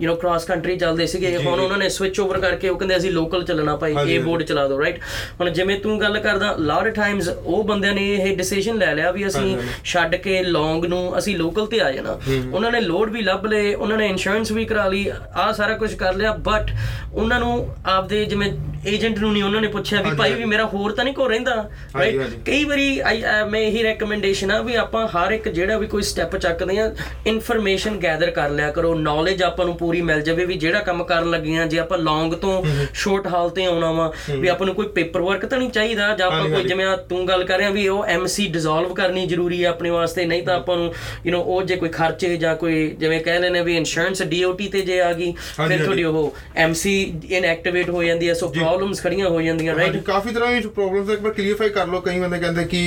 ਯੂ 0.00 0.12
نو 0.12 0.16
ਕ੍ਰਾਸ 0.16 0.44
ਕੰਟਰੀ 0.44 0.76
ਚੱਲਦੇ 0.76 1.06
ਸੀਗੇ 1.06 1.36
ਹੁਣ 1.36 1.60
ਉਹਨਾਂ 1.60 1.78
ਨੇ 1.78 1.88
ਸਵਿਚ 1.88 2.20
ਓਵਰ 2.20 2.40
ਕਰਕੇ 2.40 2.68
ਉਹ 2.68 2.78
ਕਹਿੰਦੇ 2.78 2.96
ਅਸੀਂ 2.96 3.10
ਲੋਕਲ 3.10 3.44
ਚੱਲਣਾ 3.44 3.76
ਭਾਈ 3.76 3.94
ਇਹ 4.08 4.20
ਬੋਰਡ 4.20 4.42
ਚਲਾ 4.42 4.68
ਦਿਓ 4.68 4.80
ਰਾਈਟ 4.80 4.98
ਹੁਣ 5.40 5.50
ਜਿਵੇਂ 5.50 5.80
ਤੂੰ 5.80 6.00
ਗੱਲ 6.00 6.18
ਕਰਦਾ 6.18 6.54
ਲਾਟ 6.58 6.88
ਟਾਈਮਸ 6.88 7.28
ਉਹ 7.28 7.64
ਬੰਦਿਆਂ 7.64 7.94
ਨੇ 7.94 8.14
ਇਹ 8.14 8.36
ਡਿਸੀਜਨ 8.36 8.76
ਲੈ 8.76 8.94
ਲਿਆ 8.94 9.10
ਵੀ 9.10 9.26
ਅਸੀਂ 9.26 9.56
ਛੱਡ 9.84 10.14
ਕੇ 10.16 10.42
ਲੌਂਗ 10.42 10.84
ਨੂੰ 10.84 11.18
ਅਸੀਂ 11.18 11.36
ਲੋਕਲ 11.36 11.66
ਤੇ 11.66 11.80
ਆ 11.80 11.92
ਜਾਣਾ। 11.92 12.20
ਉਹਨਾਂ 12.52 12.72
ਨੇ 12.72 12.80
ਲੋਡ 12.80 13.10
ਵੀ 13.10 13.22
ਲੱਭ 13.22 13.46
ਲਏ 13.46 13.74
ਉਹਨਾਂ 13.74 13.98
ਨੇ 13.98 14.06
ਇੰਸ਼ੋਰੈਂਸ 14.06 14.52
ਵੀ 14.52 14.64
ਕਰਾ 14.64 14.88
ਲਈ 14.88 15.10
ਆ 15.36 15.52
ਸਾਰਾ 15.52 15.74
ਕੁਝ 15.76 15.94
ਕਰ 15.94 16.14
ਲਿਆ 16.14 16.32
ਬਟ 16.32 16.70
ਉਹਨਾਂ 17.12 17.40
ਨੂੰ 17.40 17.74
ਆਪਦੇ 17.86 18.24
ਜਿਵੇਂ 18.24 18.52
ਏਜੰਟ 18.86 19.18
ਨੂੰ 19.18 19.32
ਨਹੀਂ 19.32 19.42
ਉਹਨਾਂ 19.42 19.60
ਨੇ 19.60 19.68
ਪੁੱਛਿਆ 19.68 20.02
ਵੀ 20.02 20.10
ਭਾਈ 20.10 20.32
ਵੀ। 20.34 20.44
ਮੇਰਾ 20.44 20.64
ਹੋਰ 20.66 20.92
ਤਾਂ 20.92 21.04
ਨਹੀਂ 21.04 21.14
ਕੋ 21.14 21.28
ਰਹਿੰਦਾ 21.28 21.68
ਰਾਈਟ। 21.98 22.20
ਕਈ 22.46 22.64
ਵਾਰੀ 22.64 23.00
ਅਹ 23.02 23.44
ਮੈਂ 23.60 23.66
ਇਹੀ 23.66 23.82
ਰეკਮੈਂਡੇਸ਼ਨ 23.82 24.50
ਆ 24.50 24.60
ਵੀ 24.62 24.74
ਆਪਾਂ 24.74 25.06
ਹਰ 25.08 25.32
ਇੱਕ 25.32 25.48
ਜਿਹੜਾ 25.48 25.76
ਵੀ 25.78 25.86
ਕੋਈ 25.86 26.02
ਸਟੈਪ 26.02 26.36
ਚੱਕਦੇ 26.36 26.78
ਆ 26.78 26.90
ਇਨਫੋਰਮੇਸ਼ਨ 27.26 27.98
ਗੈਦਰ 28.02 28.30
ਕਰ 28.30 28.50
ਲਿਆ 28.50 28.70
ਕਰੋ। 28.70 28.94
ਨੌਲੇਜ 28.94 29.42
ਆਪਾਂ 29.42 29.64
ਨੂੰ 29.66 29.76
ਪੂਰੀ 29.76 30.00
ਮਿਲ 30.02 30.20
ਜਾਵੇ 30.20 30.44
ਵੀ 30.44 30.54
ਜਿਹੜਾ 30.54 30.80
ਕੰਮ 30.80 31.02
ਕਰਨ 31.04 31.30
ਲੱਗੇ 31.30 31.56
ਆ 31.58 31.64
ਜੇ 31.66 31.78
ਆਪਾਂ 31.78 31.98
ਲੌਂਗ 31.98 32.32
ਤੋਂ 32.34 32.52
ਸ਼ਾਰਟ 32.94 33.26
ਹਾਲ 33.26 33.50
ਤੇ 33.50 33.64
ਆਉਣਾ 33.64 33.90
ਵਾ 33.92 34.10
ਵੀ 34.30 34.48
ਆਪਾਂ 34.48 34.66
ਨੂੰ 34.66 34.74
ਕੋਈ 34.74 34.86
ਪੇਪਰ 34.88 35.20
ਵਰਕ 35.20 35.44
ਤਾਂ 35.46 35.58
ਨਹੀਂ 35.58 35.70
ਚਾਹੀਦਾ 35.70 36.14
ਜਾਂ 36.16 36.26
ਆਪਾਂ 36.26 36.48
ਕੋਈ 36.48 36.64
ਜਿਵੇਂ 36.64 36.86
ਤੂੰ 37.08 37.26
ਗੱਲ 37.28 37.44
ਕਰ 37.44 37.58
ਰਿਹਾ 37.58 37.70
ਵੀ 37.70 37.86
ਉਹ 37.88 38.04
ਐਮਸੀ 38.06 38.46
ਡਿਸੋਲਵ 38.48 38.94
ਕਰਨੀ 38.94 39.26
ਜ਼ਰੂਰੀ 39.26 39.62
ਆ 39.64 39.70
ਆਪਣੇ 39.70 39.90
ਵਾਸਤੇ 39.90 40.24
ਨਹੀਂ 40.26 40.42
ਤਾਂ 40.42 40.54
ਆਪਾਂ 40.56 40.76
ਨੂੰ 40.76 40.92
ਯੂ 41.26 41.32
نو 41.32 41.42
ਉਹ 41.44 41.62
ਜੇ 41.62 41.76
ਕੋਈ 41.76 41.88
ਖਰਚੇ 41.88 42.36
ਜਾਂ 42.36 42.54
ਕੋਈ 42.56 42.86
ਜਿਵੇਂ 42.98 43.20
ਕਹਿ 43.20 43.38
ਲੈਨੇ 43.38 43.62
ਵੀ 43.62 43.76
ਇੰਸ਼ੋਰੈਂਸ 43.76 44.22
ਡੀਓਟੀ 44.22 44.68
ਤੇ 44.68 44.80
ਜੇ 44.80 45.00
ਆ 45.00 45.12
ਗਈ 45.12 45.32
ਫਿਰ 45.68 45.84
ਤੁਹਾਡੀ 45.84 46.04
ਉਹ 46.04 46.34
ਐਮਸੀ 46.56 46.94
ਇਨਐਕਟੀਵੇਟ 47.30 47.90
ਹੋ 47.90 48.02
ਜਾਂਦੀ 48.04 48.28
ਹੈ 48.28 48.34
ਸੋ 48.34 48.48
ਪ੍ਰੋਬਲਮਸ 48.48 49.02
ਖੜੀਆਂ 49.02 49.28
ਹੋ 49.28 49.40
ਜਾਂਦੀਆਂ 49.42 49.74
ਰਾਈਟ 49.76 49.96
ਕਾਫੀ 50.04 50.32
ਤਰ੍ਹਾਂ 50.32 50.52
ਦੀ 50.52 50.68
ਪ੍ਰੋਬਲਮਸ 50.68 51.10
ਇੱਕ 51.10 51.20
ਵਾਰ 51.20 51.32
ਕਲੀਅਰਫਾਈ 51.32 51.68
ਕਰ 51.68 51.86
ਲਓ। 51.86 52.00
ਕਈ 52.00 52.20
ਬੰਦੇ 52.20 52.38
ਕਹਿੰਦੇ 52.38 52.64
ਕਿ 52.64 52.80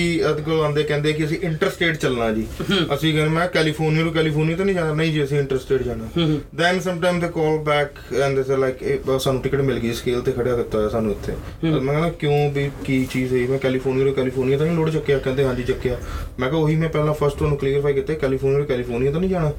ਕੋਲ 0.64 0.70
ਆਂਦੇ 0.70 0.84
ਕਹਿੰਦੇ 0.84 1.14
ਕਿ 1.14 1.26
ਅਸੀਂ 1.26 1.38
ਇੰਟਰਸਟੇਟ 1.44 1.98
ਚੱਲਣਾ 1.98 2.30
ਜੀ। 2.32 2.46
ਅਸੀਂ 2.94 3.14
ਕਹਿੰਦੇ 3.14 3.30
ਮੈਂ 3.30 3.48
ਕੈਲੀਫੋਰਨੀਆ 3.48 4.04
ਤੋਂ 4.04 4.12
ਕੈਲੀਫੋਰਨੀਆ 4.12 4.58
ਤਾਂ 4.58 4.66
ਨਹੀਂ 4.66 4.76
ਜਾਣਾ। 4.76 4.94
ਨਹੀਂ 4.94 5.12
ਜੀ 5.12 5.24
ਅਸੀਂ 5.24 5.40
ਇੰਟਰਸਟੇਟ 5.40 5.84
ਜਾਣਾ। 5.84 6.28
ਦੈਨ 6.56 6.80
ਸਮ 6.80 7.00
ਟਾਈਮ 7.02 7.20
ਦੇ 7.20 7.28
ਕਾਲ 7.28 7.58
ਬੈਕ 7.66 8.14
ਐਂਡ 8.22 8.36
ਦੇ 8.36 8.44
ਸੇ 8.44 8.58
ਲਾਈਕ 8.58 9.20
ਸਾਨੂੰ 9.20 9.42
ਟਿਕਟ 9.42 9.62
ਮਿਲ 9.62 9.80
ਗਈ 9.80 9.94
ਸਕੇਲ 9.94 10.22
ਤੇ 10.22 10.32
ਖੜਿਆ 10.32 10.56
ਕੀਤਾ 10.58 10.78
ਹੋਇਆ 10.78 10.90
ਸਾਨੂੰ 10.90 11.12
ਇੱਥੇ। 11.12 11.34
ਮੈਂ 11.64 11.94
ਕਹਿੰਦਾ 11.94 12.10
ਕਿਉਂ 12.20 12.52
ਵੀ 12.52 12.70
ਕੀ 12.86 13.04
ਚੀਜ਼ 13.14 13.34
ਹੈ? 13.34 13.48
ਮੈਂ 13.50 13.60
ਕੈਲੀਫੋਰਨੀਆ 13.60 14.06
ਤੋਂ 14.06 14.14
ਕੈਲੀਫੋਰਨੀਆ 14.14 14.58
ਤਾਂ 14.58 14.66
ਨਹੀਂ 14.66 14.76
ਲੋਡ 14.78 14.90
ਚੱਕਿਆ? 14.90 15.18
ਕਹਿੰਦੇ 15.20 15.46
ਹਾਂਜੀ 15.46 15.64
ਚੱਕਿਆ। 15.64 15.98
ਮੈਂ 16.40 16.50
ਕਿਹਾ 16.50 16.62
ਉਹੀ 16.62 16.76
ਮੈਂ 16.76 16.90
ਪਹਿਲਾਂ 16.90 17.14
ਫਸਟ 17.14 17.42
ਉਹਨੂੰ 17.42 17.58
ਕਲੀਅਰਫਾਈ 17.58 17.94
ਕੀਤਾ 17.94 18.14
ਕੈਲੀਫੋਰਨੀਆ 18.14 18.60
ਤੋਂ 18.60 18.68
ਕੈਲੀਫੋਰਨੀਆ 18.68 19.12
ਤਾਂ 19.12 19.20
ਨਹੀਂ 19.20 19.30
ਜਾਣਾ। 19.30 19.52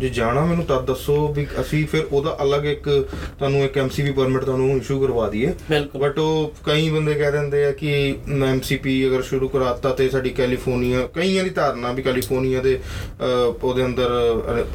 ਜੇ 0.00 0.08
ਜਾਣਾ 0.10 0.44
ਮੈਨੂੰ 0.44 0.64
ਤਾਂ 0.64 0.82
ਦੱਸੋ 0.82 1.26
ਵੀ 1.28 1.46
ਅਸੀਂ 1.60 1.86
ਫਿਰ 1.86 2.04
ਉਹਦਾ 2.12 2.36
ਅਲੱਗ 2.42 2.66
ਇੱਕ 2.66 2.88
ਤੁਹਾਨੂੰ 3.38 3.62
ਇੱਕ 3.64 3.78
ਐਮਸੀਬੀ 3.78 4.12
ਪਰਮਿਟ 4.12 4.44
ਤੁਹਾਨੂੰ 4.44 4.76
ਇਸ਼ੂ 4.76 5.00
ਕਰਵਾ 5.00 5.28
ਦਈਏ। 5.30 5.52
ਬਟ 5.96 6.18
ਉਹ 6.18 6.52
ਕਈ 6.66 6.88
ਬੰਦੇ 6.90 7.14
ਕਹਿ 7.14 7.32
ਦਿੰਦੇ 7.32 7.64
ਆ 7.64 7.72
ਕਿ 7.72 7.92
ਐਮਸੀਪੀ 8.44 9.06
ਅਗਰ 9.06 9.22
ਸ਼ੁਰੂ 9.22 9.48
ਕਰਾਤਾ 9.48 9.90
ਤੇ 9.90 10.08
ਸਾਡੀ 10.08 10.30
ਕੈਲੀਫੋਰਨੀਆ 10.50 11.06
ਕਈਆਂ 11.14 11.42
ਦੀ 11.44 11.50
ਧਾਰਨਾ 11.50 11.92
ਵੀ 11.92 12.02
ਕੈਲੀਫੋਰਨੀਆ 12.02 12.60
ਦੇ 12.62 12.78
ਉਹਦੇ 13.20 13.84
ਅੰਦਰ 13.84 14.10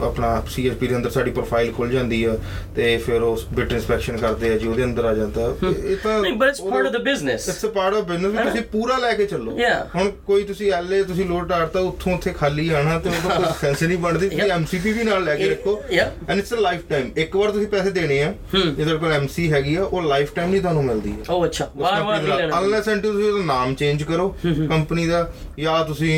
ਆਪਣਾ 0.03 0.29
ਸੀਐਸਪੀ 0.49 0.87
ਦੇ 0.87 0.95
ਅੰਦਰ 0.95 1.09
ਸਾਡੀ 1.09 1.31
ਪ੍ਰੋਫਾਈਲ 1.31 1.71
ਖੁੱਲ 1.73 1.89
ਜਾਂਦੀ 1.91 2.23
ਆ 2.23 2.35
ਤੇ 2.75 2.95
ਫਿਰ 3.05 3.21
ਉਹ 3.21 3.39
ਬਿਟ 3.53 3.71
ਇਨਸਪੈਕਸ਼ਨ 3.73 4.17
ਕਰਦੇ 4.17 4.53
ਆ 4.53 4.57
ਜੀ 4.57 4.67
ਉਹਦੇ 4.67 4.83
ਅੰਦਰ 4.83 5.05
ਆ 5.05 5.13
ਜਾਂਦਾ। 5.13 5.41
ਇਹ 5.63 5.95
ਤਾਂ 6.03 6.19
ਨਹੀਂ 6.21 6.33
but 6.33 6.49
it's 6.49 6.61
part 6.61 6.85
of 6.87 6.93
the 6.93 7.01
business 7.03 7.47
it's 7.49 7.65
a 7.65 7.69
part 7.75 7.95
of 7.95 8.03
business 8.07 8.41
ਤੁਸੀਂ 8.43 8.61
ਪੂਰਾ 8.71 8.97
ਲੈ 8.97 9.11
ਕੇ 9.13 9.25
ਚੱਲੋ। 9.25 9.55
Yeah. 9.57 9.83
ਹੁਣ 9.95 10.09
ਕੋਈ 10.27 10.43
ਤੁਸੀਂ 10.43 10.71
ਐਲਏ 10.73 11.01
ਤੁਸੀਂ 11.03 11.25
ਲੋਡ 11.25 11.47
ਟਾੜਤਾ 11.49 11.79
ਉੱਥੋਂ 11.89 12.13
ਉੱਥੇ 12.15 12.33
ਖਾਲੀ 12.39 12.69
ਆਣਾ 12.81 12.97
ਤੇ 12.99 13.09
ਉਹਦਾ 13.09 13.35
ਕੋਈ 13.35 13.45
ਸੈਂਸ 13.61 13.83
ਨਹੀਂ 13.83 13.97
ਬਣਦੀ 13.97 14.29
ਤੁਸੀਂ 14.29 14.41
Yeah. 14.43 14.55
ਐਮਸੀਪੀ 14.55 14.91
ਵੀ 14.93 15.03
ਨਾਲ 15.03 15.23
ਲੈ 15.23 15.35
ਕੇ 15.35 15.49
ਰੱਖੋ. 15.49 15.81
And 15.91 16.37
it's 16.39 16.53
a 16.53 16.57
life 16.61 16.81
time 16.89 17.09
ਇੱਕ 17.17 17.35
ਵਾਰ 17.35 17.51
ਤੁਸੀਂ 17.51 17.67
ਪੈਸੇ 17.67 17.91
ਦੇਣੇ 17.91 18.21
ਆ। 18.23 18.33
ਜੇ 18.53 18.71
ਤੁਹਾਡੇ 18.75 18.97
ਕੋਲ 18.97 19.11
ਐਮਸੀ 19.13 19.51
ਹੈਗੀ 19.51 19.75
ਆ 19.75 19.83
ਉਹ 19.83 20.01
ਲਾਈਫ 20.03 20.33
ਟਾਈਮ 20.35 20.49
ਨਹੀਂ 20.51 20.61
ਤੁਹਾਨੂੰ 20.61 20.83
ਮਿਲਦੀ 20.85 21.11
ਹੈ 21.11 21.33
ਉਹ 21.33 21.45
ਅੱਛਾ। 21.45 21.69
ਵਾਰ 21.75 22.01
ਵਾਰ 22.03 22.21
ਨਹੀਂ 22.21 22.33
ਲੈਣਾ। 22.33 22.59
ਅਨਲੈਸ 22.59 22.89
ਐਂਡ 22.89 23.01
ਤੁਸੀਂ 23.01 23.31
ਉਹਦਾ 23.31 23.43
ਨਾਮ 23.45 23.73
ਚੇਂਜ 23.75 24.03
ਕਰੋ। 24.03 24.27
ਕੰਪਨੀ 24.69 25.05
ਦਾ 25.07 25.19
ਜਾਂ 25.65 25.83
ਤੁਸੀਂ 25.85 26.15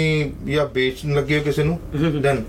ਜਾਂ 0.47 0.65
ਵੇਚਣ 0.75 1.13
ਲੱਗੇ 1.15 1.37
ਹੋ 1.39 1.43
ਕਿਸੇ 1.43 1.63
ਨੂੰ? 1.63 1.79
ਦੈਨ 2.21 2.43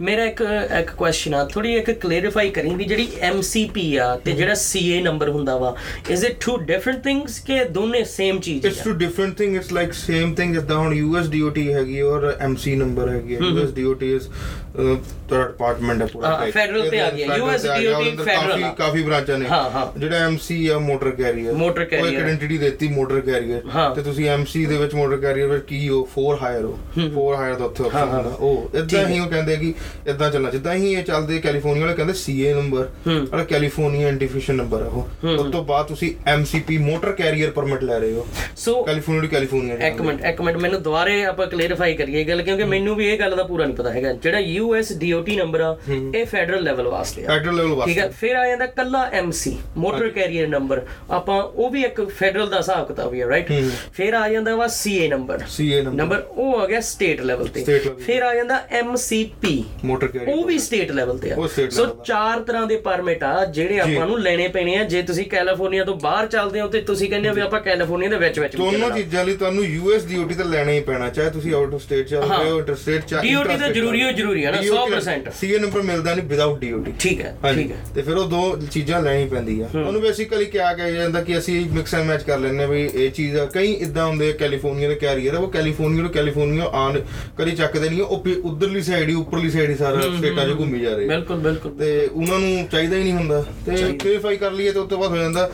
ਮੇਰਾ 0.00 0.24
ਇੱਕ 0.24 0.40
ਇੱਕ 0.78 0.90
ਕੁਐਸਚਨ 0.90 1.34
ਆ। 1.34 1.44
ਥੋੜੀ 1.44 1.74
ਇੱਕ 1.76 1.90
ਕਲੀਅਰਿਫਾਈ 2.00 2.50
ਕਰੀ 2.50 2.74
ਵੀ 2.74 2.84
ਜਿਹੜੀ 2.84 3.06
MCP 3.28 3.80
ਆ 4.02 4.14
ਤੇ 4.24 4.32
ਜਿਹੜਾ 4.32 4.54
CA 4.62 5.02
ਨੰਬਰ 5.04 5.28
ਹੁੰਦਾ 5.30 5.56
ਵਾ 5.58 5.74
is 6.10 6.24
it 6.24 6.36
two 6.44 6.56
different 6.66 7.02
things 7.04 7.38
ਕਿ 7.46 7.64
ਦੋਨੇ 7.72 8.02
ਸੇਮ 8.04 8.38
ਚੀਜ਼ 8.40 8.66
it's 8.66 8.78
two 8.78 8.92
different 8.98 9.36
thing 9.38 9.56
it's 9.56 9.72
like 9.72 9.92
same 9.92 10.34
thing 10.34 10.54
ਜਿੱਦਾਂ 10.54 10.76
ਹੁਣ 10.78 10.94
ਯੂਐਸ 10.94 11.28
ਡੀਓਟੀ 11.28 11.72
ਹੈਗੀ 11.72 12.00
ਔਰ 12.02 12.32
ਐਮਸੀ 12.40 12.74
ਨੰਬਰ 12.76 13.08
ਹੈਗੀ 13.08 13.34
ਹੈ। 13.34 13.40
ਯੂਐਸ 13.40 13.70
ਡੀਓਟੀ 13.72 14.12
ਇਜ਼ 14.14 14.28
ਤੁਹਾਡਾ 14.76 15.46
ਡਿਪਾਰਟਮੈਂਟ 15.46 16.02
ਹੈ 16.02 16.06
ਪੂਰਾ 16.06 16.28
ਹਾਂ, 16.28 16.46
federal 16.46 16.90
ਤੇ 16.90 17.00
ਆ 17.00 17.10
ਗਿਆ। 17.10 17.26
US 17.36 17.66
ਆ 17.66 17.76
DOT 17.78 18.08
ਅੰਦਰ 18.10 18.24
federal 18.24 18.48
ਕਾਫੀ 18.48 18.62
ਆ। 18.62 18.72
ਕਾਫੀ 18.72 19.02
ਬ੍ਰਾਂਚਾਂ 19.02 19.38
ਨੇ 19.38 19.46
ਹਾਂ, 19.48 19.70
ਹਾਂ। 19.70 19.98
ਜਿਹੜਾ 19.98 20.16
ਐਮਸੀ 20.16 20.66
ਆ 20.68 20.78
ਮੋਟਰ 20.78 21.10
ਕੈਰੀਅਰ 21.10 21.52
Motor 21.52 21.76
ਉਹ 21.76 21.80
ਇੱਕ 21.82 21.94
carrier। 21.94 22.14
ਆਇਡੈਂਟੀ 22.14 22.58
ਦੇਤੀ 22.58 22.88
ਮੋਟਰ 22.88 23.20
ਕੈਰੀਅਰ 23.20 23.62
ਹਾਂ। 23.74 23.94
ਤੇ 23.94 24.02
ਤੁਸੀਂ 24.02 24.28
ਐਮਸੀ 24.28 24.66
ਦੇ 24.66 24.76
ਵਿੱਚ 24.76 24.94
ਮੋਟਰ 24.94 25.16
ਕੈਰੀਅਰ 25.16 25.46
ਵਿੱਚ 25.48 25.64
ਕੀ 25.64 25.88
ਹੋ 25.88 26.02
ਫੋਰ 26.14 26.38
ਹਾਇਰ 26.42 26.64
ਹੋ 26.64 26.78
ਫੋਰ 27.14 27.34
ਹਾਇਰ 27.34 27.54
ਦਾ 27.54 27.64
ਉੱਥੇ 27.64 27.84
ਹਾਂ। 27.94 28.06
ਹੁੰਦਾ 28.06 28.30
ਉਹ 28.30 28.70
ਇਦਾਂ 28.74 29.04
ਹੈ। 29.06 29.20
ਉਹ 29.22 29.26
ਕਹਿੰਦੇ 29.26 29.56
ਕਿ 29.56 29.74
ਇਦਾਂ 30.08 30.30
ਚੱਲਣਾ 30.30 30.50
ਜਿੱਦਾਂ 30.50 30.74
ਹੀ 30.74 30.92
ਇਹ 30.94 31.02
ਚੱਲਦੇ 31.02 31.38
ਕੈਲੀਫੋਰਨੀਆ 31.38 31.84
ਵਾਲੇ 31.84 31.96
ਕਹਿੰਦੇ 31.96 32.14
CA 32.14 32.54
number. 32.54 32.88
Or 33.34 33.44
California 33.44 34.06
identification 34.06 34.54
number 34.54 34.82
ਹੈ 34.82 34.86
ਉਹ 34.86 35.08
ਉਸ 35.28 35.52
ਤੋਂ 35.52 35.64
ਬਾਅਦ 35.64 35.86
ਤੁਸੀਂ 35.86 36.14
ਐਮਸੀਪੀ 36.26 36.78
ਮੋਟਰ 36.78 37.12
ਕੈਰੀਅਰ 37.12 37.50
ਪਰਮਿਟ 37.50 37.82
ਲੈ 37.82 37.98
ਰਹੇ 37.98 38.12
ਹੋ 38.12 38.26
ਸੋ 38.56 38.82
ਕੈਲੀਫੋਰਨੀਆ 38.82 39.22
ਟੂ 39.22 39.28
ਕੈਲੀਫੋਰਨੀਆ 39.28 39.74
ਇੱਕ 39.88 40.00
ਮਿੰਟ 40.02 40.24
ਇੱਕ 40.24 40.40
ਮਿੰਟ 40.40 40.56
ਮੈਨੂੰ 40.56 40.82
ਦੁਬਾਰੇ 40.82 41.24
ਆਪਾਂ 41.24 41.46
ਕਲੀਅਰਿਫਾਈ 41.46 41.94
ਕਰੀਏ 41.94 42.20
ਇਹ 42.20 42.28
ਗੱਲ 42.28 42.42
ਕਿਉਂਕਿ 42.42 42.64
ਮੈਨੂੰ 42.64 42.96
ਵੀ 42.96 43.08
ਇਹ 43.08 43.18
ਗੱਲ 43.18 43.36
ਦਾ 43.36 43.42
ਪੂਰਾ 43.42 43.64
ਨਹੀਂ 43.64 43.76
ਪਤਾ 43.76 43.92
ਹੈਗਾ 43.92 44.12
ਜਿਹੜਾ 44.12 44.38
US 44.62 44.92
DOT 45.02 45.36
ਨੰਬਰ 45.36 45.60
ਆ 45.60 45.76
ਇਹ 46.14 46.24
ਫੈਡਰਲ 46.26 46.62
ਲੈਵਲ 46.62 46.88
ਵਾਸਤੇ 46.88 47.24
ਆ। 47.24 47.28
ਫੈਡਰਲ 47.28 47.56
ਲੈਵਲ 47.56 47.84
ਠੀਕ 47.84 47.98
ਹੈ 47.98 48.04
ਵਾਸਤੇ। 48.04 48.16
ਫਿਰ 48.20 48.36
ਆ 48.36 48.46
ਜਾਂਦਾ 48.48 48.66
ਕੱਲਾ 48.72 49.04
MC 49.20 49.52
ਮੋਟਰ 49.76 50.08
ਕੈਰੀਅਰ 50.10 50.48
ਨੰਬਰ 50.48 50.82
ਆਪਾਂ 51.10 51.42
ਉਹ 51.42 51.70
ਵੀ 51.70 51.82
ਇੱਕ 51.84 52.00
ਫੈਡਰਲ 52.08 52.48
ਦਾ 52.50 52.58
ਹਿਸਾਬ 52.58 52.86
ਕਿਤਾਬ 52.88 53.14
ਹੀ 53.14 53.20
ਹੈ 53.22 53.28
ਰਾਈਟ 53.28 53.50
ਹੂੰ। 53.50 53.70
ਫਿਰ 53.94 54.14
ਆ 54.14 54.28
ਜਾਂਦਾ 54.28 54.54
ਵਾ 54.56 54.66
CA 54.76 55.08
ਨੰਬਰ 55.10 55.42
ਸੀਏ 55.48 55.80
ਨੰਬਰ 55.82 56.24
ਉਹ 56.28 56.60
ਆ 56.60 56.66
ਗਿਆ 56.66 56.80
ਸਟੇਟ 56.82 57.20
ਲੈਵਲ 57.22 57.48
ਤੇ। 57.48 57.60
State 57.62 57.86
level 57.88 58.00
ਫਿਰ 58.02 58.22
ਆ 58.22 58.34
ਜਾਂਦਾ 58.34 58.60
MCP 58.82 59.52
ਮੋਟਰ 59.84 60.06
ਕੈਰੀਅਰ 60.06 60.28
ਉਹ 60.28 60.44
ਵੀ 60.46 60.58
ਸਟੇਟ 60.58 60.90
ਲੈਵਲ 60.92 61.18
ਤੇ 61.18 61.30
ਆ। 61.32 61.36
state 61.48 61.70
ਸੋ। 61.70 61.86
ਚਾਰ 62.06 62.40
ਤਰ੍ਹਾਂ 62.42 62.66
ਦੇ 62.66 62.76
ਪਰਮਿਟ 62.82 63.24
ਆ 63.24 63.44
ਜਿਹੜੇ 63.44 63.78
ਆਪਾਂ 63.80 64.06
ਨੂੰ 64.06 64.20
ਲੈਣੇ 64.20 64.48
ਪੈਣੇ 64.48 64.76
ਆ। 64.76 64.84
ਜੇ 64.84 65.02
ਤੁਸੀਂ 65.02 65.24
ਕੈਲੀਫੋਰਨੀਆ 65.30 65.84
ਤੋਂ 65.84 65.94
ਬਾਹਰ 66.02 66.26
ਚੱਲਦੇ 66.26 66.60
ਹੋ 66.60 66.68
ਤੇ 66.68 66.80
ਤੁਸੀਂ 66.82 67.08
ਕਹਿੰਦੇ 67.10 67.28
ਹੋ 67.28 67.34
ਵੀ 67.34 67.40
ਆਪਾਂ 67.40 67.60
ਕੈਲੀਫੋਰਨੀਆ 67.60 68.10
ਦੇ 68.10 68.16
ਵਿੱਚ 68.16 68.38
ਵਿੱਚ 68.40 68.56
ਦੋਨੋਂ। 68.56 68.90
ਚੀਜ਼ਾਂ 68.92 69.24
ਲਈ 69.24 69.36
ਤੁਹਾਨੂੰ 69.36 69.64
ਯੂਐਸ 69.64 70.04
ਡੀਓਟੀ 70.06 70.34
ਤਾਂ 70.34 70.44
ਲੈਣਾ 70.44 70.70
ਹੀ 70.72 70.80
ਪੈਣਾ 70.82 71.08
ਚਾਹੇ 71.10 71.30
ਤੁਸੀਂ 71.30 71.54
ਆਊਟ 71.54 71.74
ਆਫ 71.74 71.82
ਸਟੇਟ 71.82 72.06
ਚੱਲ 72.08 72.22
ਰਹੇ 72.30 72.50
ਹੋ 72.50 72.58
ਇੰਟਰ 72.58 72.74
ਸਟੇਟ 72.74 73.04
ਚਾਹੇ 73.06 73.34
DOT 73.34 73.58
ਤਾਂ 73.58 73.68
ਜ਼ਰੂਰੀ 73.70 74.02
ਹੋ 74.04 74.10
ਜ਼ਰੂਰੀ 74.12 74.44
ਆ। 74.44 74.51
ਹੈ 74.52 74.60
ਨਾ 74.60 74.84
100% 74.84 75.30
ਸੀਏ 75.40 75.58
ਨੰਬਰ 75.58 75.82
ਮਿਲਦਾ 75.82 76.14
ਨਹੀਂ 76.14 76.26
ਵਿਦਆਊਟ 76.28 76.58
ਡੀਓਟੀ 76.60 76.92
ਠੀਕ 77.00 77.20
ਹੈ 77.20 77.34
ਠੀਕ 77.54 77.70
ਹੈ। 77.70 77.76
ਤੇ 77.94 78.02
ਫਿਰ 78.02 78.16
ਉਹ 78.16 78.28
ਦੋ 78.28 78.56
ਚੀਜ਼ਾਂ 78.72 79.00
ਲੈਣੀ 79.02 79.28
ਪੈਂਦੀ 79.28 79.60
ਆ 79.60 79.68
ਉਹਨੂੰ 79.74 80.00
ਬੇਸਿਕਲੀ 80.02 80.44
ਕਿਹਾ 80.46 80.72
ਗਿਆ 80.74 80.90
ਜਾਂਦਾ 80.90 81.22
ਕਿ 81.22 81.38
ਅਸੀਂ 81.38 81.54
ਮਿਕਸ 81.70 81.94
ਐਂਡ 81.94 82.06
ਮੈਚ 82.06 82.22
ਕਰ 82.22 82.38
ਲੈਂਦੇ 82.38 82.66
ਵੀ 82.66 82.82
ਇਹ 82.94 83.10
ਚੀਜ਼ 83.10 83.36
ਆ। 83.36 83.44
ਕਈ 83.54 83.72
ਇਦਾਂ 83.86 84.06
ਹੁੰਦੇ 84.06 84.28
ਆ 84.30 84.32
ਕੈਲੀਫੋਰਨੀਆ 84.38 84.88
ਦੇ 84.88 84.94
ਕੈਰੀਅਰ 84.94 85.34
ਆ 85.34 85.38
ਉਹ 85.38 85.50
ਕੈਲੀਫੋਰਨੀਆ 85.52 86.02
ਤੋਂ 86.02 86.10
ਕੈਲੀਫੋਰਨੀਆ 86.10 86.70
ਆਣ 86.74 87.00
ਕਦੀ 87.38 87.50
ਚੱਕਦੇ 87.56 87.88
ਨਹੀਂ 87.88 88.02
ਉਹ 88.02 88.24
ਉਧਰਲੀ 88.44 88.82
ਸਾਈਡ 88.82 89.08
ਹੀ 89.08 89.14
ਉੱਪਰਲੀ 89.14 89.50
ਸਾਈਡ 89.50 89.70
ਹੀ 89.70 89.76
ਸਾਰਾ 89.76 90.00
ਸਟੇਟਾਂ 90.16 90.46
'ਚ 90.48 90.58
ਘੁੰਮੀ 90.58 90.80
ਜਾ 90.80 90.96
ਰਹੇ। 90.96 91.06
ਬਿਲਕੁਲ 91.08 91.38
ਬਿਲਕੁਲ। 91.40 91.74
ਤੇ 91.78 92.08
ਉਹਨਾਂ 92.12 92.38
ਨੂੰ 92.38 92.66
ਚਾਹੀਦਾ 92.72 92.96
ਹੀ 92.96 93.02
ਨਹੀਂ 93.02 93.12
ਹੁੰਦਾ। 93.12 93.42
ਤੇ 93.66 93.76
ਕਲੀਅਰਫਾਈ 93.94 94.36
ਕਰ 94.36 94.52
ਲਈਏ 94.52 94.72
ਤੇ 94.72 94.78
ਉਸ 94.78 94.88
ਤੋਂ 94.88 94.98
ਬਾਅਦ 94.98 95.10
ਹੋ 95.10 95.16
ਜਾਂਦਾ। 95.16 95.50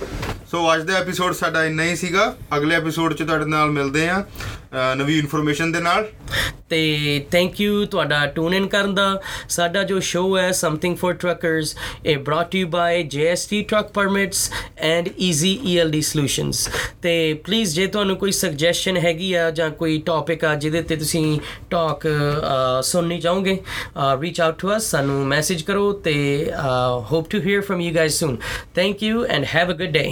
ਸੋ 0.51 0.63
ਅੱਜ 0.75 0.83
ਦਾ 0.83 0.95
ਐਪੀਸੋਡ 0.99 1.35
ਸਾਡਾ 1.35 1.65
ਇੰਨਾ 1.65 1.85
ਹੀ 1.85 1.97
ਸੀਗਾ। 1.97 2.35
ਅਗਲੇ 2.57 2.75
ਐਪੀਸੋਡ 2.75 3.13
'ਚ 3.15 3.23
ਤੁਹਾਡੇ 3.23 3.45
ਨਾਲ 3.45 3.71
ਮਿਲਦੇ 3.71 4.09
ਆ 4.09 4.25
ਨਵੀਂ 4.97 5.19
ਇਨਫੋਰਮੇਸ਼ਨ 5.19 5.73
ਦੇ 5.73 5.81
ਨਾਲ। 5.81 6.09
ਤੇ 6.71 6.79
ਥੈਂਕ 7.31 7.61
ਯੂ 7.61 7.85
ਤੁਹਾਡਾ 7.87 8.25
ਟੂਨ 8.27 8.55
ਇਨ 8.55 8.67
ਕਰਨ 8.69 8.88
ਦਾ 8.95 9.21
ਸਾਡਾ 9.49 9.83
ਜੋ 9.83 10.01
ਸ਼ੋਅ 10.01 10.39
ਹੈ 10.39 10.51
ਸਮਥਿੰਗ 10.53 10.97
ਫॉर 10.97 11.15
ਟਰੱਕਰਸ 11.15 11.75
ਇਹ 12.05 12.19
brought 12.19 12.55
you 12.55 12.69
by 12.69 13.03
JST 13.17 13.63
truck 13.69 13.93
permits 13.95 14.51
and 14.85 15.09
easy 15.21 15.55
ELD 15.67 16.01
solutions 16.03 16.69
ਤੇ 17.03 17.13
ਪਲੀਜ਼ 17.45 17.75
ਜੇ 17.75 17.87
ਤੁਹਾਨੂੰ 17.87 18.17
ਕੋਈ 18.17 18.33
ਸੁਜੈਸ਼ਨ 18.33 18.97
ਹੈਗੀ 18.97 19.33
ਆ 19.33 19.51
ਜਾਂ 19.51 19.71
ਕੋਈ 19.79 19.99
ਟੌਪਿਕ 20.07 20.45
ਆ 20.45 20.55
ਜਿਹਦੇ 20.55 20.83
ਤੇ 20.83 20.97
ਤੁਸੀਂ 20.97 21.39
ਟਾਕ 21.71 22.07
ਸੁਣਨੀ 22.83 23.21
ਚਾਹੋਗੇ 23.21 23.59
ਰੀਚ 24.21 24.41
ਆਊਟ 24.41 24.59
ਟੂ 24.59 24.77
ਅਸ 24.77 24.91
ਸਾਨੂੰ 24.91 25.27
ਮੈਸੇਜ 25.27 25.63
ਕਰੋ 25.63 25.93
ਤੇ 26.05 26.15
hope 27.11 27.31
to 27.31 27.41
hear 27.41 27.61
from 27.61 27.81
you 27.81 27.95
guys 27.95 28.15
soon 28.15 28.37
thank 28.77 29.03
you 29.03 29.25
and 29.27 29.45
have 29.55 29.73
a 29.73 29.75
good 29.75 29.91
day 29.91 30.11